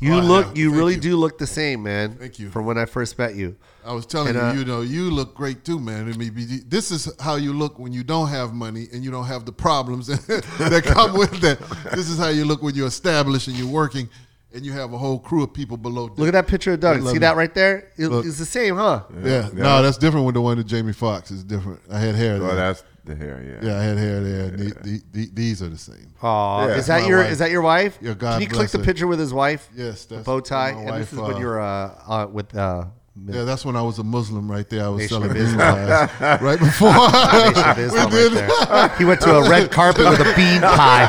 You 0.00 0.14
Oh, 0.14 0.18
I 0.18 0.22
look, 0.22 0.46
have. 0.48 0.58
you 0.58 0.68
Thank 0.70 0.78
really 0.78 0.94
you. 0.94 1.00
do 1.00 1.16
look 1.16 1.38
the 1.38 1.46
same, 1.46 1.82
man. 1.84 2.16
Thank 2.16 2.38
you. 2.38 2.50
From 2.50 2.66
when 2.66 2.76
I 2.76 2.84
first 2.84 3.16
met 3.18 3.36
you. 3.36 3.56
I 3.86 3.92
was 3.92 4.04
telling 4.06 4.30
And, 4.30 4.38
uh, 4.38 4.52
you, 4.52 4.58
you 4.60 4.64
know, 4.64 4.80
you 4.80 5.10
look 5.10 5.34
great 5.34 5.64
too, 5.64 5.78
man. 5.78 6.12
I 6.12 6.16
mean, 6.16 6.32
be- 6.34 6.44
this 6.66 6.90
is 6.90 7.08
how 7.20 7.36
you 7.36 7.52
look 7.52 7.78
when 7.78 7.92
you 7.92 8.02
don't 8.02 8.28
have 8.28 8.52
money 8.52 8.86
and 8.92 9.04
you 9.04 9.10
don't 9.10 9.26
have 9.26 9.44
the 9.46 9.52
problems 9.52 10.06
that 10.26 10.82
come 10.84 11.16
with 11.18 11.40
that. 11.40 11.60
This 11.94 12.08
is 12.10 12.18
how 12.18 12.28
you 12.28 12.44
look 12.44 12.60
when 12.62 12.74
you're 12.74 12.88
established 12.88 13.46
and 13.48 13.56
you're 13.56 13.68
working. 13.68 14.08
and 14.52 14.64
you 14.66 14.72
have 14.72 14.92
a 14.92 14.98
whole 14.98 15.18
crew 15.18 15.42
of 15.44 15.52
people 15.54 15.76
below. 15.76 16.10
Look 16.16 16.28
at 16.28 16.32
that 16.32 16.48
picture 16.48 16.72
of 16.72 16.80
Doug. 16.80 16.96
I 16.96 17.00
love 17.00 17.10
See 17.12 17.16
it. 17.16 17.20
that 17.20 17.36
right 17.36 17.54
there? 17.54 17.90
It- 17.96 18.08
Look. 18.08 18.26
it's 18.26 18.38
the 18.38 18.44
same, 18.44 18.76
huh? 18.76 19.04
Yeah, 19.22 19.48
no, 19.54 19.80
that's 19.82 19.96
different 19.98 20.26
with 20.26 20.34
the 20.34 20.40
one 20.42 20.58
that 20.58 20.66
Jamie 20.66 20.92
Foxx 20.92 21.30
is 21.30 21.44
different. 21.44 21.80
I 21.90 21.98
had 22.00 22.14
hair. 22.16 22.38
Well, 22.40 22.48
there. 22.48 22.56
that's 22.56 22.84
the 23.04 23.14
hair. 23.16 23.42
Yeah. 23.62 23.68
yeah, 23.70 23.78
I 23.78 23.82
had 23.82 23.98
hair 23.98 24.20
there. 24.20 24.44
And 24.46 24.58
the, 24.58 24.74
the, 24.82 25.02
the, 25.12 25.30
these 25.32 25.62
are 25.62 25.68
the 25.68 25.78
same. 25.78 26.12
Oh, 26.22 26.66
Yeah. 26.66 26.74
is 26.76 26.86
that 26.86 27.02
My 27.02 27.08
your 27.08 27.18
wife. 27.20 27.30
is 27.32 27.38
that 27.38 27.50
your 27.50 27.62
wife? 27.62 27.98
Yeah, 28.00 28.14
God 28.14 28.32
Can 28.34 28.40
you 28.42 28.46
click 28.48 28.58
bless 28.58 28.72
the 28.72 28.78
picture 28.80 29.06
with 29.06 29.18
his 29.18 29.32
wife? 29.32 29.68
Yes, 29.74 30.04
the 30.06 30.18
bow 30.18 30.40
tie. 30.40 30.72
my 30.72 30.78
And 30.80 30.88
this 30.88 30.92
wife, 30.92 31.12
is 31.12 31.18
when 31.18 31.34
uh, 31.34 31.38
you're 31.38 31.60
uh, 31.60 31.94
uh, 32.06 32.26
with 32.30 32.54
uh, 32.56 32.84
Yeah, 33.26 33.44
that's 33.44 33.64
when 33.64 33.76
I 33.76 33.82
was 33.82 33.98
a 33.98 34.04
Muslim 34.04 34.50
right 34.50 34.68
there. 34.68 34.84
I 34.84 34.88
was 34.88 35.02
Nation 35.02 35.16
selling 35.16 35.30
of 35.30 35.36
business 35.36 35.62
Islam. 35.62 36.38
right 36.42 36.58
before. 36.58 36.88
Islam 37.84 38.10
we 38.10 38.16
right 38.16 38.30
did. 38.30 38.32
there. 38.32 38.88
He 38.98 39.04
went 39.04 39.20
to 39.22 39.34
a 39.36 39.48
red 39.48 39.70
carpet 39.70 40.04
with 40.08 40.20
a 40.20 40.32
bean 40.34 40.60
pie 40.62 41.08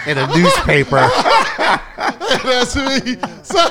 and 0.06 0.18
a 0.18 0.26
newspaper. 0.36 1.08
That's 2.44 2.76
me. 2.76 3.16
So, 3.42 3.58
so- 3.58 3.70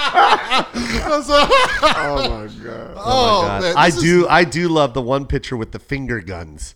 Oh 0.00 2.28
my 2.30 2.46
god. 2.64 2.94
oh, 2.96 2.96
my 2.96 2.98
oh, 3.02 3.42
God. 3.42 3.62
man, 3.62 3.74
I 3.76 3.86
this 3.86 3.96
is- 3.96 4.02
do 4.02 4.28
I 4.28 4.44
do 4.44 4.68
love 4.68 4.94
the 4.94 5.02
one 5.02 5.26
picture 5.26 5.56
with 5.56 5.72
the 5.72 5.78
finger 5.78 6.20
guns. 6.20 6.74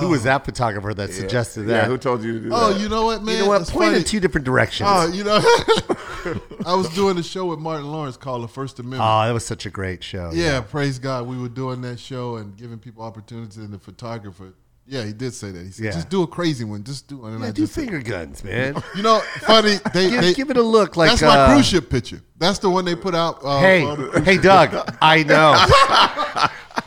Who 0.00 0.08
was 0.08 0.24
that 0.24 0.44
photographer 0.44 0.92
that 0.92 1.14
suggested 1.14 1.62
Yeah, 1.66 1.78
that? 1.78 1.86
who 1.86 1.96
told 1.96 2.22
you 2.22 2.34
to 2.34 2.40
do 2.40 2.50
Oh, 2.52 2.72
that? 2.72 2.76
Oh, 2.76 2.82
you 2.82 2.90
know 2.90 3.06
what, 3.06 3.22
man? 3.24 3.36
you 3.36 3.40
know 3.40 3.48
what? 3.48 3.62
It's 3.62 3.70
Point 3.70 3.86
funny. 3.86 3.96
in 3.98 4.04
two 4.04 4.20
different 4.20 4.44
directions. 4.44 4.86
Oh, 4.92 5.10
you 5.10 5.24
know, 5.24 5.38
I 6.66 6.74
was 6.74 6.90
doing 6.90 7.16
a 7.16 7.22
show 7.22 7.46
with 7.46 7.58
Martin 7.58 7.90
Lawrence 7.90 8.18
called 8.18 8.42
The 8.44 8.48
First 8.48 8.78
Amendment. 8.80 9.02
Oh, 9.02 9.24
that 9.26 9.32
was 9.32 9.46
such 9.46 9.64
a 9.64 9.70
great 9.70 10.04
show. 10.04 10.30
yeah, 10.34 10.60
praise 10.60 10.98
God. 10.98 11.26
We 11.26 11.38
were 11.38 11.48
doing 11.48 11.80
that 11.82 11.98
show 11.98 12.36
and 12.36 12.54
giving 12.54 12.78
people 12.78 13.02
opportunities. 13.02 13.56
And 13.56 13.72
the 13.72 13.78
photographer, 13.78 14.52
yeah, 14.88 15.04
he 15.04 15.12
did 15.12 15.34
say 15.34 15.50
that. 15.50 15.62
He 15.64 15.70
said, 15.70 15.84
Yeah. 15.84 15.90
just 15.92 16.08
do 16.08 16.22
a 16.22 16.26
crazy 16.26 16.64
one. 16.64 16.82
Just 16.82 17.06
do 17.08 17.18
one. 17.18 17.32
And 17.34 17.42
Yeah, 17.42 17.48
I 17.48 17.50
do 17.52 17.62
just 17.62 17.74
finger 17.74 18.00
guns, 18.00 18.42
man. 18.42 18.74
You 18.96 19.02
know, 19.02 19.20
funny. 19.40 19.76
They, 19.92 20.10
give, 20.10 20.20
they 20.22 20.34
give 20.34 20.50
it 20.50 20.56
a 20.56 20.62
look 20.62 20.96
like 20.96 21.10
that's 21.10 21.22
my 21.22 21.36
uh, 21.38 21.52
cruise 21.52 21.66
ship 21.66 21.90
picture. 21.90 22.20
That's 22.38 22.58
the 22.58 22.70
one 22.70 22.84
they 22.84 22.94
put 22.96 23.14
out. 23.14 23.40
Uh, 23.44 23.60
Hey, 23.60 23.84
on 23.84 24.00
the 24.00 24.08
cruise 24.08 24.24
hey. 24.24 24.38
Doug. 24.50 24.74
I 25.02 25.22
know. 25.24 25.52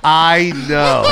I 0.04 0.52
know. 0.68 1.04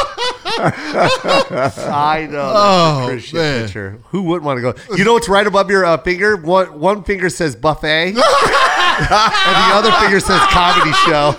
I 0.58 2.28
know. 2.30 2.54
That's 2.54 2.58
Oh, 2.58 3.04
a 3.04 3.08
cruise 3.08 3.24
ship 3.24 3.36
man. 3.36 3.64
picture. 3.66 4.00
Who 4.10 4.24
wouldn't 4.24 4.44
want 4.46 4.58
to 4.58 4.62
go? 4.62 4.74
You 4.96 5.04
know 5.04 5.14
what's 5.14 5.30
right 5.30 5.46
above 5.46 5.70
your 5.70 5.86
uh, 5.86 5.98
finger? 5.98 6.36
One 6.38 6.80
one 6.80 7.04
finger 7.04 7.30
says 7.30 7.56
buffet, 7.56 8.08
and 8.10 8.18
the 8.18 9.72
other 9.74 9.92
finger 10.02 10.20
says 10.20 10.40
comedy 10.50 10.92
show. 11.06 11.36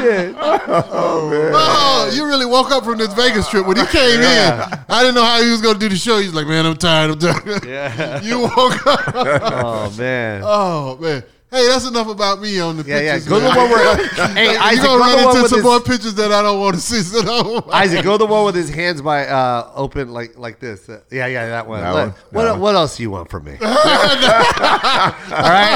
shit. 0.00 0.34
Oh, 0.38 1.28
man, 1.30 1.52
Oh, 1.54 2.10
you 2.14 2.26
really 2.26 2.46
woke 2.46 2.70
up 2.70 2.84
from 2.84 2.98
this 2.98 3.12
Vegas 3.14 3.48
trip 3.48 3.66
when 3.66 3.76
he 3.76 3.86
came 3.86 4.20
Yeah. 4.20 4.66
in. 4.66 4.78
I 4.88 5.00
didn't 5.02 5.14
know 5.14 5.24
how 5.24 5.42
he 5.42 5.50
was 5.50 5.62
going 5.62 5.74
to 5.74 5.80
do 5.80 5.88
the 5.88 5.96
show. 5.96 6.18
He's 6.18 6.34
like, 6.34 6.46
man, 6.46 6.66
I'm 6.66 6.76
tired. 6.76 7.10
I'm 7.12 7.18
tired. 7.18 7.64
Yeah. 7.66 8.20
You 8.28 8.40
woke 8.40 8.86
up. 8.86 9.00
Oh 9.14 9.94
man. 9.96 10.42
Oh 10.44 10.98
man. 11.00 11.22
Hey, 11.50 11.66
that's 11.66 11.88
enough 11.88 12.08
about 12.08 12.42
me 12.42 12.60
on 12.60 12.76
the 12.76 12.84
Yeah, 12.84 13.00
yeah. 13.00 13.14
pictures. 13.14 13.28
Go 13.30 13.38
to 13.38 13.44
the 13.46 13.48
man. 13.48 13.56
one 13.56 13.70
where. 13.70 14.06
hey, 14.34 14.52
you 14.52 14.58
Isaac, 14.58 14.84
gonna 14.84 14.98
go 14.98 15.16
to 15.16 15.16
the 15.16 15.24
run 15.24 15.36
into 15.36 15.48
some 15.48 15.58
his, 15.58 15.64
more 15.64 15.80
pictures 15.80 16.14
that 16.16 16.30
I 16.30 16.42
don't 16.42 16.60
want 16.60 16.74
to 16.74 16.80
see. 16.80 17.00
So 17.00 17.22
don't- 17.22 17.66
Isaac, 17.72 18.04
go 18.04 18.18
the 18.18 18.26
one 18.26 18.44
with 18.44 18.54
his 18.54 18.68
hands 18.68 19.00
by 19.00 19.26
uh, 19.26 19.70
open 19.74 20.12
like 20.12 20.36
like 20.36 20.60
this. 20.60 20.86
Uh, 20.90 21.00
yeah, 21.10 21.26
yeah, 21.26 21.48
that 21.48 21.66
one. 21.66 21.80
That 21.80 21.94
Let- 21.94 22.08
one? 22.08 22.14
What 22.32 22.42
That 22.44 22.50
one. 22.52 22.60
what 22.60 22.74
else 22.74 22.98
do 22.98 23.02
you 23.02 23.10
want 23.10 23.30
from 23.30 23.44
me? 23.44 23.52
All 23.62 23.66
right, 23.70 23.76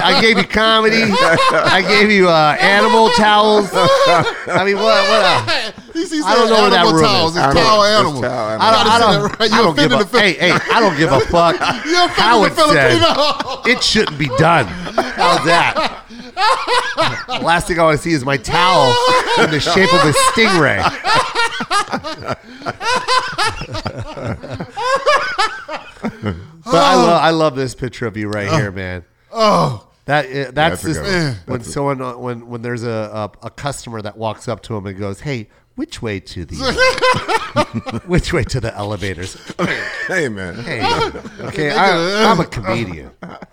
I 0.04 0.18
gave 0.20 0.36
you 0.36 0.44
comedy. 0.44 1.04
I 1.04 1.82
gave 1.86 2.10
you 2.10 2.28
uh, 2.28 2.54
animal 2.60 3.08
towels. 3.10 3.70
I 3.72 4.62
mean, 4.66 4.76
what 4.76 5.08
what? 5.08 5.24
Else? 5.24 5.72
He 5.92 6.06
sees 6.06 6.24
I 6.24 6.34
don't 6.34 6.48
know 6.50 6.62
where 6.62 6.70
that 6.70 6.78
animal 6.80 6.94
room 6.94 7.04
towels. 7.04 7.30
is. 7.32 7.36
It's 7.36 7.44
Animal- 7.46 7.62
towel 7.62 7.82
it's 7.82 7.90
animals. 7.98 8.20
towel 8.22 8.48
I 8.60 8.72
don't, 8.72 8.86
I 8.86 8.98
don't, 8.98 9.22
that 9.22 9.38
right. 9.40 9.52
I 9.52 9.62
don't 9.62 9.76
give 9.76 9.92
a 9.92 10.04
the 10.04 10.18
hey 10.20 10.32
hey 10.34 10.50
I 10.52 10.80
don't 10.80 10.96
give 10.96 11.12
a 11.12 11.20
fuck 11.20 11.54
You 11.86 12.08
how 12.08 12.44
it's 12.44 12.56
offended 12.58 12.76
the 12.76 13.14
said. 13.14 13.42
Filipino. 13.44 13.62
It 13.78 13.82
shouldn't 13.82 14.18
be 14.18 14.26
done. 14.38 14.66
How's 14.66 15.44
that? 15.44 16.04
The 17.28 17.40
last 17.44 17.66
thing 17.68 17.78
I 17.78 17.82
want 17.84 17.96
to 17.98 18.02
see 18.02 18.12
is 18.12 18.24
my 18.24 18.36
towel 18.36 18.88
in 19.44 19.50
the 19.50 19.60
shape 19.60 19.92
of 19.92 20.00
a 20.00 20.12
stingray. 20.32 20.82
but 26.64 26.74
I 26.74 26.94
love 26.94 27.22
I 27.22 27.30
love 27.30 27.56
this 27.56 27.74
picture 27.74 28.06
of 28.06 28.16
you 28.16 28.28
right 28.28 28.48
here, 28.48 28.70
man. 28.70 29.04
Oh, 29.30 29.88
That 30.06 30.26
uh, 30.26 30.50
that's 30.52 30.54
That's 30.54 30.84
a 30.84 30.86
this, 30.88 30.96
good 30.98 31.04
one. 31.06 31.36
when 31.46 31.58
That's 31.60 31.72
someone 31.72 32.02
uh, 32.02 32.16
when 32.16 32.46
when 32.48 32.62
there's 32.62 32.82
a, 32.84 33.30
a 33.42 33.46
a 33.46 33.50
customer 33.50 34.02
that 34.02 34.16
walks 34.16 34.48
up 34.48 34.62
to 34.64 34.76
him 34.76 34.86
and 34.86 34.98
goes, 34.98 35.20
"Hey, 35.20 35.48
which 35.76 36.02
way 36.02 36.20
to 36.20 36.44
the 36.44 38.02
which 38.06 38.32
way 38.32 38.44
to 38.44 38.60
the 38.60 38.74
elevators?" 38.76 39.36
Hey 40.06 40.28
man. 40.28 40.54
Hey, 40.56 40.82
okay, 41.40 41.70
I, 41.70 42.30
I'm 42.30 42.40
a 42.40 42.44
comedian. 42.46 43.10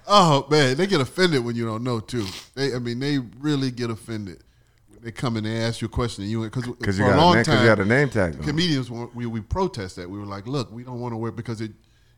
oh 0.08 0.46
man, 0.50 0.78
they 0.78 0.88
get 0.88 1.02
offended 1.02 1.44
when 1.44 1.56
you 1.56 1.66
don't 1.66 1.84
know 1.84 2.00
too. 2.00 2.26
They, 2.56 2.74
I 2.76 2.80
mean, 2.80 3.00
they 3.00 3.20
really 3.20 3.72
get 3.72 3.90
offended 3.90 4.44
when 4.90 5.02
they 5.04 5.12
come 5.12 5.38
in 5.38 5.46
and 5.46 5.64
ask 5.64 5.82
you 5.82 5.86
a 5.88 5.90
question 5.90 6.24
and 6.24 6.32
you 6.32 6.44
because 6.44 6.66
Because 6.68 6.98
for 6.98 7.04
you 7.06 7.14
a 7.14 7.16
long 7.16 7.36
name, 7.36 7.44
time 7.46 7.62
you 7.62 7.68
got 7.70 7.80
a 7.80 7.86
name 7.86 8.10
tag. 8.10 8.36
on. 8.36 8.44
comedians 8.44 8.90
we 8.92 9.26
we 9.26 9.42
protest 9.42 9.96
that. 9.98 10.10
We 10.10 10.20
were 10.20 10.26
like, 10.26 10.48
look, 10.48 10.72
we 10.72 10.84
don't 10.84 11.00
want 11.00 11.14
to 11.14 11.18
wear 11.18 11.32
because 11.32 11.62
it 11.62 11.72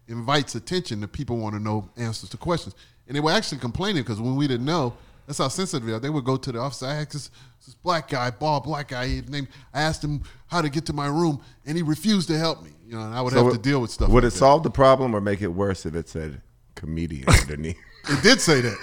invites 0.07 0.55
attention. 0.55 0.99
The 1.01 1.07
people 1.07 1.37
want 1.37 1.55
to 1.55 1.59
know 1.61 1.89
answers 1.97 2.29
to 2.29 2.37
questions, 2.37 2.75
and 3.07 3.15
they 3.15 3.19
were 3.21 3.31
actually 3.31 3.59
complaining 3.59 4.03
because 4.03 4.19
when 4.19 4.35
we 4.35 4.47
didn't 4.47 4.65
know, 4.65 4.93
that's 5.27 5.37
how 5.39 5.47
sensitive 5.47 5.87
they 5.87 5.93
are. 5.93 5.99
They 5.99 6.09
would 6.09 6.25
go 6.25 6.37
to 6.37 6.51
the 6.51 6.59
office. 6.59 6.83
I 6.83 6.95
asked 6.95 7.11
this, 7.13 7.31
this 7.65 7.75
black 7.75 8.09
guy, 8.09 8.31
bald 8.31 8.63
black 8.63 8.89
guy. 8.89 9.07
His 9.07 9.29
name. 9.29 9.47
I 9.73 9.81
asked 9.81 10.03
him 10.03 10.23
how 10.47 10.61
to 10.61 10.69
get 10.69 10.85
to 10.87 10.93
my 10.93 11.07
room, 11.07 11.41
and 11.65 11.77
he 11.77 11.83
refused 11.83 12.27
to 12.29 12.37
help 12.37 12.63
me. 12.63 12.71
You 12.87 12.95
know, 12.97 13.03
and 13.03 13.15
I 13.15 13.21
would 13.21 13.33
So 13.33 13.43
have 13.45 13.53
to 13.53 13.59
deal 13.59 13.79
with 13.81 13.91
stuff. 13.91 14.09
Would 14.09 14.23
like 14.23 14.31
it 14.31 14.33
that. 14.33 14.39
solve 14.39 14.63
the 14.63 14.69
problem 14.71 15.15
or 15.15 15.21
make 15.21 15.41
it 15.41 15.47
worse 15.47 15.85
if 15.85 15.95
it 15.95 16.09
said 16.09 16.41
comedian 16.75 17.27
underneath? 17.41 17.77
It 18.09 18.21
did 18.23 18.41
say 18.41 18.61
that. 18.61 18.77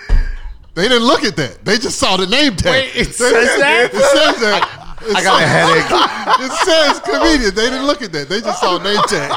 They 0.75 0.89
didn't 0.89 1.07
look 1.07 1.25
at 1.25 1.37
that. 1.37 1.65
They 1.65 1.77
just 1.77 1.99
saw 1.99 2.17
the 2.17 2.27
name 2.27 2.55
tag. 2.57 2.71
Wait, 2.71 2.97
it 2.97 3.07
says 3.15 3.33
that? 3.59 3.91
It 3.93 3.93
says 3.93 4.41
that. 4.41 4.85
It 5.03 5.17
I 5.17 5.23
got 5.23 5.43
a 5.43 5.47
headache. 5.47 6.15
It 6.41 6.53
says 6.65 7.01
comedian. 7.01 7.55
They 7.55 7.69
didn't 7.71 7.87
look 7.87 8.01
at 8.03 8.13
that. 8.13 8.29
They 8.29 8.41
just 8.41 8.61
saw 8.61 8.79
name 8.79 9.01
tag. 9.09 9.33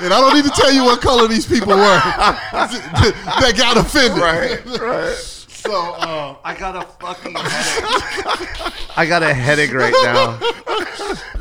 And 0.00 0.12
I 0.12 0.20
don't 0.20 0.34
need 0.34 0.44
to 0.44 0.50
tell 0.50 0.72
you 0.72 0.84
what 0.84 1.00
color 1.00 1.26
these 1.28 1.46
people 1.46 1.68
were 1.74 1.78
that 1.80 3.54
got 3.56 3.76
offended. 3.76 4.18
right, 4.18 4.64
right. 4.80 5.33
So, 5.66 5.94
uh, 5.94 6.36
I 6.44 6.54
got 6.54 6.76
a 6.76 6.82
fucking 7.00 7.34
headache. 7.34 8.72
I 8.96 9.06
got 9.06 9.22
a 9.22 9.32
headache 9.32 9.72
right 9.72 9.94
now. 10.02 10.38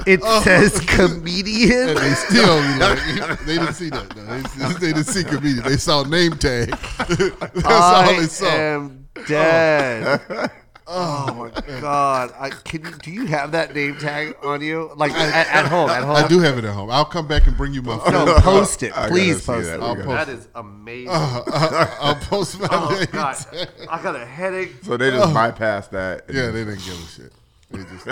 It 0.07 0.23
says 0.43 0.79
comedian. 0.81 1.89
and 1.89 1.97
they 1.97 2.13
still 2.13 2.61
they 3.45 3.57
didn't 3.57 3.73
see 3.73 3.89
that. 3.89 4.15
No, 4.15 4.23
they, 4.69 4.73
they 4.79 4.93
didn't 4.93 5.05
see 5.05 5.23
comedian. 5.23 5.63
They 5.63 5.77
saw 5.77 6.03
name 6.03 6.37
tag. 6.37 6.69
That's 6.97 7.65
all 7.65 7.95
I 7.95 8.15
they 8.19 8.27
saw. 8.27 8.47
am 8.47 9.07
dead. 9.27 10.21
Oh 10.29 10.47
my 10.87 11.51
god! 11.81 12.33
I, 12.39 12.49
can 12.49 12.83
you, 12.83 12.91
do 12.91 13.11
you 13.11 13.25
have 13.27 13.51
that 13.53 13.73
name 13.73 13.97
tag 13.97 14.35
on 14.43 14.61
you, 14.61 14.91
like 14.95 15.11
at, 15.13 15.47
at 15.47 15.65
home? 15.67 15.89
At 15.89 16.03
home, 16.03 16.15
I 16.15 16.27
do 16.27 16.39
have 16.39 16.57
it 16.57 16.65
at 16.65 16.73
home. 16.73 16.89
I'll 16.91 17.05
come 17.05 17.27
back 17.27 17.47
and 17.47 17.55
bring 17.55 17.73
you 17.73 17.81
my 17.81 17.97
phone. 17.99 18.13
No, 18.25 18.35
post 18.39 18.83
it, 18.83 18.91
I 18.97 19.07
please 19.07 19.45
post 19.45 19.67
that. 19.69 19.79
it. 19.79 19.83
I'll 19.83 19.95
post 19.95 20.07
that 20.07 20.29
it. 20.29 20.39
is 20.39 20.47
amazing. 20.55 21.09
I'll 21.13 22.15
post 22.15 22.59
my 22.59 22.67
oh 22.71 22.95
name 22.97 23.07
god, 23.11 23.35
tag. 23.35 23.69
I 23.89 24.01
got 24.03 24.15
a 24.15 24.25
headache. 24.25 24.73
So 24.83 24.97
they 24.97 25.11
just 25.11 25.33
bypassed 25.33 25.91
that. 25.91 26.25
Yeah, 26.29 26.47
they 26.51 26.65
didn't 26.65 26.83
give 26.83 27.03
a 27.03 27.07
shit. 27.07 27.31
Just, 27.73 28.05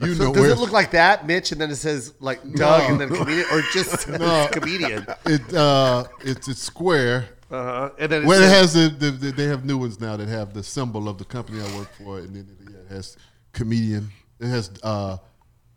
you 0.00 0.14
know 0.14 0.32
Does 0.32 0.48
it 0.52 0.58
look 0.58 0.72
like 0.72 0.92
that, 0.92 1.26
Mitch? 1.26 1.52
And 1.52 1.60
then 1.60 1.70
it 1.70 1.76
says 1.76 2.14
like 2.18 2.40
Doug, 2.54 2.90
and 2.90 2.98
then 2.98 3.08
comedian, 3.10 3.46
or 3.52 3.60
just 3.72 4.08
No. 4.08 4.48
comedian? 4.50 5.06
it. 5.26 5.52
Uh, 5.54 6.04
it's 6.20 6.48
it's 6.48 6.62
square. 6.62 7.28
Uh-huh. 7.50 7.90
And 7.98 8.10
then 8.12 8.22
it 8.22 8.26
Well, 8.26 8.42
it 8.42 8.48
says, 8.48 8.74
has 8.74 8.98
the, 8.98 9.06
the, 9.06 9.10
the 9.12 9.30
they 9.32 9.44
have 9.44 9.64
new 9.64 9.78
ones 9.78 10.00
now 10.00 10.16
that 10.16 10.28
have 10.28 10.52
the 10.54 10.62
symbol 10.62 11.08
of 11.08 11.18
the 11.18 11.24
company 11.24 11.60
I 11.60 11.76
work 11.78 11.88
for, 11.94 12.18
and 12.18 12.34
then 12.34 12.48
it, 12.60 12.70
yeah, 12.72 12.78
it 12.78 12.88
has 12.94 13.16
comedian. 13.52 14.10
It 14.40 14.48
has 14.48 14.70
uh, 14.82 15.16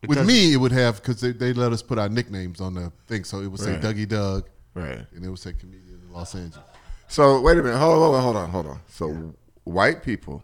with 0.07 0.25
me 0.25 0.53
it 0.53 0.57
would 0.57 0.71
have 0.71 0.95
because 0.97 1.21
they, 1.21 1.31
they 1.31 1.53
let 1.53 1.71
us 1.71 1.81
put 1.81 1.99
our 1.99 2.09
nicknames 2.09 2.59
on 2.61 2.73
the 2.73 2.91
thing, 3.07 3.23
so 3.23 3.41
it 3.41 3.47
would 3.47 3.59
say 3.59 3.73
Right. 3.73 3.81
Dougie 3.81 4.07
Doug, 4.07 4.49
Right. 4.73 5.05
and 5.15 5.23
it 5.25 5.29
would 5.29 5.39
say 5.39 5.53
comedian 5.53 6.01
in 6.07 6.13
Los 6.13 6.33
Angeles. 6.35 6.65
So 7.07 7.41
wait 7.41 7.57
a 7.57 7.63
minute. 7.63 7.77
Hold 7.77 8.15
on, 8.15 8.21
hold 8.23 8.35
on, 8.35 8.49
hold 8.49 8.65
on. 8.67 8.79
So 8.89 9.33
white 9.63 10.03
people 10.03 10.43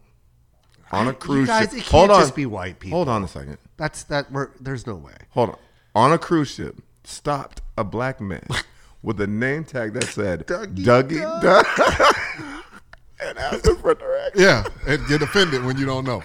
on 0.91 1.07
a 1.07 1.11
You 1.11 1.15
cruise 1.15 1.47
guys, 1.47 1.63
ship. 1.65 1.73
it 1.73 1.76
can't 1.78 1.88
hold 1.88 2.11
on. 2.11 2.21
just 2.21 2.36
be 2.36 2.45
white 2.45 2.80
people. 2.80 2.97
Hold 2.99 3.09
on 3.09 3.23
a 3.23 3.28
second. 3.28 3.57
That's 3.78 4.03
that. 4.05 4.32
We're, 4.32 4.49
there's 4.59 4.86
no 4.88 4.95
way. 4.95 5.13
Hold 5.32 5.49
on. 5.51 5.57
On 5.95 6.11
a 6.13 6.17
cruise 6.17 6.49
ship, 6.51 6.76
stopped 7.03 7.61
a 7.78 7.84
black 7.84 8.19
man 8.21 8.45
with 9.05 9.21
a 9.21 9.27
name 9.27 9.63
tag 9.63 9.93
that 9.93 10.05
said 10.05 10.47
Dougie 10.47 10.83
Dougie 10.83 11.41
Doug. 11.41 11.65
and 13.21 13.37
asked 13.37 13.67
him 13.67 13.77
for 13.77 13.93
directions. 13.93 14.43
Yeah, 14.43 14.65
and 14.87 15.07
get 15.07 15.21
offended 15.21 15.63
when 15.63 15.77
you 15.77 15.85
don't 15.85 16.05
know. 16.05 16.23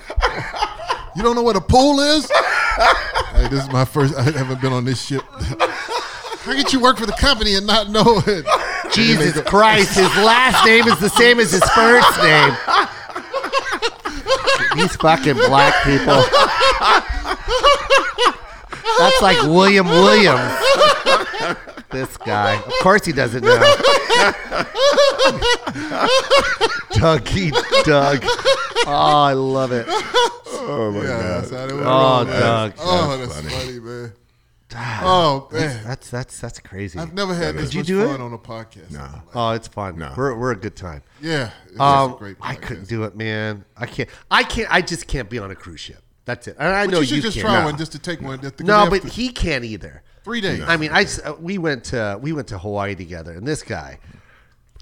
You 1.15 1.23
don't 1.23 1.37
know 1.37 1.43
what 1.43 1.57
a 1.57 1.61
pool 1.61 2.01
is? 2.01 2.31
hey, 2.31 3.49
this 3.49 3.65
is 3.65 3.71
my 3.71 3.85
first. 3.85 4.15
I 4.17 4.23
haven't 4.23 4.61
been 4.61 4.73
on 4.73 4.85
this 4.85 5.05
ship. 5.05 5.23
How 5.31 6.55
could 6.55 6.73
you 6.73 6.81
work 6.81 6.97
for 6.97 7.07
the 7.07 7.13
company 7.13 7.55
and 7.55 7.67
not 7.67 7.91
know 7.91 8.23
it? 8.27 8.47
Jesus 8.93 9.41
Christ, 9.43 9.95
his 9.95 10.09
last 10.17 10.65
name 10.65 10.89
is 10.89 10.99
the 10.99 11.11
same 11.11 11.39
as 11.39 11.53
his 11.53 11.63
first 11.71 12.23
name. 12.23 12.57
These 14.77 14.97
fucking 14.97 15.35
black 15.35 15.85
people. 15.85 16.25
That's 18.99 19.21
like 19.23 19.43
William 19.43 19.87
Williams. 19.89 20.53
This 21.91 22.17
guy. 22.19 22.55
Of 22.57 22.73
course 22.83 23.05
he 23.05 23.13
doesn't 23.13 23.43
know. 23.45 23.59
Dougie 26.93 27.53
Doug. 27.85 28.25
Oh, 28.87 28.93
I 28.93 29.33
love 29.35 29.73
it. 29.73 29.87
Oh 29.89 30.91
my 30.93 31.03
Yeah, 31.03 31.09
god. 31.09 31.45
that's 31.45 31.53
Oh. 31.53 32.25
Doug. 32.25 32.73
Oh, 32.79 33.17
that's 33.19 33.41
funny, 33.41 33.81
man. 33.81 34.13
Oh 35.03 35.49
man, 35.51 35.83
That's 35.85 36.11
that's 36.11 36.39
that's 36.41 36.61
crazy. 36.61 36.97
I've 36.97 37.13
never 37.13 37.35
had 37.35 37.57
this 37.57 37.75
you 37.75 37.81
much 37.81 37.87
do 37.89 38.03
it? 38.03 38.21
on 38.21 38.33
a 38.33 38.39
podcast. 38.39 38.93
No. 38.93 39.09
Oh, 39.35 39.51
it's 39.51 39.67
fun. 39.67 39.99
No. 39.99 40.15
We're 40.17 40.37
we're 40.37 40.53
a 40.53 40.57
good 40.57 40.77
time. 40.77 41.03
Yeah, 41.21 41.51
it's 41.69 41.81
Um, 41.81 42.13
a 42.13 42.17
great. 42.17 42.37
I 42.41 42.55
couldn't 42.55 42.87
do 42.89 43.03
it, 43.03 43.17
man. 43.17 43.65
I 43.77 43.87
can't. 43.87 44.09
I 44.31 44.45
can't. 44.45 44.69
I 44.73 44.81
just 44.81 45.09
can't 45.09 45.29
be 45.29 45.41
on 45.41 45.51
a 45.51 45.57
cruise 45.57 45.81
ship. 45.81 46.01
That's 46.25 46.47
it. 46.47 46.55
And 46.59 46.69
I 46.69 46.85
But 46.87 46.93
know 46.93 47.01
you 47.01 47.07
should 47.07 47.17
you 47.17 47.23
just 47.23 47.35
can't. 47.35 47.47
try 47.49 47.59
No. 47.61 47.65
one 47.67 47.79
just 47.79 47.91
to 47.93 47.99
take 47.99 48.21
one. 48.23 48.41
Just 48.41 48.59
to, 48.59 48.65
No, 48.65 48.89
but 48.89 49.03
to- 49.03 49.09
he 49.09 49.31
can't 49.31 49.65
either. 49.65 50.03
Three 50.25 50.41
days. 50.41 50.63
I 50.67 50.77
mean, 50.77 50.91
I 50.93 51.07
uh, 51.25 51.35
we 51.41 51.59
went 51.59 51.85
to 51.85 52.19
we 52.21 52.33
went 52.33 52.49
to 52.49 52.59
Hawaii 52.59 52.95
together, 52.95 53.33
and 53.33 53.47
this 53.47 53.63
guy, 53.63 53.99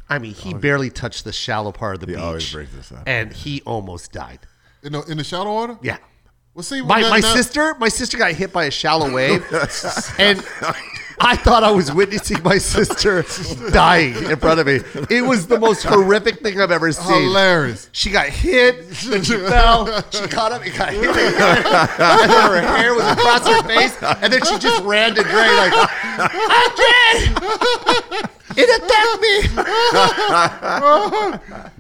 I 0.09 0.19
mean, 0.19 0.35
he 0.35 0.55
barely 0.55 0.91
touched 0.91 1.25
the 1.25 1.33
shallow 1.33 1.73
part 1.73 1.95
of 1.95 2.01
the 2.01 2.07
He 2.07 2.13
beach, 2.15 2.23
always 2.23 2.53
brings 2.53 2.75
this 2.75 2.93
up. 2.93 3.03
and 3.07 3.33
he 3.33 3.63
almost 3.63 4.13
died. 4.13 4.41
in 4.83 4.93
the 4.93 5.03
in 5.05 5.19
the 5.19 5.25
shallow 5.25 5.53
water. 5.53 5.79
Yeah. 5.83 5.99
Well, 6.55 6.63
see, 6.65 6.83
My, 6.83 7.03
my 7.03 7.21
sister, 7.21 7.75
my 7.79 7.89
sister 7.89 8.19
got 8.19 8.33
hit 8.33 8.53
by 8.53 8.65
a 8.65 8.71
shallow 8.73 9.13
wave, 9.15 9.45
and 10.19 10.45
I 11.21 11.37
thought 11.37 11.63
I 11.65 11.71
was 11.71 11.91
witnessing 11.93 12.43
my 12.43 12.59
sister 12.59 13.25
dying 13.71 14.15
in 14.31 14.37
front 14.37 14.61
of 14.61 14.67
me. 14.67 14.81
It 15.11 15.23
was 15.25 15.47
the 15.47 15.59
most 15.59 15.85
horrific 15.85 16.41
thing 16.41 16.61
I've 16.61 16.71
ever 16.71 16.93
seen. 16.93 17.23
hilarious. 17.23 17.89
She 17.93 18.11
got 18.11 18.29
hit, 18.29 18.91
then 19.07 19.23
she 19.23 19.37
fell, 19.37 19.87
she 20.11 20.27
caught 20.29 20.53
up, 20.53 20.63
and 20.65 20.75
got 20.77 20.91
hit 20.91 21.11
again, 21.11 21.65
and 21.67 22.31
then 22.31 22.31
her 22.31 22.61
hair 22.77 22.95
was 22.95 23.05
across 23.05 23.47
her 23.47 23.63
face, 23.65 23.97
and 24.23 24.33
then 24.33 24.43
she 24.45 24.59
just 24.59 24.83
ran 24.85 25.15
to 25.15 25.23
Dre 25.23 25.33
like, 25.33 25.73
Andre, 26.19 28.29
it 28.57 28.83
attacked 28.83 29.21
me. 29.21 29.43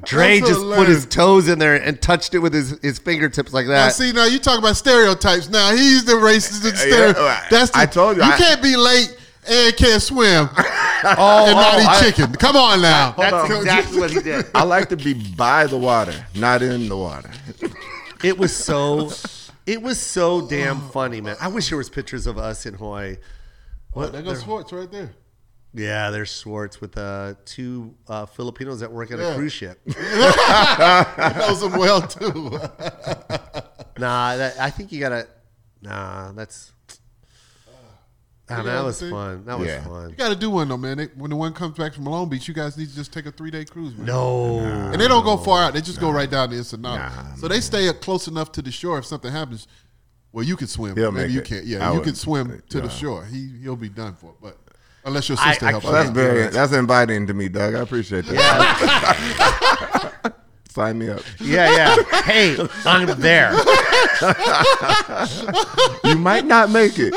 Dre 0.04 0.40
That's 0.40 0.50
just 0.50 0.60
put 0.76 0.88
his 0.88 1.06
toes 1.06 1.48
in 1.48 1.58
there 1.58 1.74
and 1.74 2.00
touched 2.00 2.34
it 2.34 2.38
with 2.38 2.54
his, 2.54 2.78
his 2.82 2.98
fingertips 2.98 3.52
like 3.52 3.66
Now, 3.66 3.86
that. 3.86 3.94
see, 3.94 4.12
now 4.12 4.24
you 4.26 4.38
talk 4.38 4.58
about 4.58 4.76
stereotypes. 4.76 5.48
Now 5.48 5.72
he's 5.74 6.04
the 6.04 6.12
racist 6.14 6.68
and 6.68 6.76
stereo. 6.78 7.24
Yeah, 7.24 7.44
That's 7.50 7.70
the, 7.70 7.78
I 7.78 7.86
told 7.86 8.16
you, 8.16 8.24
You 8.24 8.30
I- 8.30 8.36
can't 8.38 8.62
be 8.62 8.76
late 8.76 9.16
and 9.48 9.76
can't 9.76 10.02
swim 10.02 10.48
oh, 10.52 10.54
and 11.46 11.54
not 11.56 11.74
oh, 11.74 11.80
eat 11.80 11.88
I- 11.88 12.00
chicken. 12.00 12.32
Come 12.34 12.56
on 12.56 12.82
now. 12.82 13.12
That's 13.12 13.48
Come- 13.48 13.60
exactly 13.60 14.00
what 14.00 14.10
he 14.10 14.20
did. 14.20 14.46
I 14.54 14.64
like 14.64 14.88
to 14.90 14.96
be 14.96 15.14
by 15.14 15.66
the 15.66 15.78
water, 15.78 16.14
not 16.34 16.62
in 16.62 16.88
the 16.88 16.96
water. 16.96 17.30
It 18.24 18.36
was 18.36 18.54
so, 18.54 19.10
it 19.66 19.80
was 19.80 20.00
so 20.00 20.46
damn 20.46 20.80
funny, 20.90 21.20
man. 21.20 21.36
I 21.40 21.48
wish 21.48 21.68
there 21.68 21.78
was 21.78 21.88
pictures 21.88 22.26
of 22.26 22.36
us 22.38 22.66
in 22.66 22.74
Hawaii. 22.74 23.16
What? 23.92 24.12
There 24.12 24.22
goes 24.22 24.42
Schwartz 24.42 24.72
right 24.72 24.90
there. 24.90 25.12
Yeah, 25.74 26.10
there's 26.10 26.30
Schwartz 26.40 26.80
with 26.80 26.96
uh, 26.98 27.34
two 27.44 27.94
uh, 28.08 28.26
Filipinos 28.26 28.80
that 28.80 28.90
work 28.90 29.12
on 29.12 29.18
Yeah. 29.18 29.32
a 29.32 29.34
cruise 29.36 29.52
ship. 29.52 29.78
He 29.86 29.92
knows 31.38 31.60
them 31.60 31.72
well 31.78 32.02
too. 32.02 32.58
nah, 33.98 34.36
that, 34.36 34.56
I 34.58 34.70
think 34.70 34.92
you 34.92 35.00
gotta. 35.00 35.28
Nah, 35.82 36.32
that's. 36.32 36.72
That 38.48 38.84
was 38.84 39.02
what 39.02 39.10
fun. 39.10 39.44
That 39.44 39.58
was 39.58 39.68
Yeah. 39.68 39.84
fun. 39.84 40.10
You 40.10 40.16
got 40.16 40.30
to 40.30 40.36
do 40.36 40.50
one 40.50 40.68
though, 40.68 40.76
man. 40.76 40.98
They, 40.98 41.06
when 41.16 41.30
the 41.30 41.36
one 41.36 41.52
comes 41.52 41.76
back 41.76 41.94
from 41.94 42.04
Long 42.04 42.28
Beach, 42.28 42.48
you 42.48 42.54
guys 42.54 42.76
need 42.76 42.88
to 42.88 42.94
just 42.94 43.12
take 43.12 43.26
a 43.26 43.30
three 43.30 43.50
day 43.50 43.64
cruise, 43.64 43.96
man. 43.96 44.06
No, 44.06 44.58
And 44.58 45.00
they 45.00 45.08
don't 45.08 45.24
go 45.24 45.36
far 45.36 45.62
out. 45.64 45.74
They 45.74 45.80
just 45.80 46.00
go 46.00 46.10
right 46.10 46.30
down 46.30 46.50
to 46.50 46.56
Ensenada. 46.56 47.12
Nah, 47.14 47.34
so 47.36 47.48
they 47.48 47.60
stay 47.60 47.88
up 47.88 48.00
close 48.00 48.26
enough 48.28 48.52
to 48.52 48.62
the 48.62 48.70
shore. 48.72 48.98
If 48.98 49.06
something 49.06 49.30
happens, 49.30 49.66
well, 50.32 50.44
you 50.44 50.56
can 50.56 50.66
swim. 50.66 50.96
He'll 50.96 51.12
Maybe 51.12 51.26
make 51.28 51.34
you 51.34 51.40
it. 51.40 51.44
can't. 51.46 51.64
I 51.64 51.68
Yeah, 51.68 51.88
you 51.90 51.94
would- 51.98 52.04
can 52.04 52.14
swim 52.14 52.62
to 52.70 52.80
the 52.80 52.86
yeah. 52.88 52.92
shore. 52.92 53.24
He 53.26 53.50
he'll 53.62 53.76
be 53.76 53.88
done 53.90 54.14
for. 54.14 54.34
But 54.40 54.56
unless 55.04 55.28
your 55.28 55.36
sister 55.38 55.66
I 55.66 55.70
helps. 55.70 55.84
Well, 55.84 55.92
you. 55.94 55.98
that's 55.98 56.10
very 56.10 56.48
that's 56.48 56.72
inviting 56.72 57.26
to 57.26 57.34
me, 57.34 57.48
Doug. 57.48 57.74
I 57.74 57.80
appreciate 57.80 58.24
that. 58.26 60.32
Sign 60.68 60.98
me 60.98 61.08
up. 61.08 61.22
yeah, 61.40 61.74
yeah. 61.76 62.22
Hey, 62.22 62.56
I'm 62.84 63.06
there. 63.20 63.52
You 66.04 66.16
might 66.16 66.44
not 66.44 66.70
make 66.70 66.98
it. 66.98 67.14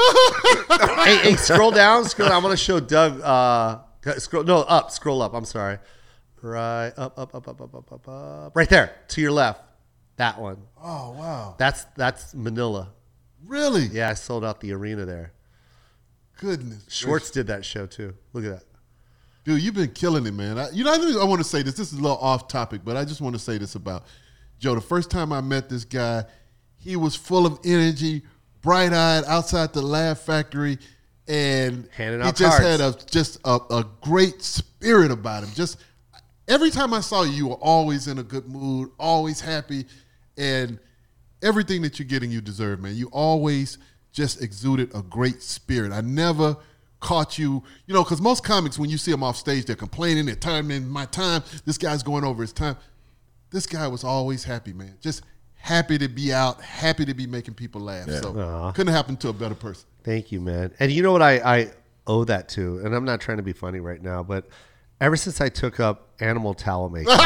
hey, 1.06 1.18
hey, 1.18 1.36
scroll 1.36 1.72
down. 1.72 2.06
Scroll. 2.06 2.30
Down. 2.30 2.42
I 2.42 2.44
want 2.44 2.58
to 2.58 2.64
show 2.64 2.80
Doug. 2.80 3.22
Uh, 3.22 3.80
scroll. 4.18 4.44
No, 4.44 4.60
up. 4.60 4.92
Scroll 4.92 5.22
up. 5.22 5.34
I'm 5.34 5.46
sorry. 5.46 5.80
Right 6.42 6.94
up, 6.98 7.20
up, 7.20 7.36
up, 7.36 7.48
up, 7.48 7.62
up, 7.62 7.76
up, 7.76 7.92
up, 7.92 8.08
up. 8.08 8.56
Right 8.56 8.70
there, 8.70 8.96
to 9.10 9.22
your 9.22 9.32
left. 9.32 9.62
That 10.16 10.40
one. 10.40 10.58
Oh 10.82 11.12
wow! 11.12 11.56
That's 11.58 11.84
that's 11.96 12.34
Manila. 12.34 12.90
Really? 13.46 13.84
Yeah, 13.84 14.10
I 14.10 14.14
sold 14.14 14.44
out 14.46 14.60
the 14.60 14.74
arena 14.74 15.06
there. 15.06 15.34
Goodness. 16.40 16.86
Schwartz 16.88 17.30
did 17.32 17.48
that 17.48 17.64
show 17.66 17.86
too. 17.86 18.16
Look 18.34 18.46
at 18.46 18.52
that. 18.52 18.64
Dude, 19.44 19.62
you've 19.62 19.74
been 19.74 19.92
killing 19.92 20.26
it, 20.28 20.34
man. 20.34 20.60
I, 20.60 20.70
you 20.70 20.84
know, 20.84 20.92
I, 20.92 21.22
I 21.22 21.26
want 21.26 21.40
to 21.42 21.48
say 21.48 21.64
this. 21.64 21.74
This 21.74 21.92
is 21.92 22.00
a 22.00 22.02
little 22.02 22.18
off 22.18 22.48
topic, 22.48 22.82
but 22.84 22.96
I 22.96 23.04
just 23.04 23.22
want 23.22 23.36
to 23.36 23.40
say 23.40 23.58
this 23.58 23.76
about 23.76 24.04
Jo. 24.60 24.76
The 24.76 24.82
first 24.82 25.10
time 25.10 25.34
I 25.34 25.42
met 25.42 25.68
this 25.68 25.84
guy, 25.84 26.26
he 26.78 26.96
was 26.96 27.16
full 27.16 27.46
of 27.46 27.60
energy, 27.64 28.22
bright 28.62 28.94
eyed, 28.94 29.24
outside 29.26 29.74
the 29.74 29.82
Laugh 29.82 30.20
Factory, 30.20 30.78
and 31.28 31.88
Handing 31.96 32.22
he 32.22 32.32
just 32.34 32.60
cards. 32.60 32.66
had 32.66 32.82
a 32.82 32.96
just 33.10 33.40
a, 33.44 33.58
a 33.72 33.86
great 34.02 34.42
spirit 34.44 35.10
about 35.12 35.44
him. 35.44 35.50
Just 35.54 35.80
every 36.48 36.70
time 36.70 36.94
I 36.94 37.00
saw 37.02 37.24
you, 37.24 37.32
you 37.32 37.48
were 37.48 37.56
always 37.56 38.08
in 38.08 38.20
a 38.20 38.24
good 38.24 38.48
mood, 38.48 38.92
always 39.00 39.42
happy, 39.42 39.86
and 40.38 40.80
everything 41.42 41.82
that 41.82 41.98
you're 41.98 42.08
getting, 42.08 42.30
you 42.32 42.42
deserve, 42.42 42.80
man. 42.80 42.96
You 42.96 43.10
always 43.12 43.80
just 44.12 44.42
exuded 44.44 44.94
a 44.94 45.02
great 45.02 45.42
spirit. 45.42 45.92
I 45.92 46.02
never 46.02 46.58
caught 47.02 47.38
you, 47.38 47.62
you 47.86 47.94
know, 47.94 48.04
because 48.04 48.22
most 48.22 48.46
comics, 48.46 48.80
when 48.80 48.90
you 48.90 48.98
see 48.98 49.12
them 49.12 49.24
off 49.24 49.36
stage, 49.36 49.66
they're 49.66 49.76
complaining, 49.76 50.26
they're 50.26 50.36
time 50.36 50.72
in 50.72 50.88
my 50.88 51.06
time. 51.06 51.44
This 51.66 51.78
guy's 51.78 52.04
going 52.04 52.24
over 52.24 52.42
his 52.42 52.54
time. 52.54 52.78
This 53.50 53.68
guy 53.68 53.88
was 53.90 54.06
always 54.06 54.46
happy, 54.46 54.72
man. 54.72 54.98
Just 55.02 55.24
happy 55.56 55.98
to 55.98 56.08
be 56.08 56.32
out, 56.32 56.62
happy 56.62 57.04
to 57.04 57.14
be 57.14 57.28
making 57.28 57.56
people 57.56 57.82
laugh. 57.82 58.10
So 58.10 58.40
Aw. 58.40 58.72
couldn't 58.72 58.94
happen 58.94 59.18
to 59.18 59.30
a 59.30 59.34
better 59.34 59.56
person. 59.56 59.86
Thank 60.04 60.32
you, 60.32 60.40
man. 60.40 60.72
And 60.80 60.92
you 60.92 61.04
know 61.04 61.12
what 61.12 61.22
I, 61.22 61.38
I 61.40 61.72
owe 62.08 62.24
that 62.24 62.48
to? 62.50 62.80
And 62.80 62.96
I'm 62.96 63.06
not 63.06 63.20
trying 63.20 63.38
to 63.38 63.44
be 63.44 63.54
funny 63.54 63.80
right 63.80 64.02
now, 64.02 64.24
but 64.24 64.48
ever 65.02 65.18
since 65.18 65.42
I 65.42 65.50
took 65.50 65.80
up 65.80 66.11
animal 66.22 66.54
towel 66.54 66.90
making. 66.90 67.14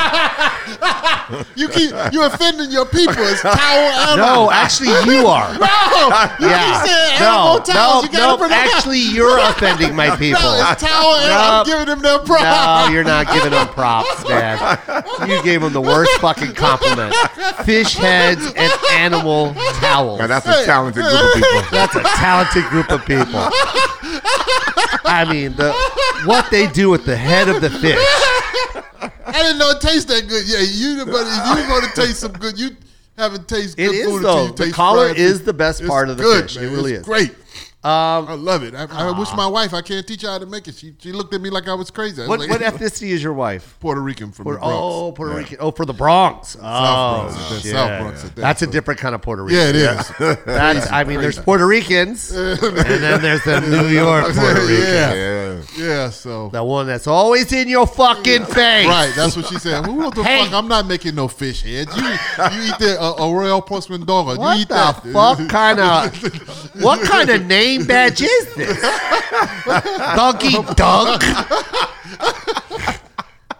You 1.56 1.68
keep 1.70 1.89
you 2.12 2.24
offending 2.24 2.70
your 2.70 2.86
people. 2.86 3.16
It's 3.18 3.41
towel 3.41 3.56
animal. 3.56 4.18
no, 4.46 4.52
actually, 4.52 4.89
you 5.12 5.26
are. 5.28 5.52
no, 5.58 5.66
you 6.39 6.48
Yeah. 6.48 6.82
keep 6.84 6.89
saying 6.91 7.20
No, 7.20 7.26
animal 7.26 7.60
towels. 7.62 8.04
no, 8.06 8.10
you 8.12 8.18
gotta 8.18 8.48
no. 8.48 8.56
Actually, 8.56 9.00
you're 9.00 9.39
offending 9.39 9.96
my 9.96 10.16
people. 10.18 10.41
No, 10.46 10.72
it's 10.72 10.82
towel 10.82 11.16
animal. 11.16 11.41
I'm 11.41 11.66
giving 11.66 11.86
them 11.88 12.02
their 12.02 12.20
props. 12.20 12.88
No, 12.88 12.93
you're 12.93 13.04
not 13.04 13.28
giving 13.34 13.50
them 13.52 13.68
props, 13.70 14.28
man. 14.30 14.80
You 15.28 15.41
gave 15.43 15.62
them 15.62 15.74
the 15.74 15.82
worst 15.82 16.12
fucking 16.22 16.54
compliment. 16.54 17.16
Fish 17.64 17.96
heads 17.96 18.46
and 18.56 18.72
animal 18.91 19.56
towels. 19.80 20.20
Now, 20.20 20.28
that's 20.28 20.46
a 20.46 20.64
talented 20.66 21.04
group 21.06 21.24
of 21.24 21.34
people. 21.41 21.62
That's 21.72 21.96
a 21.96 22.04
talented 22.04 22.66
group 22.66 22.91
of 22.91 23.04
people. 23.06 23.50
I 25.08 25.26
mean, 25.30 25.54
the 25.56 25.74
what 26.26 26.52
they 26.52 26.68
do 26.68 26.89
with 26.91 27.06
the 27.06 27.18
head 27.18 27.50
of 27.50 27.62
the 27.62 27.70
fish. 27.72 27.98
I 29.02 29.32
didn't 29.44 29.58
know 29.60 29.72
it 29.72 29.82
tastes 29.82 30.06
that 30.06 30.28
good. 30.28 30.48
Yeah, 30.48 30.60
you 30.62 31.06
but 31.06 31.26
if 31.28 31.66
you 31.68 31.70
want 31.74 31.86
to 31.94 32.02
taste 32.02 32.20
some 32.22 32.32
good, 32.34 32.58
you 32.60 32.70
haven't 33.18 33.48
tasted 33.48 33.80
It 33.82 33.88
good 33.88 33.96
is, 33.96 34.06
food 34.06 34.24
though. 34.24 34.46
until 34.46 34.46
you 34.48 34.52
The 34.56 34.64
taste 34.66 34.76
collar 34.76 35.08
fried 35.08 35.18
is 35.20 35.38
food. 35.38 35.46
the 35.46 35.54
best 35.54 35.82
It's 35.82 35.90
part 35.90 36.10
of 36.10 36.18
the 36.18 36.24
good, 36.24 36.44
fish. 36.44 36.56
Man. 36.56 36.66
It 36.66 36.70
really 36.70 36.92
it's 36.94 37.00
is. 37.02 37.06
great. 37.06 37.36
Um, 37.86 38.28
I 38.28 38.34
love 38.34 38.64
it. 38.64 38.74
I, 38.74 38.86
I 38.90 39.12
wish 39.20 39.32
my 39.36 39.46
wife. 39.46 39.72
I 39.74 39.82
can't 39.84 40.08
teach 40.08 40.24
her 40.24 40.30
how 40.30 40.40
to 40.40 40.48
make 40.48 40.68
it. 40.68 40.74
She 40.74 40.96
she 40.98 41.12
looked 41.12 41.36
at 41.36 41.42
me 41.42 41.52
like 41.52 41.68
I 41.68 41.76
was 41.76 41.92
crazy. 41.92 42.24
I 42.24 42.26
was 42.26 42.30
what 42.30 42.40
like, 42.40 42.50
what 42.50 42.62
ethnicity 42.74 43.10
is 43.10 43.22
your 43.22 43.34
wife? 43.34 43.78
Puerto 43.80 44.02
Rican 44.02 44.32
from 44.32 44.46
Puerto, 44.46 44.60
the 44.60 44.66
Bronx. 44.66 44.82
oh, 44.84 45.12
Puerto 45.12 45.36
Rican. 45.36 45.58
Oh, 45.60 45.70
for 45.70 45.86
the 45.86 45.94
Bronx. 45.94 46.56
Oh, 46.60 46.62
Bronx. 46.62 47.36
It's 47.36 47.50
that 47.50 47.62
shit. 47.62 47.72
South 47.74 48.02
Bronx 48.02 48.24
at 48.26 48.36
that, 48.36 48.42
That's 48.42 48.62
a 48.64 48.68
different 48.68 49.00
kind 49.00 49.14
of 49.14 49.22
Puerto 49.22 49.44
Rican. 49.44 49.60
Yeah, 49.62 49.70
it 49.70 49.76
is. 49.76 50.12
That's, 50.46 50.92
I 50.92 51.04
mean, 51.04 51.22
there's 51.22 51.38
Puerto 51.38 51.68
Ricans, 51.68 52.32
and 52.36 52.58
then 52.60 53.22
there's 53.22 53.44
the 53.44 53.60
New 53.62 53.88
York 53.90 54.26
Puerto 54.34 54.62
Rican. 54.62 54.84
yeah. 54.84 55.14
Yeah. 55.14 55.62
yeah. 55.78 56.10
So 56.10 56.50
The 56.50 56.64
one 56.64 56.88
that's 56.88 57.06
always 57.08 57.52
in 57.54 57.68
your 57.70 57.86
fucking 57.86 58.46
face. 58.46 58.88
right, 58.88 59.14
that's 59.16 59.36
what 59.38 59.46
she 59.46 59.60
said. 59.60 59.86
Well, 59.86 59.96
what 59.98 60.16
the 60.16 60.24
Hey. 60.24 60.44
fuck? 60.44 60.54
I'm 60.54 60.68
not 60.68 60.88
making 60.88 61.14
no 61.16 61.28
fish 61.28 61.62
heads. 61.62 61.96
You 61.96 62.04
you 62.04 62.64
eat 62.72 62.80
the 62.80 62.98
uh, 63.00 63.24
a 63.26 63.32
Royal 63.34 63.62
Postman 63.62 64.06
dog. 64.06 64.26
What 64.40 64.56
you 64.56 64.62
eat 64.64 64.70
the 64.70 64.74
that. 64.74 65.04
fuck 65.14 65.48
kind 65.50 65.80
of 65.80 66.82
what 66.82 67.02
kind 67.04 67.30
of 67.30 67.46
name 67.46 67.74
badge 67.84 68.21
is 68.21 68.53
this? 68.55 68.82
Donkey 70.15 70.53
Dunk. 70.76 71.21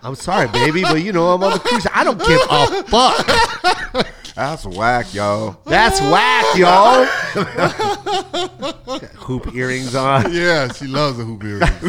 I'm 0.04 0.16
sorry, 0.16 0.48
baby, 0.50 0.84
but 0.84 1.02
you 1.04 1.12
know 1.12 1.32
I'm 1.34 1.44
on 1.44 1.54
the 1.54 1.60
cruise. 1.60 1.88
I 1.94 2.04
don't 2.04 2.20
give 2.20 2.40
a 2.50 2.84
fuck. 2.84 4.08
That's 4.36 4.66
whack, 4.66 5.14
yo. 5.14 5.58
That's 5.66 6.00
whack, 6.02 6.46
yo. 6.58 7.08
Got 7.36 9.04
Hoop 9.16 9.56
earrings 9.56 9.96
on. 9.96 10.32
Yeah, 10.34 10.72
she 10.74 10.86
loves 10.88 11.18
the 11.18 11.24
hoop 11.24 11.44
earrings. 11.44 11.82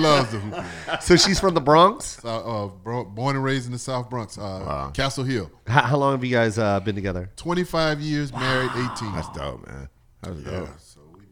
loves 0.00 0.30
the 0.30 0.38
hoop 0.38 0.54
earrings. 0.54 1.04
So 1.04 1.16
she's 1.16 1.38
from 1.40 1.54
the 1.54 1.60
Bronx. 1.60 2.24
Uh, 2.24 2.38
uh, 2.64 2.68
bro- 2.68 3.04
born 3.04 3.36
and 3.36 3.44
raised 3.44 3.66
in 3.66 3.72
the 3.72 3.78
South 3.78 4.08
Bronx, 4.08 4.38
uh, 4.38 4.90
Castle 4.94 5.24
Hill. 5.24 5.50
How, 5.66 5.82
how 5.82 5.96
long 5.98 6.12
have 6.12 6.24
you 6.24 6.34
guys 6.34 6.56
uh, 6.58 6.78
been 6.80 6.94
together? 6.94 7.30
25 7.36 8.00
years, 8.00 8.32
married 8.32 8.70
18. 8.70 9.12
That's 9.12 9.28
dope, 9.30 9.66
man. 9.66 9.88
That's 10.22 10.40
dope. 10.40 10.68
Yeah, 10.68 10.76
so 10.78 10.87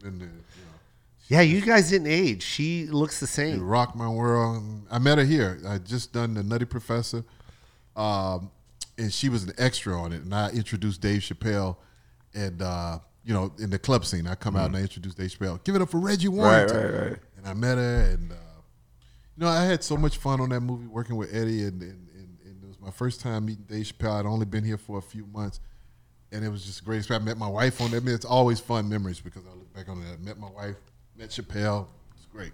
been 0.09 0.19
there. 0.19 0.29
you 0.29 1.37
Yeah, 1.37 1.41
you 1.41 1.61
guys 1.61 1.89
didn't 1.89 2.07
age. 2.07 2.43
She 2.43 2.85
looks 2.85 3.19
the 3.19 3.27
same. 3.27 3.61
Rock 3.61 3.95
my 3.95 4.09
world. 4.09 4.63
I 4.89 4.99
met 4.99 5.17
her 5.17 5.25
here. 5.25 5.59
I 5.67 5.77
just 5.77 6.13
done 6.13 6.33
the 6.33 6.43
Nutty 6.43 6.65
Professor, 6.65 7.23
um, 7.95 8.51
and 8.97 9.13
she 9.13 9.29
was 9.29 9.43
an 9.43 9.53
extra 9.57 9.99
on 9.99 10.13
it. 10.13 10.21
And 10.21 10.33
I 10.33 10.49
introduced 10.51 11.01
Dave 11.01 11.21
Chappelle, 11.21 11.77
and 12.33 12.61
uh, 12.61 12.99
you 13.25 13.33
know, 13.33 13.53
in 13.59 13.69
the 13.69 13.79
club 13.79 14.05
scene, 14.05 14.27
I 14.27 14.35
come 14.35 14.55
out 14.55 14.67
and 14.67 14.77
I 14.77 14.81
introduce 14.81 15.15
Dave 15.15 15.31
Chappelle. 15.31 15.61
Give 15.63 15.75
it 15.75 15.81
up 15.81 15.89
for 15.89 15.99
Reggie 15.99 16.29
Warrington. 16.29 16.77
right, 16.77 17.09
right. 17.09 17.19
And 17.35 17.45
I 17.45 17.53
met 17.53 17.77
her, 17.77 18.11
and 18.13 18.31
uh, 18.31 18.35
you 19.35 19.43
know, 19.43 19.49
I 19.49 19.65
had 19.65 19.83
so 19.83 19.97
much 19.97 20.17
fun 20.17 20.39
on 20.39 20.49
that 20.49 20.61
movie 20.61 20.87
working 20.87 21.17
with 21.17 21.33
Eddie, 21.35 21.63
and, 21.63 21.81
and, 21.81 22.09
and, 22.15 22.37
and 22.45 22.63
it 22.63 22.67
was 22.67 22.79
my 22.79 22.91
first 22.91 23.19
time 23.19 23.45
meeting 23.45 23.65
Dave 23.67 23.85
Chappelle. 23.85 24.19
I'd 24.19 24.25
only 24.25 24.45
been 24.45 24.63
here 24.63 24.77
for 24.77 24.97
a 24.97 25.01
few 25.01 25.25
months, 25.25 25.59
and 26.31 26.45
it 26.45 26.49
was 26.49 26.63
just 26.63 26.81
a 26.81 26.83
great 26.85 26.99
experience. 26.99 27.21
I 27.21 27.25
met 27.25 27.37
my 27.37 27.49
wife 27.49 27.81
on 27.81 27.91
that. 27.91 27.97
I 27.97 27.99
mean, 27.99 28.15
it's 28.15 28.25
always 28.25 28.61
fun 28.61 28.87
memories 28.87 29.19
because 29.19 29.43
I 29.45 29.56
back 29.77 29.89
on 29.89 30.01
it. 30.01 30.05
I 30.11 30.25
met 30.25 30.39
my 30.39 30.49
wife, 30.49 30.75
met 31.15 31.29
Chappelle. 31.29 31.85
It's 32.15 32.25
great. 32.25 32.51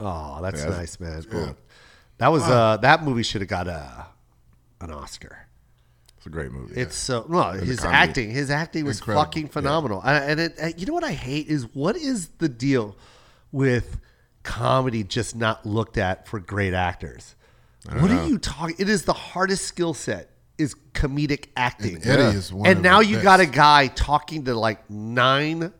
Oh, 0.00 0.40
that's 0.40 0.62
Yeah, 0.64 0.70
nice, 0.70 0.98
man. 0.98 1.22
That 2.18 2.28
was 2.28 2.42
uh 2.42 2.78
that 2.78 3.02
movie 3.02 3.22
should 3.22 3.42
have 3.42 3.48
got 3.48 3.68
a 3.68 4.06
an 4.80 4.90
Oscar. 4.90 5.46
It's 6.16 6.26
a 6.26 6.30
great 6.30 6.52
movie. 6.52 6.80
It's 6.80 6.96
so 6.96 7.26
well 7.28 7.52
his 7.52 7.84
acting. 7.84 8.30
His 8.30 8.50
acting 8.50 8.86
was 8.86 8.98
Incredible. 8.98 9.24
fucking 9.24 9.48
phenomenal. 9.48 10.00
And, 10.02 10.40
and 10.40 10.52
it, 10.58 10.78
you 10.78 10.86
know 10.86 10.94
what 10.94 11.04
I 11.04 11.12
hate 11.12 11.48
is 11.48 11.64
what 11.74 11.96
is 11.96 12.28
the 12.38 12.48
deal 12.48 12.96
with 13.52 14.00
comedy 14.42 15.04
just 15.04 15.36
not 15.36 15.66
looked 15.66 15.98
at 15.98 16.26
for 16.26 16.40
great 16.40 16.72
actors? 16.72 17.34
What 17.92 18.10
are 18.10 18.26
you 18.26 18.38
talking? 18.38 18.76
It 18.78 18.88
is 18.88 19.02
the 19.02 19.12
hardest 19.12 19.66
skill 19.66 19.92
set 19.92 20.30
is 20.56 20.74
comedic 20.94 21.48
acting. 21.56 21.96
And 21.96 22.06
Eddie 22.06 22.38
is 22.38 22.50
one 22.50 22.66
and 22.68 22.78
of 22.78 22.82
now 22.82 23.00
the 23.00 23.06
you 23.06 23.16
best. 23.16 23.24
got 23.24 23.40
a 23.40 23.46
guy 23.46 23.88
talking 23.88 24.44
to 24.46 24.54
like 24.54 24.88
nine 24.88 25.70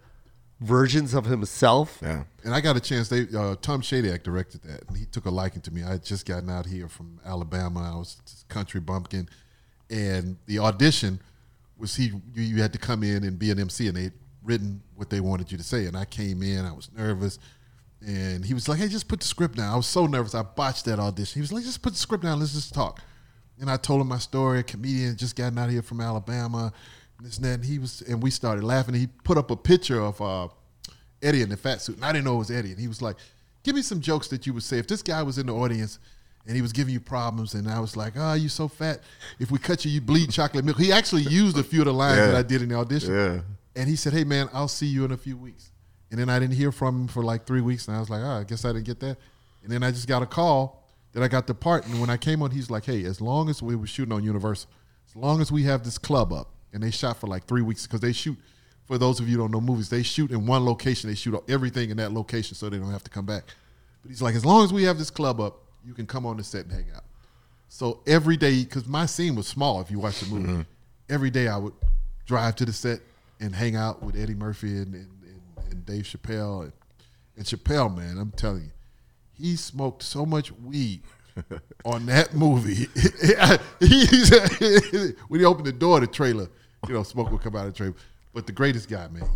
versions 0.60 1.14
of 1.14 1.24
himself. 1.26 1.98
yeah. 2.02 2.24
And 2.44 2.54
I 2.54 2.60
got 2.60 2.76
a 2.76 2.80
chance. 2.80 3.08
They 3.08 3.22
uh, 3.36 3.56
Tom 3.60 3.82
Shadyac 3.82 4.22
directed 4.22 4.62
that, 4.62 4.86
and 4.88 4.96
he 4.96 5.06
took 5.06 5.26
a 5.26 5.30
liking 5.30 5.62
to 5.62 5.70
me. 5.70 5.82
I 5.82 5.92
had 5.92 6.04
just 6.04 6.26
gotten 6.26 6.50
out 6.50 6.66
here 6.66 6.88
from 6.88 7.20
Alabama. 7.24 7.92
I 7.94 7.98
was 7.98 8.20
just 8.26 8.48
country 8.48 8.80
bumpkin, 8.80 9.28
and 9.90 10.36
the 10.46 10.58
audition 10.58 11.20
was 11.78 11.96
he. 11.96 12.06
You, 12.34 12.42
you 12.42 12.62
had 12.62 12.72
to 12.72 12.78
come 12.78 13.02
in 13.02 13.24
and 13.24 13.38
be 13.38 13.50
an 13.50 13.58
MC, 13.58 13.88
and 13.88 13.96
they'd 13.96 14.12
written 14.42 14.82
what 14.94 15.10
they 15.10 15.20
wanted 15.20 15.50
you 15.50 15.58
to 15.58 15.64
say. 15.64 15.86
And 15.86 15.96
I 15.96 16.04
came 16.04 16.42
in. 16.42 16.64
I 16.64 16.72
was 16.72 16.90
nervous, 16.96 17.38
and 18.06 18.44
he 18.44 18.54
was 18.54 18.68
like, 18.68 18.78
"Hey, 18.78 18.88
just 18.88 19.08
put 19.08 19.20
the 19.20 19.26
script 19.26 19.56
down." 19.56 19.72
I 19.72 19.76
was 19.76 19.86
so 19.86 20.06
nervous. 20.06 20.34
I 20.34 20.42
botched 20.42 20.84
that 20.84 20.98
audition. 20.98 21.34
He 21.34 21.40
was 21.40 21.52
like, 21.52 21.64
"Just 21.64 21.82
put 21.82 21.94
the 21.94 21.98
script 21.98 22.24
down. 22.24 22.40
Let's 22.40 22.52
just 22.52 22.74
talk." 22.74 23.00
And 23.60 23.70
I 23.70 23.76
told 23.76 24.00
him 24.00 24.08
my 24.08 24.18
story. 24.18 24.60
A 24.60 24.62
comedian 24.62 25.16
just 25.16 25.36
gotten 25.36 25.58
out 25.58 25.70
here 25.70 25.82
from 25.82 26.00
Alabama, 26.00 26.64
and 26.66 26.72
this 27.20 27.36
and 27.36 27.44
that. 27.46 27.54
And 27.54 27.64
he 27.64 27.78
was, 27.78 28.02
and 28.02 28.22
we 28.22 28.30
started 28.30 28.64
laughing. 28.64 28.94
And 28.94 29.00
he 29.02 29.06
put 29.24 29.38
up 29.38 29.50
a 29.50 29.56
picture 29.56 30.00
of. 30.00 30.20
Uh, 30.20 30.48
Eddie 31.22 31.40
in 31.40 31.48
the 31.48 31.56
fat 31.56 31.80
suit, 31.80 31.96
and 31.96 32.04
I 32.04 32.12
didn't 32.12 32.26
know 32.26 32.34
it 32.34 32.38
was 32.40 32.50
Eddie. 32.50 32.72
And 32.72 32.78
he 32.78 32.86
was 32.86 33.00
like, 33.00 33.16
"Give 33.62 33.74
me 33.74 33.80
some 33.80 33.98
jokes 34.02 34.28
that 34.28 34.46
you 34.46 34.52
would 34.52 34.62
say 34.62 34.76
if 34.78 34.86
this 34.86 35.00
guy 35.00 35.22
was 35.22 35.38
in 35.38 35.46
the 35.46 35.54
audience 35.54 35.98
and 36.46 36.54
he 36.54 36.60
was 36.60 36.70
giving 36.70 36.92
you 36.92 37.00
problems." 37.00 37.54
And 37.54 37.66
I 37.66 37.80
was 37.80 37.96
like, 37.96 38.12
"Oh, 38.14 38.34
you're 38.34 38.50
so 38.50 38.68
fat. 38.68 39.00
If 39.38 39.50
we 39.50 39.58
cut 39.58 39.86
you, 39.86 39.90
you 39.90 40.02
bleed 40.02 40.30
chocolate 40.30 40.66
milk." 40.66 40.76
He 40.76 40.92
actually 40.92 41.22
used 41.22 41.56
a 41.56 41.62
few 41.62 41.80
of 41.80 41.86
the 41.86 41.94
lines 41.94 42.18
Yeah. 42.18 42.26
that 42.26 42.36
I 42.36 42.42
did 42.42 42.60
in 42.60 42.68
the 42.68 42.74
audition. 42.74 43.14
Yeah. 43.14 43.40
And 43.74 43.88
he 43.88 43.96
said, 43.96 44.12
"Hey, 44.12 44.24
man, 44.24 44.50
I'll 44.52 44.68
see 44.68 44.84
you 44.86 45.06
in 45.06 45.12
a 45.12 45.16
few 45.16 45.38
weeks." 45.38 45.70
And 46.10 46.20
then 46.20 46.28
I 46.28 46.38
didn't 46.38 46.56
hear 46.56 46.70
from 46.72 47.02
him 47.02 47.08
for 47.08 47.22
like 47.24 47.46
three 47.46 47.62
weeks, 47.62 47.88
and 47.88 47.96
I 47.96 48.00
was 48.00 48.10
like, 48.10 48.20
"Oh, 48.22 48.40
I 48.40 48.44
guess 48.44 48.66
I 48.66 48.74
didn't 48.74 48.84
get 48.84 49.00
that." 49.00 49.16
And 49.62 49.72
then 49.72 49.82
I 49.82 49.92
just 49.92 50.06
got 50.06 50.22
a 50.22 50.26
call 50.26 50.86
that 51.12 51.22
I 51.22 51.28
got 51.28 51.46
the 51.46 51.54
part, 51.54 51.86
and 51.86 52.02
when 52.02 52.10
I 52.10 52.18
came 52.18 52.42
on, 52.42 52.50
he's 52.50 52.68
like, 52.68 52.84
"Hey, 52.84 53.04
as 53.06 53.22
long 53.22 53.48
as 53.48 53.62
we 53.62 53.76
were 53.76 53.86
shooting 53.86 54.12
on 54.12 54.22
Universal, 54.22 54.68
as 55.08 55.16
long 55.16 55.40
as 55.40 55.50
we 55.50 55.62
have 55.62 55.84
this 55.84 55.96
club 55.96 56.34
up," 56.34 56.50
and 56.74 56.82
they 56.82 56.90
shot 56.90 57.18
for 57.18 57.26
like 57.28 57.46
three 57.46 57.62
weeks 57.62 57.86
because 57.86 58.00
they 58.00 58.12
shoot. 58.12 58.36
For 58.86 58.98
those 58.98 59.18
of 59.18 59.26
you 59.26 59.36
who 59.36 59.42
don't 59.42 59.52
know 59.52 59.62
movies, 59.62 59.88
they 59.88 60.02
shoot 60.02 60.30
in 60.30 60.44
one 60.44 60.66
location. 60.66 61.08
They 61.08 61.16
shoot 61.16 61.42
everything 61.48 61.88
in 61.88 61.96
that 61.96 62.12
location, 62.12 62.54
so 62.54 62.68
they 62.68 62.76
don't 62.76 62.90
have 62.90 63.04
to 63.04 63.10
come 63.10 63.24
back. 63.24 63.44
But 64.02 64.10
he's 64.10 64.20
like, 64.20 64.34
as 64.34 64.44
long 64.44 64.62
as 64.62 64.74
we 64.74 64.82
have 64.82 64.98
this 64.98 65.08
club 65.08 65.40
up, 65.40 65.62
you 65.86 65.94
can 65.94 66.06
come 66.06 66.26
on 66.26 66.36
the 66.36 66.44
set 66.44 66.66
and 66.66 66.72
hang 66.72 66.86
out. 66.94 67.04
So 67.68 68.00
every 68.06 68.36
day, 68.36 68.62
because 68.62 68.86
my 68.86 69.06
scene 69.06 69.36
was 69.36 69.46
small, 69.46 69.80
if 69.80 69.90
you 69.90 69.98
watch 69.98 70.20
the 70.20 70.26
movie, 70.26 70.48
mm-hmm. 70.48 70.62
every 71.08 71.30
day 71.30 71.48
I 71.48 71.56
would 71.56 71.72
drive 72.26 72.56
to 72.56 72.66
the 72.66 72.72
set 72.72 73.00
and 73.40 73.54
hang 73.54 73.74
out 73.76 74.02
with 74.02 74.16
Eddie 74.16 74.34
Murphy 74.34 74.76
and, 74.76 74.94
and, 74.94 75.08
and, 75.22 75.72
and 75.72 75.86
Dave 75.86 76.04
Chappelle. 76.04 76.64
And, 76.64 76.72
and 77.36 77.46
Chappelle, 77.46 77.96
man, 77.96 78.18
I'm 78.18 78.32
telling 78.32 78.64
you, 78.64 78.70
he 79.32 79.56
smoked 79.56 80.02
so 80.02 80.26
much 80.26 80.52
weed 80.52 81.02
on 81.84 82.06
that 82.06 82.34
movie. 82.34 82.88
He- 83.80 84.06
when 85.28 85.40
he 85.40 85.46
opened 85.46 85.66
the 85.66 85.72
door, 85.72 86.00
the 86.00 86.06
trailer, 86.06 86.48
you 86.88 86.94
know, 86.94 87.02
smoke 87.02 87.30
would 87.30 87.40
come 87.40 87.56
out 87.56 87.66
of 87.66 87.72
the 87.72 87.76
trailer. 87.76 87.94
But 88.32 88.46
the 88.46 88.52
greatest 88.52 88.88
guy, 88.88 89.06
man, 89.08 89.28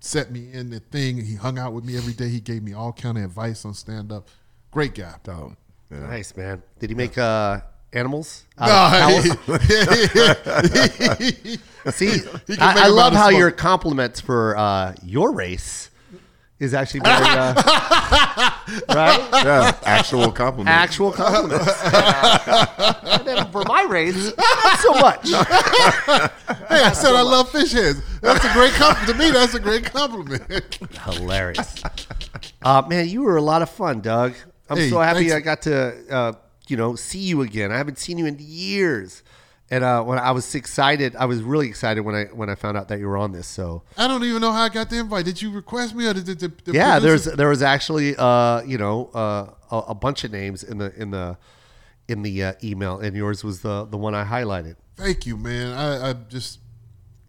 set 0.00 0.30
me 0.30 0.52
in 0.52 0.70
the 0.70 0.80
thing. 0.80 1.24
He 1.24 1.34
hung 1.36 1.58
out 1.58 1.72
with 1.72 1.84
me 1.84 1.96
every 1.96 2.12
day. 2.12 2.28
He 2.28 2.40
gave 2.40 2.62
me 2.62 2.72
all 2.74 2.92
kind 2.92 3.16
of 3.18 3.24
advice 3.24 3.64
on 3.64 3.74
stand 3.74 4.12
up. 4.12 4.28
Great 4.70 4.94
guy. 4.94 5.14
Dope. 5.22 5.52
Yeah. 5.90 6.06
Nice 6.06 6.36
man. 6.36 6.62
Did 6.78 6.90
he 6.90 6.96
make 6.96 7.16
uh, 7.16 7.60
animals? 7.92 8.44
No, 8.60 8.66
Out 8.68 9.22
he- 9.22 9.30
See, 11.92 12.18
He 12.46 12.58
I, 12.58 12.84
I 12.84 12.88
love 12.88 13.12
how 13.12 13.28
your 13.28 13.50
compliments 13.50 14.20
for 14.20 14.56
uh, 14.56 14.94
your 15.04 15.32
race 15.32 15.90
is 16.58 16.72
actually 16.74 17.00
very 17.00 17.16
uh, 17.16 17.54
right. 18.88 19.28
Yeah. 19.44 19.76
Actual 19.84 20.32
compliment. 20.32 20.74
Actual 20.74 21.12
compliments. 21.12 21.66
and 23.04 23.26
then 23.26 23.50
for 23.52 23.62
my 23.66 23.82
race, 23.88 24.32
not 24.36 24.78
so 24.78 24.92
much. 24.94 25.30
Hey, 26.68 26.82
I 26.82 26.92
said 26.92 27.14
I 27.14 27.22
love 27.22 27.48
fish 27.50 27.72
heads. 27.72 28.00
That's 28.20 28.44
a 28.44 28.52
great 28.52 28.72
compliment. 28.72 29.08
To 29.08 29.14
me, 29.24 29.30
that's 29.30 29.54
a 29.54 29.60
great 29.60 29.84
compliment. 29.84 30.78
Hilarious. 31.04 31.82
Uh, 32.62 32.82
man, 32.88 33.08
you 33.08 33.22
were 33.22 33.36
a 33.36 33.42
lot 33.42 33.62
of 33.62 33.70
fun, 33.70 34.00
Doug. 34.00 34.34
I'm 34.68 34.76
Hey, 34.76 34.90
so 34.90 34.98
happy 34.98 35.28
thanks. 35.28 35.34
I 35.34 35.40
got 35.40 35.62
to, 35.62 35.94
uh, 36.10 36.32
you 36.66 36.76
know, 36.76 36.96
see 36.96 37.20
you 37.20 37.42
again. 37.42 37.70
I 37.70 37.76
haven't 37.78 37.98
seen 37.98 38.18
you 38.18 38.26
in 38.26 38.36
years, 38.40 39.22
and 39.70 39.82
uh, 39.82 40.02
when 40.04 40.18
I 40.18 40.30
was 40.30 40.54
excited, 40.54 41.16
I 41.16 41.24
was 41.26 41.42
really 41.42 41.68
excited 41.68 42.00
when 42.02 42.14
I 42.14 42.24
when 42.26 42.48
I 42.48 42.54
found 42.54 42.76
out 42.76 42.88
that 42.88 42.98
you 42.98 43.08
were 43.08 43.16
on 43.16 43.32
this. 43.32 43.46
So 43.46 43.82
I 43.98 44.06
don't 44.06 44.22
even 44.24 44.40
know 44.40 44.52
how 44.52 44.62
I 44.62 44.68
got 44.68 44.90
the 44.90 44.98
invite. 44.98 45.24
Did 45.24 45.42
you 45.42 45.50
request 45.50 45.94
me 45.94 46.06
or 46.06 46.14
did 46.14 46.26
the, 46.26 46.34
the, 46.34 46.52
the 46.64 46.72
yeah, 46.72 46.98
there's 46.98 47.24
there 47.24 47.48
was 47.48 47.62
actually, 47.62 48.14
uh, 48.16 48.62
you 48.62 48.78
know, 48.78 49.10
uh, 49.14 49.50
a, 49.70 49.78
a 49.88 49.94
bunch 49.94 50.24
of 50.24 50.32
names 50.32 50.62
in 50.62 50.78
the 50.78 50.94
in 51.00 51.10
the 51.10 51.36
in 52.08 52.22
the 52.22 52.44
uh, 52.44 52.52
email, 52.62 52.98
and 52.98 53.16
yours 53.16 53.42
was 53.42 53.62
the 53.62 53.84
the 53.84 53.96
one 53.96 54.14
I 54.14 54.24
highlighted. 54.24 54.76
Thank 54.96 55.26
you, 55.26 55.36
man. 55.36 55.72
I, 55.72 56.10
I 56.10 56.12
just, 56.14 56.60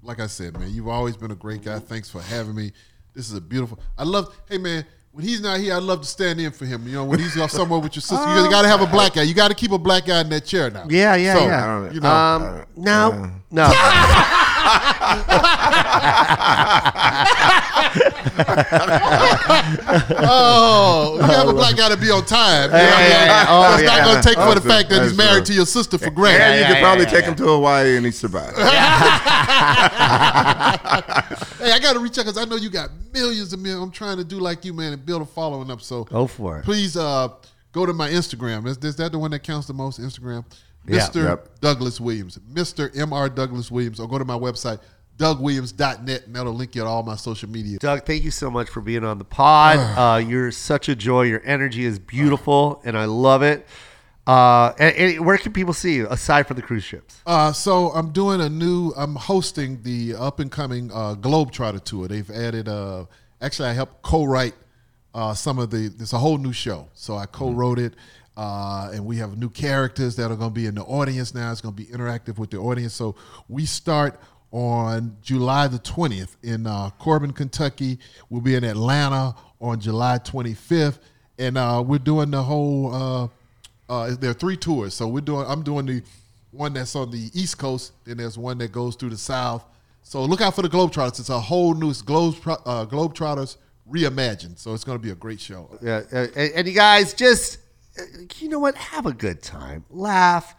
like 0.01 0.19
I 0.21 0.27
said, 0.27 0.57
man, 0.57 0.71
you've 0.71 0.87
always 0.87 1.17
been 1.17 1.31
a 1.31 1.35
great 1.35 1.63
guy. 1.63 1.79
Thanks 1.79 2.09
for 2.09 2.21
having 2.21 2.55
me. 2.55 2.71
This 3.13 3.29
is 3.29 3.35
a 3.35 3.41
beautiful. 3.41 3.79
I 3.97 4.03
love. 4.03 4.33
Hey, 4.47 4.59
man, 4.59 4.85
when 5.17 5.25
he's 5.25 5.41
not 5.41 5.59
here, 5.59 5.73
I'd 5.73 5.81
love 5.81 6.01
to 6.01 6.07
stand 6.07 6.39
in 6.39 6.51
for 6.51 6.65
him. 6.67 6.85
You 6.85 6.93
know, 6.93 7.05
when 7.05 7.17
he's 7.17 7.35
off 7.39 7.49
somewhere 7.49 7.79
with 7.79 7.95
your 7.95 8.01
sister, 8.03 8.23
you 8.39 8.51
got 8.51 8.61
to 8.61 8.67
have 8.67 8.81
a 8.81 8.85
black 8.85 9.15
guy. 9.15 9.23
You 9.23 9.33
got 9.33 9.47
to 9.47 9.55
keep 9.55 9.71
a 9.71 9.77
black 9.79 10.05
guy 10.05 10.21
in 10.21 10.29
that 10.29 10.45
chair 10.45 10.69
now. 10.69 10.85
Yeah, 10.87 11.15
yeah, 11.15 11.33
So, 11.33 11.39
yeah. 11.41 11.65
don't- 11.65 11.93
You 11.95 12.01
know, 12.01 12.09
Um, 12.11 12.43
uh, 12.43 12.61
no, 12.75 13.31
no. 13.49 13.63
Uh, 13.63 13.71
ah! 13.73 14.46
Oh, 20.19 21.17
you 21.19 21.21
have 21.27 21.47
a 21.47 21.53
black 21.53 21.75
guy 21.77 21.89
to 21.89 21.97
be 21.97 22.09
on 22.11 22.25
time. 22.25 22.65
You 22.71 22.77
know, 22.77 22.83
Yeah, 22.83 23.07
yeah, 23.07 23.25
yeah. 23.25 23.45
Oh, 23.49 23.61
That's 23.61 23.83
not 23.83 24.03
going 24.05 24.21
to 24.21 24.27
take 24.27 24.37
for 24.37 24.53
the 24.55 24.59
That's 24.61 24.65
fact 24.65 24.89
that 24.89 24.97
true. 24.97 25.07
he's 25.07 25.17
married 25.17 25.45
true. 25.45 25.53
to 25.53 25.53
your 25.53 25.65
sister 25.65 25.97
for 25.97 26.05
And 26.07 26.15
granted. 26.15 26.55
you 26.55 26.61
yeah, 26.61 26.67
could 26.67 26.73
yeah, 26.75 26.81
probably 26.81 27.03
yeah, 27.05 27.09
take 27.11 27.21
yeah. 27.23 27.29
him 27.29 27.35
to 27.35 27.43
Hawaii 27.45 27.97
and 27.97 28.05
he 28.05 28.11
survived. 28.11 28.57
Hey, 31.59 31.71
I 31.71 31.79
got 31.79 31.93
to 31.93 31.99
reach 31.99 32.17
out 32.19 32.25
because 32.25 32.37
I 32.37 32.45
know 32.45 32.55
you 32.55 32.69
got 32.69 32.91
millions 33.13 33.51
of 33.51 33.59
millions. 33.59 33.81
I'm 33.83 33.91
trying 33.91 34.17
to 34.17 34.23
do 34.23 34.39
like 34.39 34.63
you, 34.63 34.73
man, 34.73 34.93
and 34.93 35.03
build 35.05 35.21
a 35.23 35.25
following 35.25 35.69
up. 35.71 35.81
So 35.81 36.03
Go 36.05 36.27
for 36.27 36.59
it. 36.59 36.65
please 36.65 36.95
uh, 36.95 37.29
go 37.71 37.85
to 37.85 37.93
my 37.93 38.09
Instagram. 38.09 38.67
Is, 38.67 38.77
is 38.77 38.95
that 38.97 39.11
the 39.11 39.19
one 39.19 39.31
that 39.31 39.39
counts 39.43 39.65
the 39.67 39.73
most? 39.73 39.99
Instagram, 39.99 40.45
Yeah. 40.45 40.66
Mr. 40.87 41.29
Yep. 41.29 41.59
Douglas 41.59 41.99
Williams, 41.99 42.37
Mr. 42.51 42.89
Mr. 42.93 43.35
Douglas 43.35 43.69
Williams, 43.69 43.99
or 43.99 44.07
go 44.07 44.17
to 44.17 44.25
my 44.25 44.37
website, 44.37 44.79
DougWilliams.net, 45.17 46.27
and 46.27 46.35
that'll 46.35 46.53
link 46.53 46.75
you 46.75 46.83
to 46.83 46.87
all 46.87 47.03
my 47.03 47.15
social 47.15 47.49
media. 47.49 47.77
Doug, 47.79 48.05
thank 48.05 48.23
you 48.23 48.31
so 48.31 48.49
much 48.49 48.69
for 48.69 48.81
being 48.81 49.03
on 49.03 49.17
the 49.17 49.25
pod. 49.25 49.77
Uh, 49.97 50.17
you're 50.17 50.51
such 50.51 50.89
a 50.89 50.95
joy. 50.95 51.23
Your 51.23 51.41
energy 51.43 51.83
is 51.83 51.97
beautiful, 51.97 52.81
and 52.85 52.97
I 52.97 53.05
love 53.05 53.41
it. 53.41 53.65
Uh, 54.27 54.73
and, 54.77 54.95
and 54.95 55.25
where 55.25 55.37
can 55.37 55.53
people 55.53 55.73
see 55.73 55.95
you 55.95 56.07
aside 56.09 56.45
from 56.47 56.55
the 56.55 56.61
cruise 56.61 56.83
ships? 56.83 57.21
Uh, 57.25 57.51
so 57.51 57.89
I'm 57.89 58.11
doing 58.11 58.41
a 58.41 58.49
new. 58.49 58.91
I'm 58.95 59.15
hosting 59.15 59.81
the 59.83 60.15
up 60.15 60.39
and 60.39 60.51
coming 60.51 60.91
uh, 60.91 61.15
Globetrotter 61.15 61.83
tour. 61.83 62.07
They've 62.07 62.29
added. 62.29 62.67
Uh, 62.67 63.05
actually, 63.41 63.69
I 63.69 63.73
helped 63.73 64.03
co-write 64.03 64.53
uh, 65.15 65.33
some 65.33 65.57
of 65.57 65.71
the. 65.71 65.87
There's 65.87 66.13
a 66.13 66.19
whole 66.19 66.37
new 66.37 66.53
show, 66.53 66.89
so 66.93 67.15
I 67.15 67.25
co-wrote 67.25 67.79
it, 67.79 67.93
uh, 68.37 68.91
and 68.93 69.03
we 69.03 69.17
have 69.17 69.37
new 69.37 69.49
characters 69.49 70.15
that 70.15 70.31
are 70.31 70.35
going 70.35 70.51
to 70.51 70.55
be 70.55 70.67
in 70.67 70.75
the 70.75 70.83
audience 70.83 71.33
now. 71.33 71.51
It's 71.51 71.59
going 71.59 71.75
to 71.75 71.83
be 71.83 71.89
interactive 71.91 72.37
with 72.37 72.51
the 72.51 72.57
audience. 72.57 72.93
So 72.93 73.15
we 73.49 73.65
start 73.65 74.19
on 74.51 75.17
July 75.21 75.67
the 75.67 75.79
20th 75.79 76.37
in 76.43 76.67
uh, 76.67 76.91
Corbin, 76.99 77.33
Kentucky. 77.33 77.97
We'll 78.29 78.41
be 78.41 78.55
in 78.55 78.63
Atlanta 78.63 79.35
on 79.59 79.79
July 79.79 80.19
25th, 80.19 80.99
and 81.39 81.57
uh, 81.57 81.83
we're 81.85 81.97
doing 81.97 82.31
the 82.31 82.43
whole. 82.43 82.93
Uh, 82.93 83.27
uh, 83.89 84.15
there 84.19 84.31
are 84.31 84.35
three 84.35 84.57
tours, 84.57 84.93
so 84.93 85.07
we're 85.07 85.21
doing. 85.21 85.45
I'm 85.47 85.63
doing 85.63 85.87
the 85.87 86.03
one 86.51 86.73
that's 86.73 86.95
on 86.95 87.09
the 87.09 87.31
East 87.33 87.57
Coast. 87.57 87.93
Then 88.05 88.17
there's 88.17 88.37
one 88.37 88.59
that 88.59 88.71
goes 88.71 88.95
through 88.95 89.09
the 89.09 89.17
South. 89.17 89.65
So 90.03 90.23
look 90.23 90.41
out 90.41 90.55
for 90.55 90.61
the 90.61 90.69
Globetrotters. 90.69 91.19
It's 91.19 91.29
a 91.29 91.39
whole 91.39 91.73
new 91.73 91.89
uh, 91.89 91.93
Globetrotters 92.85 93.57
reimagined. 93.91 94.57
So 94.57 94.73
it's 94.73 94.83
going 94.83 94.97
to 94.97 95.03
be 95.03 95.09
a 95.11 95.15
great 95.15 95.39
show. 95.39 95.69
Yeah, 95.81 96.03
and, 96.11 96.31
and 96.37 96.67
you 96.67 96.73
guys 96.73 97.13
just, 97.13 97.57
you 98.37 98.49
know 98.49 98.59
what? 98.59 98.75
Have 98.75 99.05
a 99.05 99.13
good 99.13 99.41
time, 99.41 99.85
laugh, 99.89 100.55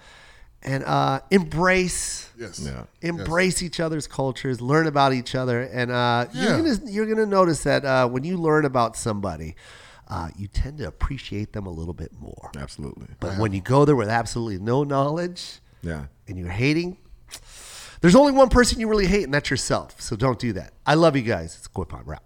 and 0.62 0.84
uh, 0.84 1.20
embrace. 1.30 2.30
Yes. 2.38 2.60
Yeah. 2.60 2.84
Embrace 3.02 3.62
each 3.62 3.80
other's 3.80 4.06
cultures, 4.06 4.60
learn 4.60 4.86
about 4.86 5.12
each 5.12 5.34
other, 5.34 5.62
and 5.62 5.90
uh, 5.90 6.26
Yeah. 6.32 6.42
you're 6.56 6.56
gonna 6.58 6.90
you're 6.90 7.06
gonna 7.06 7.26
notice 7.26 7.62
that 7.64 7.84
uh, 7.84 8.08
when 8.08 8.24
you 8.24 8.36
learn 8.36 8.64
about 8.64 8.96
somebody, 8.96 9.56
uh, 10.08 10.30
you 10.36 10.46
tend 10.48 10.78
to 10.78 10.86
appreciate 10.86 11.52
them 11.52 11.66
a 11.66 11.70
little 11.70 11.94
bit 11.94 12.12
more. 12.18 12.50
Absolutely. 12.56 13.08
But 13.20 13.38
when 13.38 13.52
you 13.52 13.60
go 13.60 13.84
there 13.84 13.96
with 13.96 14.08
absolutely 14.08 14.58
no 14.58 14.84
knowledge 14.84 15.60
Yeah. 15.82 16.06
and 16.26 16.38
you're 16.38 16.48
hating, 16.50 16.96
there's 18.00 18.14
only 18.14 18.32
one 18.32 18.48
person 18.48 18.78
you 18.80 18.88
really 18.88 19.06
hate, 19.06 19.24
and 19.24 19.34
that's 19.34 19.50
yourself. 19.50 20.00
So 20.00 20.16
don't 20.16 20.38
do 20.38 20.52
that. 20.54 20.72
I 20.86 20.94
love 20.94 21.16
you 21.16 21.22
guys. 21.22 21.56
It's 21.56 21.66
Koy 21.66 21.84
Pond 21.84 22.06
Rap. 22.06 22.22